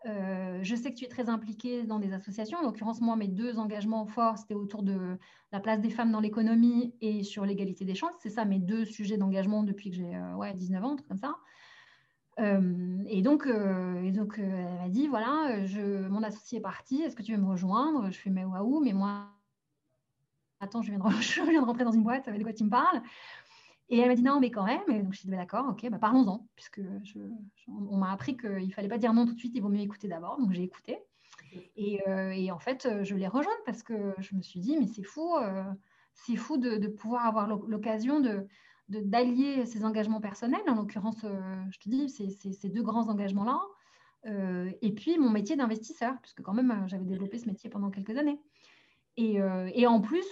Euh, 0.06 0.58
je 0.62 0.76
sais 0.76 0.90
que 0.92 0.96
tu 0.96 1.04
es 1.04 1.08
très 1.08 1.28
impliquée 1.28 1.84
dans 1.84 1.98
des 1.98 2.12
associations. 2.12 2.58
En 2.58 2.62
l'occurrence, 2.62 3.00
moi, 3.00 3.16
mes 3.16 3.28
deux 3.28 3.58
engagements 3.58 4.06
forts, 4.06 4.38
c'était 4.38 4.54
autour 4.54 4.82
de 4.82 5.16
la 5.50 5.60
place 5.60 5.80
des 5.80 5.90
femmes 5.90 6.12
dans 6.12 6.20
l'économie 6.20 6.94
et 7.00 7.22
sur 7.22 7.46
l'égalité 7.46 7.84
des 7.84 7.94
chances. 7.94 8.14
C'est 8.20 8.30
ça 8.30 8.44
mes 8.44 8.58
deux 8.58 8.84
sujets 8.84 9.16
d'engagement 9.16 9.62
depuis 9.62 9.90
que 9.90 9.96
j'ai 9.96 10.14
euh, 10.14 10.34
ouais, 10.34 10.52
19 10.54 10.84
ans, 10.84 10.96
comme 11.08 11.18
ça. 11.18 11.36
Euh, 12.40 13.02
et 13.06 13.22
donc, 13.22 13.46
donc 13.46 14.34
elle 14.38 14.78
m'a 14.78 14.88
dit, 14.88 15.06
voilà, 15.06 15.56
mon 16.10 16.22
associé 16.22 16.58
est 16.58 16.62
parti, 16.62 17.02
est-ce 17.02 17.14
que 17.14 17.22
tu 17.22 17.32
veux 17.32 17.40
me 17.40 17.48
rejoindre? 17.48 18.10
Je 18.10 18.18
fais, 18.18 18.30
mais 18.30 18.44
waouh, 18.44 18.80
mais 18.80 18.92
moi, 18.92 19.30
attends, 20.60 20.82
je 20.82 20.90
viens, 20.90 20.98
de, 20.98 21.10
je 21.20 21.42
viens 21.42 21.64
rentrer 21.64 21.84
dans 21.84 21.92
une 21.92 22.02
boîte, 22.02 22.28
de 22.28 22.42
quoi 22.42 22.52
tu 22.52 22.64
me 22.64 22.70
parles? 22.70 23.02
Et 23.90 23.98
elle 23.98 24.08
m'a 24.08 24.14
dit 24.14 24.22
non, 24.22 24.40
mais 24.40 24.50
quand 24.50 24.64
même. 24.64 24.82
Et 24.88 25.02
donc 25.02 25.12
je 25.12 25.22
dit 25.22 25.30
bah, 25.30 25.36
d'accord, 25.36 25.66
ok, 25.68 25.88
bah, 25.90 25.98
parlons-en, 25.98 26.46
puisque 26.56 26.80
on 27.68 27.96
m'a 27.96 28.12
appris 28.12 28.36
qu'il 28.36 28.66
ne 28.66 28.72
fallait 28.72 28.88
pas 28.88 28.98
dire 28.98 29.12
non 29.12 29.26
tout 29.26 29.34
de 29.34 29.38
suite, 29.38 29.52
il 29.54 29.62
vaut 29.62 29.68
mieux 29.68 29.80
écouter 29.80 30.08
d'abord. 30.08 30.38
Donc 30.38 30.52
j'ai 30.52 30.62
écouté. 30.62 30.98
Et, 31.76 32.00
euh, 32.08 32.50
en 32.50 32.58
fait, 32.58 32.88
je 33.02 33.14
l'ai 33.14 33.28
rejointe 33.28 33.58
parce 33.66 33.82
que 33.82 34.14
je 34.18 34.34
me 34.34 34.42
suis 34.42 34.60
dit 34.60 34.76
mais 34.78 34.86
c'est 34.86 35.02
fou, 35.02 35.36
euh, 35.36 35.64
c'est 36.14 36.36
fou 36.36 36.56
de, 36.56 36.86
pouvoir 36.88 37.26
avoir 37.26 37.46
l'occasion 37.46 38.20
de 38.20 38.46
d'allier 38.90 39.64
ces 39.64 39.82
engagements 39.82 40.20
personnels, 40.20 40.60
en 40.68 40.74
l'occurrence, 40.74 41.24
euh, 41.24 41.56
je 41.70 41.78
te 41.78 41.88
dis, 41.88 42.10
ces 42.10 42.68
deux 42.68 42.82
grands 42.82 43.08
engagements-là, 43.08 43.58
et 44.82 44.92
puis 44.92 45.18
mon 45.18 45.30
métier 45.30 45.56
d'investisseur, 45.56 46.14
puisque 46.20 46.42
quand 46.42 46.52
même, 46.52 46.84
j'avais 46.86 47.04
développé 47.04 47.38
ce 47.38 47.46
métier 47.46 47.70
pendant 47.70 47.90
quelques 47.90 48.16
années. 48.18 48.38
Et, 49.16 49.38
et, 49.74 49.86
en 49.86 50.00
plus, 50.00 50.26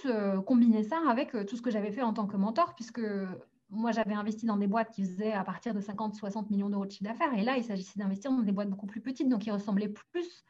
combiner 0.45 0.83
ça 0.83 0.99
avec 1.07 1.31
tout 1.47 1.55
ce 1.55 1.61
que 1.61 1.71
j'avais 1.71 1.91
fait 1.91 2.01
en 2.01 2.11
tant 2.13 2.27
que 2.27 2.35
mentor, 2.35 2.75
puisque 2.75 3.01
moi, 3.73 3.91
j'avais 3.91 4.13
investi 4.13 4.45
dans 4.45 4.57
des 4.57 4.67
boîtes 4.67 4.91
qui 4.91 5.03
faisaient 5.03 5.33
à 5.33 5.43
partir 5.43 5.73
de 5.73 5.81
50-60 5.81 6.49
millions 6.49 6.69
d'euros 6.69 6.85
de 6.85 6.91
chiffre 6.91 7.05
d'affaires. 7.05 7.33
Et 7.33 7.43
là, 7.43 7.57
il 7.57 7.63
s'agissait 7.63 7.99
d'investir 7.99 8.31
dans 8.31 8.41
des 8.41 8.51
boîtes 8.51 8.69
beaucoup 8.69 8.85
plus 8.85 9.01
petites, 9.01 9.29
donc 9.29 9.41
qui 9.41 9.51
ressemblaient 9.51 9.89
plus 9.89 10.45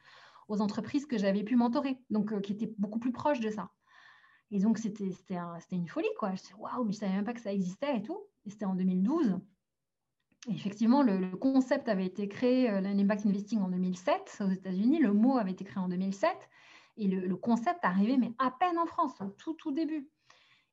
aux 0.48 0.60
entreprises 0.60 1.06
que 1.06 1.16
j'avais 1.16 1.42
pu 1.42 1.56
mentorer, 1.56 1.98
donc 2.10 2.32
euh, 2.32 2.40
qui 2.40 2.52
étaient 2.52 2.72
beaucoup 2.78 2.98
plus 2.98 3.12
proches 3.12 3.40
de 3.40 3.50
ça. 3.50 3.70
Et 4.50 4.58
donc, 4.58 4.78
c'était 4.78 5.08
une 5.72 5.88
folie, 5.88 6.06
quoi. 6.18 6.34
Je 6.34 6.42
disais, 6.42 6.54
waouh, 6.58 6.84
mais 6.84 6.92
je 6.92 6.98
ne 6.98 7.00
savais 7.00 7.12
même 7.12 7.24
pas 7.24 7.32
que 7.32 7.40
ça 7.40 7.52
existait 7.52 7.96
et 7.96 8.02
tout. 8.02 8.18
Et 8.44 8.50
c'était 8.50 8.66
en 8.66 8.74
2012. 8.74 9.38
Et 10.48 10.52
effectivement, 10.52 11.02
le, 11.02 11.34
concept 11.36 11.88
avait 11.88 12.04
été 12.04 12.28
créé, 12.28 12.70
euh, 12.70 12.80
l'Impact 12.80 13.24
Investing, 13.24 13.60
en 13.60 13.68
2007 13.68 14.42
aux 14.42 14.50
États-Unis. 14.50 14.98
Le 14.98 15.14
mot 15.14 15.38
avait 15.38 15.52
été 15.52 15.64
créé 15.64 15.82
en 15.82 15.88
2007. 15.88 16.30
Et 16.96 17.08
le, 17.08 17.36
concept 17.36 17.84
arrivait, 17.84 18.16
mais 18.16 18.32
à 18.38 18.50
peine 18.50 18.78
en 18.78 18.86
France, 18.86 19.20
au 19.20 19.30
tout, 19.30 19.54
tout 19.54 19.72
début. 19.72 20.08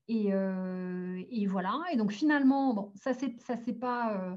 Euh, 0.09 1.23
et, 1.29 1.47
voilà. 1.47 1.79
Et 1.91 1.97
donc 1.97 2.11
finalement, 2.11 2.73
bon, 2.73 2.91
ça 2.95 3.11
ne 3.11 3.57
s'est 3.57 3.73
pas 3.73 4.13
euh, 4.13 4.35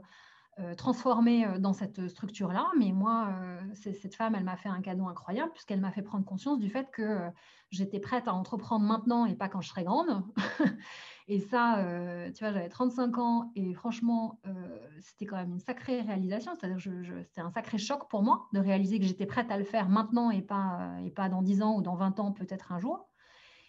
euh, 0.61 0.75
transformé 0.75 1.47
dans 1.59 1.73
cette 1.73 2.09
structure-là, 2.09 2.71
mais 2.79 2.93
moi, 2.93 3.35
cette 3.75 4.15
femme, 4.15 4.35
elle 4.35 4.45
m'a 4.45 4.57
fait 4.57 4.69
un 4.69 4.81
cadeau 4.81 5.07
incroyable 5.07 5.53
puisqu'elle 5.53 5.81
m'a 5.81 5.91
fait 5.91 6.03
prendre 6.03 6.25
conscience 6.25 6.59
du 6.59 6.71
fait 6.71 6.91
que 6.91 7.29
j'étais 7.71 8.01
prête 8.01 8.29
à 8.29 8.35
entreprendre 8.35 8.85
maintenant 8.85 9.27
et 9.27 9.35
pas 9.35 9.49
quand 9.49 9.61
je 9.61 9.69
serai 9.69 9.85
grande. 9.85 10.23
et 11.27 11.41
ça, 11.41 11.85
tu 12.35 12.45
vois, 12.45 12.53
j'avais 12.53 12.69
35 12.69 13.19
ans 13.19 13.53
et 13.57 13.73
franchement, 13.75 14.41
c'était 15.01 15.25
quand 15.25 15.37
même 15.37 15.53
une 15.53 15.61
sacrée 15.61 16.03
réalisation. 16.03 16.53
C'est-à-dire, 16.55 16.79
c'était 17.25 17.41
un 17.41 17.51
sacré 17.51 17.79
choc 17.79 18.09
pour 18.11 18.23
moi 18.23 18.47
de 18.53 18.61
réaliser 18.61 18.99
que 18.99 19.07
j'étais 19.07 19.27
prête 19.27 19.51
à 19.51 19.57
le 19.57 19.65
faire 19.65 19.89
maintenant 19.89 20.31
et 20.31 20.43
pas, 20.43 20.95
et 21.05 21.11
pas 21.11 21.29
dans 21.29 21.43
10 21.43 21.63
ans 21.63 21.77
ou 21.77 21.83
dans 21.83 21.95
20 21.95 22.21
ans, 22.21 22.33
peut-être 22.33 22.73
un 22.73 22.79
jour 22.79 23.09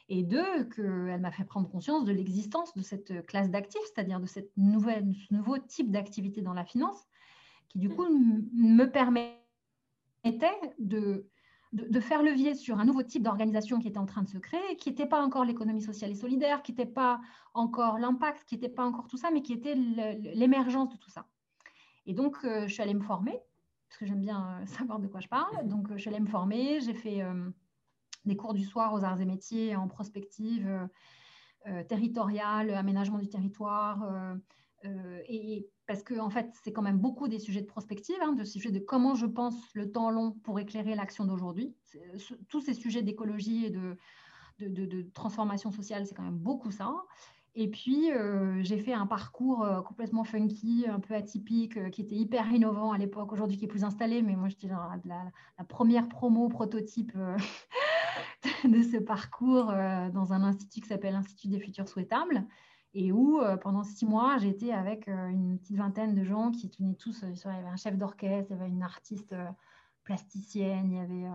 et 0.07 0.23
deux, 0.23 0.65
qu'elle 0.65 1.19
m'a 1.19 1.31
fait 1.31 1.45
prendre 1.45 1.67
conscience 1.67 2.05
de 2.05 2.11
l'existence 2.11 2.75
de 2.75 2.83
cette 2.83 3.25
classe 3.25 3.49
d'actifs, 3.49 3.81
c'est-à-dire 3.85 4.19
de 4.19 4.27
cette 4.27 4.51
nouvelle, 4.55 5.13
ce 5.15 5.33
nouveau 5.33 5.57
type 5.57 5.89
d'activité 5.89 6.41
dans 6.41 6.53
la 6.53 6.63
finance, 6.63 7.07
qui 7.69 7.79
du 7.79 7.89
coup 7.89 8.05
me 8.07 8.85
permettait 8.85 9.39
de, 10.77 11.27
de, 11.73 11.99
faire 11.99 12.23
levier 12.23 12.55
sur 12.55 12.79
un 12.79 12.85
nouveau 12.85 13.03
type 13.03 13.23
d'organisation 13.23 13.79
qui 13.79 13.87
était 13.87 13.97
en 13.97 14.05
train 14.05 14.23
de 14.23 14.29
se 14.29 14.37
créer, 14.37 14.77
qui 14.77 14.89
n'était 14.89 15.05
pas 15.05 15.21
encore 15.21 15.45
l'économie 15.45 15.81
sociale 15.81 16.11
et 16.11 16.15
solidaire, 16.15 16.63
qui 16.63 16.71
n'était 16.71 16.85
pas 16.85 17.19
encore 17.53 17.99
l'impact, 17.99 18.45
qui 18.45 18.55
n'était 18.55 18.69
pas 18.69 18.85
encore 18.85 19.07
tout 19.07 19.17
ça, 19.17 19.29
mais 19.31 19.41
qui 19.41 19.53
était 19.53 19.75
l'émergence 19.75 20.89
de 20.89 20.97
tout 20.97 21.09
ça. 21.09 21.25
Et 22.05 22.13
donc, 22.13 22.37
euh, 22.43 22.67
je 22.67 22.73
suis 22.73 22.83
allée 22.83 22.93
me 22.93 23.01
former, 23.01 23.39
parce 23.89 23.99
que 23.99 24.05
j'aime 24.05 24.21
bien 24.21 24.59
euh, 24.61 24.65
savoir 24.67 24.99
de 24.99 25.07
quoi 25.07 25.19
je 25.19 25.27
parle. 25.27 25.67
Donc, 25.67 25.89
euh, 25.89 25.93
je 25.95 26.01
suis 26.01 26.09
allée 26.09 26.19
me 26.19 26.27
former, 26.27 26.79
j'ai 26.81 26.93
fait 26.93 27.23
des 28.25 28.35
cours 28.35 28.53
du 28.53 28.63
soir 28.63 28.93
aux 28.93 29.03
arts 29.03 29.21
et 29.21 29.25
métiers 29.25 29.75
en 29.75 29.87
prospective 29.87 30.89
territoriale, 31.87 32.71
aménagement 32.71 33.17
du 33.17 33.27
territoire. 33.27 34.03
Euh, 34.85 35.21
et 35.27 35.67
parce 35.87 36.03
que 36.03 36.19
en 36.19 36.29
fait, 36.29 36.49
c'est 36.63 36.71
quand 36.71 36.81
même 36.81 36.97
beaucoup 36.97 37.27
des 37.27 37.39
sujets 37.39 37.61
de 37.61 37.67
prospective, 37.67 38.15
hein, 38.21 38.33
de 38.33 38.43
sujets 38.43 38.71
de 38.71 38.79
comment 38.79 39.15
je 39.15 39.25
pense 39.25 39.55
le 39.73 39.91
temps 39.91 40.09
long 40.09 40.31
pour 40.43 40.59
éclairer 40.59 40.95
l'action 40.95 41.25
d'aujourd'hui. 41.25 41.75
Tous 42.49 42.61
ces 42.61 42.73
sujets 42.73 43.01
d'écologie 43.01 43.65
et 43.65 43.69
de, 43.69 45.11
transformation 45.13 45.71
sociale, 45.71 46.05
c'est 46.05 46.15
quand 46.15 46.23
même 46.23 46.37
beaucoup 46.37 46.71
ça. 46.71 46.93
Et 47.57 47.69
puis, 47.69 48.09
j'ai 48.61 48.79
fait 48.79 48.93
un 48.93 49.07
parcours 49.07 49.65
complètement 49.85 50.25
funky, 50.25 50.85
un 50.89 50.99
peu 50.99 51.13
atypique, 51.13 51.89
qui 51.91 52.01
était 52.01 52.15
hyper 52.15 52.51
innovant 52.51 52.91
à 52.91 52.97
l'époque, 52.97 53.31
aujourd'hui 53.31 53.57
qui 53.57 53.63
est 53.63 53.69
plus 53.69 53.85
installé, 53.85 54.21
mais 54.21 54.35
moi, 54.35 54.49
j'étais 54.49 54.67
la, 54.67 54.99
la, 55.05 55.63
première 55.63 56.09
promo 56.09 56.49
prototype 56.49 57.13
de 58.63 58.81
ce 58.81 58.97
parcours 58.97 59.69
euh, 59.71 60.09
dans 60.09 60.33
un 60.33 60.43
institut 60.43 60.81
qui 60.81 60.87
s'appelle 60.87 61.13
l'Institut 61.13 61.47
des 61.47 61.59
futurs 61.59 61.87
souhaitables 61.87 62.45
et 62.95 63.11
où 63.11 63.41
euh, 63.41 63.57
pendant 63.57 63.83
six 63.83 64.05
mois, 64.05 64.37
j'étais 64.37 64.71
avec 64.71 65.07
euh, 65.07 65.27
une 65.27 65.59
petite 65.59 65.75
vingtaine 65.75 66.15
de 66.15 66.23
gens 66.23 66.51
qui 66.51 66.69
tenaient 66.69 66.95
tous, 66.95 67.23
il 67.23 67.37
y 67.37 67.47
avait 67.47 67.67
un 67.67 67.75
chef 67.75 67.97
d'orchestre, 67.97 68.51
il 68.51 68.57
y 68.57 68.59
avait 68.59 68.69
une 68.69 68.83
artiste 68.83 69.35
plasticienne, 70.03 70.91
il 70.91 70.95
y 70.95 70.99
avait 70.99 71.29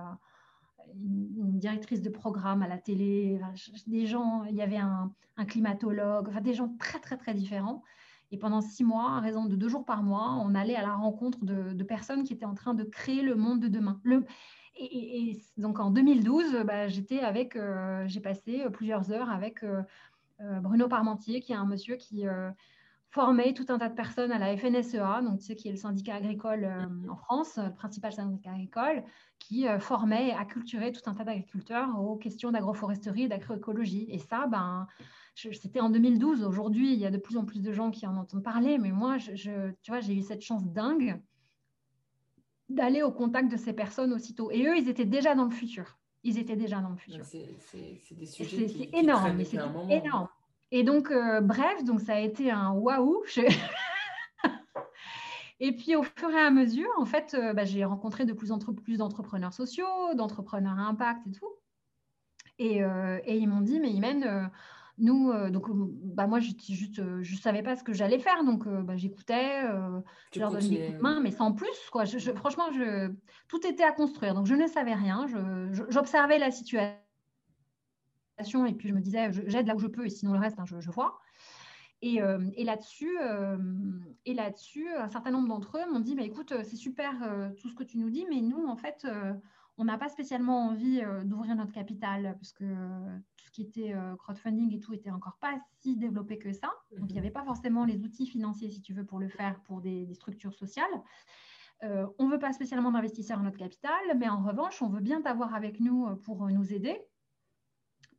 une, 0.94 1.58
directrice 1.58 2.00
de 2.00 2.08
programme 2.08 2.62
à 2.62 2.68
la 2.68 2.78
télé, 2.78 3.38
des 3.86 4.06
gens, 4.06 4.44
il 4.44 4.56
y 4.56 4.62
avait 4.62 4.78
un, 4.78 5.12
climatologue, 5.46 6.28
enfin 6.28 6.42
des 6.42 6.52
gens 6.52 6.74
très 6.78 6.98
très 6.98 7.16
très 7.16 7.32
différents. 7.32 7.82
Et 8.30 8.38
pendant 8.38 8.61
six 8.61 8.84
mois, 8.84 9.16
à 9.16 9.20
raison 9.20 9.46
de 9.46 9.56
deux 9.56 9.68
jours 9.68 9.84
par 9.84 10.02
mois, 10.02 10.38
on 10.44 10.54
allait 10.54 10.76
à 10.76 10.82
la 10.82 10.94
rencontre 10.94 11.44
de, 11.44 11.82
personnes 11.82 12.24
qui 12.24 12.32
étaient 12.32 12.44
en 12.44 12.54
train 12.54 12.74
de 12.74 12.84
créer 12.84 13.22
le 13.22 13.34
monde 13.34 13.61
de 13.61 13.68
demain. 13.68 14.00
Et, 14.76 15.38
donc 15.56 15.78
en 15.80 15.90
2012, 15.90 16.64
bah, 16.64 16.88
j'étais 16.88 17.20
avec, 17.20 17.56
euh, 17.56 18.04
j'ai 18.06 18.20
passé 18.20 18.64
plusieurs 18.72 19.11
heures 19.11 19.30
avec 19.30 19.62
euh, 19.62 19.82
euh, 19.82 19.82
Bruno 20.62 20.88
Parmentier, 20.88 21.41
qui 21.41 21.53
est 21.53 21.57
un 21.57 21.66
monsieur 21.66 21.97
qui 21.97 22.24
formé 23.11 23.55
tout 23.55 23.66
un 23.68 23.78
tas 23.78 23.88
de 23.88 23.95
personnes 23.95 24.30
à 24.30 24.38
la 24.38 24.57
FNSEA, 24.57 25.20
donc 25.22 25.41
tu 25.41 25.47
sais, 25.47 25.57
qui 25.57 25.68
est 25.68 25.72
le 25.72 25.76
syndicat 25.76 26.14
agricole 26.14 26.68
en 27.09 27.16
France, 27.16 27.59
le 27.59 27.74
principal 27.74 28.12
syndicat 28.12 28.53
agricole, 28.53 29.03
qui 29.38 29.66
formait 29.80 30.28
et 30.28 30.32
acculturait 30.32 30.93
tout 30.93 31.03
un 31.07 31.14
tas 31.14 31.24
d'agriculteurs 31.24 32.01
aux 32.01 32.16
questions 32.16 32.53
d'agroforesterie 32.53 33.24
et 33.24 33.28
d'agroécologie. 33.28 34.07
Et 34.11 34.18
ça, 34.18 34.47
ben, 34.47 34.86
c'était 35.34 35.80
en 35.80 35.91
2012. 35.91 36.45
Aujourd'hui, 36.45 36.93
il 36.93 36.99
y 36.99 37.07
a 37.07 37.11
de 37.11 37.18
plus 37.18 37.36
en 37.36 37.45
plus 37.45 37.62
de 37.62 37.72
gens 37.72 37.91
qui 37.91 38.07
en 38.07 38.16
entendent 38.16 38.45
parler, 38.45 38.78
mais 38.78 38.93
moi, 38.93 39.18
je, 39.18 39.72
tu 39.82 39.91
vois, 39.91 40.01
j'ai 40.01 40.14
eu 40.14 40.22
cette 40.22 40.43
chance 40.43 40.64
dingue 40.66 41.20
d'aller 42.68 43.03
au 43.03 43.11
contact 43.11 43.51
de 43.51 43.57
ces 43.57 43.72
personnes 43.72 44.12
aussitôt. 44.12 44.51
Et 44.51 44.66
eux, 44.66 44.76
ils 44.76 44.88
étaient 44.88 45.05
déjà 45.05 45.34
dans 45.34 45.45
le 45.45 45.51
futur. 45.51 45.99
Ils 46.23 46.39
étaient 46.39 46.57
déjà 46.57 46.81
dans 46.81 46.91
le 46.91 46.97
futur. 46.97 47.25
C'est 47.25 47.49
des 48.12 48.27
sujets 48.27 48.68
C'est 48.68 48.99
énorme, 48.99 49.37
mais 49.37 49.45
c'est 49.45 49.57
énorme. 49.57 50.29
Et 50.73 50.85
donc, 50.85 51.11
euh, 51.11 51.41
bref, 51.41 51.83
donc 51.85 52.01
ça 52.01 52.14
a 52.14 52.21
été 52.21 52.51
un 52.51 52.71
waouh. 52.71 53.25
et 55.61 55.73
puis, 55.73 55.97
au 55.97 56.03
fur 56.03 56.31
et 56.31 56.41
à 56.41 56.51
mesure, 56.51 56.91
en 56.99 57.07
fait, 57.07 57.35
euh, 57.35 57.55
bah, 57.55 57.64
j'ai 57.64 57.85
rencontré 57.85 58.25
de 58.25 58.33
plus 58.33 58.53
en 58.53 58.59
plus 58.59 58.99
d'entrepreneurs 58.99 59.53
sociaux, 59.53 60.14
d'entrepreneurs 60.14 60.79
à 60.79 60.83
impact 60.83 61.27
et 61.27 61.33
tout. 61.33 61.51
Et, 62.59 62.85
euh, 62.85 63.18
et 63.25 63.39
ils 63.39 63.49
m'ont 63.49 63.62
dit, 63.62 63.81
mais 63.81 63.91
Imen, 63.91 64.51
nous, 65.01 65.30
euh, 65.30 65.51
donc, 65.51 65.68
euh, 65.68 65.72
bah, 65.74 66.26
moi, 66.26 66.40
je 66.40 66.53
juste, 66.68 66.98
euh, 66.98 67.22
je 67.22 67.36
savais 67.36 67.62
pas 67.62 67.76
ce 67.76 67.82
que 67.82 67.92
j'allais 67.92 68.18
faire, 68.18 68.44
donc 68.44 68.68
bah, 68.68 68.96
j'écoutais, 68.96 69.62
je 70.32 70.40
leur 70.40 70.51
donnais 70.51 70.68
des 70.68 70.86
coups 70.86 70.98
de 70.98 71.03
main, 71.03 71.20
mais 71.20 71.30
sans 71.30 71.53
plus, 71.53 71.88
quoi. 71.90 72.05
Je, 72.05 72.18
franchement, 72.32 72.70
je, 72.72 73.11
tout 73.48 73.66
était 73.66 73.82
à 73.82 73.92
construire, 73.92 74.34
donc 74.34 74.46
je 74.46 74.55
ne 74.55 74.66
savais 74.66 74.94
rien. 74.94 75.26
J'observais 75.88 76.38
la 76.38 76.51
situation 76.51 76.94
et 78.66 78.72
puis 78.72 78.88
je 78.88 78.94
me 78.94 79.01
disais, 79.01 79.30
j'aide 79.46 79.66
là 79.66 79.74
où 79.74 79.78
je 79.78 79.86
peux, 79.86 80.07
et 80.07 80.11
sinon 80.11 80.32
le 80.32 80.38
reste, 80.38 80.59
hein, 80.59 80.64
je, 80.64 80.90
vois. 80.90 81.18
Et, 82.03 82.20
et 82.55 82.64
là-dessus, 82.64 83.18
et 84.24 84.34
là-dessus, 84.34 84.88
un 84.88 85.09
certain 85.09 85.30
nombre 85.30 85.48
d'entre 85.48 85.78
eux 85.78 85.92
m'ont 85.92 86.01
dit, 86.01 86.14
bah, 86.14 86.22
écoute, 86.22 86.53
c'est 86.62 86.76
super 86.76 87.14
tout 87.59 87.68
ce 87.68 87.74
que 87.74 87.84
tu 87.84 87.98
nous 87.98 88.11
dis, 88.11 88.26
mais 88.28 88.40
nous, 88.40 88.66
en 88.66 88.76
fait, 88.76 89.07
on 89.81 89.85
n'a 89.85 89.99
pas 89.99 90.09
spécialement 90.09 90.66
envie 90.66 91.03
d'ouvrir 91.24 91.57
notre 91.57 91.72
capital 91.72 92.37
parce 92.39 92.53
que 92.53 92.64
qui 93.51 93.62
était 93.62 93.93
euh, 93.93 94.16
crowdfunding 94.16 94.72
et 94.74 94.81
tout 94.81 94.95
était 94.95 95.11
encore 95.11 95.37
pas 95.41 95.59
si 95.81 95.97
développé 95.97 96.39
que 96.39 96.53
ça. 96.53 96.70
Donc, 96.97 97.11
il 97.11 97.12
n'y 97.12 97.12
mhm. 97.14 97.18
avait 97.18 97.31
pas 97.31 97.45
forcément 97.45 97.85
les 97.85 98.03
outils 98.03 98.26
financiers, 98.26 98.70
si 98.70 98.81
tu 98.81 98.95
veux, 98.95 99.05
pour 99.05 99.18
le 99.18 99.28
faire 99.28 99.61
pour 99.61 99.81
des, 99.81 100.12
structures 100.14 100.55
sociales. 100.55 100.91
Euh, 101.83 102.07
on 102.18 102.26
ne 102.26 102.33
veut 102.33 102.39
pas 102.39 102.53
spécialement 102.53 102.93
d'investisseurs 102.93 103.39
à 103.39 103.43
notre 103.43 103.59
capital, 103.59 103.93
mais 104.16 104.28
en 104.28 104.43
revanche, 104.43 104.83
on 104.83 104.89
veut 104.89 105.01
bien 105.01 105.22
t'avoir 105.22 105.55
avec 105.55 105.81
nous 105.81 106.07
euh, 106.07 106.14
pour 106.14 106.47
nous 106.49 106.72
aider 106.72 107.01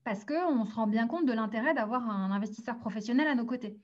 parce 0.04 0.26
qu'on 0.26 0.66
se 0.66 0.74
rend 0.74 0.88
bien 0.88 1.08
compte 1.08 1.28
de 1.28 1.34
l'intérêt 1.34 1.76
d'avoir 1.76 2.10
un 2.10 2.32
investisseur 2.32 2.80
professionnel 2.80 3.28
à 3.28 3.36
nos 3.36 3.46
côtés. 3.46 3.80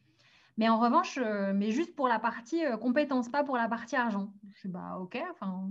Mais 0.57 0.67
en 0.67 0.80
revanche, 0.80 1.19
mais 1.53 1.69
juste 1.69 1.95
pour 1.95 2.07
la 2.07 2.17
partie 2.17 2.63
compétence, 2.82 3.30
pas 3.30 3.43
pour 3.43 3.55
la 3.55 3.69
partie 3.69 3.95
argent. 3.95 4.34
Je 4.49 4.57
suis 4.57 4.69
bah 4.69 4.97
ok, 4.99 5.23
enfin, 5.30 5.69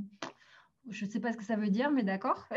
je 0.88 1.04
ne 1.04 1.10
sais 1.10 1.20
pas 1.20 1.32
ce 1.32 1.36
que 1.36 1.44
ça 1.44 1.56
veut 1.56 1.70
dire, 1.70 1.90
mais 1.90 2.02
d'accord. 2.02 2.48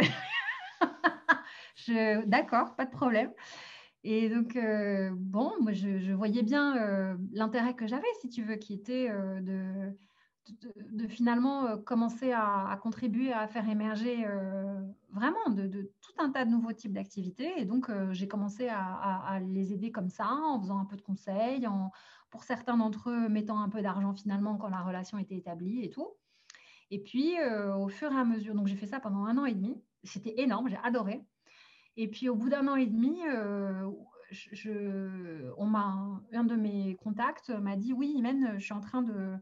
D'accord, 2.26 2.76
pas 2.76 2.86
de 2.86 2.92
problème. 2.92 3.32
Et 4.04 4.30
donc, 4.30 4.56
euh, 4.56 5.12
bon, 5.14 5.52
moi, 5.60 5.74
je, 5.74 6.14
voyais 6.14 6.44
bien 6.44 6.78
euh, 6.78 7.18
l'intérêt 7.32 7.76
que 7.76 7.88
j'avais, 7.88 8.08
si 8.22 8.30
tu 8.30 8.44
veux, 8.44 8.56
qui 8.56 8.74
était 8.74 9.10
euh, 9.10 9.42
de, 9.42 11.08
finalement 11.08 11.78
commencer 11.78 12.32
à, 12.32 12.80
contribuer 12.82 13.34
à 13.34 13.48
faire 13.48 13.70
émerger 13.70 14.26
vraiment 15.12 15.38
tout 15.46 16.14
un 16.18 16.32
tas 16.32 16.46
de 16.46 16.50
nouveaux 16.50 16.74
types 16.74 16.94
d'activités. 16.94 17.52
Et 17.58 17.66
donc, 17.66 17.92
j'ai 18.12 18.28
commencé 18.28 18.68
à, 18.68 19.40
les 19.42 19.74
aider 19.74 19.92
comme 19.92 20.10
ça, 20.10 20.32
en 20.32 20.60
faisant 20.60 20.80
un 20.80 20.86
peu 20.86 20.96
de 20.96 21.02
conseils, 21.02 21.68
pour 22.32 22.44
certains 22.44 22.78
d'entre 22.78 23.12
eux, 23.12 23.30
mettant 23.30 23.62
un 23.62 23.70
peu 23.70 23.82
d'argent 23.82 24.14
finalement 24.14 24.58
quand 24.58 24.70
la 24.70 24.82
relation 24.82 25.20
était 25.20 25.36
établie 25.36 25.84
et 25.84 25.92
tout. 25.92 26.08
Et 26.92 27.00
puis, 27.00 27.36
au 27.78 27.88
fur 27.88 28.12
et 28.12 28.18
à 28.18 28.26
mesure, 28.26 28.56
donc 28.56 28.68
j'ai 28.68 28.76
fait 28.76 28.88
ça 28.88 29.00
pendant 29.00 29.26
un 29.26 29.38
an 29.38 29.46
et 29.46 29.54
demi. 29.54 29.82
C'était 30.04 30.34
énorme, 30.38 30.70
j'ai 30.70 30.80
adoré. 30.84 31.24
Et 32.02 32.08
puis 32.08 32.30
au 32.30 32.36
bout 32.36 32.48
d'un 32.50 32.66
an 32.70 32.78
et 32.78 32.86
demi, 32.86 33.20
euh, 33.28 33.86
on 35.58 35.66
m'a, 35.66 36.22
un 36.32 36.44
de 36.46 36.56
mes 36.56 36.96
contacts 36.96 37.50
m'a 37.50 37.76
dit 37.76 37.92
oui, 37.92 38.14
Imen, 38.16 38.54
je 38.58 38.64
suis 38.64 38.74
en 38.74 38.80
train 38.80 39.02
de, 39.02 39.38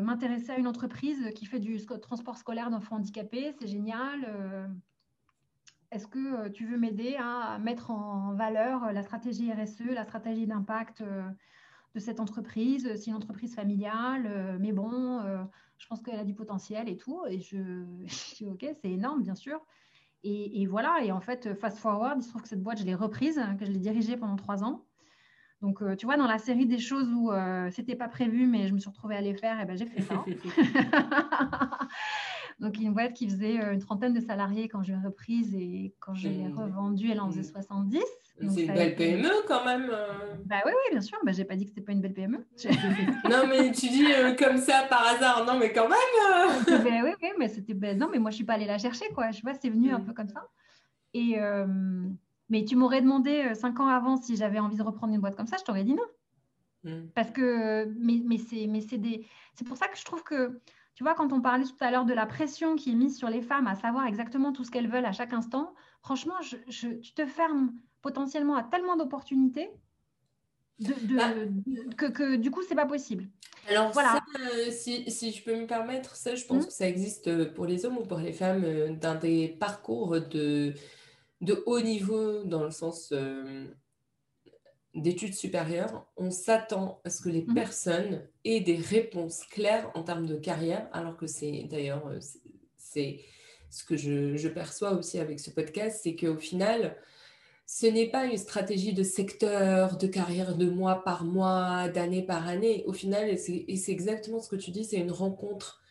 m'intéresser 0.00 0.52
à 0.52 0.58
une 0.58 0.68
entreprise 0.68 1.30
qui 1.34 1.46
fait 1.46 1.58
du 1.58 1.84
transport 2.00 2.36
scolaire 2.36 2.70
d'enfants 2.70 2.96
handicapés. 2.96 3.52
C'est 3.58 3.66
génial. 3.66 4.24
Euh, 4.28 4.68
est-ce 5.90 6.06
que 6.06 6.46
euh, 6.46 6.48
tu 6.48 6.64
veux 6.64 6.78
m'aider 6.78 7.16
à 7.18 7.58
mettre 7.58 7.90
en 7.90 8.32
valeur 8.34 8.92
la 8.92 9.02
stratégie 9.02 9.52
RSE, 9.52 9.80
la 9.80 10.04
stratégie 10.04 10.46
d'impact 10.46 11.02
de 11.94 12.00
cette 12.00 12.20
entreprise 12.20 12.90
C'est 12.96 13.10
une 13.10 13.16
entreprise 13.16 13.54
familiale, 13.54 14.58
mais 14.60 14.72
bon, 14.72 15.20
je 15.78 15.86
pense 15.86 16.02
qu'elle 16.02 16.18
a 16.18 16.24
du 16.24 16.34
potentiel 16.34 16.88
et 16.88 16.96
tout. 16.96 17.22
Et 17.28 17.40
je, 17.40 17.56
je 18.06 18.34
dis 18.36 18.46
ok, 18.46 18.64
c'est 18.80 18.90
énorme, 18.90 19.22
bien 19.22 19.34
sûr. 19.34 19.60
Et, 20.24 20.66
voilà, 20.66 21.02
et 21.02 21.10
en 21.10 21.20
fait, 21.20 21.52
fast 21.54 21.78
forward, 21.78 22.18
il 22.18 22.22
se 22.22 22.28
trouve 22.28 22.42
que 22.42 22.48
cette 22.48 22.62
boîte, 22.62 22.78
je 22.78 22.84
l'ai 22.84 22.94
reprise, 22.94 23.42
que 23.58 23.64
je 23.64 23.72
l'ai 23.72 23.80
dirigée 23.80 24.16
pendant 24.16 24.36
trois 24.36 24.62
ans. 24.62 24.84
Donc, 25.62 25.80
euh, 25.80 25.94
tu 25.96 26.06
vois, 26.06 26.16
dans 26.16 26.26
la 26.26 26.38
série 26.38 26.66
des 26.66 26.78
choses 26.78 27.08
où 27.12 27.30
euh, 27.30 27.70
c'était 27.70 27.94
pas 27.94 28.08
prévu, 28.08 28.46
mais 28.46 28.66
je 28.66 28.74
me 28.74 28.78
suis 28.78 28.90
retrouvée 28.90 29.16
à 29.16 29.20
les 29.20 29.34
faire, 29.34 29.60
et 29.60 29.64
ben 29.64 29.76
j'ai 29.76 29.86
fait 29.86 30.02
ça. 30.02 30.24
Donc, 32.60 32.78
une 32.78 32.92
boîte 32.92 33.14
qui 33.14 33.28
faisait 33.28 33.60
euh, 33.60 33.72
une 33.72 33.80
trentaine 33.80 34.12
de 34.12 34.20
salariés 34.20 34.68
quand 34.68 34.82
j'ai 34.82 34.94
reprise 34.94 35.54
et 35.54 35.94
quand 36.00 36.14
je 36.14 36.28
l'ai 36.28 36.48
mmh. 36.48 36.58
revendue, 36.58 37.10
elle 37.10 37.20
en 37.20 37.30
faisait 37.30 37.42
70. 37.42 37.98
Mmh. 37.98 38.48
C'est 38.48 38.64
une 38.64 38.74
belle 38.74 38.94
PME 38.94 39.30
quand 39.46 39.64
même. 39.64 39.90
Bah 40.44 40.56
oui, 40.64 40.72
oui, 40.72 40.92
bien 40.92 41.00
sûr. 41.00 41.18
Bah, 41.24 41.32
j'ai 41.32 41.44
pas 41.44 41.56
dit 41.56 41.64
que 41.64 41.70
c'était 41.70 41.82
pas 41.82 41.92
une 41.92 42.00
belle 42.00 42.14
PME. 42.14 42.38
non, 43.30 43.46
mais 43.48 43.72
tu 43.72 43.88
dis 43.88 44.06
comme 44.38 44.58
ça 44.58 44.86
par 44.88 45.06
hasard. 45.06 45.44
Non, 45.46 45.58
mais 45.58 45.72
quand 45.72 45.88
même. 45.88 46.64
bah, 46.66 47.00
oui, 47.04 47.10
oui, 47.22 47.28
mais 47.38 47.48
c'était. 47.48 47.74
Bah, 47.74 47.94
non, 47.94 48.08
mais 48.10 48.18
moi, 48.18 48.30
je 48.30 48.36
suis 48.36 48.44
pas 48.44 48.54
allée 48.54 48.66
la 48.66 48.78
chercher, 48.78 49.08
quoi. 49.14 49.30
Je 49.30 49.42
vois, 49.42 49.54
c'est 49.54 49.70
venu 49.70 49.92
un 49.92 49.98
mmh. 49.98 50.04
peu 50.04 50.12
comme 50.12 50.28
ça. 50.28 50.48
Et. 51.14 51.38
Mais 52.52 52.66
tu 52.66 52.76
m'aurais 52.76 53.00
demandé 53.00 53.46
euh, 53.46 53.54
cinq 53.54 53.80
ans 53.80 53.88
avant 53.88 54.18
si 54.18 54.36
j'avais 54.36 54.58
envie 54.58 54.76
de 54.76 54.82
reprendre 54.82 55.14
une 55.14 55.22
boîte 55.22 55.36
comme 55.36 55.46
ça, 55.46 55.56
je 55.58 55.64
t'aurais 55.64 55.84
dit 55.84 55.94
non. 55.94 57.02
Parce 57.14 57.30
que, 57.30 57.86
mais, 57.96 58.20
mais 58.26 58.36
c'est, 58.36 58.66
mais 58.66 58.82
c'est 58.82 58.98
des, 58.98 59.24
c'est 59.54 59.66
pour 59.66 59.78
ça 59.78 59.88
que 59.88 59.96
je 59.96 60.04
trouve 60.04 60.22
que, 60.22 60.60
tu 60.94 61.04
vois, 61.04 61.14
quand 61.14 61.32
on 61.32 61.40
parlait 61.40 61.64
tout 61.64 61.72
à 61.80 61.90
l'heure 61.90 62.04
de 62.04 62.12
la 62.12 62.26
pression 62.26 62.76
qui 62.76 62.92
est 62.92 62.94
mise 62.94 63.16
sur 63.16 63.28
les 63.28 63.42
femmes 63.42 63.66
à 63.66 63.74
savoir 63.74 64.06
exactement 64.06 64.52
tout 64.52 64.64
ce 64.64 64.70
qu'elles 64.70 64.90
veulent 64.90 65.06
à 65.06 65.12
chaque 65.12 65.32
instant, 65.32 65.74
franchement, 66.02 66.34
je, 66.42 66.88
tu 66.88 67.14
te 67.14 67.26
fermes 67.26 67.72
potentiellement 68.02 68.56
à 68.56 68.62
tellement 68.62 68.96
d'opportunités 68.96 69.70
de, 70.80 71.16
bah. 71.16 71.32
que, 71.96 72.06
que, 72.06 72.36
du 72.36 72.50
coup, 72.50 72.62
c'est 72.68 72.74
pas 72.74 72.86
possible. 72.86 73.28
Alors, 73.68 73.92
voilà. 73.92 74.20
Euh, 74.40 74.70
si, 74.70 75.08
si, 75.10 75.30
je 75.30 75.44
peux 75.44 75.54
me 75.54 75.66
permettre, 75.66 76.16
ça, 76.16 76.34
je 76.34 76.44
pense 76.44 76.64
hmm. 76.64 76.66
que 76.66 76.72
ça 76.72 76.88
existe 76.88 77.52
pour 77.54 77.66
les 77.66 77.86
hommes 77.86 77.98
ou 77.98 78.02
pour 78.02 78.18
les 78.18 78.32
femmes 78.32 78.64
euh, 78.64 78.92
dans 78.94 79.16
des 79.18 79.48
parcours 79.48 80.20
de 80.20 80.74
de 81.42 81.62
haut 81.66 81.80
niveau 81.80 82.44
dans 82.44 82.62
le 82.62 82.70
sens 82.70 83.10
euh, 83.12 83.66
d'études 84.94 85.34
supérieures, 85.34 86.06
on 86.16 86.30
s'attend 86.30 87.00
à 87.04 87.10
ce 87.10 87.22
que 87.22 87.28
les 87.28 87.42
mhm. 87.42 87.54
personnes 87.54 88.22
aient 88.44 88.60
des 88.60 88.76
réponses 88.76 89.44
claires 89.44 89.90
en 89.94 90.02
termes 90.02 90.26
de 90.26 90.36
carrière, 90.36 90.88
alors 90.92 91.16
que 91.16 91.26
c'est 91.26 91.66
d'ailleurs, 91.70 92.06
euh, 92.08 92.18
c'est 92.76 93.20
ce 93.70 93.84
que 93.84 93.96
je, 93.96 94.48
perçois 94.48 94.92
aussi 94.92 95.18
avec 95.18 95.40
ce 95.40 95.50
podcast, 95.50 96.00
c'est 96.02 96.14
qu'au 96.14 96.36
final, 96.36 96.96
ce 97.66 97.86
n'est 97.86 98.10
pas 98.10 98.26
une 98.26 98.36
stratégie 98.36 98.92
de 98.92 99.02
secteur, 99.02 99.96
de 99.96 100.06
carrière 100.06 100.56
de 100.56 100.68
mois 100.68 101.02
par 101.04 101.24
mois, 101.24 101.88
d'année 101.88 102.22
par 102.22 102.46
année. 102.46 102.84
Au 102.86 102.92
final, 102.92 103.30
et 103.30 103.36
c'est 103.38 103.92
exactement 103.92 104.40
ce 104.40 104.50
que 104.50 104.56
tu 104.56 104.70
dis, 104.72 104.84
c'est 104.84 104.98
une 104.98 105.12
rencontre 105.12 105.82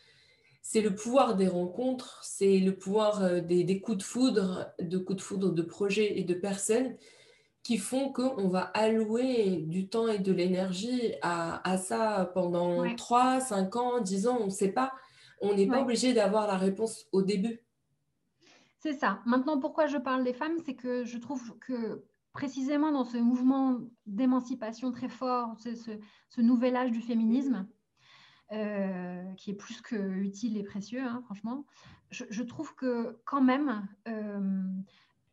c'est 0.61 0.81
le 0.81 0.93
pouvoir 0.93 1.35
des 1.35 1.47
rencontres, 1.47 2.21
c'est 2.23 2.59
le 2.59 2.75
pouvoir 2.75 3.23
euh, 3.23 3.41
des, 3.41 3.81
coups 3.81 3.97
de 3.97 4.03
foudre, 4.03 4.71
de 4.79 4.97
coups 4.97 5.17
de 5.17 5.21
foudre 5.21 5.51
de 5.51 5.61
projets 5.61 6.19
et 6.19 6.23
de 6.23 6.33
personnes 6.33 6.95
qui 7.63 7.77
font 7.77 8.11
qu'on 8.11 8.47
va 8.47 8.61
allouer 8.73 9.57
du 9.57 9.87
temps 9.87 10.07
et 10.07 10.19
de 10.19 10.31
l'énergie 10.31 11.13
à, 11.21 11.77
ça 11.77 12.31
pendant 12.33 12.83
3, 12.95 13.39
5 13.39 13.75
ans, 13.75 14.01
10 14.01 14.27
ans, 14.27 14.37
on 14.41 14.45
ne 14.45 14.49
sait 14.49 14.71
pas. 14.71 14.93
On 15.41 15.55
n'est 15.55 15.67
pas 15.67 15.81
obligé 15.81 16.13
d'avoir 16.13 16.47
la 16.47 16.57
réponse 16.57 17.07
au 17.11 17.21
début. 17.21 17.63
C'est 18.79 18.93
ça. 18.93 19.19
Maintenant, 19.25 19.59
pourquoi 19.59 19.85
je 19.85 19.97
parle 19.97 20.23
des 20.23 20.33
femmes, 20.33 20.57
c'est 20.65 20.75
que 20.75 21.03
je 21.05 21.17
trouve 21.17 21.57
que 21.59 22.03
précisément 22.33 22.91
dans 22.91 23.03
ce 23.03 23.17
mouvement 23.17 23.79
d'émancipation 24.05 24.91
très 24.91 25.09
fort, 25.09 25.55
ce, 25.59 26.41
nouvel 26.41 26.75
âge 26.75 26.91
du 26.91 27.01
féminisme, 27.01 27.67
euh, 28.51 29.33
qui 29.35 29.51
est 29.51 29.55
plus 29.55 29.81
que 29.81 29.95
utile 29.95 30.57
et 30.57 30.63
précieux, 30.63 31.03
hein, 31.03 31.21
franchement. 31.25 31.65
Je, 32.09 32.43
trouve 32.43 32.75
que 32.75 33.21
quand 33.23 33.41
même, 33.41 33.87
euh, 34.07 34.63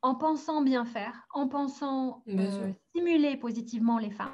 en 0.02 0.14
pensant 0.14 0.62
bien 0.62 0.84
faire, 0.84 1.26
en 1.32 1.48
pensant 1.48 2.22
euh, 2.28 2.72
stimuler 2.90 3.36
positivement 3.36 3.98
les 3.98 4.10
femmes, 4.10 4.32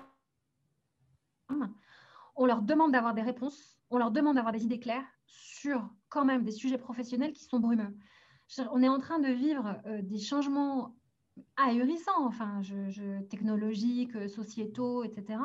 on 2.37 2.47
leur 2.47 2.63
demande 2.63 2.93
d'avoir 2.93 3.15
des 3.15 3.23
réponses, 3.23 3.79
on 3.91 3.99
leur 3.99 4.11
demande 4.11 4.37
d'avoir 4.37 4.53
des 4.53 4.65
idées 4.65 4.81
claires 4.81 5.07
sur 5.27 5.89
quand 6.09 6.25
même 6.25 6.43
des 6.43 6.53
sujets 6.53 6.79
professionnels 6.79 7.33
qui 7.33 7.45
sont 7.45 7.61
brumeux. 7.61 7.97
On 8.71 8.83
est 8.83 8.89
en 8.89 8.99
train 8.99 9.19
de 9.19 9.29
vivre 9.29 9.81
des 10.03 10.19
changements 10.19 10.95
ahurissants, 11.57 12.27
enfin, 12.27 12.61
je, 12.63 13.21
technologiques, 13.23 14.29
sociétaux, 14.29 15.05
etc 15.05 15.39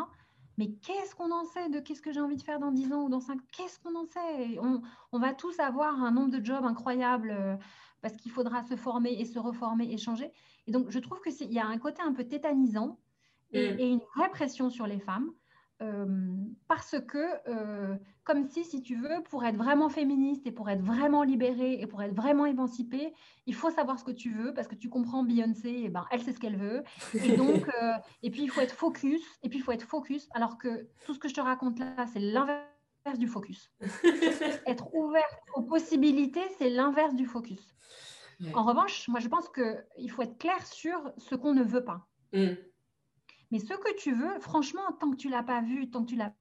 Mais 0.58 0.72
qu'est-ce 0.82 1.16
qu'on 1.16 1.32
en 1.32 1.46
sait 1.46 1.70
de 1.70 1.80
qu'est-ce 1.80 2.02
que 2.02 2.12
j'ai 2.12 2.20
envie 2.20 2.36
de 2.36 2.44
faire 2.44 2.60
dans 2.60 2.72
10 2.72 2.94
ans 2.94 3.04
ou 3.04 3.10
dans 3.10 3.22
5 3.22 3.40
Qu'est-ce 3.52 3.80
qu'on 3.80 3.96
en 3.96 4.06
sait? 4.06 4.60
On, 4.60 4.82
on, 5.12 5.20
va 5.20 5.34
tous 5.34 5.60
avoir 5.60 6.04
un 6.04 6.12
nombre 6.12 6.38
de 6.38 6.44
jobs 6.44 6.66
incroyable 6.66 7.32
euh, 7.32 7.56
parce 8.02 8.16
qu'il 8.16 8.32
faudra 8.32 8.64
se 8.64 8.76
former 8.76 9.14
et 9.20 9.26
se 9.26 9.40
reformer 9.40 9.92
et 9.92 9.98
changer. 9.98 10.32
Et 10.68 10.72
donc, 10.72 10.90
je 10.90 11.00
trouve 11.00 11.20
qu'il 11.22 11.52
y 11.52 11.60
a 11.60 11.66
un 11.66 11.78
côté 11.78 12.02
un 12.02 12.14
peu 12.14 12.24
tétanisant 12.24 13.00
et, 13.52 13.74
mm. 13.74 13.80
et 13.80 13.90
une 13.90 14.02
vraie 14.16 14.30
pression 14.30 14.70
sur 14.70 14.88
les 14.88 15.00
femmes 15.00 15.32
euh, 15.82 16.06
parce 16.68 16.98
que, 17.08 17.26
euh, 17.48 17.96
comme 18.26 18.44
si, 18.44 18.66
si 18.66 18.82
tu 18.82 18.98
veux, 18.98 19.24
pour 19.30 19.46
être 19.46 19.56
vraiment 19.56 19.88
féministe 19.88 20.46
et 20.46 20.52
pour 20.52 20.70
être 20.70 20.82
vraiment 20.82 21.24
libérée 21.24 21.80
et 21.80 21.88
pour 21.88 22.02
être 22.02 22.14
vraiment 22.14 22.46
émancipée, 22.46 23.14
il 23.46 23.56
faut 23.56 23.70
savoir 23.70 23.98
ce 23.98 24.04
que 24.04 24.12
tu 24.12 24.32
veux 24.32 24.54
parce 24.54 24.68
que 24.68 24.76
tu 24.76 24.90
comprends 24.90 25.24
Beyoncé, 25.24 25.70
et 25.70 25.90
ben, 25.90 26.06
elle 26.12 26.22
sait 26.22 26.34
ce 26.34 26.40
qu'elle 26.40 26.58
veut. 26.58 26.84
Et 27.14 27.38
donc, 27.38 27.70
euh, 27.82 27.94
et 28.24 28.30
puis 28.30 28.44
il 28.44 28.50
faut 28.50 28.60
être 28.60 28.76
focus, 28.76 29.22
et 29.42 29.50
puis 29.50 29.60
il 29.60 29.62
faut 29.62 29.72
être 29.72 29.88
focus, 29.88 30.28
alors 30.32 30.58
que 30.58 30.88
tout 31.06 31.14
ce 31.14 31.20
que 31.20 31.30
je 31.30 31.34
te 31.34 31.42
raconte 31.42 31.80
là, 31.80 32.06
c'est 32.12 32.20
l'inverse 32.20 32.68
du 33.18 33.28
focus. 33.28 33.72
être 34.68 34.94
ouvert 34.94 35.28
aux 35.56 35.64
possibilités, 35.64 36.44
c'est 36.58 36.70
l'inverse 36.70 37.16
du 37.16 37.26
focus. 37.26 37.76
En 38.54 38.64
revanche, 38.64 39.08
moi, 39.10 39.20
je 39.20 39.28
pense 39.28 39.50
qu'il 39.50 40.12
faut 40.12 40.22
être 40.22 40.38
clair 40.38 40.66
sur 40.66 41.12
ce 41.18 41.36
qu'on 41.36 41.54
ne 41.54 41.64
veut 41.64 41.84
pas. 41.84 42.08
Mm. 42.32 42.54
Mais 43.52 43.60
ce 43.60 43.74
que 43.74 43.96
tu 43.98 44.14
veux, 44.14 44.40
franchement, 44.40 44.82
tant 45.00 45.12
que 45.12 45.18
tu 45.18 45.30
l'as 45.30 45.44
pas 45.44 45.62
vu, 45.62 45.90
tant 45.90 46.06
que 46.06 46.12
tu 46.12 46.16
l'as 46.16 46.34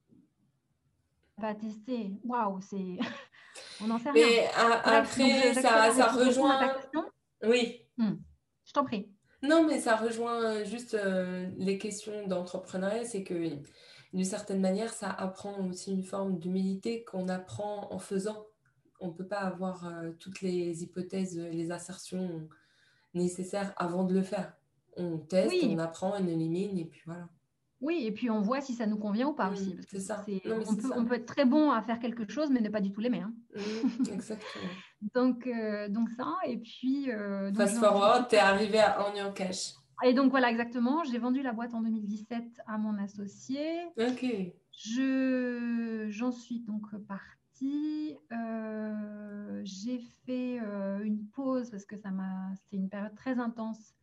pas 1.41 1.55
testé, 1.55 2.13
waouh, 2.23 2.61
c'est. 2.61 2.99
On 3.81 3.89
n'en 3.89 3.99
sait 3.99 4.11
rien. 4.11 4.27
Mais 4.27 4.51
après, 4.57 5.55
ça, 5.55 5.91
ça 5.91 6.07
rejoint. 6.13 6.73
Oui. 7.43 7.81
Hmm. 7.97 8.15
Je 8.65 8.73
t'en 8.73 8.85
prie. 8.85 9.11
Non, 9.43 9.65
mais 9.65 9.81
ça 9.81 9.97
rejoint 9.97 10.63
juste 10.65 10.95
euh, 10.95 11.49
les 11.57 11.79
questions 11.79 12.27
d'entrepreneuriat. 12.27 13.05
C'est 13.05 13.25
que 13.25 13.51
d'une 14.13 14.25
certaine 14.25 14.61
manière, 14.61 14.93
ça 14.93 15.11
apprend 15.11 15.67
aussi 15.67 15.93
une 15.93 16.05
forme 16.05 16.39
d'humilité 16.39 17.05
qu'on 17.05 17.29
apprend 17.29 17.93
en 17.93 17.99
faisant. 17.99 18.47
On 19.01 19.09
ne 19.09 19.13
peut 19.13 19.27
pas 19.27 19.41
avoir 19.41 19.87
euh, 19.87 20.11
toutes 20.19 20.41
les 20.41 20.83
hypothèses, 20.83 21.39
les 21.39 21.71
assertions 21.71 22.49
nécessaires 23.15 23.73
avant 23.77 24.05
de 24.05 24.15
le 24.15 24.23
faire 24.23 24.59
on 24.99 25.19
teste, 25.19 25.55
on 25.65 25.79
apprend, 25.79 26.15
on 26.19 26.27
élimine 26.27 26.79
et 26.79 26.85
puis 26.85 27.03
voilà. 27.07 27.29
Oui, 27.81 28.03
et 28.07 28.11
puis 28.11 28.29
on 28.29 28.41
voit 28.41 28.61
si 28.61 28.75
ça 28.75 28.87
nous 28.87 28.99
convient 28.99 29.29
ou 29.29 29.35
pas 29.35 29.51
mmh, 29.51 29.53
aussi. 29.53 29.79
c'est 29.89 30.01
ça. 30.01 30.25
on, 30.97 31.05
peut, 31.05 31.15
être 31.15 31.27
très 31.27 31.45
bon 31.45 31.71
à 31.71 31.81
faire 31.81 32.01
quelque 32.01 32.29
chose, 32.29 32.51
mais 32.51 32.61
ne 32.61 32.69
pas 32.69 32.81
du 32.81 32.91
tout 32.91 33.01
l'aimer. 33.01 33.21
Hein. 33.21 33.33
Mmh, 33.55 34.03
exactement. 34.13 34.65
donc, 35.15 35.47
euh, 35.47 35.89
donc 35.89 36.09
ça, 36.11 36.35
et 36.45 36.59
puis... 36.59 37.13
Euh, 37.13 37.53
Fast 37.55 37.79
forward, 37.79 38.27
tu 38.29 38.35
es 38.35 38.41
arrivé 38.41 38.81
à 38.81 39.09
Onion 39.09 39.33
Cash. 39.33 39.75
Et 40.05 40.15
donc 40.15 40.31
voilà, 40.31 40.51
exactement. 40.51 41.05
J'ai 41.05 41.19
vendu 41.19 41.43
la 41.43 41.53
boîte 41.53 41.75
en 41.75 41.83
2017 41.83 42.61
à 42.67 42.79
mon 42.79 42.97
associé. 42.99 43.87
Ok. 43.99 44.25
Je, 44.73 46.07
j'en 46.11 46.31
suis 46.31 46.61
donc 46.61 46.97
partie. 47.07 48.17
Euh, 48.33 49.61
j'ai 49.65 49.99
fait 50.25 50.59
une 51.03 51.27
pause 51.33 51.71
parce 51.71 51.85
que 51.85 51.97
ça 51.97 52.11
m'a, 52.11 52.55
c'était 52.55 52.77
une 52.77 52.89
période 52.89 53.15
très 53.17 53.41
intense 53.41 53.95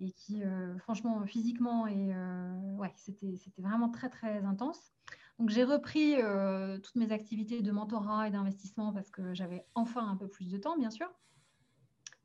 et 0.00 0.12
qui, 0.12 0.42
euh, 0.42 0.78
franchement, 0.78 1.24
physiquement, 1.26 1.86
et, 1.86 2.14
euh, 2.14 2.76
ouais, 2.76 2.92
c'était 2.96 3.34
vraiment 3.58 3.88
très, 3.88 4.08
très 4.08 4.44
intense. 4.44 4.92
Donc, 5.38 5.50
j'ai 5.50 5.64
repris 5.64 6.16
euh, 6.20 6.78
toutes 6.78 6.96
mes 6.96 7.12
activités 7.12 7.62
de 7.62 7.72
mentorat 7.72 8.28
et 8.28 8.30
d'investissement 8.30 8.92
parce 8.92 9.10
que 9.10 9.34
j'avais 9.34 9.64
enfin 9.74 10.06
un 10.08 10.16
peu 10.16 10.28
plus 10.28 10.50
de 10.50 10.58
temps, 10.58 10.76
bien 10.76 10.90
sûr. 10.90 11.08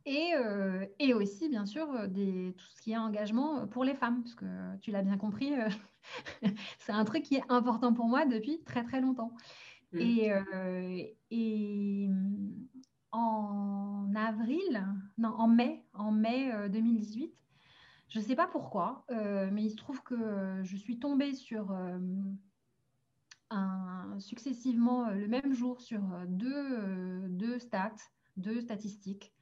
Et, 0.06 0.34
et 1.00 1.14
aussi, 1.14 1.48
bien 1.48 1.66
sûr, 1.66 2.10
des, 2.10 2.54
tout 2.58 2.66
ce 2.76 2.82
qui 2.82 2.92
est 2.92 2.98
engagement 2.98 3.68
pour 3.68 3.86
les 3.86 3.96
femmes, 3.96 4.22
parce 4.22 4.36
que 4.36 4.46
tu 4.82 4.92
l'as 4.92 5.02
bien 5.02 5.18
compris, 5.18 5.54
c'est 6.80 6.92
un 6.92 7.06
truc 7.06 7.24
qui 7.24 7.36
est 7.36 7.44
important 7.48 7.94
pour 7.94 8.08
moi 8.08 8.26
depuis 8.26 8.62
très, 8.64 8.84
très 8.84 9.00
longtemps. 9.00 9.32
Mmh. 9.94 10.00
Et, 10.00 11.16
et 11.32 12.10
en 13.14 14.14
avril, 14.14 14.86
non, 15.18 15.30
en 15.30 15.48
mai, 15.48 15.86
en 15.94 16.12
mai 16.12 16.52
2018, 16.70 17.34
je 18.14 18.20
ne 18.20 18.24
sais 18.24 18.36
pas 18.36 18.46
pourquoi, 18.46 19.06
euh, 19.10 19.50
mais 19.52 19.64
il 19.64 19.72
se 19.72 19.76
trouve 19.76 20.04
que 20.04 20.62
je 20.62 20.78
suis 20.78 21.00
tombée 21.00 21.34
sur 21.34 21.72
euh, 21.72 21.98
un, 23.50 24.20
successivement 24.20 25.08
euh, 25.08 25.16
le 25.16 25.28
même 25.28 25.52
jour 25.52 25.82
sur 25.82 26.00
deux, 26.28 27.28
deux 27.30 27.58
stats, 27.58 27.96
deux 28.38 28.62
statistiques. 28.62 29.34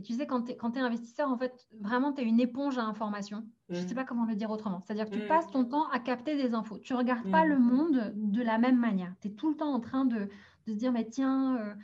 Et 0.00 0.02
tu 0.02 0.14
sais, 0.14 0.26
quand 0.26 0.44
tu 0.44 0.52
es, 0.52 0.80
investisseur, 0.80 1.28
en 1.28 1.36
fait, 1.36 1.68
vraiment, 1.78 2.14
tu 2.14 2.22
es 2.22 2.24
une 2.24 2.40
éponge 2.40 2.78
à 2.78 2.84
information. 2.84 3.44
Je 3.68 3.78
ne 3.78 3.86
sais 3.86 3.92
mmh. 3.92 3.96
pas 3.96 4.04
comment 4.04 4.24
le 4.24 4.34
dire 4.34 4.50
autrement. 4.50 4.80
C'est-à-dire 4.80 5.04
que 5.04 5.10
tu 5.14 5.24
mmh. 5.24 5.28
passes 5.28 5.50
ton 5.50 5.66
temps 5.66 5.90
à 5.90 5.98
capter 5.98 6.38
des 6.38 6.54
infos. 6.54 6.78
Tu 6.78 6.94
ne 6.94 6.98
regardes 6.98 7.30
pas 7.30 7.44
mmh. 7.44 7.48
le 7.48 7.58
monde 7.58 8.12
de 8.16 8.42
la 8.42 8.56
même 8.56 8.78
manière. 8.78 9.14
Tu 9.20 9.28
es 9.28 9.30
tout 9.32 9.50
le 9.50 9.56
temps 9.56 9.74
en 9.74 9.78
train 9.78 10.06
de, 10.06 10.30
de 10.66 10.72
se 10.72 10.78
dire, 10.78 10.90
mais 10.90 11.06
tiens, 11.06 11.76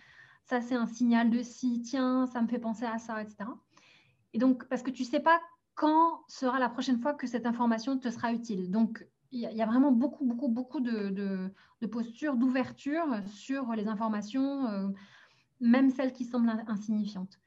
ça 0.45 0.63
c'est 0.63 0.77
un 0.77 0.87
signal 0.87 1.29
de 1.29 1.43
si, 1.43 1.83
tiens, 1.83 2.25
ça 2.25 2.41
me 2.41 2.49
fait 2.49 2.59
penser 2.59 2.87
à 2.87 2.97
ça, 2.97 3.21
etc. 3.21 3.51
Et 4.33 4.39
donc, 4.39 4.65
parce 4.65 4.83
que 4.83 4.91
tu 4.91 5.03
ne 5.03 5.09
sais 5.09 5.21
pas 5.21 5.39
quand 5.75 6.23
sera 6.27 6.59
la 6.59 6.71
prochaine 6.71 6.99
fois 6.99 7.13
que 7.13 7.27
cette 7.27 7.45
information 7.45 7.99
te 7.99 8.09
sera 8.09 8.33
utile. 8.33 8.71
Donc, 8.71 9.07
il 9.31 9.41
y, 9.41 9.61
a 9.61 9.67
vraiment 9.67 9.93
beaucoup, 9.93 10.25
beaucoup, 10.25 10.49
beaucoup 10.49 10.81
de, 10.81 11.53
postures, 11.93 12.37
d'ouverture 12.37 13.21
sur 13.27 13.73
les 13.73 13.89
informations, 13.89 14.67
euh, 14.69 14.89
même 15.61 15.91
celles 15.91 16.15
qui 16.15 16.25
semblent 16.25 16.51
insignifiantes. 16.67 17.39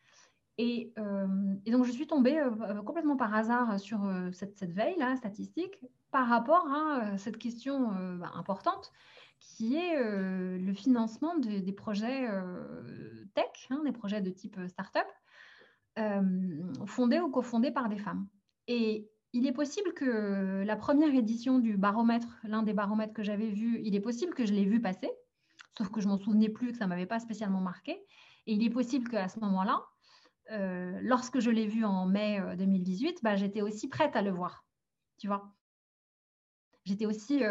Et, 0.61 0.91
euh, 0.99 1.25
donc, 1.67 1.85
je 1.85 1.91
suis 1.91 2.05
tombée 2.05 2.37
euh, 2.37 2.81
complètement 2.83 3.15
par 3.15 3.33
hasard 3.33 3.79
sur 3.79 4.01
cette, 4.33 4.61
veille-là, 4.63 5.15
statistique, 5.15 5.79
par 6.11 6.27
rapport 6.27 6.67
à 6.69 7.17
cette 7.17 7.37
question 7.37 7.91
bah, 8.17 8.31
importante 8.35 8.91
qui 9.39 9.77
est 9.77 9.95
le 9.95 10.73
financement 10.73 11.37
des 11.37 11.71
projets 11.71 12.27
tech, 13.35 13.45
hein, 13.69 13.81
des 13.85 13.93
projets 13.93 14.21
de 14.21 14.29
type 14.31 14.59
start-up, 14.67 15.07
euh, 15.97 16.73
fondée 16.85 17.19
ou 17.19 17.29
cofondée 17.29 17.71
par 17.71 17.89
des 17.89 17.97
femmes. 17.97 18.27
Et 18.67 19.09
il 19.33 19.47
est 19.47 19.51
possible 19.51 19.93
que 19.93 20.63
la 20.65 20.75
première 20.75 21.13
édition 21.13 21.59
du 21.59 21.77
baromètre, 21.77 22.39
l'un 22.43 22.63
des 22.63 22.73
baromètres 22.73 23.13
que 23.13 23.23
j'avais 23.23 23.49
vu, 23.49 23.81
il 23.83 23.95
est 23.95 23.99
possible 23.99 24.33
que 24.33 24.45
je 24.45 24.53
l'ai 24.53 24.65
vu 24.65 24.81
passer, 24.81 25.09
sauf 25.77 25.89
que 25.89 25.99
je 25.99 26.07
m'en 26.07 26.17
souvenais 26.17 26.49
plus, 26.49 26.71
que 26.71 26.77
ça 26.77 26.85
ne 26.85 26.89
m'avait 26.89 27.05
pas 27.05 27.19
spécialement 27.19 27.59
marqué. 27.59 27.91
Et 28.47 28.53
il 28.53 28.63
est 28.63 28.69
possible 28.69 29.09
qu'à 29.09 29.27
ce 29.27 29.39
moment-là, 29.39 29.83
euh, 30.51 30.99
lorsque 31.01 31.39
je 31.39 31.49
l'ai 31.49 31.67
vu 31.67 31.85
en 31.85 32.05
mai 32.05 32.41
2018, 32.57 33.07
euh, 33.07 33.19
bah, 33.23 33.35
j'étais 33.35 33.61
aussi 33.61 33.87
prête 33.87 34.15
à 34.15 34.21
le 34.21 34.31
voir. 34.31 34.65
Tu 35.17 35.27
vois 35.27 35.51
J'étais 36.85 37.05
aussi 37.05 37.43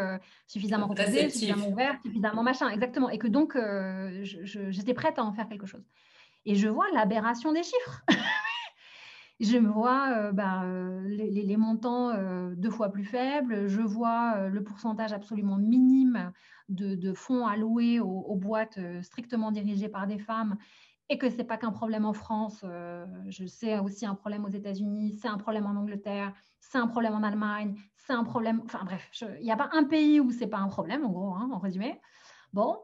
suffisamment 0.48 0.88
reposée, 0.88 1.30
suffisamment 1.30 1.68
ouverte, 1.68 2.02
suffisamment 2.02 2.42
machin, 2.42 2.68
exactement. 2.70 3.08
Et 3.08 3.18
que 3.18 3.28
donc, 3.28 3.56
j'étais 4.22 4.94
prête 4.94 5.18
à 5.18 5.24
en 5.24 5.32
faire 5.32 5.48
quelque 5.48 5.66
chose. 5.66 5.84
Et 6.44 6.56
je 6.56 6.66
vois 6.66 6.86
l'aberration 6.92 7.52
des 7.52 7.62
chiffres. 7.62 8.04
je 9.40 9.58
me 9.58 9.68
vois 9.68 10.10
euh, 10.16 10.32
bah, 10.32 10.62
euh, 10.64 11.06
les, 11.08 11.56
montants 11.56 12.10
euh, 12.10 12.54
deux 12.56 12.70
fois 12.70 12.90
plus 12.90 13.04
faibles, 13.04 13.68
je 13.68 13.80
vois 13.80 14.48
le 14.48 14.62
pourcentage 14.62 15.12
absolument 15.12 15.56
minime 15.56 16.32
de, 16.68 17.12
fonds 17.14 17.46
alloués 17.46 18.00
aux, 18.00 18.36
boîtes 18.36 18.78
strictement 19.02 19.50
dirigées 19.52 19.88
par 19.88 20.06
des 20.06 20.18
femmes 20.18 20.56
et 21.09 21.18
que 21.18 21.30
ce 21.30 21.36
n'est 21.36 21.44
pas 21.44 21.56
qu'un 21.56 21.72
problème 21.72 22.05
en 22.05 22.12
France, 22.12 22.64
je 23.28 23.47
sais 23.47 23.78
aussi 23.78 24.05
un 24.05 24.14
problème 24.14 24.44
aux 24.44 24.51
États-Unis, 24.51 25.18
c'est 25.20 25.28
un 25.28 25.39
problème 25.39 25.66
en 25.66 25.76
Angleterre, 25.76 26.35
c'est 26.60 26.78
un 26.78 26.86
problème 26.86 27.14
en 27.14 27.22
Allemagne, 27.22 27.76
c'est 27.97 28.12
un 28.12 28.24
problème, 28.24 28.60
enfin 28.64 28.85
bref, 28.85 29.09
il 29.39 29.44
n'y 29.44 29.52
a 29.52 29.56
pas 29.56 29.70
un 29.72 29.85
pays 29.85 30.20
où 30.20 30.30
ce 30.30 30.40
n'est 30.40 30.47
pas 30.47 30.59
un 30.59 30.68
problème, 30.68 31.05
en 31.05 31.10
gros, 31.10 31.35
hein, 31.35 31.48
en 31.52 31.59
résumé. 31.59 32.01
Bon. 32.52 32.78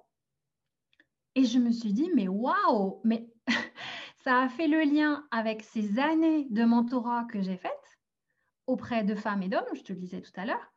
Et 1.34 1.44
je 1.44 1.58
me 1.58 1.72
suis 1.72 1.92
dit, 1.92 2.10
mais 2.14 2.28
waouh, 2.28 3.00
mais 3.04 3.28
ça 4.24 4.42
a 4.42 4.48
fait 4.48 4.68
le 4.68 4.82
lien 4.82 5.26
avec 5.30 5.62
ces 5.62 5.98
années 5.98 6.46
de 6.50 6.64
mentorat 6.64 7.24
que 7.24 7.42
j'ai 7.42 7.56
faites 7.56 7.98
auprès 8.66 9.04
de 9.04 9.14
femmes 9.14 9.42
et 9.42 9.48
d'hommes, 9.48 9.64
je 9.74 9.82
te 9.82 9.92
le 9.92 9.98
disais 9.98 10.22
tout 10.22 10.32
à 10.36 10.46
l'heure, 10.46 10.72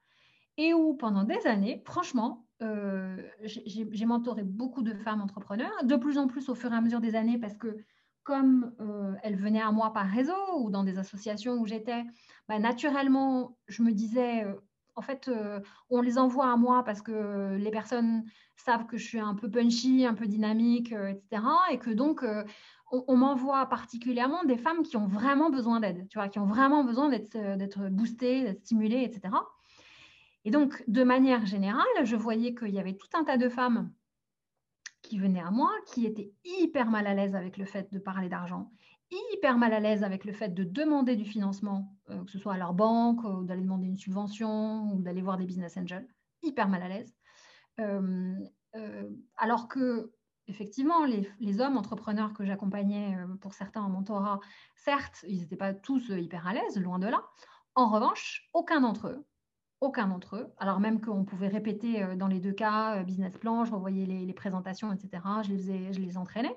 et 0.58 0.74
où 0.74 0.96
pendant 0.96 1.24
des 1.24 1.46
années, 1.48 1.82
franchement, 1.86 2.47
euh, 2.62 3.18
j'ai 3.44 4.06
mentoré 4.06 4.44
beaucoup 4.44 4.82
de 4.82 4.94
femmes 4.94 5.22
entrepreneurs, 5.22 5.72
de 5.84 5.96
plus 5.96 6.18
en 6.18 6.28
plus 6.28 6.50
au 6.50 6.56
fur 6.56 6.72
et 6.72 6.76
à 6.76 6.82
mesure 6.82 7.00
des 7.00 7.16
années, 7.16 7.38
parce 7.38 7.58
que 7.58 7.78
comme 8.24 8.74
euh, 8.82 9.14
elles 9.24 9.38
venaient 9.38 9.62
à 9.62 9.72
moi 9.72 9.94
par 9.94 10.08
réseau 10.08 10.34
ou 10.58 10.70
dans 10.70 10.84
des 10.84 10.98
associations 10.98 11.54
où 11.60 11.66
j'étais, 11.66 12.04
bah, 12.50 12.60
naturellement, 12.60 13.58
je 13.68 13.84
me 13.84 13.92
disais, 13.92 14.44
euh, 14.44 14.54
en 14.96 15.02
fait, 15.02 15.30
on 15.92 16.02
les 16.02 16.18
envoie 16.18 16.52
à 16.52 16.58
moi 16.58 16.84
parce 16.84 17.04
que 17.04 17.56
les 17.56 17.70
personnes 17.70 18.24
savent 18.56 18.88
que 18.88 18.98
je 18.98 19.06
suis 19.06 19.20
un 19.20 19.36
peu 19.36 19.48
punchy, 19.48 20.08
un 20.08 20.16
peu 20.16 20.26
dynamique, 20.26 20.92
etc. 20.92 21.44
Et 21.70 21.78
que 21.78 21.92
donc, 21.92 22.26
on, 22.92 23.16
m'envoie 23.16 23.68
particulièrement 23.68 24.44
des 24.44 24.58
femmes 24.58 24.82
qui 24.82 24.98
ont 24.98 25.06
vraiment 25.06 25.52
besoin 25.52 25.80
d'aide, 25.80 26.08
tu 26.10 26.18
vois, 26.18 26.30
qui 26.30 26.40
ont 26.40 26.48
vraiment 26.48 26.84
besoin 26.84 27.10
d'être, 27.10 27.90
boostées, 27.90 28.44
d'être 28.46 28.62
stimulées, 28.62 29.04
etc. 29.04 29.36
Et 30.48 30.50
donc, 30.50 30.82
de 30.88 31.04
manière 31.04 31.46
générale, 31.46 32.06
je 32.06 32.16
voyais 32.16 32.56
qu'il 32.56 32.70
y 32.70 32.80
avait 32.80 32.96
tout 32.96 33.10
un 33.16 33.26
tas 33.26 33.36
de 33.36 33.50
femmes 33.50 33.92
qui 35.02 35.20
venaient 35.20 35.42
à 35.42 35.52
moi, 35.52 35.70
qui 35.88 36.06
étaient 36.06 36.32
hyper 36.46 36.90
mal 36.90 37.06
à 37.06 37.14
l'aise 37.14 37.36
avec 37.36 37.58
le 37.58 37.66
fait 37.66 37.92
de 37.92 38.00
parler 38.00 38.30
d'argent, 38.30 38.72
hyper 39.34 39.58
mal 39.58 39.74
à 39.74 39.82
l'aise 39.82 40.06
avec 40.06 40.24
le 40.24 40.32
fait 40.32 40.54
de 40.54 40.64
demander 40.64 41.18
du 41.18 41.26
financement, 41.26 41.94
euh, 42.10 42.24
que 42.24 42.32
ce 42.32 42.40
soit 42.40 42.54
à 42.54 42.58
leur 42.58 42.74
banque, 42.74 43.26
ou 43.26 43.44
d'aller 43.44 43.62
demander 43.62 43.88
une 43.88 43.98
subvention, 43.98 44.90
ou 44.94 45.02
d'aller 45.02 45.22
voir 45.22 45.36
des 45.36 45.46
business 45.46 45.76
angels. 45.76 46.08
hyper 46.42 46.70
mal 46.70 46.82
à 46.82 46.88
l'aise. 46.88 47.14
alors 49.36 49.68
que 49.68 50.14
effectivement, 50.48 51.04
les, 51.04 51.60
hommes 51.60 51.76
entrepreneurs 51.76 52.32
que 52.32 52.46
j'accompagnais 52.46 53.18
pour 53.42 53.54
certains 53.54 53.82
en 53.82 53.90
mentorat, 53.90 54.40
certes, 54.78 55.26
ils 55.28 55.42
n'étaient 55.42 55.58
pas 55.58 55.74
tous 55.74 56.08
hyper 56.08 56.48
à 56.48 56.54
l'aise, 56.54 56.80
loin 56.80 57.00
de 57.00 57.08
là. 57.08 57.22
En 57.76 57.90
revanche, 57.90 58.48
aucun 58.54 58.80
d'entre 58.80 59.10
eux, 59.10 59.26
aucun 59.80 60.08
d'entre 60.08 60.38
eux, 60.38 60.48
alors 60.58 60.80
même 60.80 61.00
qu'on 61.00 61.24
pouvait 61.24 61.48
répéter 61.48 62.04
dans 62.16 62.28
les 62.28 62.40
deux 62.40 62.52
cas, 62.52 63.04
business 63.04 63.38
plan, 63.38 63.64
je 63.64 63.72
revoyais 63.72 64.06
les, 64.06 64.34
présentations, 64.34 64.92
etc., 64.92 65.24
je 65.44 65.54
les, 65.54 65.94
je 65.94 66.00
les 66.00 66.18
entraînais. 66.18 66.56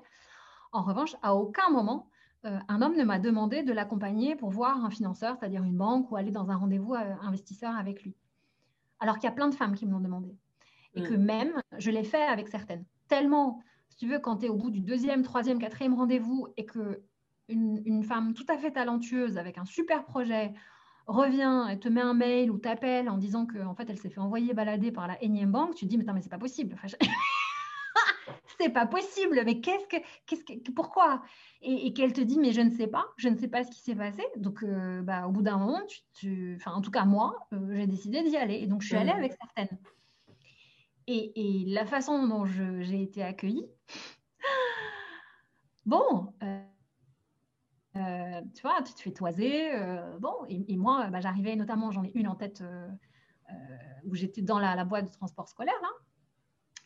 En 0.71 0.81
revanche, 0.81 1.15
à 1.21 1.35
aucun 1.35 1.69
moment, 1.69 2.09
un 2.43 2.81
homme 2.81 2.95
ne 2.95 3.03
m'a 3.03 3.19
demandé 3.19 3.61
de 3.61 3.73
l'accompagner 3.73 4.35
pour 4.35 4.49
voir 4.49 4.83
un 4.83 4.89
financeur, 4.89 5.37
c'est-à-dire 5.37 5.63
une 5.63 5.77
banque, 5.77 6.11
ou 6.11 6.15
aller 6.15 6.31
dans 6.31 6.49
un 6.49 6.55
rendez-vous 6.55 6.95
investisseur 6.95 7.75
avec 7.75 8.01
lui. 8.03 8.15
Alors 8.99 9.15
qu'il 9.15 9.25
y 9.25 9.31
a 9.31 9.35
plein 9.35 9.49
de 9.49 9.55
femmes 9.55 9.75
qui 9.75 9.85
me 9.85 9.91
l'ont 9.91 9.99
demandé. 9.99 10.35
Et 10.95 11.03
que 11.03 11.13
mmh. 11.13 11.23
même, 11.23 11.61
je 11.77 11.91
l'ai 11.91 12.03
fait 12.03 12.23
avec 12.23 12.47
certaines. 12.47 12.85
Tellement 13.07 13.61
si 13.91 13.97
tu 13.97 14.07
veux, 14.07 14.19
quand 14.19 14.37
tu 14.37 14.45
es 14.45 14.49
au 14.49 14.55
bout 14.55 14.71
du 14.71 14.79
deuxième, 14.79 15.21
troisième, 15.21 15.59
quatrième 15.59 15.93
rendez-vous 15.93 16.47
et 16.55 16.65
que 16.65 17.03
une, 17.49 18.03
femme 18.03 18.33
tout 18.33 18.45
à 18.47 18.57
fait 18.57 18.71
talentueuse 18.71 19.37
avec 19.37 19.57
un 19.57 19.65
super 19.65 20.05
projet 20.05 20.53
revient 21.07 21.67
et 21.71 21.79
te 21.79 21.89
met 21.89 22.01
un 22.01 22.13
mail 22.13 22.51
ou 22.51 22.57
t'appelle 22.57 23.09
en 23.09 23.17
disant 23.17 23.45
qu'en 23.45 23.67
en 23.67 23.75
fait 23.75 23.89
elle 23.89 23.97
s'est 23.97 24.09
fait 24.09 24.19
envoyer 24.19 24.53
balader 24.53 24.91
par 24.91 25.07
la 25.07 25.21
énième 25.23 25.51
banque, 25.51 25.75
tu 25.75 25.85
te 25.85 25.89
dis 25.89 25.97
mais, 25.97 26.05
mais 26.13 26.21
c'est 26.21 26.29
pas 26.29 26.37
possible. 26.37 26.75
c'est 28.61 28.69
pas 28.69 28.85
possible, 28.85 29.41
mais 29.45 29.59
qu'est-ce 29.61 29.87
que, 29.87 29.97
qu'est-ce 30.25 30.43
que, 30.43 30.71
pourquoi? 30.71 31.21
Et, 31.61 31.93
qu'elle 31.93 32.13
te 32.13 32.21
dit, 32.21 32.39
mais 32.39 32.51
je 32.51 32.61
ne 32.61 32.69
sais 32.69 32.87
pas, 32.87 33.05
je 33.17 33.29
ne 33.29 33.37
sais 33.37 33.47
pas 33.47 33.63
ce 33.63 33.71
qui 33.71 33.81
s'est 33.81 33.95
passé. 33.95 34.23
Donc, 34.37 34.63
euh, 34.63 35.01
bah, 35.01 35.27
au 35.27 35.31
bout 35.31 35.41
d'un 35.41 35.57
moment, 35.57 35.81
tu, 36.13 36.55
enfin, 36.59 36.71
en 36.71 36.81
tout 36.81 36.91
cas, 36.91 37.05
moi, 37.05 37.35
euh, 37.53 37.75
j'ai 37.75 37.87
décidé 37.87 38.23
d'y 38.23 38.37
aller. 38.37 38.55
Et 38.55 38.67
donc, 38.67 38.81
je 38.81 38.87
suis 38.87 38.97
allée 38.97 39.13
mmh. 39.13 39.17
avec 39.17 39.33
certaines. 39.33 39.77
Et, 41.07 41.65
la 41.67 41.85
façon 41.85 42.27
dont 42.27 42.45
j'ai 42.45 43.01
été 43.01 43.23
accueillie, 43.23 43.65
bon, 45.85 46.33
euh, 46.43 46.63
euh, 47.95 48.41
tu 48.55 48.61
vois, 48.61 48.81
tu 48.83 48.93
te 48.93 49.01
fais 49.01 49.11
toiser. 49.11 49.73
Euh, 49.73 50.17
bon, 50.19 50.33
et, 50.49 50.77
moi, 50.77 51.07
bah, 51.07 51.19
j'arrivais 51.19 51.55
notamment, 51.55 51.91
j'en 51.91 52.03
ai 52.03 52.11
une 52.15 52.27
en 52.27 52.35
tête 52.35 52.63
où 54.05 54.15
j'étais 54.15 54.41
dans 54.41 54.59
la, 54.59 54.83
boîte 54.85 55.05
de 55.05 55.11
transport 55.11 55.49
scolaire, 55.49 55.75
là, 55.81 55.89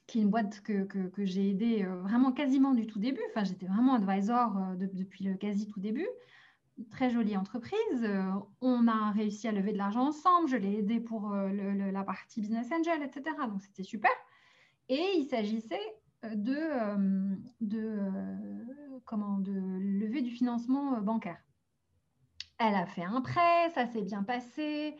qui 0.08 0.20
est 0.20 0.22
une 0.22 0.30
boîte 0.30 0.62
que, 0.62 1.12
j'ai 1.26 1.50
aidée 1.50 1.84
vraiment 1.84 2.32
quasiment 2.32 2.74
du 2.74 2.88
tout 2.88 3.00
début. 3.00 3.22
Enfin, 3.30 3.44
j'étais 3.44 3.68
vraiment 3.68 3.96
advisor 3.96 4.76
depuis 4.78 5.26
le 5.26 5.36
quasi 5.36 5.68
tout 5.68 5.80
début 5.80 6.08
très 6.92 7.10
jolie 7.10 7.38
entreprise. 7.38 8.04
Euh, 8.04 8.24
on 8.62 8.88
a 8.88 9.12
réussi 9.12 9.48
à 9.48 9.52
lever 9.52 9.72
de 9.72 9.78
l'argent 9.78 10.08
ensemble. 10.08 10.48
Je 10.50 10.58
l'ai 10.58 10.80
aidé 10.80 11.00
pour 11.00 11.34
euh, 11.34 11.52
la 11.92 12.04
partie 12.04 12.42
business 12.42 12.72
angel, 12.72 13.02
etc. 13.04 13.36
Donc 13.48 13.62
c'était 13.62 13.84
super. 13.84 14.12
Et 14.90 15.14
il 15.18 15.26
s'agissait 15.26 15.80
euh, 15.80 16.05
de, 16.24 17.36
de, 17.62 18.00
comment, 19.06 19.38
de 19.38 19.52
lever 19.52 20.22
du 20.22 20.32
financement 20.32 21.00
bancaire. 21.02 21.38
Elle 22.58 22.76
a 22.76 22.86
fait 22.86 23.04
un 23.04 23.22
prêt, 23.22 23.70
ça 23.74 23.86
s'est 23.86 24.02
bien 24.02 24.24
passé. 24.24 24.96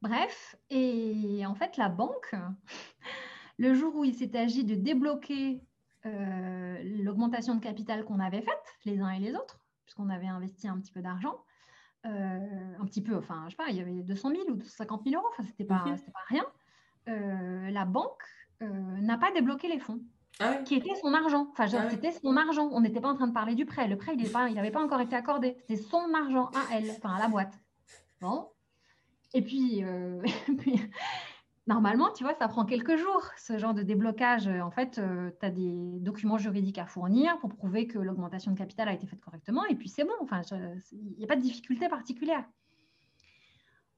Bref, 0.00 0.56
et 0.70 1.44
en 1.46 1.54
fait, 1.54 1.76
la 1.76 1.88
banque, 1.88 2.34
le 3.58 3.74
jour 3.74 3.94
où 3.96 4.04
il 4.04 4.14
s'est 4.14 4.36
agi 4.36 4.64
de 4.64 4.74
débloquer 4.74 5.62
l'augmentation 6.04 7.54
de 7.54 7.60
capital 7.60 8.04
qu'on 8.04 8.20
avait 8.20 8.40
faite, 8.40 8.78
les 8.84 9.00
uns 9.00 9.10
et 9.10 9.18
les 9.18 9.34
autres, 9.34 9.60
puisqu'on 9.84 10.08
avait 10.08 10.26
investi 10.26 10.68
un 10.68 10.78
petit 10.78 10.92
peu 10.92 11.02
d'argent. 11.02 11.36
Euh, 12.06 12.74
un 12.78 12.84
petit 12.86 13.02
peu, 13.02 13.16
enfin, 13.16 13.44
je 13.46 13.50
sais 13.50 13.56
pas, 13.56 13.70
il 13.70 13.76
y 13.76 13.80
avait 13.80 14.02
200 14.02 14.30
000 14.30 14.42
ou 14.50 14.54
250 14.54 15.02
000 15.04 15.16
euros, 15.20 15.28
enfin, 15.32 15.42
c'était 15.42 15.64
pas, 15.64 15.84
mhm. 15.84 15.96
pas 15.96 16.20
rien. 16.28 16.44
Euh, 17.08 17.70
la 17.70 17.84
banque 17.84 18.22
euh, 18.62 18.66
n'a 19.00 19.18
pas 19.18 19.32
débloqué 19.32 19.68
les 19.68 19.80
fonds. 19.80 20.00
Ah 20.40 20.54
qui 20.64 20.74
était 20.76 20.94
son 21.00 21.12
argent. 21.14 21.48
Enfin, 21.52 21.66
ah 21.72 21.90
c'était 21.90 22.12
son 22.12 22.36
argent. 22.36 22.68
On 22.72 22.80
n'était 22.80 23.00
pas 23.00 23.08
en 23.08 23.14
train 23.14 23.26
de 23.26 23.32
parler 23.32 23.54
du 23.54 23.66
prêt. 23.66 23.88
Le 23.88 23.96
prêt, 23.96 24.12
il 24.14 24.22
n'avait 24.54 24.70
pas, 24.70 24.78
pas 24.78 24.84
encore 24.84 25.00
été 25.00 25.16
accordé. 25.16 25.56
C'était 25.60 25.82
son 25.82 26.14
argent 26.14 26.50
à 26.54 26.76
elle, 26.76 26.90
enfin 26.90 27.14
à 27.14 27.18
la 27.18 27.28
boîte. 27.28 27.58
Bon. 28.20 28.48
Et 29.34 29.42
puis, 29.42 29.84
puis 30.58 30.80
Normalement, 31.68 32.10
tu 32.12 32.24
vois, 32.24 32.32
ça 32.32 32.48
prend 32.48 32.64
quelques 32.64 32.96
jours, 32.96 33.22
ce 33.36 33.58
genre 33.58 33.74
de 33.74 33.82
déblocage. 33.82 34.48
En 34.48 34.70
fait, 34.70 34.98
euh, 34.98 35.30
tu 35.38 35.44
as 35.44 35.50
des 35.50 35.98
documents 36.00 36.38
juridiques 36.38 36.78
à 36.78 36.86
fournir 36.86 37.38
pour 37.40 37.50
prouver 37.50 37.86
que 37.86 37.98
l'augmentation 37.98 38.52
de 38.52 38.56
capital 38.56 38.88
a 38.88 38.94
été 38.94 39.06
faite 39.06 39.20
correctement, 39.20 39.66
et 39.66 39.74
puis 39.74 39.90
c'est 39.90 40.04
bon. 40.04 40.14
Enfin, 40.22 40.40
il 40.92 41.18
n'y 41.18 41.24
a 41.24 41.26
pas 41.26 41.36
de 41.36 41.42
difficulté 41.42 41.86
particulière. 41.90 42.42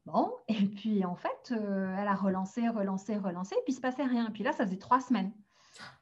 Bon, 0.04 0.32
et 0.48 0.66
puis 0.66 1.04
en 1.04 1.14
fait, 1.14 1.52
euh, 1.52 1.94
elle 1.96 2.08
a 2.08 2.16
relancé, 2.16 2.68
relancé, 2.68 3.16
relancé, 3.16 3.54
et 3.54 3.62
puis 3.64 3.72
il 3.72 3.74
ne 3.74 3.76
se 3.76 3.82
passait 3.82 4.02
rien. 4.02 4.26
Et 4.26 4.32
puis 4.32 4.42
là, 4.42 4.50
ça 4.50 4.66
faisait 4.66 4.76
trois 4.76 5.00
semaines. 5.00 5.30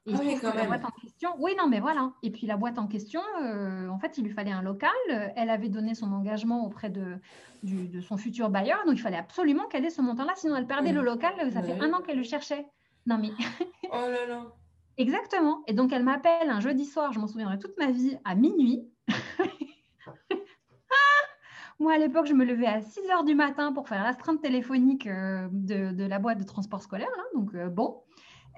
Et 0.06 0.12
ah 0.14 0.18
oui, 0.20 0.38
quand 0.40 0.54
même. 0.54 0.56
La 0.56 0.66
boîte 0.66 0.84
en 0.84 1.00
question, 1.00 1.30
oui, 1.38 1.52
non, 1.58 1.68
mais 1.68 1.80
voilà. 1.80 2.12
Et 2.22 2.30
puis 2.30 2.46
la 2.46 2.56
boîte 2.56 2.78
en 2.78 2.86
question, 2.86 3.20
euh, 3.42 3.88
en 3.88 3.98
fait, 3.98 4.16
il 4.18 4.24
lui 4.24 4.30
fallait 4.30 4.52
un 4.52 4.62
local. 4.62 4.90
Elle 5.36 5.50
avait 5.50 5.68
donné 5.68 5.94
son 5.94 6.12
engagement 6.12 6.64
auprès 6.64 6.88
de, 6.90 7.18
de 7.62 8.00
son 8.00 8.16
futur 8.16 8.48
bailleur, 8.50 8.84
donc 8.86 8.94
il 8.96 9.02
fallait 9.02 9.18
absolument 9.18 9.66
qu'elle 9.66 9.84
ait 9.84 9.90
ce 9.90 10.00
montant-là, 10.00 10.32
sinon 10.36 10.56
elle 10.56 10.66
perdait 10.66 10.92
le 10.92 11.02
local. 11.02 11.34
Ça 11.52 11.62
fait 11.62 11.78
un 11.80 11.92
an 11.92 12.00
qu'elle 12.00 12.16
le 12.16 12.22
cherchait. 12.22 12.66
Non, 13.06 13.18
mais. 13.18 13.30
oh 13.84 13.92
là 13.92 14.26
là. 14.26 14.46
Exactement. 14.98 15.62
Et 15.68 15.74
donc 15.74 15.92
elle 15.92 16.02
m'appelle 16.02 16.50
un 16.50 16.60
jeudi 16.60 16.84
soir, 16.84 17.12
je 17.12 17.20
m'en 17.20 17.28
souviendrai 17.28 17.58
toute 17.58 17.76
ma 17.78 17.90
vie, 17.90 18.18
à 18.24 18.34
minuit. 18.34 18.88
Moi, 21.80 21.92
à 21.92 21.98
l'époque, 21.98 22.26
je 22.26 22.34
me 22.34 22.44
levais 22.44 22.66
à 22.66 22.80
6 22.80 23.08
heures 23.08 23.22
du 23.22 23.36
matin 23.36 23.72
pour 23.72 23.88
faire 23.88 24.02
l'astreinte 24.02 24.42
téléphonique 24.42 25.06
euh, 25.06 25.46
de, 25.52 25.92
de, 25.92 26.04
la 26.04 26.18
boîte 26.18 26.38
de 26.38 26.44
transport 26.44 26.82
scolaire. 26.82 27.08
Donc, 27.34 27.54
euh, 27.54 27.68
bon, 27.68 28.02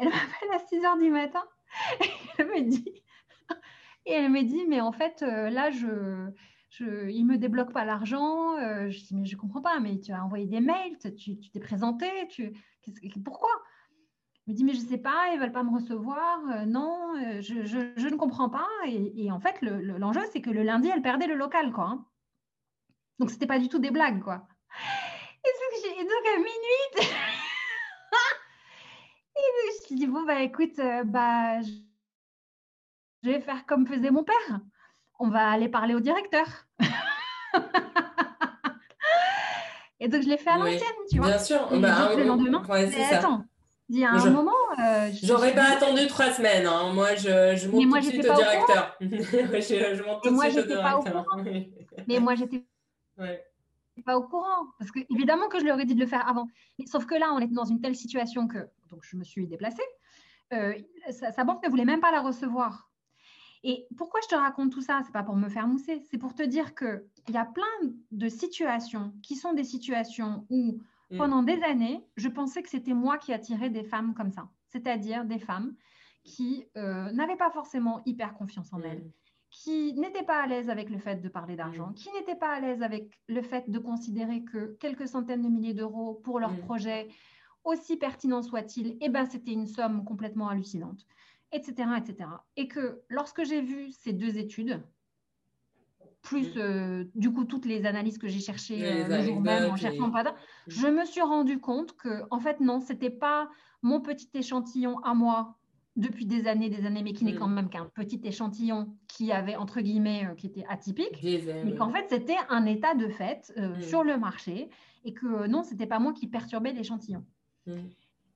elle 0.00 0.08
m'appelle 0.08 0.52
à 0.54 0.58
6 0.58 0.84
heures 0.84 0.98
du 0.98 1.10
matin 1.10 1.44
et 2.00 2.06
elle 2.38 2.46
me 2.46 2.60
dit, 2.62 3.02
et 4.06 4.12
elle 4.12 4.30
me 4.30 4.42
dit 4.42 4.64
mais 4.68 4.80
en 4.80 4.92
fait, 4.92 5.22
euh, 5.22 5.50
là, 5.50 5.70
je, 5.70 6.30
je, 6.70 7.08
il 7.10 7.26
ne 7.26 7.32
me 7.32 7.38
débloque 7.38 7.72
pas 7.72 7.84
l'argent. 7.84 8.56
Euh, 8.56 8.90
je 8.90 9.04
dis, 9.04 9.14
mais 9.14 9.26
je 9.26 9.36
ne 9.36 9.40
comprends 9.40 9.62
pas, 9.62 9.78
mais 9.80 10.00
tu 10.00 10.12
as 10.12 10.24
envoyé 10.24 10.46
des 10.46 10.60
mails, 10.60 10.96
tu 11.16 11.38
t'es 11.52 11.60
présenté, 11.60 12.06
tu, 12.28 12.52
pourquoi? 13.24 13.50
Elle 14.46 14.54
me 14.54 14.56
dit, 14.56 14.64
mais 14.64 14.72
je 14.72 14.80
ne 14.80 14.86
sais 14.86 14.98
pas, 14.98 15.28
ils 15.30 15.36
ne 15.36 15.40
veulent 15.40 15.52
pas 15.52 15.62
me 15.62 15.74
recevoir. 15.74 16.40
Euh, 16.50 16.64
non, 16.64 17.14
je, 17.40 18.08
ne 18.08 18.16
comprends 18.16 18.48
pas. 18.48 18.66
Et, 18.86 19.30
en 19.30 19.38
fait, 19.38 19.60
l'enjeu, 19.62 20.22
c'est 20.32 20.40
que 20.40 20.50
le 20.50 20.62
lundi, 20.62 20.88
elle 20.88 21.02
perdait 21.02 21.26
le 21.26 21.36
local. 21.36 21.72
quoi. 21.72 21.84
Hein. 21.84 22.06
Donc, 23.18 23.30
ce 23.30 23.34
n'était 23.34 23.46
pas 23.46 23.58
du 23.58 23.68
tout 23.68 23.78
des 23.78 23.90
blagues. 23.90 24.22
quoi. 24.22 24.48
Et, 25.44 26.02
donc, 26.02 26.26
à 26.26 26.38
minuit, 26.38 27.19
suis 29.90 29.98
dit, 29.98 30.06
bon, 30.06 30.22
bah 30.22 30.40
écoute, 30.42 30.78
euh, 30.78 31.02
bah, 31.04 31.60
je 31.62 33.28
vais 33.28 33.40
faire 33.40 33.66
comme 33.66 33.88
faisait 33.88 34.12
mon 34.12 34.22
père. 34.22 34.60
On 35.18 35.28
va 35.28 35.50
aller 35.50 35.68
parler 35.68 35.94
au 35.94 36.00
directeur. 36.00 36.46
et 40.00 40.06
donc, 40.06 40.22
je 40.22 40.28
l'ai 40.28 40.38
fait 40.38 40.50
à 40.50 40.58
l'ancienne, 40.58 40.80
tu 41.10 41.18
vois. 41.18 41.26
Bien 41.26 41.38
sûr. 41.38 41.68
Bah, 41.80 42.14
le 42.16 42.22
lendemain, 42.24 42.62
attends, 43.10 43.44
il 43.88 43.98
y 43.98 44.04
a 44.04 44.12
un 44.12 44.30
moment. 44.30 44.52
Euh, 44.78 45.10
J'aurais 45.24 45.54
pas 45.54 45.72
attendu 45.72 46.06
trois 46.06 46.30
semaines. 46.30 46.66
Hein. 46.66 46.92
Moi, 46.92 47.16
je, 47.16 47.56
je 47.56 47.68
monte 47.68 47.82
tout 47.82 47.96
de 47.96 48.02
suite 48.02 48.30
au 48.30 48.34
directeur. 48.34 48.96
je, 49.00 50.02
monte 50.04 50.22
tout 50.22 50.30
de 50.30 50.40
suite 50.40 50.58
au 50.58 50.62
directeur. 50.66 51.26
Mais 52.06 52.20
moi, 52.20 52.36
j'étais 52.36 52.64
pas 54.02 54.16
au 54.16 54.22
courant. 54.22 54.66
Parce 54.78 54.90
que 54.90 55.00
évidemment 55.10 55.48
que 55.48 55.58
je 55.58 55.64
leur 55.64 55.78
ai 55.80 55.84
dit 55.84 55.94
de 55.94 56.00
le 56.00 56.06
faire 56.06 56.28
avant. 56.28 56.48
Mais, 56.78 56.86
sauf 56.86 57.06
que 57.06 57.14
là, 57.14 57.32
on 57.32 57.38
est 57.38 57.46
dans 57.48 57.64
une 57.64 57.80
telle 57.80 57.96
situation 57.96 58.48
que 58.48 58.58
donc 58.90 59.04
je 59.04 59.16
me 59.16 59.24
suis 59.24 59.46
déplacée. 59.46 59.82
Euh, 60.52 60.74
sa, 61.10 61.44
banque 61.44 61.62
ne 61.64 61.70
voulait 61.70 61.84
même 61.84 62.00
pas 62.00 62.10
la 62.10 62.20
recevoir. 62.20 62.90
Et 63.62 63.86
pourquoi 63.96 64.20
je 64.22 64.28
te 64.28 64.34
raconte 64.34 64.72
tout 64.72 64.80
ça? 64.80 65.00
C'est 65.04 65.12
pas 65.12 65.22
pour 65.22 65.36
me 65.36 65.48
faire 65.48 65.68
mousser, 65.68 66.02
c'est 66.10 66.18
pour 66.18 66.34
te 66.34 66.42
dire 66.42 66.74
qu'il 66.74 67.02
y 67.28 67.36
a 67.36 67.44
plein 67.44 67.90
de 68.10 68.28
situations 68.28 69.12
qui 69.22 69.36
sont 69.36 69.52
des 69.52 69.64
situations 69.64 70.46
où, 70.48 70.80
mm. 71.10 71.18
pendant 71.18 71.42
des 71.42 71.62
années, 71.62 72.04
je 72.16 72.28
pensais 72.28 72.62
que 72.62 72.70
c'était 72.70 72.94
moi 72.94 73.18
qui 73.18 73.32
attirais 73.32 73.70
des 73.70 73.84
femmes 73.84 74.14
comme 74.14 74.30
ça. 74.30 74.48
C'est-à-dire 74.68 75.24
des 75.24 75.38
femmes 75.38 75.74
qui 76.24 76.66
euh, 76.76 77.10
n'avaient 77.12 77.36
pas 77.36 77.50
forcément 77.50 78.02
hyper 78.06 78.34
confiance 78.34 78.72
en 78.72 78.78
mm. 78.78 78.86
elles, 78.86 79.10
qui 79.50 79.94
n'étaient 79.94 80.22
pas 80.22 80.42
à 80.42 80.46
l'aise 80.46 80.70
avec 80.70 80.90
le 80.90 80.98
fait 80.98 81.16
de 81.16 81.28
parler 81.28 81.56
d'argent, 81.56 81.88
mm. 81.88 81.94
qui 81.94 82.12
n'étaient 82.12 82.36
pas 82.36 82.54
à 82.54 82.60
l'aise 82.60 82.82
avec 82.82 83.10
le 83.28 83.42
fait 83.42 83.68
de 83.68 83.78
considérer 83.78 84.44
que 84.44 84.76
quelques 84.80 85.08
centaines 85.08 85.42
de 85.42 85.48
milliers 85.48 85.74
d'euros 85.74 86.20
pour 86.24 86.38
leur 86.38 86.52
mm. 86.52 86.60
projet, 86.60 87.08
aussi 87.64 87.96
pertinent 87.96 88.42
soit-il, 88.42 88.96
eh 89.00 89.08
ben, 89.08 89.26
c'était 89.26 89.52
une 89.52 89.66
somme 89.66 90.04
complètement 90.04 90.48
hallucinante, 90.48 91.04
etc., 91.52 91.90
etc. 91.98 92.30
Et 92.56 92.68
que 92.68 93.02
lorsque 93.08 93.44
j'ai 93.44 93.60
vu 93.60 93.90
ces 93.92 94.12
deux 94.12 94.38
études, 94.38 94.80
plus 96.22 96.54
mm. 96.54 96.58
euh, 96.58 97.04
du 97.14 97.32
coup 97.32 97.44
toutes 97.44 97.66
les 97.66 97.86
analyses 97.86 98.18
que 98.18 98.28
j'ai 98.28 98.40
cherchées 98.40 98.84
euh, 98.84 99.08
le 99.08 99.22
jour 99.22 99.40
même 99.40 99.70
en 99.70 99.76
cherchant 99.76 100.10
pas 100.10 100.34
je 100.66 100.86
me 100.86 101.06
suis 101.06 101.22
rendu 101.22 101.58
compte 101.58 101.96
que 101.96 102.22
en 102.30 102.38
fait 102.38 102.60
non, 102.60 102.80
c'était 102.80 103.10
pas 103.10 103.48
mon 103.82 104.00
petit 104.00 104.28
échantillon 104.34 104.98
à 105.00 105.14
moi 105.14 105.56
depuis 105.96 106.26
des 106.26 106.46
années, 106.46 106.68
des 106.68 106.86
années, 106.86 107.02
mais 107.02 107.12
qui 107.12 107.24
n'est 107.24 107.34
quand 107.34 107.48
même 107.48 107.68
qu'un 107.68 107.86
petit 107.86 108.20
échantillon 108.24 108.96
qui 109.08 109.32
avait, 109.32 109.56
entre 109.56 109.80
guillemets, 109.80 110.26
euh, 110.26 110.34
qui 110.34 110.46
était 110.46 110.64
atypique, 110.68 111.22
mais 111.22 111.74
qu'en 111.74 111.90
fait, 111.90 112.06
c'était 112.08 112.36
un 112.48 112.64
état 112.64 112.94
de 112.94 113.08
fait 113.08 113.52
euh, 113.58 113.76
mm. 113.76 113.82
sur 113.82 114.04
le 114.04 114.16
marché 114.16 114.70
et 115.04 115.12
que 115.12 115.26
euh, 115.26 115.48
non, 115.48 115.62
ce 115.62 115.72
n'était 115.72 115.86
pas 115.86 115.98
moi 115.98 116.12
qui 116.12 116.26
perturbais 116.28 116.72
l'échantillon. 116.72 117.24
Mm. 117.66 117.78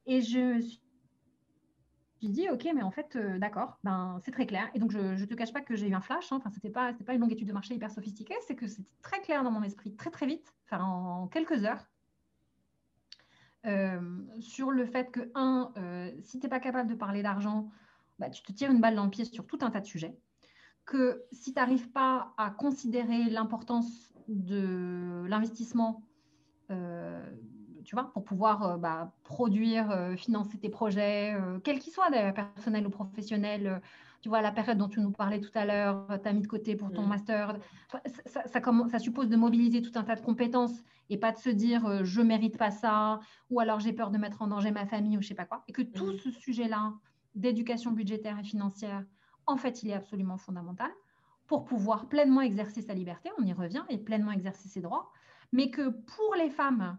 Et 0.07 0.21
je 0.21 0.39
me 0.39 0.61
suis 0.61 0.81
dit, 2.29 2.49
OK, 2.51 2.67
mais 2.75 2.83
en 2.83 2.91
fait, 2.91 3.17
euh, 3.17 3.39
d'accord, 3.39 3.79
ben, 3.85 4.21
c'est 4.25 4.31
très 4.31 4.47
clair. 4.47 4.69
Et 4.75 4.79
donc, 4.79 4.91
je 4.91 4.99
ne 4.99 5.25
te 5.25 5.35
cache 5.35 5.53
pas 5.53 5.61
que 5.61 5.77
j'ai 5.77 5.89
eu 5.89 5.95
un 5.95 6.01
flash. 6.01 6.33
Hein. 6.33 6.37
Enfin, 6.37 6.51
ce 6.51 6.57
n'était 6.57 6.71
pas, 6.71 6.93
pas 6.93 7.15
une 7.15 7.21
longue 7.21 7.33
étude 7.33 7.49
de 7.49 7.53
marché 7.53 7.75
hyper 7.75 7.91
sophistiquée, 7.91 8.37
c'est 8.47 8.57
que 8.57 8.67
c'était 8.67 8.89
très 9.03 9.21
clair 9.21 9.45
dans 9.45 9.51
mon 9.51 9.63
esprit, 9.63 9.95
très, 9.95 10.11
très 10.11 10.27
vite, 10.27 10.55
enfin, 10.67 10.83
en 10.85 11.29
quelques 11.29 11.65
heures, 11.65 11.87
sur 14.41 14.71
le 14.71 14.87
fait 14.87 15.11
que, 15.11 15.31
un, 15.35 15.73
euh, 15.77 16.11
si 16.23 16.39
tu 16.39 16.47
n'es 16.47 16.51
pas 16.51 16.61
capable 16.61 16.89
de 16.89 16.95
parler 16.95 17.23
d'argent, 17.23 17.71
bah, 18.19 18.31
tu 18.31 18.43
te 18.43 18.53
tires 18.53 18.71
une 18.71 18.81
balle 18.81 18.95
dans 18.95 19.05
le 19.05 19.11
pied 19.11 19.25
sur 19.25 19.47
tout 19.47 19.59
un 19.63 19.71
tas 19.71 19.81
de 19.81 19.87
sujets. 19.87 20.17
Que 20.85 21.25
si 21.33 21.53
tu 21.53 21.59
n'arrives 21.59 21.91
pas 21.91 22.35
à 22.37 22.51
considérer 22.51 23.31
l'importance 23.31 24.13
de 24.29 25.25
l'investissement, 25.27 26.03
tu 26.69 27.95
vois, 27.95 28.13
pour 28.13 28.25
pouvoir 28.25 28.79
bah, 28.79 29.15
produire, 29.25 30.15
financer 30.17 30.59
tes 30.59 30.69
projets, 30.69 31.35
quels 31.63 31.79
qu'ils 31.79 31.93
soient 31.93 32.11
d'ailleurs, 32.11 32.35
personnels 32.35 32.87
ou 32.87 32.91
professionnels. 32.91 33.81
Tu 34.25 34.31
vois, 34.31 34.41
la 34.41 34.53
période 34.53 34.79
dont 34.79 34.89
tu 34.89 35.03
nous 35.03 35.11
parlais 35.11 35.39
tout 35.39 35.51
à 35.53 35.67
l'heure, 35.67 36.07
tu 36.23 36.27
as 36.27 36.33
mis 36.33 36.41
de 36.41 36.47
côté 36.47 36.77
pour 36.77 36.91
ton 36.91 37.03
mmh. 37.03 37.09
master. 37.09 37.59
Ça, 37.93 38.01
ça, 38.47 38.61
ça, 38.89 38.99
suppose 38.99 39.29
de 39.29 39.37
mobiliser 39.37 39.83
tout 39.83 39.93
un 39.97 40.03
tas 40.03 40.15
de 40.15 40.23
compétences 40.23 40.83
et 41.11 41.19
pas 41.19 41.31
de 41.31 41.37
se 41.37 41.51
dire 41.51 42.03
je 42.07 42.23
mérite 42.23 42.57
pas 42.57 42.71
ça 42.71 43.21
ou 43.51 43.61
alors 43.61 43.81
j'ai 43.81 43.93
peur 43.93 44.11
de 44.11 44.17
mettre 44.17 44.41
en 44.41 44.47
danger 44.47 44.71
ma 44.71 44.87
famille 44.87 45.19
ou 45.19 45.21
je 45.21 45.29
sais 45.29 45.35
pas 45.35 45.45
quoi. 45.45 45.63
Et 45.69 45.73
que 45.73 45.83
tout 45.83 46.15
mmh. 46.15 46.19
ce 46.21 46.31
sujet-là 46.31 46.95
d'éducation 47.35 47.91
budgétaire 47.91 48.39
et 48.39 48.45
financière, 48.45 49.05
en 49.47 49.59
fait, 49.59 49.83
il 49.83 49.91
est 49.91 49.95
absolument 49.95 50.39
fondamental 50.39 50.91
pour 51.47 51.67
pouvoir 51.67 52.09
pleinement 52.09 52.41
exercer 52.41 52.81
sa 52.81 52.95
liberté, 52.95 53.29
on 53.37 53.45
y 53.45 53.53
revient, 53.53 53.85
et 53.91 53.99
pleinement 53.99 54.33
exercer 54.33 54.71
ses 54.71 54.81
droits, 54.81 55.13
mais 55.53 55.69
que 55.69 55.91
pour 55.91 56.35
les 56.39 56.49
femmes, 56.49 56.97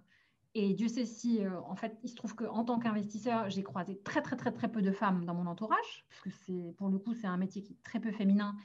et 0.58 0.74
Dieu 0.74 0.88
sait 0.88 1.06
si, 1.06 1.44
euh, 1.44 1.60
en 1.68 1.76
fait, 1.76 2.00
il 2.04 2.10
se 2.10 2.16
trouve 2.16 2.34
qu'en 2.34 2.64
tant 2.64 2.80
qu'investisseur, 2.80 3.50
j'ai 3.50 3.62
croisé 3.62 4.00
très, 4.00 4.22
très, 4.22 4.38
très, 4.38 4.54
très 4.54 4.72
peu 4.72 4.82
de 4.82 4.92
femmes 4.92 5.26
dans 5.26 5.34
mon 5.34 5.48
entourage, 5.48 6.06
parce 6.10 6.22
que 6.22 6.30
c'est, 6.30 6.74
pour 6.78 6.88
le 6.88 6.98
coup, 6.98 7.14
c'est 7.14 7.28
un 7.28 7.36
métier 7.36 7.62
qui 7.62 7.74
est 7.74 7.84
très 7.84 8.00
peu 8.00 8.12
féminin. 8.12 8.56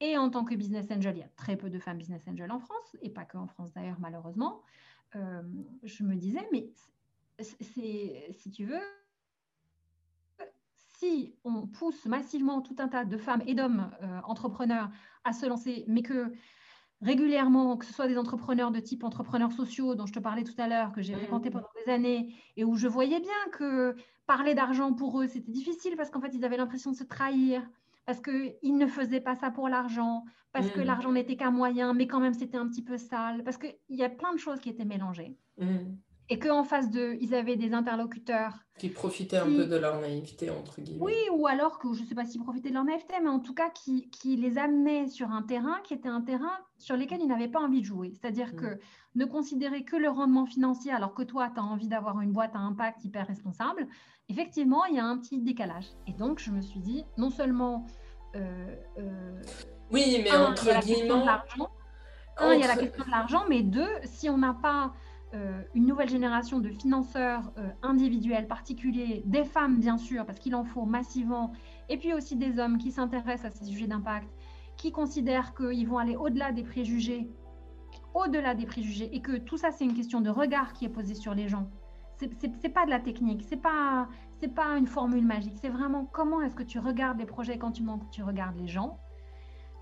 Et 0.00 0.16
en 0.16 0.30
tant 0.30 0.44
que 0.44 0.54
business 0.54 0.90
angel, 0.90 1.16
il 1.16 1.20
y 1.20 1.22
a 1.22 1.28
très 1.36 1.56
peu 1.56 1.68
de 1.68 1.78
femmes 1.78 1.98
business 1.98 2.26
angel 2.26 2.50
en 2.50 2.58
France, 2.58 2.96
et 3.02 3.10
pas 3.10 3.26
que 3.26 3.36
France 3.48 3.70
d'ailleurs, 3.74 4.00
malheureusement. 4.00 4.62
Euh, 5.14 5.42
je 5.82 6.04
me 6.04 6.16
disais, 6.16 6.48
mais 6.52 6.70
c'est, 7.38 8.28
si 8.32 8.50
tu 8.50 8.64
veux, 8.64 8.80
si 10.98 11.34
on 11.44 11.66
pousse 11.66 12.06
massivement 12.06 12.62
tout 12.62 12.76
un 12.78 12.88
tas 12.88 13.04
de 13.04 13.18
femmes 13.18 13.42
et 13.46 13.54
d'hommes 13.54 13.90
euh, 14.02 14.20
entrepreneurs 14.24 14.90
à 15.24 15.34
se 15.34 15.44
lancer, 15.44 15.84
mais 15.86 16.00
que 16.00 16.32
régulièrement, 17.02 17.76
que 17.76 17.84
ce 17.84 17.92
soit 17.92 18.08
des 18.08 18.18
entrepreneurs 18.18 18.70
de 18.70 18.80
type 18.80 19.04
entrepreneurs 19.04 19.52
sociaux 19.52 19.94
dont 19.94 20.06
je 20.06 20.12
te 20.12 20.18
parlais 20.18 20.44
tout 20.44 20.54
à 20.58 20.68
l'heure, 20.68 20.92
que 20.92 21.02
j'ai 21.02 21.14
mmh. 21.14 21.18
fréquenté 21.18 21.50
pendant 21.50 21.68
des 21.84 21.92
années, 21.92 22.34
et 22.56 22.64
où 22.64 22.76
je 22.76 22.88
voyais 22.88 23.20
bien 23.20 23.50
que 23.52 23.96
parler 24.26 24.54
d'argent 24.54 24.92
pour 24.92 25.20
eux, 25.20 25.26
c'était 25.26 25.52
difficile 25.52 25.96
parce 25.96 26.10
qu'en 26.10 26.20
fait, 26.20 26.34
ils 26.34 26.44
avaient 26.44 26.56
l'impression 26.56 26.92
de 26.92 26.96
se 26.96 27.04
trahir, 27.04 27.62
parce 28.06 28.20
qu'ils 28.20 28.76
ne 28.76 28.86
faisaient 28.86 29.20
pas 29.20 29.36
ça 29.36 29.50
pour 29.50 29.68
l'argent, 29.68 30.24
parce 30.52 30.70
que 30.70 30.80
mmh. 30.80 30.84
l'argent 30.84 31.12
n'était 31.12 31.36
qu'un 31.36 31.50
moyen, 31.50 31.92
mais 31.92 32.06
quand 32.06 32.20
même, 32.20 32.34
c'était 32.34 32.56
un 32.56 32.68
petit 32.68 32.82
peu 32.82 32.96
sale, 32.96 33.44
parce 33.44 33.58
qu'il 33.58 33.76
y 33.90 34.02
a 34.02 34.08
plein 34.08 34.32
de 34.32 34.38
choses 34.38 34.60
qui 34.60 34.70
étaient 34.70 34.84
mélangées. 34.84 35.36
Mmh 35.58 35.96
et 36.28 36.38
qu'en 36.38 36.64
face 36.64 36.90
d'eux, 36.90 37.16
ils 37.20 37.34
avaient 37.34 37.56
des 37.56 37.72
interlocuteurs. 37.72 38.52
Qui 38.78 38.88
profitaient 38.88 39.38
un 39.38 39.46
peu 39.46 39.64
de 39.64 39.76
leur 39.76 40.00
naïveté, 40.00 40.50
entre 40.50 40.80
guillemets. 40.80 41.02
Oui, 41.02 41.14
ou 41.32 41.46
alors 41.46 41.78
que 41.78 41.92
je 41.94 42.02
ne 42.02 42.06
sais 42.06 42.14
pas 42.14 42.24
s'ils 42.24 42.42
profitaient 42.42 42.68
de 42.68 42.74
leur 42.74 42.84
naïveté, 42.84 43.14
mais 43.22 43.28
en 43.28 43.38
tout 43.38 43.54
cas 43.54 43.70
qui, 43.70 44.10
qui, 44.10 44.36
les 44.36 44.58
amenaient 44.58 45.06
sur 45.06 45.30
un 45.30 45.42
terrain 45.42 45.78
qui 45.84 45.94
était 45.94 46.08
un 46.08 46.20
terrain 46.20 46.52
sur 46.78 46.96
lequel 46.96 47.20
ils 47.22 47.28
n'avaient 47.28 47.48
pas 47.48 47.60
envie 47.60 47.80
de 47.80 47.86
jouer. 47.86 48.12
C'est-à-dire 48.12 48.48
mm. 48.48 48.56
que 48.56 48.78
ne 49.14 49.24
considérer 49.24 49.84
que 49.84 49.96
le 49.96 50.10
rendement 50.10 50.46
financier 50.46 50.92
alors 50.92 51.14
que 51.14 51.22
toi, 51.22 51.50
tu 51.54 51.60
as 51.60 51.64
envie 51.64 51.88
d'avoir 51.88 52.20
une 52.20 52.32
boîte 52.32 52.54
à 52.54 52.58
impact 52.58 53.04
hyper 53.04 53.26
responsable, 53.26 53.86
effectivement, 54.28 54.84
il 54.86 54.96
y 54.96 54.98
a 54.98 55.06
un 55.06 55.16
petit 55.18 55.40
décalage. 55.40 55.86
Et 56.06 56.12
donc, 56.12 56.40
je 56.40 56.50
me 56.50 56.60
suis 56.60 56.80
dit, 56.80 57.04
non 57.16 57.30
seulement... 57.30 57.86
Euh, 58.34 58.74
euh, 58.98 59.42
oui, 59.90 60.20
mais 60.22 60.32
entre 60.32 60.80
guillemets... 60.80 61.10
Un, 62.38 62.52
il 62.52 62.60
y 62.60 62.64
a 62.64 62.66
la 62.66 62.76
question 62.76 63.02
de 63.02 63.10
l'argent, 63.10 63.44
mais 63.48 63.62
deux, 63.62 63.88
si 64.04 64.28
on 64.28 64.36
n'a 64.36 64.52
pas 64.52 64.92
euh, 65.34 65.60
une 65.74 65.86
nouvelle 65.86 66.08
génération 66.08 66.60
de 66.60 66.68
financeurs 66.68 67.52
euh, 67.58 67.68
individuels, 67.82 68.46
particuliers, 68.46 69.22
des 69.26 69.44
femmes 69.44 69.78
bien 69.78 69.98
sûr, 69.98 70.24
parce 70.24 70.38
qu'il 70.38 70.54
en 70.54 70.64
faut 70.64 70.84
massivement, 70.84 71.52
et 71.88 71.98
puis 71.98 72.14
aussi 72.14 72.36
des 72.36 72.58
hommes 72.58 72.78
qui 72.78 72.92
s'intéressent 72.92 73.52
à 73.52 73.56
ces 73.56 73.64
sujets 73.64 73.88
d'impact, 73.88 74.28
qui 74.76 74.92
considèrent 74.92 75.54
qu'ils 75.54 75.88
vont 75.88 75.98
aller 75.98 76.16
au-delà 76.16 76.52
des 76.52 76.62
préjugés, 76.62 77.28
au-delà 78.14 78.54
des 78.54 78.66
préjugés, 78.66 79.14
et 79.14 79.20
que 79.20 79.36
tout 79.36 79.56
ça 79.56 79.72
c'est 79.72 79.84
une 79.84 79.94
question 79.94 80.20
de 80.20 80.30
regard 80.30 80.72
qui 80.72 80.84
est 80.84 80.90
posée 80.90 81.14
sur 81.14 81.34
les 81.34 81.48
gens. 81.48 81.68
C'est 82.18 82.72
pas 82.72 82.86
de 82.86 82.90
la 82.90 83.00
technique, 83.00 83.42
c'est 83.42 83.60
pas 83.60 84.08
pas 84.54 84.78
une 84.78 84.86
formule 84.86 85.26
magique, 85.26 85.56
c'est 85.60 85.68
vraiment 85.68 86.04
comment 86.04 86.40
est-ce 86.40 86.54
que 86.54 86.62
tu 86.62 86.78
regardes 86.78 87.18
les 87.18 87.26
projets 87.26 87.58
quand 87.58 87.72
tu, 87.72 87.82
tu 88.12 88.22
regardes 88.22 88.56
les 88.56 88.68
gens, 88.68 89.00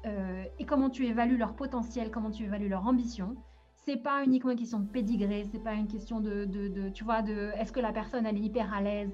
euh, 0.07 0.45
et 0.59 0.65
comment 0.65 0.91
tu 0.91 1.07
évalues 1.07 1.37
leur 1.37 1.55
potentiel, 1.55 2.11
comment 2.11 2.31
tu 2.31 2.45
évalues 2.45 2.69
leur 2.69 2.87
ambition 2.87 3.37
c'est 3.85 3.97
pas 3.97 4.23
uniquement 4.25 4.53
une 4.53 4.59
question 4.59 4.81
de 4.81 4.89
pédigré, 4.89 5.47
c'est 5.53 5.63
pas 5.63 5.75
une 5.75 5.89
question 5.89 6.21
de, 6.21 6.45
de, 6.45 6.89
tu 6.91 7.05
vois, 7.05 7.23
de 7.23 7.51
est-ce 7.59 7.73
que 7.73 7.81
la 7.81 7.93
personne 7.93 8.27
elle 8.27 8.37
est 8.37 8.41
hyper 8.41 8.73
à 8.73 8.81
l'aise 8.81 9.11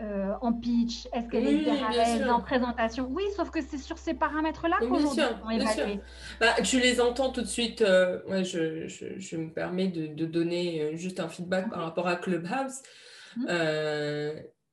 euh, 0.00 0.32
en 0.40 0.54
pitch, 0.54 1.06
est-ce 1.12 1.28
qu'elle 1.28 1.46
est 1.46 1.56
hyper 1.56 1.84
à 1.84 1.92
l'aise 1.92 2.26
en 2.28 2.40
présentation? 2.40 3.08
Oui, 3.10 3.24
sauf 3.36 3.50
que 3.50 3.60
c'est 3.60 3.78
sur 3.78 3.98
ces 3.98 4.14
paramètres-là 4.14 4.76
qu'aujourd'hui 4.80 5.22
on 5.44 5.50
évalue. 5.50 5.98
Bah, 6.40 6.54
tu 6.62 6.80
les 6.80 7.00
entends 7.00 7.30
tout 7.30 7.42
de 7.42 7.46
suite. 7.46 7.82
Euh, 7.82 8.20
je, 8.42 8.86
je, 8.86 9.36
me 9.36 9.52
permets 9.52 9.88
de, 9.88 10.06
de, 10.06 10.24
donner 10.24 10.80
euh, 10.80 10.96
juste 10.96 11.20
un 11.20 11.28
feedback 11.28 11.68
par 11.68 11.80
rapport 11.80 12.08
à 12.08 12.16
Clubhouse. 12.16 12.80
Mmh. 13.36 13.46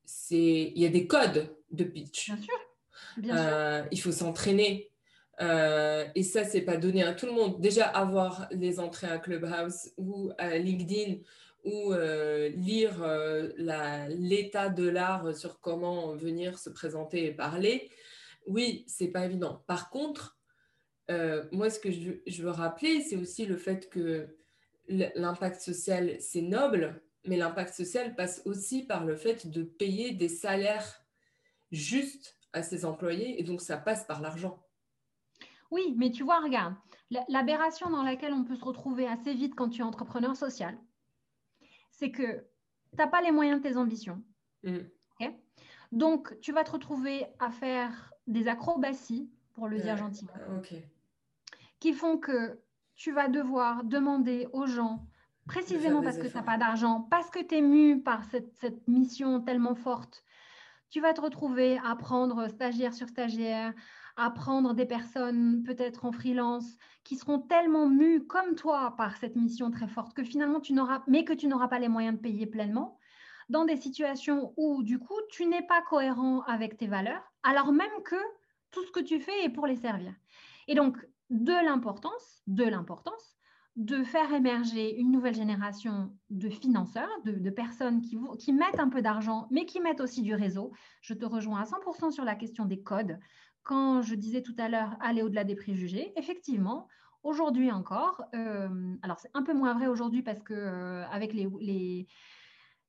c'est 0.03 0.72
il 0.76 0.81
y 0.81 0.85
a 0.85 0.89
des 0.89 1.06
codes 1.06 1.53
de 1.72 1.84
pitch. 1.84 2.27
Bien 2.27 2.41
sûr. 2.41 2.53
Bien 3.18 3.38
sûr. 3.38 3.88
Il 3.91 3.99
faut 3.99 4.11
s'entraîner. 4.11 4.91
Euh, 5.39 6.05
et 6.15 6.23
ça, 6.23 6.43
c'est 6.43 6.61
pas 6.61 6.77
donné 6.77 7.03
à 7.03 7.14
tout 7.14 7.26
le 7.26 7.31
monde. 7.31 7.61
Déjà, 7.61 7.85
avoir 7.85 8.47
les 8.51 8.80
entrées 8.80 9.07
à 9.07 9.19
Clubhouse 9.19 9.91
ou 9.97 10.31
à 10.38 10.57
LinkedIn 10.57 11.18
ou 11.64 11.93
euh, 11.93 12.49
lire 12.49 13.03
euh, 13.03 13.49
l'état 14.09 14.69
de 14.69 14.88
l'art 14.88 15.35
sur 15.35 15.59
comment 15.59 16.15
venir 16.15 16.57
se 16.57 16.69
présenter 16.69 17.26
et 17.26 17.31
parler, 17.31 17.89
oui, 18.47 18.85
c'est 18.88 19.09
pas 19.09 19.26
évident. 19.26 19.64
Par 19.68 19.89
contre, 19.89 20.38
moi, 21.51 21.69
ce 21.69 21.80
que 21.80 21.91
je, 21.91 22.11
je 22.26 22.43
veux 22.43 22.49
rappeler, 22.49 23.01
c'est 23.01 23.15
aussi 23.15 23.45
le 23.45 23.55
fait 23.55 23.89
que 23.89 24.27
l'impact 24.89 25.61
social, 25.61 26.18
c'est 26.19 26.41
noble, 26.41 27.01
mais 27.26 27.38
l'impact 27.38 27.73
social 27.73 28.15
passe 28.15 28.41
aussi 28.45 28.84
par 28.84 29.05
le 29.05 29.15
fait 29.15 29.47
de 29.47 29.64
payer 29.64 30.11
des 30.11 30.30
salaires 30.30 31.05
justes 31.72 32.38
à 32.53 32.64
ses 32.64 32.85
employés, 32.85 33.39
et 33.39 33.43
donc 33.43 33.61
ça 33.61 33.77
passe 33.77 34.05
par 34.05 34.22
l'argent. 34.22 34.66
Oui, 35.72 35.94
mais 35.98 36.11
tu 36.11 36.23
vois, 36.23 36.39
regarde, 36.39 36.76
l'aberration 37.30 37.89
dans 37.89 38.03
laquelle 38.03 38.34
on 38.34 38.44
peut 38.44 38.56
se 38.56 38.65
retrouver 38.65 39.07
assez 39.07 39.34
vite 39.34 39.56
quand 39.56 39.69
tu 39.69 39.81
es 39.81 39.84
entrepreneur 39.84 40.35
social, 40.35 40.77
c'est 41.91 42.11
que 42.11 42.45
tu 42.91 42.98
n'as 42.98 43.07
pas 43.07 43.22
les 43.22 43.31
moyens 43.31 43.61
de 43.61 43.68
tes 43.68 43.77
ambitions. 43.77 44.23
Mm. 44.64 44.80
Donc, 45.94 46.38
tu 46.41 46.52
vas 46.52 46.65
te 46.65 46.72
retrouver 46.72 47.26
à 47.39 47.49
faire 47.49 48.14
des 48.27 48.48
acrobaties, 48.48 49.30
pour 49.53 49.68
le 49.68 49.80
dire 49.80 49.95
gentiment, 49.95 50.34
qui 51.80 51.94
font 51.94 52.18
que 52.18 52.60
tu 52.95 53.11
vas 53.11 53.30
devoir 53.30 53.84
demander 53.84 54.48
aux 54.52 54.65
gens, 54.65 55.06
précisément 55.45 56.02
parce 56.02 56.18
que 56.18 56.27
tu 56.27 56.35
n'as 56.35 56.44
pas 56.44 56.57
d'argent, 56.57 57.07
parce 57.10 57.30
que 57.30 57.39
tu 57.39 57.56
es 57.56 57.61
mu 57.61 58.02
par 58.02 58.26
cette, 58.26 58.53
cette 58.56 58.88
mission 58.88 59.39
tellement 59.39 59.76
forte, 59.76 60.23
tu 60.89 60.99
vas 60.99 61.14
te 61.14 61.22
retrouver 61.22 61.80
à 61.84 61.95
prendre 61.95 62.48
stagiaire 62.48 62.94
sur 62.94 63.07
stagiaire, 63.07 63.73
à 64.18 64.31
prendre 64.31 64.73
des 64.73 64.85
personnes 64.85 65.64
peut-être 65.64 66.06
en 66.06 66.11
freelance 66.11 66.77
qui 67.03 67.15
seront 67.15 67.39
tellement 67.39 67.88
mues 67.88 68.26
comme 68.26 68.56
toi 68.56 68.95
par 68.98 69.15
cette 69.18 69.35
mission 69.35 69.72
très 69.72 69.88
forte 69.88 70.14
que 70.14 70.23
finalement 70.23 70.60
tu 70.60 70.73
n'auras, 70.73 71.03
mais 71.07 71.23
que 71.23 71.34
tu 71.34 71.48
n'auras 71.48 71.68
pas 71.68 71.80
les 71.80 71.88
moyens 71.88 72.18
de 72.18 72.22
payer 72.22 72.48
pleinement 72.48 72.99
dans 73.49 73.64
des 73.64 73.77
situations 73.77 74.53
où 74.57 74.84
du 74.84 74.99
coup 74.99 75.19
tu 75.30 75.45
n'es 75.45 75.65
pas 75.65 75.81
cohérent 75.84 76.41
avec 76.41 76.77
tes 76.77 76.88
valeurs, 76.88 77.31
alors 77.44 77.72
même 77.72 77.88
que 78.03 78.18
tout 78.72 78.84
ce 78.84 78.91
que 78.91 78.99
tu 78.99 79.22
fais 79.22 79.45
est 79.45 79.49
pour 79.49 79.68
les 79.68 79.77
servir. 79.77 80.14
Et 80.68 80.76
donc 80.76 80.98
de 81.30 81.53
l'importance, 81.53 82.41
de 82.48 82.65
l'importance 82.65 83.38
de 83.77 84.03
faire 84.03 84.34
émerger 84.34 84.98
une 84.98 85.11
nouvelle 85.11 85.35
génération 85.35 86.11
de 86.31 86.49
financeurs, 86.49 87.10
de, 87.26 87.49
personnes 87.52 88.02
qui, 88.02 88.18
qui 88.39 88.52
mettent 88.52 88.80
un 88.80 88.89
peu 88.89 89.03
d'argent, 89.03 89.48
mais 89.52 89.68
qui 89.68 89.80
mettent 89.80 90.02
aussi 90.02 90.23
du 90.23 90.34
réseau. 90.34 90.72
Je 91.02 91.14
te 91.14 91.26
rejoins 91.26 91.61
à 91.61 91.65
100% 91.65 92.10
sur 92.10 92.26
la 92.26 92.34
question 92.34 92.65
des 92.65 92.81
codes 92.81 93.19
quand 93.68 94.02
je 94.02 94.15
disais 94.15 94.41
tout 94.41 94.56
à 94.57 94.69
l'heure 94.69 94.95
aller 95.02 95.22
au-delà 95.22 95.44
des 95.44 95.56
préjugés, 95.56 96.14
effectivement, 96.15 96.88
aujourd'hui 97.22 97.69
encore, 97.69 98.23
euh, 98.34 98.95
alors 99.02 99.19
c'est 99.19 99.30
un 99.34 99.44
peu 99.44 99.53
moins 99.53 99.73
vrai 99.73 99.88
aujourd'hui 99.88 100.23
parce 100.23 100.41
que 100.41 100.53
euh, 100.53 101.06
avec 101.11 101.34
les, 101.34 102.07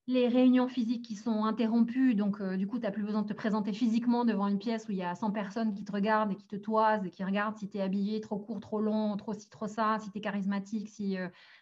les, 0.07 0.29
réunions 0.29 0.69
physiques 0.69 1.05
qui 1.05 1.17
sont 1.17 1.45
interrompues, 1.45 2.15
donc 2.15 2.41
euh, 2.41 2.57
du 2.57 2.69
coup, 2.69 2.79
tu 2.79 2.85
n'as 2.85 2.93
plus 2.93 3.03
besoin 3.03 3.23
de 3.23 3.27
te 3.27 3.33
présenter 3.33 3.73
physiquement 3.73 4.25
devant 4.25 4.47
une 4.47 4.61
pièce 4.61 4.87
où 4.89 4.93
il 4.93 4.99
y 4.99 5.03
a 5.03 5.17
100 5.17 5.33
personnes 5.33 5.75
qui 5.75 5.85
te 5.85 5.91
regardent 5.91 6.31
et 6.31 6.37
qui 6.37 6.47
te 6.47 6.57
toisent 6.57 7.05
et 7.05 7.11
qui 7.11 7.25
regardent 7.25 7.57
si 7.57 7.69
tu 7.69 7.79
es 7.79 7.81
habillé 7.81 8.21
trop 8.21 8.39
court, 8.39 8.61
trop 8.61 8.81
long, 8.81 9.17
trop 9.17 9.35
ci, 9.35 9.51
trop 9.51 9.67
ça, 9.67 9.99
si 9.99 10.13
tu 10.13 10.19
es 10.19 10.21
charismatique, 10.21 10.89
si, 10.89 11.17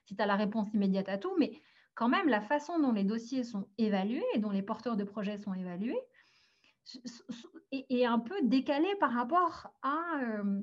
si 0.04 0.14
tu 0.14 0.22
as 0.22 0.26
la 0.26 0.36
réponse 0.36 0.74
immédiate 0.74 1.08
à 1.08 1.16
tout. 1.16 1.32
Mais 1.38 1.52
quand 1.94 2.10
même 2.10 2.28
la 2.28 2.42
façon 2.42 2.78
dont 2.78 2.92
les 2.92 3.04
dossiers 3.04 3.44
sont 3.44 3.66
évalués 3.78 4.22
et 4.34 4.38
dont 4.38 4.50
les 4.50 4.62
porteurs 4.62 4.98
de 4.98 5.04
projets 5.04 5.38
sont 5.38 5.54
évalués 5.54 5.98
est, 7.72 8.04
un 8.04 8.18
peu 8.18 8.34
décalée 8.42 8.94
par 9.00 9.12
rapport 9.12 9.68
à 9.82 9.98
euh, 10.22 10.60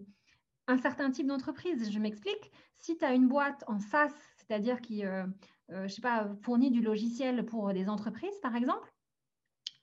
un 0.68 0.78
certain 0.78 1.12
type 1.12 1.28
d'entreprise. 1.28 1.92
Je 1.92 2.00
m'explique. 2.00 2.52
Si 2.78 2.98
tu 2.98 3.06
as 3.06 3.14
une 3.14 3.28
boîte 3.28 3.64
en 3.68 3.80
SaaS, 3.80 4.14
c'est-à-dire 4.38 4.82
qui, 4.82 5.06
euh, 5.06 5.26
je 5.70 5.88
sais 5.88 6.02
pas, 6.02 6.30
fournit 6.42 6.72
du 6.72 6.82
logiciel 6.82 7.46
pour 7.46 7.74
des 7.74 7.90
entreprises, 7.90 8.38
par 8.42 8.56
exemple, 8.56 8.92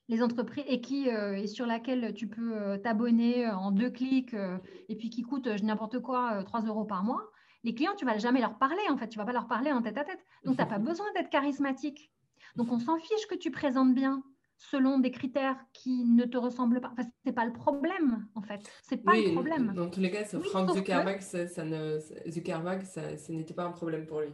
les 0.07 0.21
entreprises 0.21 0.65
et 0.67 0.81
qui 0.81 1.07
sur 1.47 1.65
laquelle 1.65 2.13
tu 2.13 2.27
peux 2.27 2.77
t'abonner 2.83 3.49
en 3.49 3.71
deux 3.71 3.89
clics 3.89 4.35
et 4.89 4.95
puis 4.95 5.09
qui 5.09 5.21
coûte 5.21 5.47
n'importe 5.47 5.99
quoi 5.99 6.43
3 6.43 6.61
euros 6.63 6.85
par 6.85 7.03
mois, 7.03 7.31
les 7.63 7.75
clients, 7.75 7.95
tu 7.95 8.05
vas 8.05 8.17
jamais 8.17 8.41
leur 8.41 8.57
parler, 8.57 8.81
en 8.89 8.97
fait, 8.97 9.07
tu 9.07 9.17
vas 9.17 9.25
pas 9.25 9.33
leur 9.33 9.47
parler 9.47 9.71
en 9.71 9.81
tête 9.81 9.97
à 9.97 10.03
tête. 10.03 10.23
Donc, 10.43 10.55
tu 10.55 10.61
n'as 10.61 10.67
pas 10.67 10.79
besoin 10.79 11.05
d'être 11.13 11.29
charismatique. 11.29 12.11
Donc, 12.55 12.71
on 12.71 12.79
s'en 12.79 12.97
fiche 12.97 13.27
que 13.29 13.35
tu 13.35 13.51
présentes 13.51 13.93
bien 13.93 14.23
selon 14.69 14.99
des 14.99 15.11
critères 15.11 15.57
qui 15.73 16.05
ne 16.05 16.23
te 16.25 16.37
ressemblent 16.37 16.81
pas. 16.81 16.91
Enfin, 16.91 17.03
ce 17.03 17.09
n'est 17.25 17.33
pas 17.33 17.45
le 17.45 17.53
problème, 17.53 18.27
en 18.35 18.41
fait. 18.41 18.61
C'est 18.83 19.03
pas 19.03 19.15
le 19.15 19.31
problème. 19.33 19.73
Dans 19.75 19.89
tous 19.89 19.99
les 19.99 20.11
cas, 20.11 20.23
Frank 20.23 20.71
Zuckerberg, 20.71 21.19
ça, 21.21 21.63
ne, 21.63 21.99
Zuckerberg 22.29 22.83
ça, 22.83 23.17
ce 23.17 23.31
n'était 23.31 23.55
pas 23.55 23.63
un 23.63 23.71
problème 23.71 24.05
pour 24.05 24.21
lui. 24.21 24.29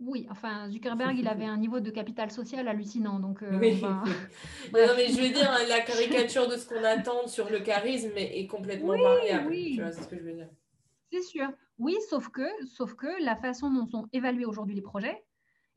Oui, 0.00 0.26
enfin, 0.30 0.68
Zuckerberg, 0.68 1.16
il 1.16 1.28
avait 1.28 1.44
un 1.44 1.56
niveau 1.56 1.78
de 1.80 1.90
capital 1.90 2.30
social 2.30 2.66
hallucinant. 2.66 3.20
Donc, 3.20 3.42
euh, 3.42 3.58
oui. 3.60 3.80
non, 3.82 4.94
mais 4.96 5.06
je 5.08 5.20
veux 5.20 5.32
dire, 5.32 5.50
la 5.68 5.80
caricature 5.80 6.48
de 6.48 6.56
ce 6.56 6.68
qu'on 6.68 6.82
attend 6.82 7.28
sur 7.28 7.48
le 7.50 7.60
charisme 7.60 8.12
est, 8.16 8.46
complètement 8.48 8.96
variable. 8.96 9.48
Oui. 9.48 9.74
Tu 9.76 9.82
vois, 9.82 9.92
c'est 9.92 10.02
ce 10.02 10.08
que 10.08 10.16
je 10.16 10.22
veux 10.22 10.34
dire. 10.34 10.48
C'est 11.12 11.22
sûr. 11.22 11.48
Oui, 11.78 11.96
sauf 12.10 12.28
que, 12.30 12.48
sauf 12.66 12.94
que 12.94 13.22
la 13.22 13.36
façon 13.36 13.70
dont 13.70 13.86
sont 13.86 14.08
évalués 14.12 14.44
aujourd'hui 14.44 14.74
les 14.74 14.82
projets, 14.82 15.22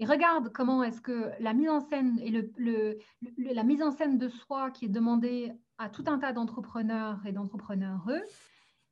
et 0.02 0.06
regarde 0.06 0.52
comment 0.52 0.84
est-ce 0.84 1.00
que 1.00 1.30
la 1.40 1.54
mise 1.54 1.70
en 1.70 1.80
scène 1.80 2.20
et 2.24 2.32
le, 2.32 2.52
le, 2.58 2.98
la 3.38 3.64
mise 3.64 3.84
en 3.84 3.92
scène 3.92 4.18
de 4.18 4.30
soi 4.30 4.72
qui 4.72 4.86
est 4.86 4.90
demandée 4.90 5.54
à 5.78 5.90
tout 5.90 6.04
un 6.08 6.18
tas 6.18 6.34
d'entrepreneurs 6.34 7.20
et 7.28 7.32
d'entrepreneurs 7.32 8.10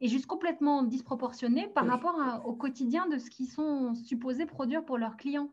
est 0.02 0.08
juste 0.08 0.28
complètement 0.28 0.84
disproportionnée 0.84 1.68
par 1.68 1.88
rapport 1.88 2.44
au 2.46 2.54
quotidien 2.54 3.08
de 3.08 3.18
ce 3.18 3.32
qu'ils 3.32 3.48
sont 3.48 3.96
supposés 3.96 4.46
produire 4.46 4.86
pour 4.86 5.00
leurs 5.00 5.18
clients. 5.18 5.50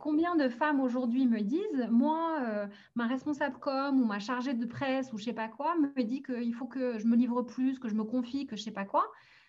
Combien 0.00 0.36
de 0.36 0.48
femmes 0.48 0.80
aujourd'hui 0.80 1.26
me 1.26 1.42
disent, 1.42 1.86
moi, 1.90 2.38
euh, 2.46 2.66
ma 2.94 3.06
responsable 3.06 3.58
com 3.58 4.00
ou 4.00 4.06
ma 4.06 4.18
chargée 4.18 4.54
de 4.54 4.64
presse 4.64 5.12
ou 5.12 5.18
je 5.18 5.24
sais 5.24 5.34
pas 5.34 5.48
quoi 5.48 5.76
me 5.76 6.02
dit 6.02 6.22
qu'il 6.22 6.54
faut 6.54 6.66
que 6.66 6.98
je 6.98 7.06
me 7.06 7.14
livre 7.14 7.42
plus, 7.42 7.78
que 7.78 7.90
je 7.90 7.94
me 7.94 8.04
confie, 8.04 8.46
que 8.46 8.56
je 8.56 8.62
sais 8.62 8.70
pas 8.70 8.86
quoi. 8.86 9.04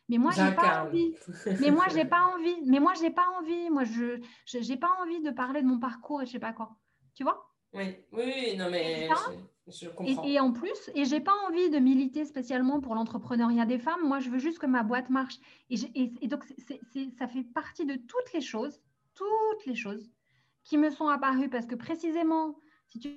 Mais 0.10 0.18
moi, 0.18 0.32
j'ai 0.32 0.52
pas 0.56 0.84
envie. 0.84 1.16
Mais 1.62 1.72
moi, 1.72 1.86
j'ai 1.94 2.06
pas 2.06 2.24
envie. 2.36 2.62
Mais 2.66 2.80
moi, 2.80 2.94
j'ai 3.00 3.12
pas 3.12 3.28
envie. 3.40 3.70
Moi, 3.70 3.84
je 3.84 4.20
j'ai 4.46 4.78
pas 4.78 4.92
envie 5.02 5.22
de 5.22 5.32
parler 5.32 5.62
de 5.62 5.68
mon 5.68 5.80
parcours 5.80 6.22
et 6.22 6.26
je 6.26 6.32
sais 6.32 6.40
pas 6.40 6.54
quoi. 6.54 6.76
Tu 7.14 7.24
vois? 7.24 7.54
Oui, 7.74 7.96
oui, 8.12 8.58
non 8.58 8.70
mais. 8.72 9.08
Et, 10.26 10.40
en 10.40 10.52
plus, 10.52 10.90
et 10.96 11.06
j'ai 11.06 11.20
pas 11.20 11.36
envie 11.48 11.70
de 11.70 11.78
militer 11.78 12.26
spécialement 12.26 12.82
pour 12.82 12.96
l'entrepreneuriat 12.96 13.68
des 13.68 13.78
femmes. 13.78 14.02
Moi, 14.04 14.20
je 14.20 14.32
veux 14.32 14.40
juste 14.40 14.58
que 14.58 14.66
ma 14.66 14.82
boîte 14.82 15.12
marche. 15.12 15.36
Et, 15.70 15.78
et 15.96 16.28
donc, 16.28 16.44
ça 17.20 17.28
fait 17.28 17.44
partie 17.44 17.86
de 17.86 17.96
toutes 17.96 18.34
les 18.34 18.42
choses, 18.42 18.82
toutes 19.14 19.66
les 19.68 19.76
choses 19.76 20.10
qui 20.64 20.78
me 20.78 20.90
sont 20.90 21.08
apparues 21.08 21.50
parce 21.50 21.66
que 21.66 21.76
précisément, 21.76 22.60
si 22.88 23.00
tu 23.00 23.10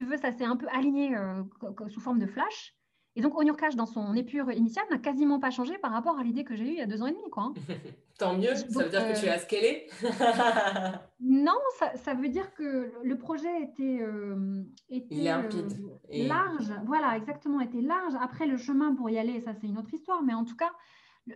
veux, 0.00 0.16
ça 0.18 0.32
s'est 0.32 0.44
un 0.44 0.56
peu 0.56 0.66
aligné 0.68 1.16
euh, 1.16 1.42
sous 1.88 2.00
forme 2.00 2.18
de 2.18 2.26
flash. 2.26 2.75
Et 3.16 3.22
donc, 3.22 3.34
Cash, 3.58 3.76
dans 3.76 3.86
son 3.86 4.14
épure 4.14 4.52
initiale, 4.52 4.84
n'a 4.90 4.98
quasiment 4.98 5.40
pas 5.40 5.50
changé 5.50 5.78
par 5.78 5.90
rapport 5.90 6.18
à 6.18 6.22
l'idée 6.22 6.44
que 6.44 6.54
j'ai 6.54 6.64
eue 6.64 6.72
il 6.72 6.78
y 6.78 6.82
a 6.82 6.86
deux 6.86 7.02
ans 7.02 7.06
et 7.06 7.12
demi. 7.12 7.30
Quoi, 7.30 7.44
hein. 7.44 7.54
Tant 8.18 8.36
mieux, 8.36 8.54
ça 8.54 8.82
veut 8.82 8.90
dire 8.90 9.08
que 9.08 9.18
tu 9.18 9.26
as 9.26 9.38
scalé 9.38 9.88
Non, 11.20 11.56
ça, 11.94 12.14
veut 12.14 12.28
dire 12.28 12.52
que 12.54 12.92
le 13.02 13.18
projet 13.18 13.62
était, 13.62 14.00
euh, 14.02 14.62
limpide 15.10 15.72
euh, 15.72 15.96
et... 16.10 16.26
large. 16.26 16.72
Voilà, 16.84 17.16
exactement, 17.16 17.60
était 17.60 17.80
large. 17.80 18.14
Après, 18.20 18.46
le 18.46 18.58
chemin 18.58 18.94
pour 18.94 19.08
y 19.08 19.18
aller, 19.18 19.40
ça 19.40 19.54
c'est 19.54 19.66
une 19.66 19.78
autre 19.78 19.94
histoire. 19.94 20.22
Mais 20.22 20.34
en 20.34 20.44
tout 20.44 20.56
cas, 20.56 20.70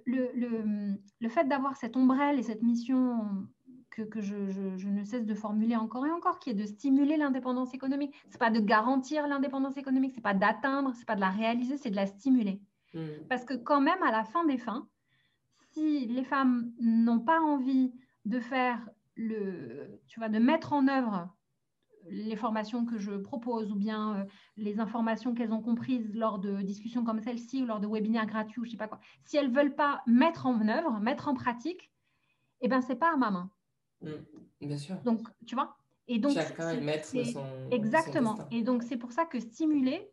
le, 0.04 0.30
le, 0.34 0.96
le 1.20 1.28
fait 1.28 1.48
d'avoir 1.48 1.76
cette 1.76 1.96
ombrelle 1.96 2.38
et 2.38 2.42
cette 2.42 2.62
mission 2.62 3.26
que, 3.90 4.02
que 4.02 4.20
je, 4.20 4.48
je, 4.76 4.88
ne 4.88 5.04
cesse 5.04 5.26
de 5.26 5.34
formuler 5.34 5.76
encore 5.76 6.06
et 6.06 6.10
encore, 6.10 6.38
qui 6.38 6.50
est 6.50 6.54
de 6.54 6.64
stimuler 6.64 7.16
l'indépendance 7.16 7.74
économique. 7.74 8.14
Ce 8.28 8.32
n'est 8.32 8.38
pas 8.38 8.50
de 8.50 8.60
garantir 8.60 9.26
l'indépendance 9.26 9.76
économique, 9.76 10.12
ce 10.12 10.16
n'est 10.16 10.22
pas 10.22 10.34
d'atteindre, 10.34 10.92
ce 10.94 11.00
n'est 11.00 11.04
pas 11.04 11.16
de 11.16 11.20
la 11.20 11.30
réaliser, 11.30 11.76
c'est 11.76 11.90
de 11.90 11.96
la 11.96 12.06
stimuler. 12.06 12.60
Hmm. 12.94 13.06
Parce 13.28 13.44
que 13.44 13.54
quand 13.54 13.80
même, 13.80 14.02
à 14.02 14.10
la 14.10 14.24
fin 14.24 14.44
des 14.44 14.58
fins, 14.58 14.88
si 15.72 16.06
les 16.06 16.24
femmes 16.24 16.72
n'ont 16.80 17.20
pas 17.20 17.40
envie 17.40 17.92
de 18.24 18.40
faire 18.40 18.88
le, 19.16 20.00
tu 20.08 20.20
vois, 20.20 20.28
de 20.28 20.38
mettre 20.38 20.72
en 20.72 20.88
œuvre 20.88 21.28
les 22.08 22.36
formations 22.36 22.86
que 22.86 22.98
je 22.98 23.12
propose 23.12 23.70
ou 23.70 23.76
bien 23.76 24.16
euh, 24.16 24.24
les 24.56 24.80
informations 24.80 25.34
qu'elles 25.34 25.52
ont 25.52 25.60
comprises 25.60 26.14
lors 26.14 26.38
de 26.38 26.62
discussions 26.62 27.04
comme 27.04 27.20
celle-ci 27.20 27.62
ou 27.62 27.66
lors 27.66 27.80
de 27.80 27.86
webinaires 27.86 28.26
gratuits 28.26 28.60
ou 28.60 28.64
je 28.64 28.70
sais 28.70 28.76
pas 28.76 28.88
quoi, 28.88 29.00
si 29.24 29.36
elles 29.36 29.52
veulent 29.52 29.74
pas 29.74 30.02
mettre 30.06 30.46
en 30.46 30.66
œuvre, 30.66 30.98
mettre 31.00 31.28
en 31.28 31.34
pratique, 31.34 31.92
eh 32.62 32.68
ben 32.68 32.80
c'est 32.80 32.96
pas 32.96 33.12
à 33.12 33.16
ma 33.16 33.30
main. 33.30 33.50
Mm, 34.02 34.66
bien 34.66 34.78
sûr. 34.78 34.96
Donc, 35.04 35.20
tu 35.46 35.54
vois? 35.54 35.76
Et 36.08 36.18
donc, 36.18 36.32
Chacun 36.32 36.70
est 36.70 36.80
maître 36.80 37.14
de 37.14 37.24
son. 37.24 37.44
Exactement. 37.70 38.36
et 38.50 38.62
donc, 38.62 38.82
c'est 38.82 38.96
pour 38.96 39.12
ça 39.12 39.24
que 39.24 39.38
stimuler, 39.38 40.10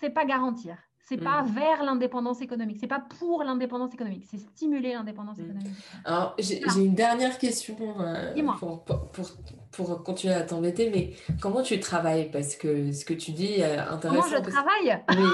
c'est 0.00 0.10
pas 0.10 0.24
garantir. 0.24 0.76
C'est 1.04 1.16
n'est 1.16 1.24
pas 1.24 1.42
vers 1.42 1.82
l'indépendance 1.82 2.40
économique. 2.42 2.78
C'est 2.80 2.86
pas 2.86 3.04
pour 3.18 3.42
l'indépendance 3.42 3.92
économique. 3.92 4.24
C'est 4.30 4.38
stimuler 4.38 4.92
l'indépendance 4.92 5.38
mm. 5.38 5.44
économique. 5.44 5.72
Alors, 6.04 6.36
j'ai 6.38 6.60
une 6.76 6.94
dernière 6.94 7.38
question 7.38 7.76
euh, 8.00 8.34
pour, 8.58 8.84
pour, 8.84 9.30
pour, 9.72 10.02
continuer 10.04 10.34
à 10.34 10.42
t'embêter. 10.42 10.90
Mais 10.90 11.12
comment 11.40 11.62
tu 11.62 11.80
travailles? 11.80 12.30
Parce 12.30 12.54
que 12.54 12.92
ce 12.92 13.04
que 13.04 13.14
tu 13.14 13.32
dis 13.32 13.54
est 13.54 13.78
intéressant. 13.78 14.22
Comment 14.22 14.44
je 14.44 14.50
travaille? 14.50 15.02
Oui. 15.10 15.28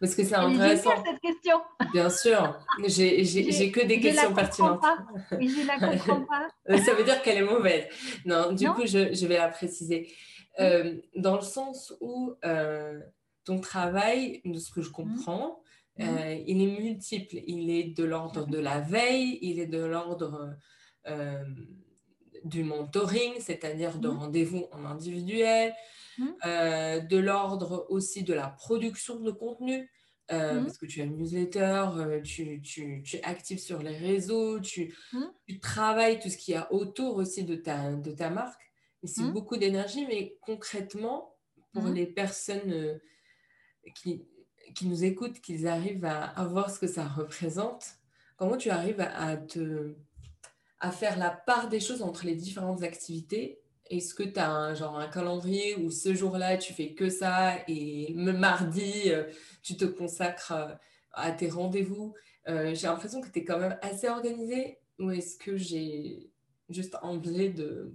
Parce 0.00 0.14
que 0.14 0.24
c'est 0.24 0.34
intéressant. 0.34 0.90
cette 1.04 1.20
question. 1.20 1.60
Bien 1.92 2.08
sûr. 2.08 2.58
J'ai 2.86 3.72
que 3.72 3.84
des 3.84 4.00
questions 4.00 4.32
pertinentes. 4.32 4.82
Oui, 5.32 5.48
je 5.48 5.66
la 5.66 5.78
comprends 5.78 6.24
pas. 6.24 6.48
Ça 6.78 6.94
veut 6.94 7.04
dire 7.04 7.20
qu'elle 7.22 7.38
est 7.38 7.48
mauvaise. 7.48 7.86
Non, 8.24 8.52
du 8.52 8.68
coup, 8.70 8.86
je, 8.86 9.12
je, 9.12 9.26
vais 9.26 9.36
la 9.36 9.48
préciser. 9.48 10.12
Euh, 10.60 10.96
dans 11.16 11.36
le 11.36 11.42
sens 11.42 11.94
où 12.00 12.34
euh, 12.44 13.00
ton 13.44 13.60
travail, 13.60 14.40
de 14.44 14.58
ce 14.58 14.70
que 14.70 14.82
je 14.82 14.90
comprends, 14.90 15.62
mmh. 15.98 16.02
euh, 16.02 16.34
il 16.46 16.62
est 16.62 16.80
multiple. 16.80 17.36
Il 17.46 17.70
est 17.70 17.96
de 17.96 18.04
l'ordre 18.04 18.46
de 18.46 18.58
la 18.58 18.80
veille, 18.80 19.38
il 19.42 19.58
est 19.58 19.66
de 19.66 19.84
l'ordre 19.84 20.56
du 22.44 22.64
mentoring, 22.64 23.34
c'est-à-dire 23.40 23.98
de 23.98 24.08
mmh. 24.08 24.18
rendez-vous 24.18 24.66
en 24.72 24.84
individuel, 24.84 25.74
Mmh. 26.18 26.26
Euh, 26.46 27.00
de 27.00 27.16
l'ordre 27.16 27.86
aussi 27.90 28.24
de 28.24 28.34
la 28.34 28.48
production 28.48 29.20
de 29.20 29.30
contenu. 29.30 29.88
Euh, 30.30 30.60
mmh. 30.60 30.64
Parce 30.64 30.78
que 30.78 30.86
tu 30.86 31.00
as 31.00 31.04
une 31.04 31.16
newsletter, 31.16 31.84
euh, 31.96 32.20
tu, 32.20 32.60
tu, 32.60 33.02
tu, 33.02 33.16
es 33.16 33.24
actif 33.24 33.60
sur 33.60 33.80
les 33.82 33.96
réseaux, 33.96 34.60
tu, 34.60 34.94
tu, 35.46 35.58
travailles 35.58 36.18
tout 36.18 36.28
ce 36.28 36.36
qu'il 36.36 36.52
y 36.52 36.56
a 36.56 36.70
autour 36.72 37.16
aussi 37.16 37.44
de 37.44 37.54
ta, 37.54 37.92
de 37.92 38.10
ta 38.10 38.28
marque. 38.28 38.60
Et 39.02 39.06
c'est 39.06 39.22
beaucoup 39.22 39.56
d'énergie, 39.56 40.04
mais 40.06 40.36
concrètement, 40.42 41.34
pour 41.72 41.86
les 41.86 42.06
personnes 42.06 43.00
qui, 43.94 44.26
qui 44.74 44.86
nous 44.86 45.04
écoutent, 45.04 45.40
qu'ils 45.40 45.68
arrivent 45.68 46.04
à, 46.04 46.24
à, 46.24 46.44
voir 46.46 46.68
ce 46.68 46.80
que 46.80 46.88
ça 46.88 47.06
représente, 47.06 47.86
comment 48.36 48.56
tu 48.56 48.70
arrives 48.70 49.00
à, 49.00 49.28
à, 49.28 49.36
te, 49.36 49.94
à 50.80 50.90
faire 50.90 51.18
la 51.18 51.30
part 51.30 51.68
des 51.68 51.80
choses 51.80 52.02
entre 52.02 52.24
les 52.24 52.34
différentes 52.34 52.82
activités. 52.82 53.60
Est-ce 53.90 54.14
que 54.14 54.22
tu 54.22 54.38
as 54.38 54.50
un, 54.50 54.74
genre 54.74 54.98
un 54.98 55.08
calendrier 55.08 55.76
où 55.76 55.90
ce 55.90 56.14
jour-là, 56.14 56.58
tu 56.58 56.72
fais 56.72 56.94
que 56.94 57.08
ça 57.08 57.56
et 57.66 58.12
mardi, 58.14 59.04
euh, 59.06 59.24
tu 59.62 59.76
te 59.76 59.84
consacres 59.86 60.52
euh, 60.52 60.74
à 61.12 61.32
tes 61.32 61.48
rendez-vous? 61.48 62.14
Euh, 62.48 62.74
J'ai 62.74 62.86
l'impression 62.86 63.20
que 63.20 63.28
tu 63.28 63.40
es 63.40 63.44
quand 63.44 63.58
même 63.58 63.78
assez 63.82 64.08
organisé 64.08 64.78
ou 64.98 65.10
est-ce 65.10 65.36
que 65.38 65.56
j'ai 65.56 66.30
juste 66.68 66.96
envie 67.02 67.52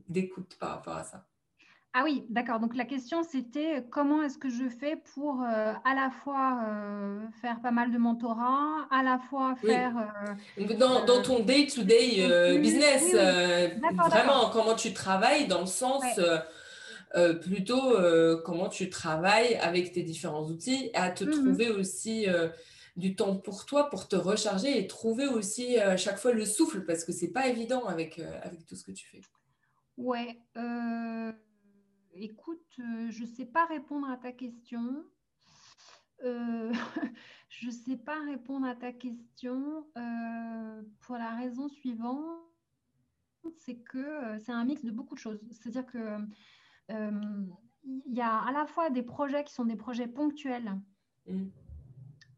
d'écoute 0.08 0.58
par 0.60 0.70
rapport 0.70 0.98
à 0.98 1.04
ça? 1.04 1.28
Ah 1.96 2.02
oui, 2.04 2.26
d'accord. 2.30 2.60
Donc 2.60 2.76
la 2.76 2.86
question 2.86 3.24
c'était 3.24 3.78
euh, 3.78 3.82
comment 3.88 4.24
est-ce 4.24 4.40
que 4.40 4.50
je 4.50 4.68
fais 4.68 4.96
pour 5.14 5.44
euh, 5.44 5.74
à 5.86 5.94
la 5.94 6.10
fois 6.10 6.60
euh, 6.68 7.22
faire 7.40 7.62
pas 7.62 7.70
mal 7.70 7.92
de 7.92 8.00
mentorat, 8.00 8.88
à 8.90 9.04
la 9.04 9.20
fois 9.30 9.56
faire. 9.58 9.94
dans, 10.80 11.06
dans, 11.06 11.22
ton 11.22 11.42
day-to-day 11.42 12.58
business, 12.60 13.14
vraiment 14.10 14.50
comment 14.52 14.74
tu 14.74 14.92
travailles 14.92 15.48
dans 15.48 15.62
le 15.62 15.68
sens 15.68 16.04
plutôt 17.44 17.96
comment 18.44 18.70
tu 18.70 18.90
travailles 18.90 19.56
avec 19.58 19.92
tes 19.92 20.02
différents 20.02 20.46
outils 20.48 20.90
à 20.96 21.12
te 21.12 21.24
mmh 21.24 21.32
trouver 21.32 21.70
aussi 21.70 22.26
du 22.96 23.16
temps 23.16 23.36
pour 23.36 23.68
toi, 23.68 23.92
pour 23.92 24.08
te 24.08 24.16
recharger 24.16 24.80
et 24.80 24.88
trouver 24.88 25.28
aussi 25.28 25.78
à 25.78 25.96
chaque 25.98 26.18
fois 26.18 26.32
le 26.32 26.46
souffle 26.46 26.86
parce 26.86 27.06
que 27.06 27.12
c'est 27.12 27.32
pas 27.32 27.48
évident 27.48 27.86
avec, 27.86 28.20
avec 28.42 28.66
tout 28.66 28.76
ce 28.76 28.84
que 28.84 28.92
tu 28.92 29.06
fais. 29.06 29.22
Ouais. 29.98 30.40
Écoute, 32.16 32.62
euh, 32.80 33.10
je 33.10 33.22
ne 33.22 33.28
sais 33.28 33.46
pas 33.46 33.66
répondre 33.66 34.10
à 34.10 34.18
ta 34.18 34.32
question. 34.32 35.04
Euh, 36.24 36.72
je 37.50 37.68
ne 37.68 37.72
sais 37.72 37.98
pas 37.98 38.20
répondre 38.26 38.68
à 38.68 38.76
ta 38.76 38.92
question 38.92 39.88
euh, 39.98 40.82
pour 41.02 41.16
la 41.16 41.36
raison 41.36 41.68
suivante. 41.70 42.40
c'est 43.58 43.78
que 43.78 44.38
c'est 44.40 44.52
un 44.52 44.64
mix 44.64 44.84
de 44.84 44.92
beaucoup 44.92 45.16
de 45.16 45.20
choses. 45.20 45.40
C'est-à-dire 45.52 45.86
que 45.86 46.18
il 47.86 48.14
y 48.14 48.22
a 48.22 48.38
à 48.38 48.52
la 48.52 48.66
fois 48.66 48.90
des 48.90 49.04
projets 49.04 49.44
qui 49.44 49.54
sont 49.54 49.66
des 49.66 49.76
projets 49.76 50.08
ponctuels. 50.08 50.80
Mm. 51.28 51.46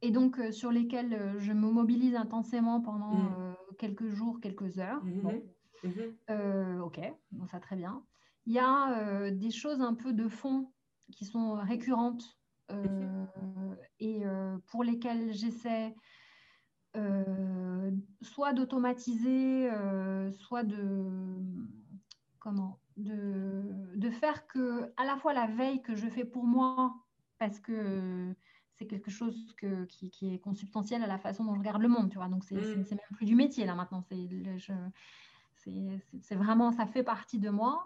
Et 0.02 0.12
donc, 0.12 0.40
sur 0.52 0.72
lesquels 0.72 1.36
je 1.40 1.52
me 1.52 1.70
mobilise 1.70 2.16
intensément 2.16 2.82
pendant 2.82 3.14
mm. 3.14 3.56
quelques 3.78 4.10
jours, 4.10 4.40
quelques 4.40 4.80
heures. 4.80 5.04
Mm-hmm. 5.06 5.42
Mm-hmm. 5.84 6.80
ok, 6.80 7.00
bon, 7.32 7.46
ça 7.48 7.60
très 7.60 7.76
bien. 7.76 8.04
Il 8.46 8.54
y 8.54 8.60
a 8.60 9.32
des 9.32 9.52
choses 9.52 9.82
un 9.82 9.94
peu 9.94 10.14
de 10.14 10.28
fond 10.28 10.72
qui 11.12 11.26
sont 11.26 11.56
récurrentes 11.56 12.38
euh, 12.72 13.76
et 14.00 14.26
euh, 14.26 14.58
pour 14.68 14.84
lesquels 14.84 15.34
j'essaie 15.34 15.96
euh, 16.96 17.92
soit 18.22 18.54
d'automatiser, 18.54 19.70
soit 20.32 20.64
de 20.64 21.06
comment 22.40 22.80
de, 22.98 23.64
de, 23.96 24.10
faire 24.10 24.48
que 24.48 24.94
à 24.96 25.04
la 25.04 25.18
fois 25.18 25.34
la 25.34 25.48
veille 25.48 25.82
que 25.82 25.96
je 25.96 26.08
fais 26.08 26.24
pour 26.24 26.46
moi, 26.46 26.96
parce 27.40 27.60
que 27.60 28.34
c'est 28.76 28.88
quelque 28.88 29.12
chose 29.12 29.54
que, 29.58 29.84
qui, 29.86 30.10
qui, 30.10 30.34
est 30.34 30.40
consubstantiel 30.40 31.04
à 31.04 31.08
la 31.08 31.18
façon 31.18 31.44
dont 31.44 31.54
je 31.56 31.60
regarde 31.60 31.82
le 31.82 31.90
monde, 31.90 32.10
tu 32.10 32.18
vois. 32.18 32.30
Donc 32.30 32.46
c'est 32.46 32.56
mmh. 32.56 32.86
même 32.92 33.00
plus 33.16 33.26
du 33.26 33.36
métier 33.36 33.66
là 33.66 33.76
maintenant. 33.76 34.06
C'est 35.58 36.36
vraiment, 36.36 36.72
ça 36.72 36.86
fait 36.86 37.04
partie 37.04 37.40
de 37.40 37.50
moi. 37.50 37.86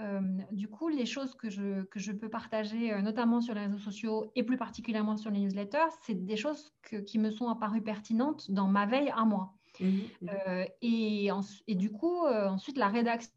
Euh, 0.00 0.20
du 0.52 0.68
coup, 0.68 0.88
les 0.88 1.04
choses 1.04 1.34
que 1.34 1.50
je, 1.50 1.82
que 1.84 2.00
je 2.00 2.12
peux 2.12 2.28
partager, 2.28 2.92
euh, 2.92 3.02
notamment 3.02 3.40
sur 3.40 3.54
les 3.54 3.62
réseaux 3.62 3.78
sociaux 3.78 4.30
et 4.34 4.42
plus 4.42 4.56
particulièrement 4.56 5.16
sur 5.16 5.30
les 5.30 5.40
newsletters, 5.40 5.90
c'est 6.02 6.14
des 6.14 6.36
choses 6.36 6.72
qui 7.06 7.18
me 7.18 7.30
sont 7.30 7.48
apparues 7.48 7.82
pertinentes 7.82 8.50
dans 8.50 8.68
ma 8.68 8.86
veille 8.86 9.12
à 9.14 9.24
moi. 9.24 9.54
Mmh 9.80 10.00
euh, 10.30 10.64
et, 10.82 11.30
et, 11.66 11.74
du 11.74 11.90
coup, 11.90 12.26
ensuite, 12.26 12.76
la 12.76 12.88
rédaction 12.88 13.32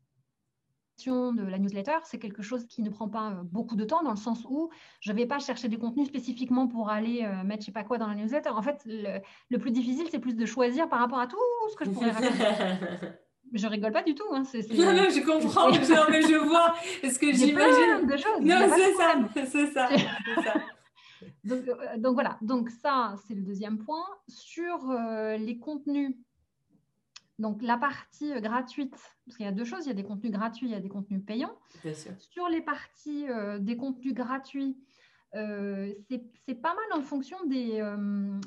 de 1.33 1.43
la 1.43 1.59
newsletter, 1.59 1.97
c'est 2.03 2.19
quelque 2.19 2.41
chose 2.41 2.65
qui 2.67 2.81
ne 2.83 2.89
prend 2.89 3.09
pas 3.09 3.41
beaucoup 3.43 3.75
de 3.75 3.83
temps 3.83 4.03
dans 4.03 4.11
le 4.11 4.17
sens 4.17 4.45
où 4.49 4.69
je 5.01 5.11
ne 5.11 5.17
vais 5.17 5.25
pas 5.25 5.39
chercher 5.39 5.67
du 5.67 5.77
contenu 5.77 6.05
spécifiquement 6.05 6.67
pour 6.67 6.89
aller 6.89 7.27
mettre 7.43 7.61
je 7.61 7.67
sais 7.67 7.71
pas 7.73 7.83
quoi 7.83 7.97
dans 7.97 8.07
la 8.07 8.15
newsletter. 8.15 8.49
En 8.49 8.61
fait, 8.61 8.81
le, 8.85 9.19
le 9.49 9.57
plus 9.57 9.71
difficile, 9.71 10.07
c'est 10.09 10.19
plus 10.19 10.35
de 10.35 10.45
choisir 10.45 10.87
par 10.87 10.99
rapport 10.99 11.19
à 11.19 11.27
tout 11.27 11.37
ce 11.71 11.75
que 11.75 11.85
je 11.85 11.89
pourrais 11.91 12.11
raconter. 12.11 13.07
je 13.57 13.67
rigole 13.67 13.91
pas 13.91 14.03
du 14.03 14.15
tout. 14.15 14.25
Hein. 14.31 14.43
Non, 14.53 14.93
non, 14.93 15.09
je 15.09 15.25
comprends, 15.25 15.71
mais 16.09 16.21
je 16.21 16.35
vois. 16.35 16.75
Est-ce 17.01 17.19
que 17.19 17.31
j'imagine 17.33 18.07
de 18.07 18.17
choses. 18.17 18.41
Non, 18.41 18.69
c'est 18.75 18.93
ça, 18.93 19.15
c'est 19.33 19.67
ça, 19.67 19.89
ça. 20.43 20.53
donc, 21.43 21.67
euh, 21.67 21.97
donc, 21.97 22.13
voilà, 22.13 22.37
donc 22.41 22.69
ça, 22.69 23.15
c'est 23.27 23.35
le 23.35 23.41
deuxième 23.41 23.77
point. 23.79 24.05
Sur 24.27 24.89
euh, 24.89 25.37
les 25.37 25.57
contenus, 25.57 26.15
donc 27.39 27.61
la 27.61 27.77
partie 27.77 28.33
euh, 28.33 28.39
gratuite, 28.39 28.95
parce 29.25 29.37
qu'il 29.37 29.45
y 29.45 29.49
a 29.49 29.53
deux 29.53 29.65
choses, 29.65 29.85
il 29.85 29.87
y 29.89 29.91
a 29.91 29.95
des 29.95 30.03
contenus 30.03 30.31
gratuits, 30.31 30.67
il 30.67 30.71
y 30.71 30.75
a 30.75 30.81
des 30.81 30.89
contenus 30.89 31.21
payants. 31.25 31.57
Bien 31.83 31.93
sûr. 31.93 32.11
Sur 32.19 32.49
les 32.49 32.61
parties 32.61 33.25
des 33.59 33.77
contenus 33.77 34.13
gratuits, 34.13 34.77
c'est 35.33 36.61
pas 36.61 36.73
mal 36.73 36.99
en 36.99 37.01
fonction 37.01 37.37
des, 37.45 37.83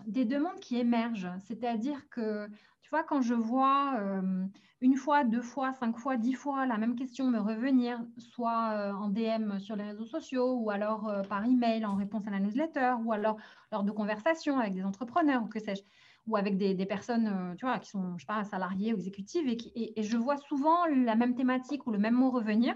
des 0.06 0.24
demandes 0.24 0.60
qui 0.60 0.78
émergent. 0.78 1.30
C'est-à-dire 1.46 2.08
que 2.08 2.48
tu 2.88 2.94
vois, 2.94 3.04
quand 3.04 3.20
je 3.20 3.34
vois 3.34 3.96
euh, 4.00 4.46
une 4.80 4.96
fois, 4.96 5.22
deux 5.22 5.42
fois, 5.42 5.74
cinq 5.74 5.98
fois, 5.98 6.16
dix 6.16 6.32
fois 6.32 6.64
la 6.64 6.78
même 6.78 6.96
question 6.96 7.26
me 7.26 7.38
revenir, 7.38 8.00
soit 8.16 8.70
euh, 8.72 8.92
en 8.92 9.10
DM 9.10 9.58
sur 9.58 9.76
les 9.76 9.84
réseaux 9.84 10.06
sociaux, 10.06 10.54
ou 10.54 10.70
alors 10.70 11.06
euh, 11.06 11.20
par 11.20 11.44
email 11.44 11.84
en 11.84 11.96
réponse 11.96 12.26
à 12.26 12.30
la 12.30 12.40
newsletter, 12.40 12.94
ou 13.04 13.12
alors 13.12 13.36
lors 13.72 13.84
de 13.84 13.90
conversations 13.90 14.58
avec 14.58 14.72
des 14.72 14.84
entrepreneurs, 14.84 15.42
ou 15.42 15.48
que 15.48 15.58
sais-je, 15.58 15.82
ou 16.26 16.38
avec 16.38 16.56
des, 16.56 16.86
personnes, 16.86 17.54
tu 17.58 17.66
vois, 17.66 17.78
qui 17.78 17.90
sont, 17.90 18.16
je 18.16 18.22
sais 18.22 18.26
pas, 18.26 18.42
salariées 18.44 18.94
ou 18.94 18.96
exécutives, 18.96 19.46
et, 19.48 20.02
je 20.02 20.16
vois 20.16 20.38
souvent 20.38 20.86
la 20.86 21.14
même 21.14 21.34
thématique 21.34 21.86
ou 21.86 21.90
le 21.90 21.98
même 21.98 22.14
mot 22.14 22.30
revenir. 22.30 22.74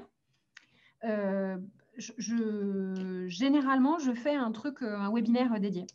Je, 1.97 3.24
généralement, 3.28 3.98
je 3.98 4.12
fais 4.12 4.34
un 4.34 4.52
truc, 4.52 4.82
un 4.82 5.10
webinaire 5.10 5.59
dédié. 5.59 5.86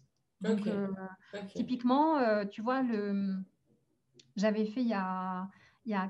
Donc, 0.41 0.67
typiquement, 1.53 2.45
tu 2.47 2.63
vois, 2.63 2.81
le 2.81 3.43
j'avais 4.37 4.65
fait 4.65 4.81
il 4.81 4.87
y, 4.87 4.93
a, 4.93 5.49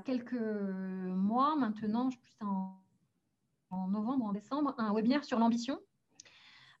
quelques 0.04 0.32
mois 0.34 1.56
maintenant, 1.56 2.10
je 2.10 2.16
en 3.70 3.88
novembre, 3.88 4.24
en 4.24 4.32
décembre, 4.32 4.74
un 4.78 4.94
webinaire 4.94 5.24
sur 5.24 5.38
l'ambition. 5.38 5.78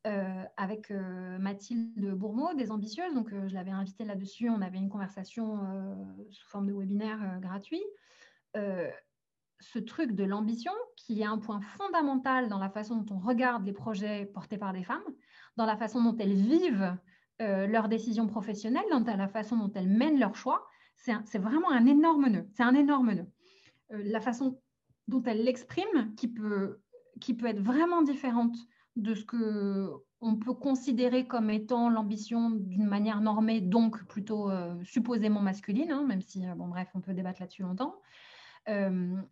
Euh, 0.06 0.44
avec 0.56 0.92
euh, 0.92 1.38
Mathilde 1.38 2.14
Bourmeau, 2.14 2.54
des 2.54 2.70
ambitieuses. 2.70 3.12
Donc, 3.14 3.32
euh, 3.32 3.48
je 3.48 3.54
l'avais 3.54 3.72
invitée 3.72 4.04
là-dessus. 4.04 4.48
On 4.48 4.62
avait 4.62 4.78
une 4.78 4.88
conversation 4.88 5.58
sous 6.30 6.48
forme 6.48 6.68
de 6.68 6.72
webinaire 6.72 7.38
gratuit. 7.40 7.82
ce 8.54 9.78
truc 9.80 10.12
de 10.12 10.22
l'ambition, 10.22 10.72
qui 10.96 11.20
est 11.20 11.24
un 11.24 11.38
point 11.38 11.60
fondamental 11.60 12.48
dans 12.48 12.58
la 12.58 12.70
façon 12.70 12.96
dont 12.96 13.16
on 13.16 13.18
regarde 13.18 13.66
les 13.66 13.72
projets 13.72 14.24
portés 14.26 14.56
par 14.56 14.72
des 14.72 14.84
femmes, 14.84 15.02
dans 15.56 15.66
la 15.66 15.76
façon 15.76 16.00
dont 16.00 16.16
elles 16.16 16.34
vivent 16.34 16.96
leurs 17.40 17.88
décisions 17.88 18.28
professionnelles, 18.28 18.84
dans 18.90 19.04
la 19.04 19.28
façon 19.28 19.56
dont 19.56 19.72
elles 19.74 19.88
mènent 19.88 20.18
leurs 20.18 20.36
choix, 20.36 20.68
c'est 20.98 21.38
vraiment 21.38 21.70
un 21.70 21.86
énorme 21.86 22.28
nœud. 22.28 22.46
C'est 22.52 22.62
un 22.62 22.74
énorme 22.74 23.12
nœud. 23.12 23.26
Euh, 23.92 24.02
la 24.04 24.20
façon 24.20 24.60
dont 25.06 25.22
elle 25.22 25.44
l'exprime, 25.44 26.14
qui 26.16 26.28
peut, 26.28 26.80
qui 27.20 27.34
peut 27.34 27.46
être 27.46 27.60
vraiment 27.60 28.02
différente 28.02 28.56
de 28.96 29.14
ce 29.14 29.24
que 29.24 29.90
on 30.20 30.34
peut 30.34 30.54
considérer 30.54 31.28
comme 31.28 31.48
étant 31.48 31.88
l'ambition 31.88 32.50
d'une 32.50 32.86
manière 32.86 33.20
normée, 33.20 33.60
donc 33.60 34.04
plutôt 34.08 34.50
euh, 34.50 34.74
supposément 34.82 35.40
masculine, 35.40 35.92
hein, 35.92 36.04
même 36.04 36.20
si, 36.20 36.44
euh, 36.44 36.54
bon 36.56 36.66
bref, 36.66 36.88
on 36.94 37.00
peut 37.00 37.14
débattre 37.14 37.40
là-dessus 37.40 37.62
longtemps. 37.62 37.94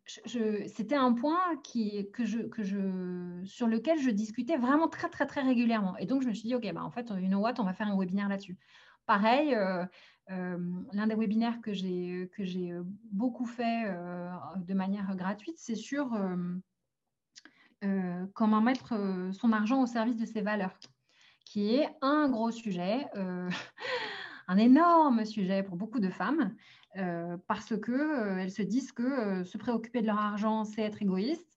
C'était 0.06 0.94
un 0.94 1.12
point 1.12 1.56
que 1.56 2.02
que 2.04 2.24
je, 2.24 3.42
sur 3.44 3.66
lequel 3.66 3.98
je 3.98 4.08
discutais 4.08 4.56
vraiment 4.56 4.88
très, 4.88 5.10
très, 5.10 5.26
très 5.26 5.42
régulièrement. 5.42 5.94
Et 5.98 6.06
donc, 6.06 6.22
je 6.22 6.28
me 6.28 6.32
suis 6.32 6.48
dit, 6.48 6.54
OK, 6.54 6.72
bah, 6.72 6.82
en 6.82 6.90
fait, 6.90 7.10
you 7.10 7.28
know 7.28 7.40
what, 7.40 7.54
on 7.58 7.64
va 7.64 7.74
faire 7.74 7.88
un 7.88 7.98
webinaire 7.98 8.30
là-dessus. 8.30 8.56
Pareil, 9.04 9.54
l'un 10.28 11.06
des 11.06 11.14
webinaires 11.14 11.60
que 11.60 11.72
j'ai 11.72 12.28
euh, 12.72 12.82
beaucoup 13.12 13.46
fait 13.46 13.84
euh, 13.86 14.30
de 14.56 14.74
manière 14.74 15.14
gratuite, 15.16 15.56
c'est 15.58 15.76
sur 15.76 16.10
comment 18.34 18.60
mettre 18.60 19.30
son 19.32 19.52
argent 19.52 19.80
au 19.80 19.86
service 19.86 20.16
de 20.16 20.26
ses 20.26 20.40
valeurs, 20.40 20.76
qui 21.44 21.76
est 21.76 21.88
un 22.02 22.28
gros 22.28 22.50
sujet, 22.50 23.06
un 24.48 24.56
énorme 24.56 25.24
sujet 25.24 25.62
pour 25.62 25.76
beaucoup 25.76 26.00
de 26.00 26.10
femmes, 26.10 26.56
parce 27.46 27.78
que 27.78 28.38
elles 28.40 28.50
se 28.50 28.62
disent 28.62 28.90
que 28.90 29.44
se 29.44 29.56
préoccuper 29.56 30.00
de 30.00 30.06
leur 30.06 30.18
argent, 30.18 30.64
c'est 30.64 30.82
être 30.82 31.00
égoïste 31.00 31.55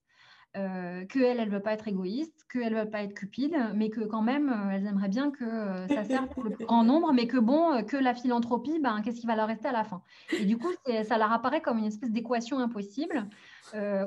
euh, 0.58 1.06
qu'elles, 1.06 1.40
elles 1.40 1.48
ne 1.48 1.52
veulent 1.52 1.62
pas 1.62 1.74
être 1.74 1.88
égoïstes, 1.88 2.48
qu'elles 2.52 2.74
ne 2.74 2.80
veulent 2.80 2.90
pas 2.90 3.04
être 3.04 3.14
cupides, 3.14 3.56
mais 3.76 3.92
que 3.92 4.02
quand 4.02 4.24
même, 4.24 4.50
euh, 4.50 4.72
elles 4.72 4.88
aimeraient 4.88 5.08
bien 5.08 5.30
que 5.30 5.44
euh, 5.44 5.88
ça 5.88 6.04
serve 6.04 6.28
pour 6.30 6.44
le 6.44 6.50
plus 6.56 6.66
grand 6.66 6.84
nombre, 6.84 7.14
mais 7.14 7.28
que 7.28 7.38
bon, 7.38 7.84
que 7.84 7.96
la 7.96 8.16
philanthropie, 8.16 8.80
ben, 8.80 9.02
qu'est-ce 9.04 9.22
qui 9.22 9.28
va 9.28 9.36
leur 9.36 9.48
rester 9.48 9.68
à 9.68 9.72
la 9.72 9.84
fin? 9.84 10.02
Et 10.32 10.46
du 10.46 10.58
coup, 10.58 10.70
ça 11.04 11.20
leur 11.20 11.32
apparaît 11.32 11.62
comme 11.62 11.78
une 11.78 11.86
espèce 11.86 12.12
d'équation 12.12 12.58
impossible, 12.58 13.28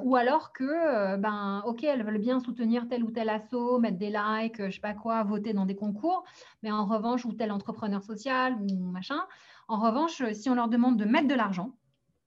ou 0.02 0.16
alors 0.16 0.52
que, 0.52 1.16
ben, 1.16 1.62
ok, 1.64 1.85
elles 1.85 2.02
veulent 2.02 2.19
bien 2.19 2.40
soutenir 2.40 2.89
tel 2.89 3.05
ou 3.05 3.12
tel 3.12 3.28
assaut, 3.28 3.78
mettre 3.78 3.98
des 3.98 4.10
likes, 4.10 4.66
je 4.66 4.74
sais 4.74 4.81
pas 4.81 4.94
quoi, 4.94 5.23
voter 5.23 5.52
dans 5.52 5.66
des 5.66 5.77
concours, 5.77 6.24
mais 6.64 6.73
en 6.73 6.86
revanche, 6.86 7.24
ou 7.24 7.32
tel 7.32 7.52
entrepreneur 7.52 8.02
social, 8.02 8.56
ou 8.60 8.74
machin, 8.90 9.20
en 9.69 9.78
revanche, 9.78 10.24
si 10.32 10.51
on 10.51 10.56
leur 10.56 10.69
demande 10.69 10.97
de 10.97 11.05
mettre 11.05 11.28
de 11.28 11.35
l'argent, 11.35 11.73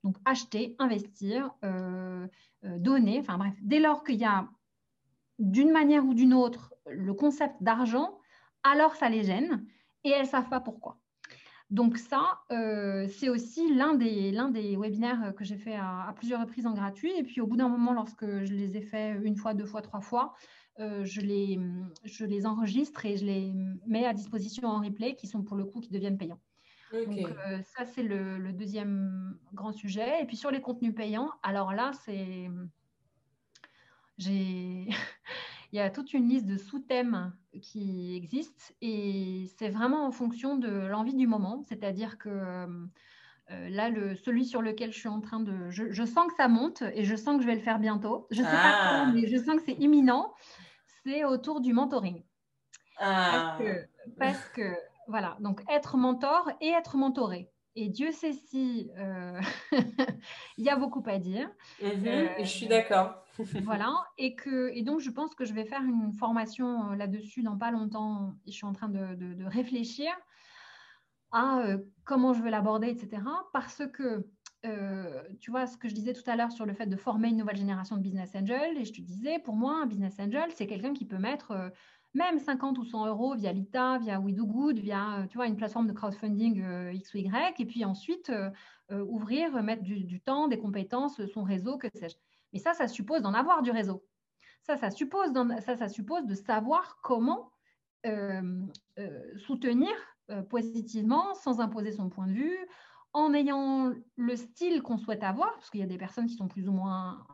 donc 0.06 0.16
acheter, 0.24 0.76
investir, 0.78 1.50
euh, 1.64 2.28
euh, 2.66 2.78
donner, 2.78 3.18
enfin 3.20 3.38
bref, 3.38 3.54
dès 3.62 3.80
lors 3.80 4.04
qu'il 4.04 4.16
y 4.16 4.24
a 4.24 4.48
d'une 5.38 5.70
manière 5.70 6.04
ou 6.04 6.14
d'une 6.14 6.34
autre 6.34 6.74
le 6.86 7.14
concept 7.14 7.62
d'argent, 7.62 8.18
alors 8.62 8.94
ça 8.94 9.08
les 9.08 9.24
gêne 9.24 9.64
et 10.04 10.10
elles 10.10 10.22
ne 10.22 10.28
savent 10.28 10.48
pas 10.48 10.60
pourquoi. 10.60 10.98
Donc 11.70 11.98
ça, 11.98 12.40
euh, 12.52 13.08
c'est 13.08 13.28
aussi 13.28 13.74
l'un 13.74 13.94
des, 13.94 14.76
webinaires 14.76 15.34
que 15.36 15.44
j'ai 15.44 15.56
fait 15.56 15.74
à, 15.74 16.12
plusieurs 16.16 16.40
reprises 16.40 16.66
en 16.66 16.74
gratuit. 16.74 17.12
Et 17.18 17.24
puis 17.24 17.40
au 17.40 17.46
bout 17.46 17.56
d'un 17.56 17.68
moment, 17.68 17.92
lorsque 17.92 18.24
je 18.24 18.52
les 18.52 18.76
ai 18.76 18.82
fait 18.82 19.18
une 19.22 19.36
fois, 19.36 19.52
deux 19.52 19.64
fois, 19.64 19.82
trois 19.82 20.00
fois, 20.00 20.34
je, 20.78 21.20
les, 21.20 21.58
je 22.04 22.24
les 22.24 22.46
enregistre 22.46 23.04
et 23.04 23.16
je 23.16 23.24
les 23.24 23.52
mets 23.86 24.06
à 24.06 24.12
disposition 24.12 24.68
en 24.68 24.80
replay 24.80 25.16
qui 25.16 25.26
sont 25.26 25.42
pour 25.42 25.56
le 25.56 25.64
coup 25.64 25.80
qui 25.80 25.90
deviennent 25.90 26.18
payants. 26.18 26.40
Donc, 26.92 27.18
euh, 27.18 27.60
ça, 27.76 27.84
c'est 27.84 28.02
le, 28.02 28.52
deuxième 28.52 29.36
grand 29.52 29.72
sujet. 29.72 30.22
Et 30.22 30.26
puis, 30.26 30.36
sur 30.36 30.50
les 30.50 30.60
contenus 30.60 30.94
payants, 30.94 31.30
alors 31.42 31.72
là, 31.72 31.92
c'est. 32.04 32.48
J'ai. 34.18 34.88
Il 35.72 35.76
y 35.76 35.80
a 35.80 35.90
toute 35.90 36.14
une 36.14 36.28
liste 36.28 36.46
de 36.46 36.56
sous-thèmes 36.56 37.34
qui 37.60 38.14
existent 38.14 38.72
et 38.80 39.50
c'est 39.58 39.68
vraiment 39.68 40.06
en 40.06 40.12
fonction 40.12 40.56
de 40.56 40.68
l'envie 40.68 41.16
du 41.16 41.26
moment. 41.26 41.64
C'est-à-dire 41.68 42.18
que 42.18 42.30
euh, 43.50 43.68
là, 43.68 43.90
le, 43.90 44.16
celui 44.16 44.44
sur 44.44 44.60
lequel 44.60 44.92
je 44.92 44.98
suis 44.98 45.08
en 45.08 45.20
train 45.20 45.40
de. 45.40 45.70
Je, 45.70 46.04
sens 46.04 46.28
que 46.28 46.34
ça 46.34 46.48
monte 46.48 46.82
et 46.94 47.04
je 47.04 47.14
sens 47.14 47.36
que 47.36 47.42
je 47.42 47.46
vais 47.46 47.54
le 47.54 47.60
faire 47.60 47.78
bientôt. 47.78 48.26
Je 48.30 48.40
ne 48.40 48.46
sais 48.46 48.52
pas 48.52 48.60
ah. 48.62 49.04
quand, 49.04 49.12
mais 49.12 49.26
je 49.26 49.36
sens 49.36 49.56
que 49.56 49.62
c'est 49.66 49.78
imminent. 49.80 50.32
C'est 51.04 51.24
autour 51.24 51.60
du 51.60 51.72
mentoring. 51.72 52.22
Parce 52.98 53.10
ah. 53.10 53.56
que, 53.58 53.86
parce 54.18 54.48
que 54.50 54.72
voilà, 55.08 55.36
donc 55.40 55.62
être 55.68 55.96
mentor 55.96 56.50
et 56.60 56.68
être 56.68 56.96
mentoré. 56.96 57.50
Et 57.78 57.90
Dieu 57.90 58.10
sait 58.10 58.32
si 58.32 58.90
euh, 58.96 59.38
il 60.56 60.64
y 60.64 60.70
a 60.70 60.76
beaucoup 60.76 61.02
à 61.06 61.18
dire. 61.18 61.50
Mhm, 61.82 62.06
euh, 62.06 62.28
je 62.38 62.44
suis 62.44 62.66
d'accord. 62.68 63.22
voilà. 63.64 63.92
Et, 64.16 64.34
que, 64.34 64.70
et 64.72 64.82
donc, 64.82 65.00
je 65.00 65.10
pense 65.10 65.34
que 65.34 65.44
je 65.44 65.52
vais 65.52 65.66
faire 65.66 65.82
une 65.82 66.10
formation 66.14 66.92
euh, 66.92 66.96
là-dessus 66.96 67.42
dans 67.42 67.58
pas 67.58 67.70
longtemps. 67.70 68.34
Je 68.46 68.52
suis 68.52 68.64
en 68.64 68.72
train 68.72 68.88
de, 68.88 69.44
réfléchir 69.44 70.10
à 71.32 71.64
comment 72.04 72.32
je 72.32 72.40
veux 72.40 72.48
l'aborder, 72.48 72.88
etc. 72.88 73.22
Parce 73.52 73.82
que, 73.92 74.26
tu 75.40 75.50
vois, 75.50 75.66
ce 75.66 75.76
que 75.76 75.88
je 75.88 75.94
disais 75.94 76.14
tout 76.14 76.28
à 76.30 76.34
l'heure 76.34 76.50
sur 76.50 76.64
le 76.64 76.72
fait 76.72 76.86
de 76.86 76.96
former 76.96 77.28
une 77.28 77.36
nouvelle 77.36 77.58
génération 77.58 77.96
de 77.96 78.00
business 78.00 78.34
angel, 78.34 78.78
et 78.78 78.84
je 78.86 78.92
te 78.92 79.02
disais, 79.02 79.38
pour 79.40 79.54
moi, 79.54 79.82
un 79.82 79.86
business 79.86 80.18
angel, 80.18 80.50
c'est 80.54 80.66
quelqu'un 80.66 80.94
qui 80.94 81.04
peut 81.04 81.18
mettre 81.18 81.72
même 82.16 82.38
50 82.38 82.78
ou 82.78 82.84
100 82.84 83.06
euros 83.06 83.34
via 83.34 83.52
Lita, 83.52 83.98
via 83.98 84.18
We 84.18 84.34
Do 84.34 84.46
Good, 84.46 84.78
via 84.78 85.18
euh, 85.18 85.26
tu 85.26 85.36
vois, 85.36 85.46
une 85.46 85.56
plateforme 85.56 85.86
de 85.86 85.92
crowdfunding 85.92 86.62
euh, 86.62 86.92
X 86.92 87.14
ou 87.14 87.18
Y, 87.18 87.60
et 87.60 87.66
puis 87.66 87.84
ensuite 87.84 88.30
euh, 88.30 88.50
ouvrir, 89.04 89.62
mettre 89.62 89.82
du, 89.82 90.20
temps, 90.20 90.48
des 90.48 90.58
compétences, 90.58 91.24
son 91.26 91.42
réseau, 91.42 91.76
que 91.76 91.88
sais-je. 91.94 92.16
Mais 92.52 92.58
ça, 92.58 92.72
ça 92.72 92.88
suppose 92.88 93.22
d'en 93.22 93.34
avoir 93.34 93.62
du 93.62 93.70
réseau. 93.70 94.04
Ça, 94.62 94.76
ça 94.76 94.90
suppose, 94.90 95.32
ça, 95.60 95.76
ça 95.76 95.88
suppose 95.88 96.26
de 96.26 96.34
savoir 96.34 96.98
comment 97.02 97.52
soutenir 99.36 99.90
positivement, 100.48 101.34
sans 101.34 101.60
imposer 101.60 101.90
son 101.90 102.08
point 102.08 102.28
de 102.28 102.32
vue, 102.32 102.58
en 103.12 103.34
ayant 103.34 103.92
le 104.16 104.36
style 104.36 104.82
qu'on 104.82 104.96
souhaite 104.96 105.24
avoir, 105.24 105.52
parce 105.54 105.70
qu'il 105.70 105.80
y 105.80 105.84
a 105.84 105.88
des 105.88 105.98
personnes 105.98 106.26
qui 106.26 106.34
sont 106.34 106.46
plus 106.46 106.68
ou 106.68 106.72
moins, 106.72 107.26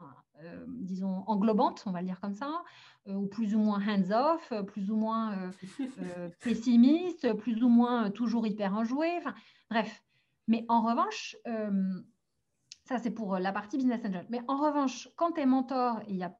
disons, 0.68 1.24
englobantes, 1.26 1.82
on 1.86 1.92
va 1.92 2.00
le 2.00 2.06
dire 2.06 2.20
comme 2.20 2.34
ça, 2.34 2.62
euh, 3.08 3.14
ou 3.14 3.26
plus 3.26 3.54
ou 3.56 3.58
moins 3.58 3.80
hands-off, 3.84 4.52
euh, 4.52 4.62
plus 4.62 4.90
ou 4.90 4.96
moins 4.96 5.32
euh, 5.32 6.28
pessimiste, 6.40 7.32
plus 7.34 7.62
ou 7.64 7.68
moins 7.68 8.10
toujours 8.10 8.46
hyper 8.46 8.74
enjoué. 8.74 9.16
Enfin, 9.18 9.34
bref. 9.70 10.02
Mais 10.46 10.64
en 10.68 10.82
revanche, 10.82 11.36
ça 12.84 12.98
c'est 12.98 13.12
pour 13.12 13.38
la 13.38 13.52
partie 13.52 13.76
business 13.76 14.04
angel. 14.04 14.26
Mais 14.28 14.40
en 14.48 14.56
revanche, 14.56 15.08
quand 15.16 15.32
tu 15.32 15.40
es 15.40 15.46
mentor, 15.46 16.00
il 16.08 16.16
y 16.16 16.24
a 16.24 16.36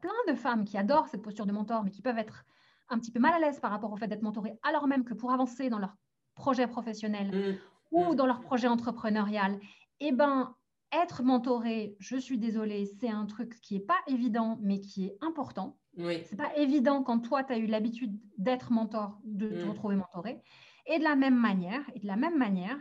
plein 0.00 0.10
de 0.28 0.34
femmes 0.34 0.64
qui 0.64 0.76
adorent 0.76 1.08
cette 1.08 1.22
posture 1.22 1.46
de 1.46 1.52
mentor, 1.52 1.82
mais 1.82 1.90
qui 1.90 2.02
peuvent 2.02 2.18
être 2.18 2.44
un 2.90 2.98
petit 2.98 3.10
peu 3.10 3.20
mal 3.20 3.32
à 3.32 3.38
l'aise 3.38 3.58
par 3.58 3.70
rapport 3.70 3.90
au 3.90 3.96
fait 3.96 4.06
d'être 4.06 4.22
mentorées, 4.22 4.58
alors 4.62 4.86
même 4.86 5.04
que 5.04 5.14
pour 5.14 5.32
avancer 5.32 5.70
dans 5.70 5.78
leur 5.78 5.96
projet 6.34 6.66
professionnel 6.66 7.30
mmh. 7.30 7.96
ou 7.96 8.14
dans 8.14 8.26
leur 8.26 8.40
projet 8.40 8.68
entrepreneurial, 8.68 9.58
eh 10.00 10.12
ben, 10.12 10.54
être 10.92 11.22
mentoré, 11.22 11.96
je 11.98 12.16
suis 12.16 12.38
désolée, 12.38 12.86
c'est 13.00 13.08
un 13.08 13.26
truc 13.26 13.58
qui 13.60 13.74
n'est 13.74 13.80
pas 13.80 13.98
évident, 14.06 14.58
mais 14.60 14.80
qui 14.80 15.06
est 15.06 15.16
important. 15.20 15.78
Oui. 15.96 16.22
C'est 16.26 16.36
pas 16.36 16.54
évident 16.56 17.02
quand 17.02 17.20
toi, 17.20 17.44
tu 17.44 17.52
as 17.52 17.58
eu 17.58 17.66
l'habitude 17.66 18.18
d'être 18.38 18.72
mentor, 18.72 19.18
de 19.24 19.48
te 19.48 19.64
mm. 19.64 19.68
retrouver 19.70 19.96
mentoré. 19.96 20.42
Et 20.86 20.98
de 20.98 21.04
la 21.04 21.16
même 21.16 21.38
manière, 21.38 21.82
et 21.94 22.00
de 22.00 22.06
la 22.06 22.16
même 22.16 22.38
manière, 22.38 22.78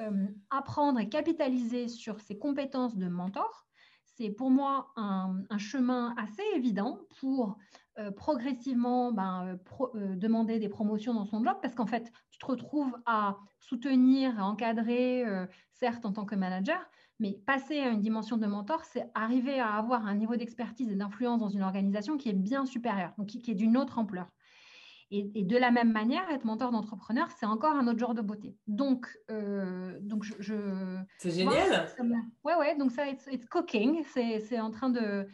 euh, 0.00 0.26
apprendre 0.50 1.00
et 1.00 1.08
capitaliser 1.08 1.88
sur 1.88 2.20
ses 2.20 2.38
compétences 2.38 2.96
de 2.96 3.08
mentor, 3.08 3.66
c'est 4.04 4.30
pour 4.30 4.50
moi 4.50 4.92
un, 4.96 5.44
chemin 5.58 6.14
assez 6.16 6.42
évident 6.54 7.00
pour 7.20 7.56
euh, 7.98 8.10
progressivement 8.10 9.12
ben, 9.12 9.58
euh, 9.94 10.16
demander 10.16 10.58
des 10.58 10.68
promotions 10.68 11.14
dans 11.14 11.24
son 11.24 11.42
job, 11.42 11.56
parce 11.62 11.74
qu'en 11.74 11.86
fait, 11.86 12.12
tu 12.30 12.38
te 12.38 12.46
retrouves 12.46 12.96
à 13.06 13.38
soutenir, 13.60 14.38
à 14.40 14.46
encadrer, 14.46 15.24
certes 15.72 16.06
en 16.06 16.12
tant 16.12 16.24
que 16.24 16.34
manager, 16.34 16.80
mais 17.20 17.40
passer 17.46 17.80
à 17.80 17.88
une 17.88 18.00
dimension 18.00 18.36
de 18.36 18.46
mentor, 18.46 18.84
c'est 18.84 19.10
arriver 19.14 19.58
à 19.58 19.74
avoir 19.74 20.06
un 20.06 20.14
niveau 20.14 20.36
d'expertise 20.36 20.90
et 20.90 20.94
d'influence 20.94 21.40
dans 21.40 21.48
une 21.48 21.62
organisation 21.62 22.16
qui 22.16 22.28
est 22.28 22.34
bien 22.34 22.64
supérieur, 22.64 23.12
donc 23.18 23.26
qui, 23.26 23.50
est 23.50 23.54
d'une 23.54 23.76
autre 23.76 23.98
ampleur. 23.98 24.28
Et, 25.10 25.42
de 25.42 25.56
la 25.56 25.70
même 25.70 25.90
manière, 25.90 26.28
être 26.30 26.44
mentor 26.44 26.70
d'entrepreneur, 26.70 27.30
c'est 27.30 27.46
encore 27.46 27.74
un 27.74 27.88
autre 27.88 27.98
genre 27.98 28.12
de 28.12 28.20
beauté. 28.20 28.54
Donc, 28.66 29.08
euh, 29.30 29.98
donc 30.02 30.22
je. 30.22 30.98
c'est 31.16 31.30
génial. 31.30 31.88
ouais, 32.44 32.54
ouais. 32.56 32.76
Donc 32.76 32.92
ça, 32.92 33.08
it's, 33.08 33.26
cooking. 33.50 34.04
C'est 34.04 34.60
en 34.60 34.70
train 34.70 34.90
de 34.90 35.26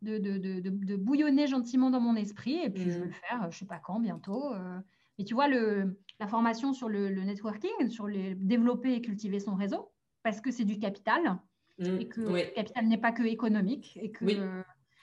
de, 0.00 0.18
de, 0.18 0.38
de, 0.38 0.96
bouillonner 0.96 1.46
gentiment 1.46 1.90
dans 1.90 2.00
mon 2.00 2.16
esprit. 2.16 2.58
Et 2.64 2.70
puis, 2.70 2.84
je 2.84 3.00
vais 3.00 3.06
le 3.06 3.12
faire, 3.12 3.42
je 3.42 3.46
ne 3.46 3.52
sais 3.52 3.66
pas 3.66 3.78
quand, 3.78 4.00
bientôt. 4.00 4.54
Euh. 4.54 4.78
Mais 5.18 5.24
tu 5.24 5.34
vois, 5.34 5.48
le, 5.48 6.00
la 6.20 6.28
formation 6.28 6.72
sur 6.72 6.88
le, 6.88 7.10
le 7.10 7.24
networking, 7.24 7.90
sur 7.90 8.06
les, 8.06 8.34
développer 8.34 8.94
et 8.94 9.02
cultiver 9.02 9.40
son 9.40 9.56
réseau, 9.56 9.90
parce 10.28 10.42
que 10.42 10.50
c'est 10.50 10.66
du 10.66 10.78
capital 10.78 11.38
mmh, 11.78 11.84
et 12.00 12.06
que 12.06 12.20
le 12.20 12.54
capital 12.54 12.86
n'est 12.86 12.98
pas 12.98 13.12
que 13.12 13.22
économique 13.22 13.98
et 14.02 14.10
que 14.10 14.26
oui. 14.26 14.38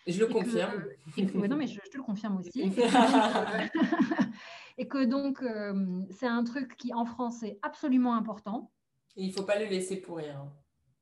je 0.06 0.20
le 0.20 0.28
confirme. 0.28 0.86
non, 1.18 1.56
mais 1.56 1.66
je, 1.66 1.80
te 1.80 1.98
le 1.98 2.04
confirme 2.04 2.38
aussi. 2.38 2.62
et 4.78 4.88
que 4.88 5.04
donc, 5.04 5.42
euh, 5.42 6.04
c'est 6.12 6.28
un 6.28 6.44
truc 6.44 6.78
qui, 6.78 6.94
en 6.94 7.06
France, 7.06 7.42
est 7.42 7.58
absolument 7.64 8.14
important. 8.14 8.72
Et 9.18 9.24
il 9.24 9.30
ne 9.30 9.34
faut 9.34 9.46
pas 9.46 9.58
le 9.58 9.66
laisser 9.66 10.00
pourrir. 10.00 10.46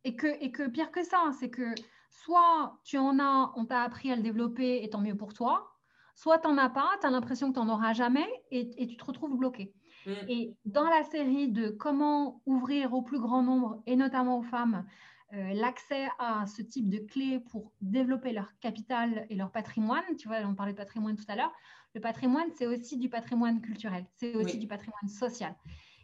Et 0.06 0.16
que, 0.16 0.28
et 0.42 0.54
que 0.54 0.70
pire 0.70 0.90
que 0.90 1.04
ça, 1.04 1.32
c'est 1.38 1.50
que 1.50 1.76
soit 2.10 2.80
tu 2.86 2.98
en 2.98 3.20
as, 3.20 3.52
on 3.58 3.66
t'a 3.66 3.82
appris 3.82 4.10
à 4.10 4.16
le 4.16 4.22
développer 4.22 4.86
et 4.86 4.90
tant 4.90 5.02
mieux 5.02 5.18
pour 5.18 5.34
toi, 5.34 5.76
soit 6.16 6.40
tu 6.40 6.48
n'en 6.48 6.58
as 6.58 6.70
pas, 6.70 6.92
tu 7.02 7.08
as 7.08 7.10
l'impression 7.10 7.52
que 7.52 7.60
tu 7.60 7.66
n'en 7.66 7.74
auras 7.74 7.92
jamais 7.92 8.30
et, 8.52 8.72
et, 8.82 8.88
tu 8.88 8.96
te 8.96 9.04
retrouves 9.04 9.38
bloqué. 9.38 9.74
Mm. 10.06 10.12
Et 10.28 10.56
dans 10.66 10.90
la 10.90 11.04
série 11.04 11.50
de 11.50 11.70
comment 11.70 12.42
ouvrir 12.46 12.94
au 12.94 13.02
plus 13.02 13.20
grand 13.20 13.44
nombre, 13.44 13.82
et 13.86 13.96
notamment 13.96 14.40
aux 14.40 14.44
femmes, 14.44 14.86
euh, 15.34 15.54
l'accès 15.54 16.08
à 16.20 16.46
ce 16.46 16.62
type 16.62 16.90
de 16.90 17.00
clés 17.00 17.40
pour 17.52 17.72
développer 17.82 18.34
leur 18.34 18.52
capital 18.60 19.26
et 19.30 19.36
leur 19.36 19.52
patrimoine, 19.52 20.04
tu 20.18 20.28
vois, 20.28 20.38
on 20.46 20.54
parlait 20.54 20.74
de 20.74 20.78
patrimoine 20.78 21.16
tout 21.16 21.26
à 21.28 21.36
l'heure, 21.36 21.52
le 21.96 22.02
patrimoine, 22.02 22.50
c'est 22.56 22.68
aussi 22.68 22.98
du 22.98 23.10
patrimoine 23.10 23.62
culturel, 23.62 24.06
c'est 24.16 24.36
aussi 24.36 24.58
du 24.58 24.68
patrimoine 24.68 25.08
social, 25.08 25.56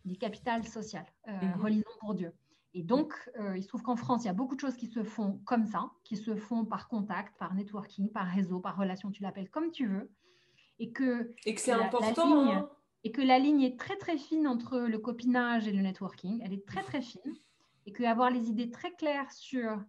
du 0.06 0.18
capital 0.18 0.66
social, 0.66 1.06
euh, 1.28 1.32
mm-hmm. 1.32 1.62
relisons 1.62 1.90
pour 2.00 2.16
Dieu. 2.16 2.32
Et 2.76 2.84
donc, 2.84 3.14
euh, 3.40 3.58
il 3.58 3.64
se 3.64 3.68
trouve 3.68 3.82
qu'en 3.82 3.96
France, 3.96 4.24
il 4.24 4.28
y 4.28 4.30
a 4.30 4.34
beaucoup 4.34 4.56
de 4.56 4.60
choses 4.60 4.76
qui 4.76 4.86
se 4.86 5.04
font 5.04 5.40
comme 5.46 5.66
ça, 5.66 5.90
qui 6.04 6.16
se 6.16 6.36
font 6.36 6.66
par 6.66 6.88
contact, 6.88 7.36
par 7.40 7.56
networking, 7.56 8.12
par 8.12 8.28
réseau, 8.28 8.60
par 8.60 8.78
relation, 8.78 9.10
tu 9.10 9.24
l'appelles 9.24 9.50
comme 9.50 9.72
tu 9.72 9.88
veux. 9.88 10.12
Et 10.78 10.92
que, 10.92 11.36
et 11.46 11.56
que 11.56 11.62
c'est 11.62 11.72
important. 11.72 12.48
Hein 12.48 12.70
et 13.04 13.12
que 13.12 13.22
la 13.22 13.40
ligne 13.40 13.62
est 13.62 13.80
très 13.80 13.96
très 13.98 14.18
fine 14.18 14.48
entre 14.48 14.80
le 14.80 15.00
copinage 15.00 15.68
et 15.68 15.72
le 15.72 15.82
networking. 15.82 16.42
Elle 16.44 16.54
est 16.54 16.66
très 16.66 16.84
très 16.84 17.02
fine 17.02 17.34
et 17.86 17.92
qu'avoir 17.92 18.30
les 18.30 18.50
idées 18.50 18.70
très 18.70 18.92
claires 18.94 19.32
sur 19.32 19.82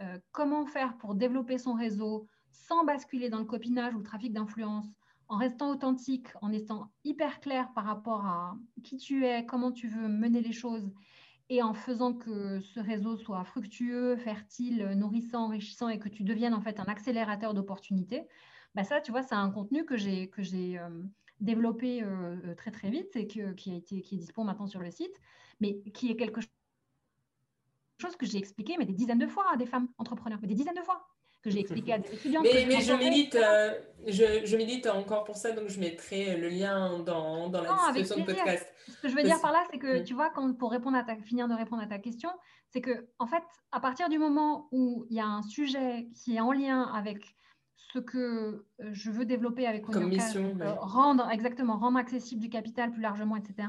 euh, 0.00 0.18
comment 0.32 0.66
faire 0.66 0.96
pour 0.96 1.14
développer 1.14 1.58
son 1.58 1.74
réseau 1.74 2.26
sans 2.50 2.84
basculer 2.84 3.28
dans 3.28 3.38
le 3.38 3.44
copinage 3.44 3.94
ou 3.94 3.98
le 3.98 4.04
trafic 4.04 4.32
d'influence, 4.32 4.86
en 5.28 5.36
restant 5.36 5.70
authentique, 5.70 6.28
en 6.40 6.52
étant 6.52 6.90
hyper 7.04 7.40
clair 7.40 7.72
par 7.74 7.84
rapport 7.84 8.24
à 8.24 8.56
qui 8.82 8.96
tu 8.96 9.26
es, 9.26 9.44
comment 9.44 9.72
tu 9.72 9.88
veux 9.88 10.08
mener 10.08 10.40
les 10.40 10.52
choses 10.52 10.90
et 11.50 11.62
en 11.62 11.74
faisant 11.74 12.14
que 12.14 12.60
ce 12.60 12.80
réseau 12.80 13.16
soit 13.16 13.44
fructueux, 13.44 14.16
fertile, 14.16 14.92
nourrissant, 14.96 15.44
enrichissant 15.44 15.88
et 15.88 15.98
que 15.98 16.08
tu 16.08 16.22
deviennes 16.22 16.54
en 16.54 16.60
fait 16.60 16.80
un 16.80 16.84
accélérateur 16.84 17.52
d'opportunités, 17.52 18.26
bah 18.74 18.82
ça, 18.82 19.00
tu 19.00 19.10
vois, 19.10 19.22
c'est 19.22 19.34
un 19.34 19.50
contenu 19.50 19.84
que 19.84 19.96
j'ai 19.96 20.28
que 20.28 20.42
j'ai 20.42 20.78
euh, 20.78 20.88
développé 21.40 22.02
euh, 22.02 22.54
très 22.56 22.70
très 22.70 22.90
vite 22.90 23.16
et 23.16 23.26
qui, 23.26 23.40
a 23.40 23.50
été, 23.74 24.02
qui 24.02 24.14
est 24.14 24.18
dispo 24.18 24.44
maintenant 24.44 24.66
sur 24.66 24.80
le 24.80 24.90
site, 24.90 25.14
mais 25.60 25.80
qui 25.92 26.10
est 26.10 26.16
quelque 26.16 26.40
chose 28.00 28.16
que 28.16 28.26
j'ai 28.26 28.38
expliqué 28.38 28.76
mais 28.78 28.86
des 28.86 28.92
dizaines 28.92 29.18
de 29.18 29.26
fois 29.26 29.46
à 29.52 29.56
des 29.56 29.66
femmes 29.66 29.88
entrepreneurs, 29.98 30.38
mais 30.42 30.48
des 30.48 30.54
dizaines 30.54 30.74
de 30.74 30.82
fois 30.82 31.06
que 31.44 31.50
j'ai 31.50 31.60
expliqué 31.60 31.92
à 31.92 31.98
des 31.98 32.12
étudiants. 32.12 32.40
Mais, 32.42 32.64
mais 32.66 32.80
je, 32.80 32.94
milite, 32.94 33.34
euh, 33.34 33.78
je, 34.06 34.46
je, 34.46 34.56
milite 34.56 34.86
encore 34.86 35.24
pour 35.24 35.36
ça, 35.36 35.52
donc 35.52 35.68
je 35.68 35.78
mettrai 35.78 36.38
le 36.38 36.48
lien 36.48 37.00
dans, 37.00 37.50
dans 37.50 37.60
la 37.60 37.92
description 37.92 38.24
de 38.24 38.32
podcast. 38.32 38.66
Ce 38.88 39.00
que 39.02 39.08
je 39.08 39.14
veux 39.14 39.22
dire 39.22 39.38
par 39.42 39.52
là, 39.52 39.62
c'est 39.70 39.78
que 39.78 40.00
mm. 40.00 40.04
tu 40.04 40.14
vois, 40.14 40.30
quand, 40.30 40.54
pour 40.54 40.70
répondre 40.70 40.96
à 40.96 41.04
ta, 41.04 41.16
finir 41.16 41.46
de 41.46 41.54
répondre 41.54 41.82
à 41.82 41.86
ta 41.86 41.98
question, 41.98 42.30
c'est 42.70 42.80
que 42.80 43.08
en 43.18 43.26
fait, 43.26 43.42
à 43.72 43.80
partir 43.80 44.08
du 44.08 44.18
moment 44.18 44.68
où 44.72 45.04
il 45.10 45.16
y 45.16 45.20
a 45.20 45.26
un 45.26 45.42
sujet 45.42 46.08
qui 46.14 46.36
est 46.36 46.40
en 46.40 46.50
lien 46.50 46.82
avec 46.82 47.36
ce 47.76 47.98
que 47.98 48.18
euh, 48.18 48.90
je 48.92 49.10
veux 49.10 49.24
développer 49.24 49.66
avec 49.66 49.84
Comme 49.84 50.08
mission, 50.08 50.56
euh, 50.60 50.74
rendre 50.74 51.28
exactement 51.30 51.76
rendre 51.76 51.98
accessible 51.98 52.40
du 52.40 52.48
capital 52.48 52.90
plus 52.90 53.00
largement, 53.02 53.36
etc. 53.36 53.68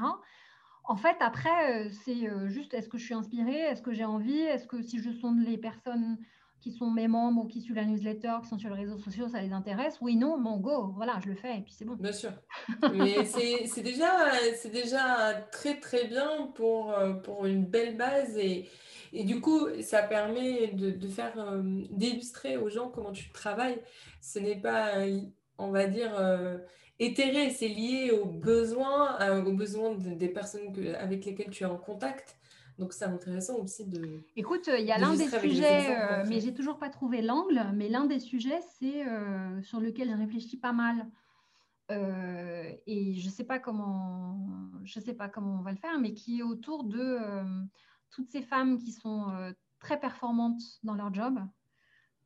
En 0.84 0.96
fait, 0.96 1.16
après, 1.20 1.86
euh, 1.86 1.90
c'est 2.04 2.28
juste 2.48 2.74
est-ce 2.74 2.88
que 2.88 2.98
je 2.98 3.04
suis 3.04 3.14
inspirée, 3.14 3.58
est-ce 3.58 3.82
que 3.82 3.92
j'ai 3.92 4.04
envie, 4.04 4.38
est-ce 4.38 4.66
que 4.66 4.82
si 4.82 4.98
je 4.98 5.10
sonde 5.10 5.40
les 5.40 5.58
personnes 5.58 6.18
qui 6.70 6.76
sont 6.76 6.90
mes 6.90 7.06
membres 7.06 7.44
ou 7.44 7.46
qui 7.46 7.60
suivent 7.60 7.76
la 7.76 7.84
newsletter, 7.84 8.32
qui 8.42 8.48
sont 8.48 8.58
sur 8.58 8.70
les 8.70 8.82
réseaux 8.82 8.98
sociaux, 8.98 9.28
ça 9.28 9.40
les 9.40 9.52
intéresse 9.52 9.98
Oui, 10.00 10.16
non, 10.16 10.38
bon, 10.40 10.56
go, 10.56 10.92
voilà, 10.96 11.20
je 11.22 11.28
le 11.28 11.36
fais 11.36 11.58
et 11.58 11.60
puis 11.60 11.72
c'est 11.72 11.84
bon. 11.84 11.94
Bien 11.94 12.12
sûr. 12.12 12.32
Mais 12.92 13.24
c'est 13.66 13.82
déjà, 13.82 14.10
déjà 14.72 15.34
très, 15.52 15.78
très 15.78 16.06
bien 16.08 16.48
pour, 16.54 16.92
pour 17.22 17.46
une 17.46 17.64
belle 17.64 17.96
base 17.96 18.36
et, 18.36 18.68
et 19.12 19.24
du 19.24 19.40
coup, 19.40 19.68
ça 19.80 20.02
permet 20.02 20.68
de, 20.68 21.08
faire, 21.08 21.38
euh, 21.38 21.62
d'illustrer 21.90 22.56
aux 22.56 22.68
gens 22.68 22.88
comment 22.88 23.12
tu 23.12 23.30
travailles. 23.30 23.80
Ce 24.20 24.38
n'est 24.38 24.60
pas, 24.60 24.92
on 25.58 25.70
va 25.70 25.86
dire, 25.86 26.14
euh, 26.18 26.58
éthéré, 26.98 27.50
c'est 27.50 27.68
lié 27.68 28.10
aux 28.10 28.26
besoins, 28.26 29.20
euh, 29.20 29.44
aux 29.44 29.52
besoins 29.52 29.94
des 29.94 30.28
personnes 30.28 30.74
avec 30.98 31.24
lesquelles 31.24 31.50
tu 31.50 31.62
es 31.62 31.66
en 31.66 31.78
contact. 31.78 32.36
Donc, 32.78 32.92
c'est 32.92 33.06
intéressant 33.06 33.56
aussi 33.56 33.86
de. 33.86 34.20
Écoute, 34.36 34.68
il 34.78 34.84
y 34.84 34.92
a 34.92 34.98
l'un 34.98 35.14
des 35.14 35.28
sujets, 35.28 36.24
mais 36.28 36.40
j'ai 36.40 36.52
toujours 36.52 36.78
pas 36.78 36.90
trouvé 36.90 37.22
l'angle, 37.22 37.70
mais 37.74 37.88
l'un 37.88 38.04
des 38.04 38.20
sujets, 38.20 38.60
c'est 38.78 39.04
sur 39.62 39.80
lequel 39.80 40.10
je 40.10 40.16
réfléchis 40.16 40.58
pas 40.58 40.72
mal 40.72 41.06
et 41.88 43.14
je 43.14 43.28
sais 43.30 43.44
pas 43.44 43.58
comment, 43.58 44.38
je 44.84 45.00
sais 45.00 45.14
pas 45.14 45.28
comment 45.28 45.58
on 45.60 45.62
va 45.62 45.70
le 45.70 45.78
faire, 45.78 45.98
mais 45.98 46.12
qui 46.12 46.40
est 46.40 46.42
autour 46.42 46.84
de 46.84 47.18
toutes 48.10 48.28
ces 48.28 48.42
femmes 48.42 48.76
qui 48.78 48.92
sont 48.92 49.32
très 49.78 49.98
performantes 49.98 50.62
dans 50.82 50.94
leur 50.94 51.14
job, 51.14 51.38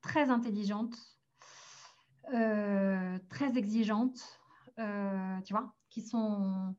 très 0.00 0.30
intelligentes, 0.30 0.96
très 2.24 3.56
exigeantes, 3.56 4.40
tu 4.76 5.52
vois, 5.52 5.74
qui 5.90 6.02
sont 6.02 6.74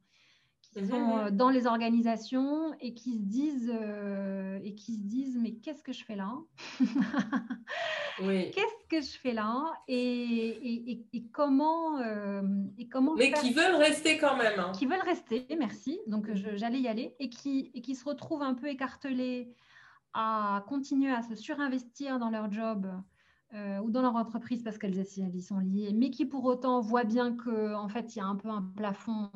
qui 0.73 0.85
sont 0.87 1.17
euh, 1.17 1.31
dans 1.31 1.49
les 1.49 1.67
organisations 1.67 2.73
et 2.79 2.93
qui 2.93 3.13
se 3.13 3.23
disent 3.23 3.73
euh, 3.73 4.59
et 4.63 4.75
qui 4.75 4.95
se 4.95 5.01
disent 5.01 5.37
mais 5.39 5.53
qu'est-ce 5.53 5.83
que 5.83 5.93
je 5.93 6.03
fais 6.03 6.15
là? 6.15 6.33
Oui. 8.21 8.51
Qu'est-ce 8.53 8.87
que 8.89 9.01
je 9.01 9.17
fais 9.17 9.33
là? 9.33 9.73
Et, 9.87 9.95
et, 10.01 11.05
et, 11.13 11.23
comment 11.31 11.99
euh, 11.99 12.41
et 12.77 12.87
comment 12.87 13.15
Mais 13.15 13.31
qui 13.31 13.53
veulent 13.53 13.75
rester 13.75 14.17
quand 14.17 14.37
même. 14.37 14.59
Hein. 14.59 14.71
Qui 14.73 14.85
veulent 14.85 15.01
rester, 15.03 15.45
merci. 15.57 15.99
Donc 16.07 16.29
j'allais 16.33 16.79
y 16.79 16.87
aller 16.87 17.15
et 17.19 17.29
qui 17.29 17.71
et 17.73 17.81
qui 17.81 17.95
se 17.95 18.05
retrouvent 18.05 18.43
un 18.43 18.53
peu 18.53 18.67
écartelés 18.67 19.53
à 20.13 20.65
continuer 20.67 21.11
à 21.11 21.21
se 21.21 21.35
surinvestir 21.35 22.19
dans 22.19 22.29
leur 22.29 22.51
job. 22.51 22.87
ou 23.83 23.89
dans 23.91 24.01
leur 24.01 24.15
entreprise 24.15 24.63
parce 24.63 24.77
qu'elles 24.77 24.97
y 24.97 25.41
sont 25.41 25.59
liées, 25.59 25.91
mais 25.93 26.09
qui 26.09 26.25
pour 26.25 26.45
autant 26.45 26.79
voient 26.79 27.03
bien 27.03 27.35
qu'en 27.35 27.83
en 27.83 27.89
fait 27.89 28.15
il 28.15 28.19
y 28.19 28.21
a 28.21 28.25
un 28.25 28.37
peu 28.37 28.49
un 28.49 28.61
plafond 28.61 29.29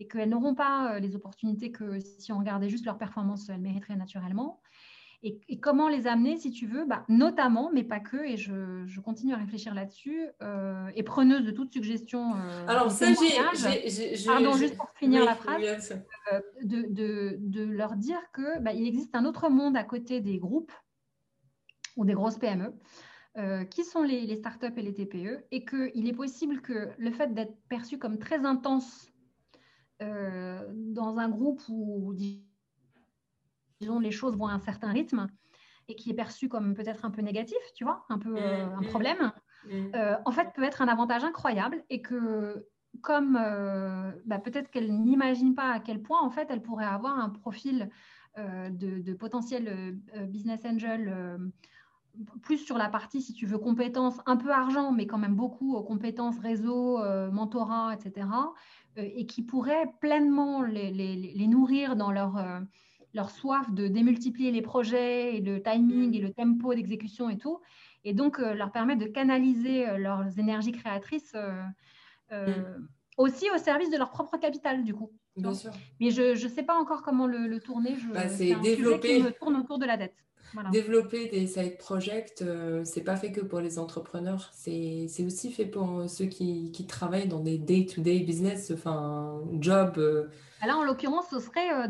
et 0.00 0.06
qu'elles 0.06 0.28
n'auront 0.28 0.54
pas 0.54 0.94
euh, 0.94 0.98
les 0.98 1.14
opportunités 1.14 1.70
que 1.70 1.98
si 2.00 2.32
on 2.32 2.38
regardait 2.38 2.68
juste 2.68 2.84
leur 2.84 2.98
performance, 2.98 3.48
elles 3.48 3.60
mériteraient 3.60 3.96
naturellement. 3.96 4.60
Et, 5.26 5.58
comment 5.58 5.88
les 5.88 6.06
amener, 6.06 6.36
si 6.36 6.50
tu 6.50 6.66
veux, 6.66 6.84
bah, 6.84 7.06
notamment, 7.08 7.70
mais 7.72 7.82
pas 7.82 7.98
que, 7.98 8.18
et 8.18 8.36
je, 8.36 9.00
continue 9.00 9.32
à 9.32 9.38
réfléchir 9.38 9.72
là-dessus, 9.72 10.26
euh, 10.42 10.90
et 10.96 11.02
preneuse 11.02 11.46
de 11.46 11.50
toute 11.50 11.72
suggestion. 11.72 12.34
Euh, 12.34 12.66
Alors, 12.68 12.90
ça, 12.90 13.06
j'ai. 13.06 14.26
Pardon, 14.26 14.52
juste 14.52 14.76
pour 14.76 14.90
finir 14.96 15.24
la 15.24 15.34
phrase, 15.34 15.98
de, 16.62 17.38
de, 17.38 17.64
leur 17.64 17.96
dire 17.96 18.20
qu'il 18.34 18.62
bah, 18.62 18.74
existe 18.74 19.14
un 19.14 19.24
autre 19.24 19.48
monde 19.48 19.78
à 19.78 19.84
côté 19.84 20.20
des 20.20 20.36
groupes 20.36 20.72
ou 21.96 22.04
des 22.04 22.12
grosses 22.12 22.36
PME. 22.36 22.74
qui 23.70 23.82
sont 23.82 24.02
les, 24.02 24.26
les, 24.26 24.36
startups 24.36 24.76
et 24.76 24.82
les 24.82 24.92
TPE, 24.92 25.46
et 25.50 25.64
qu'il 25.64 26.06
est 26.06 26.12
possible 26.12 26.60
que 26.60 26.90
le 26.98 27.10
fait 27.10 27.32
d'être 27.32 27.56
perçu 27.70 27.96
comme 27.96 28.18
très 28.18 28.44
intense 28.44 29.13
euh, 30.02 30.60
dans 30.70 31.18
un 31.18 31.28
groupe 31.28 31.62
où, 31.68 32.14
disons, 33.80 34.00
les 34.00 34.10
choses 34.10 34.36
vont 34.36 34.46
à 34.46 34.52
un 34.52 34.58
certain 34.60 34.92
rythme 34.92 35.28
et 35.88 35.94
qui 35.94 36.10
est 36.10 36.14
perçu 36.14 36.48
comme 36.48 36.74
peut-être 36.74 37.04
un 37.04 37.10
peu 37.10 37.22
négatif, 37.22 37.58
tu 37.74 37.84
vois, 37.84 38.04
un 38.08 38.18
peu 38.18 38.32
mm, 38.32 38.36
euh, 38.36 38.66
un 38.76 38.80
mm, 38.80 38.86
problème, 38.86 39.32
mm. 39.66 39.94
euh, 39.94 40.16
en 40.24 40.32
fait, 40.32 40.52
peut 40.54 40.64
être 40.64 40.82
un 40.82 40.88
avantage 40.88 41.24
incroyable 41.24 41.84
et 41.90 42.02
que 42.02 42.66
comme 43.02 43.32
bah, 44.24 44.38
peut-être 44.38 44.70
qu'elle 44.70 44.94
n'imagine 45.02 45.54
pas 45.56 45.72
à 45.72 45.80
quel 45.80 46.00
point, 46.00 46.20
en 46.20 46.30
fait, 46.30 46.46
elle 46.50 46.62
pourrait 46.62 46.84
avoir 46.84 47.18
un 47.18 47.28
profil 47.28 47.90
de, 48.36 49.00
de, 49.00 49.14
potentiel 49.14 49.98
business 50.28 50.64
angel 50.64 51.12
plus 52.42 52.58
sur 52.58 52.78
la 52.78 52.88
partie, 52.88 53.20
si 53.20 53.32
tu 53.32 53.46
veux, 53.46 53.58
compétences, 53.58 54.20
un 54.26 54.36
peu 54.36 54.50
argent, 54.50 54.92
mais 54.92 55.06
quand 55.06 55.18
même 55.18 55.34
beaucoup 55.34 55.80
compétences 55.82 56.38
réseau, 56.38 56.98
mentorat, 57.30 57.94
etc., 57.94 58.26
euh, 58.98 59.02
et 59.02 59.26
qui 59.26 59.42
pourraient 59.42 59.86
pleinement 60.00 60.62
les, 60.62 61.46
nourrir 61.48 61.96
dans 61.96 62.12
leur, 62.12 62.36
euh, 62.36 62.60
leur 63.12 63.30
soif 63.30 63.72
de 63.72 63.88
démultiplier 63.88 64.52
les 64.52 64.62
projets 64.62 65.36
et 65.36 65.40
le 65.40 65.62
timing 65.62 66.14
et 66.14 66.20
le 66.20 66.32
tempo 66.32 66.74
d'exécution 66.74 67.28
et 67.28 67.36
tout, 67.36 67.60
et 68.04 68.12
donc 68.12 68.38
euh, 68.38 68.54
leur 68.54 68.70
permettre 68.70 69.04
de 69.04 69.10
canaliser 69.10 69.98
leurs 69.98 70.38
énergies 70.38 70.72
créatrices 70.72 71.34
mm. 72.30 72.86
aussi 73.16 73.46
au 73.52 73.58
service 73.58 73.90
de 73.90 73.96
leur 73.96 74.10
propre 74.10 74.36
capital, 74.36 74.84
du 74.84 74.94
coup. 74.94 75.10
Bien 75.36 75.54
sûr. 75.54 75.72
Mais 76.00 76.10
je 76.10 76.40
ne 76.40 76.48
sais 76.48 76.62
pas 76.62 76.78
encore 76.78 77.02
comment 77.02 77.26
le, 77.26 77.58
tourner. 77.58 77.96
Je, 77.96 78.08
bah, 78.12 78.28
c'est 78.28 78.54
développer. 78.60 79.16
Qui 79.16 79.22
me 79.24 79.32
tourne 79.32 79.56
autour 79.56 79.78
de 79.78 79.86
la 79.86 79.96
dette. 79.96 80.14
Développer 80.72 81.28
des 81.28 81.46
side 81.46 81.78
projects, 81.78 82.42
euh, 82.42 82.82
c'est 82.84 83.02
pas 83.02 83.16
fait 83.16 83.32
que 83.32 83.40
pour 83.40 83.60
les 83.60 83.78
entrepreneurs, 83.78 84.50
c'est 84.52 85.08
aussi 85.24 85.50
fait 85.52 85.66
pour 85.66 86.08
ceux 86.08 86.26
qui, 86.26 86.70
qui 86.72 86.86
travaillent 86.86 87.28
dans 87.28 87.40
des 87.40 87.58
day-to-day 87.58 88.20
business, 88.20 88.70
enfin, 88.72 89.40
job. 89.60 89.94
Euh. 89.98 90.28
Ah, 90.60 90.66
là, 90.66 90.76
en 90.76 90.84
l'occurrence, 90.84 91.26
ce 91.30 91.40
serait 91.40 91.72
euh, 91.72 91.88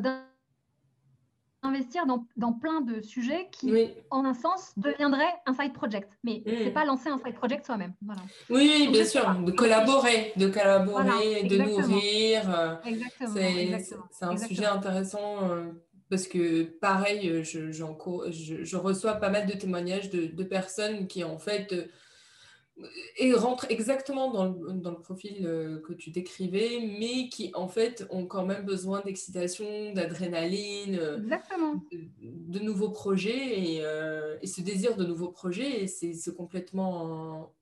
d'investir 1.62 2.07
dans, 2.07 2.27
dans, 2.36 2.53
plein 2.53 2.81
de 2.81 3.01
sujets 3.03 3.49
qui, 3.53 3.73
en 4.11 4.24
un 4.24 4.35
sens, 4.35 4.73
deviendraient 4.77 5.35
un 5.47 5.55
side 5.55 5.73
project. 5.73 6.12
Mais 6.23 6.43
ce 6.47 6.65
c'est 6.65 6.70
pas 6.70 6.85
lancer 6.85 7.11
un 7.11 7.19
side 7.19 7.35
project 7.35 7.66
soi-même. 7.66 7.93
Voilà. 8.03 8.23
Oui, 8.51 8.89
bien 8.91 9.05
sûr, 9.05 9.35
de 9.45 9.53
collaborer, 9.53 10.32
de 10.36 10.49
collaborer, 10.49 11.43
de 11.45 11.59
nourrir. 11.59 12.81
C'est 13.20 14.24
un 14.24 14.36
sujet 14.36 14.66
intéressant 14.66 15.39
parce 16.11 16.27
que 16.27 16.65
pareil, 16.65 17.29
euh, 17.29 17.43
je, 17.43 17.73
je, 17.73 18.77
reçois 18.77 19.15
pas 19.15 19.31
mal 19.31 19.47
de 19.47 19.55
témoignages 19.55 20.11
de, 20.11 20.45
personnes 20.45 21.07
qui 21.07 21.25
en 21.25 21.39
fait 21.39 21.73
euh, 21.73 22.87
et 23.17 23.33
rentrent 23.33 23.67
exactement 23.71 24.31
dans 24.31 24.47
le, 24.47 24.73
dans 24.75 24.91
le 24.91 25.01
profil 25.01 25.47
euh, 25.47 25.81
que 25.81 25.93
tu 25.93 26.11
décrivais, 26.11 26.81
mais 26.99 27.29
qui 27.29 27.51
en 27.55 27.69
fait 27.69 28.07
ont 28.11 28.27
quand 28.27 28.45
même 28.45 28.65
besoin 28.65 29.01
d'excitation, 29.01 29.93
d'adrénaline, 29.93 30.97
de, 30.97 32.59
nouveaux 32.59 32.91
projets 32.91 33.61
et, 33.61 33.83
et, 34.43 34.47
ce 34.47 34.61
désir 34.61 34.97
de 34.97 35.05
nouveaux 35.05 35.31
projets, 35.31 35.87
c'est 35.87 36.35
complètement 36.37 37.55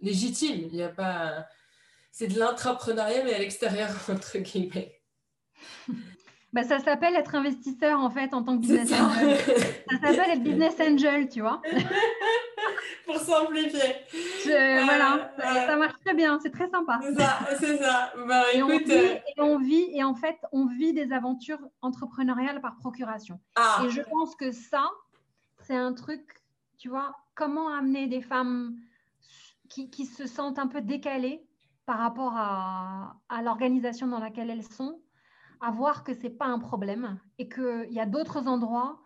légitime. 0.00 0.68
Il 0.70 0.74
n'y 0.74 0.82
a 0.82 0.90
pas, 0.90 1.46
c'est 2.12 2.28
de 2.28 2.38
l'intrapreneuriat 2.38 3.24
mais 3.24 3.34
à 3.34 3.38
l'extérieur 3.38 3.90
entre 4.10 4.38
guillemets. 4.38 5.00
Bah, 6.54 6.62
ça 6.62 6.78
s'appelle 6.78 7.14
être 7.14 7.34
investisseur 7.34 8.00
en 8.00 8.08
fait 8.08 8.32
en 8.32 8.42
tant 8.42 8.56
que 8.56 8.62
business 8.62 8.90
angel. 8.92 9.36
ça 9.90 9.96
s'appelle 10.00 10.30
être 10.30 10.42
business 10.42 10.80
angel, 10.80 11.28
tu 11.28 11.40
vois. 11.42 11.60
Pour 13.04 13.16
simplifier. 13.16 14.02
voilà, 14.44 15.30
ça, 15.38 15.76
marche 15.76 15.98
très 16.04 16.14
bien, 16.14 16.38
c'est 16.42 16.50
très 16.50 16.68
sympa. 16.68 17.00
C'est 17.02 17.14
ça, 17.14 17.38
c'est 17.58 17.76
ça. 17.78 18.12
Bah, 18.26 18.44
et, 18.54 18.62
on 18.62 18.78
vit, 18.78 18.92
et, 18.92 19.22
on 19.38 19.58
vit, 19.58 19.90
et 19.94 20.04
en 20.04 20.14
fait, 20.14 20.36
on 20.52 20.66
vit 20.66 20.92
des 20.92 21.12
aventures 21.12 21.60
entrepreneuriales 21.80 22.60
par 22.60 22.76
procuration. 22.76 23.40
Ah. 23.56 23.82
Et 23.84 23.90
je 23.90 24.02
pense 24.02 24.34
que 24.34 24.50
ça, 24.50 24.90
c'est 25.62 25.76
un 25.76 25.92
truc, 25.94 26.22
tu 26.78 26.88
vois, 26.88 27.14
comment 27.34 27.68
amener 27.68 28.08
des 28.08 28.20
femmes 28.20 28.76
qui, 29.68 29.90
qui 29.90 30.04
se 30.04 30.26
sentent 30.26 30.58
un 30.58 30.66
peu 30.66 30.80
décalées 30.82 31.42
par 31.86 31.98
rapport 31.98 32.34
à, 32.36 33.16
à 33.30 33.42
l'organisation 33.42 34.06
dans 34.06 34.18
laquelle 34.18 34.50
elles 34.50 34.64
sont 34.64 35.00
à 35.60 35.70
voir 35.70 36.04
que 36.04 36.14
c'est 36.14 36.30
pas 36.30 36.46
un 36.46 36.58
problème 36.58 37.18
et 37.38 37.48
qu'il 37.48 37.92
y 37.92 38.00
a 38.00 38.06
d'autres 38.06 38.46
endroits 38.46 39.00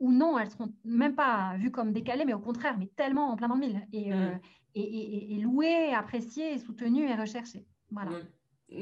où 0.00 0.10
non, 0.10 0.38
elles 0.38 0.50
seront 0.50 0.72
même 0.84 1.14
pas 1.14 1.56
vues 1.58 1.70
comme 1.70 1.92
décalées, 1.92 2.24
mais 2.24 2.34
au 2.34 2.40
contraire, 2.40 2.76
mais 2.76 2.88
tellement 2.96 3.30
en 3.30 3.36
plein 3.36 3.48
dans 3.48 3.54
le 3.54 3.60
mille 3.60 3.86
et, 3.92 4.12
euh, 4.12 4.16
mm. 4.16 4.40
et, 4.74 5.34
et, 5.36 5.38
louées, 5.38 5.94
appréciées, 5.94 6.58
soutenues 6.58 7.08
et 7.08 7.14
recherchées. 7.14 7.64
Voilà. 7.90 8.10
Mm. 8.10 8.26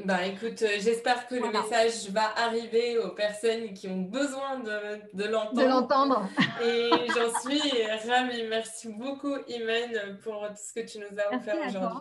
Bah 0.05 0.25
écoute, 0.25 0.61
euh, 0.61 0.77
j'espère 0.79 1.27
que 1.27 1.35
le 1.35 1.51
message 1.51 2.09
va 2.11 2.33
arriver 2.37 2.97
aux 2.97 3.09
personnes 3.09 3.73
qui 3.73 3.87
ont 3.89 4.03
besoin 4.03 4.59
de, 4.59 5.17
de 5.17 5.25
l'entendre. 5.25 5.61
De 5.61 5.67
l'entendre. 5.67 6.29
Et 6.63 6.89
j'en 7.09 7.39
suis 7.39 8.09
ravie. 8.09 8.43
Merci 8.49 8.87
beaucoup, 8.93 9.35
Imen, 9.47 10.17
pour 10.23 10.47
tout 10.47 10.55
ce 10.55 10.73
que 10.73 10.87
tu 10.87 10.97
nous 10.99 11.19
as 11.19 11.35
offert 11.35 11.67
aujourd'hui. 11.67 11.99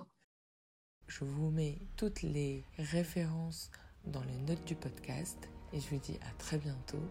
Je 1.09 1.24
vous 1.24 1.51
mets 1.51 1.78
toutes 1.97 2.23
les 2.23 2.65
références 2.78 3.70
dans 4.06 4.22
les 4.22 4.39
notes 4.48 4.64
du 4.64 4.74
podcast 4.74 5.48
et 5.72 5.81
je 5.81 5.89
vous 5.89 5.98
dis 5.98 6.18
à 6.22 6.31
très 6.39 6.59
bientôt. 6.59 7.02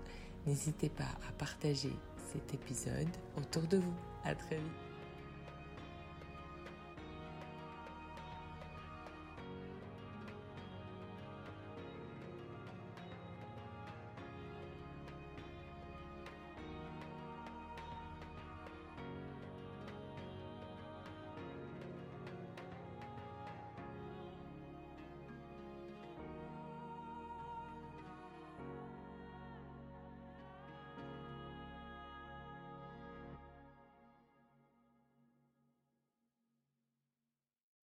N'hésitez 0.45 0.89
pas 0.89 1.11
à 1.27 1.31
partager 1.37 1.93
cet 2.33 2.53
épisode 2.53 3.09
autour 3.37 3.63
de 3.63 3.77
vous. 3.77 3.95
À 4.23 4.35
très 4.35 4.57
vite. 4.57 4.88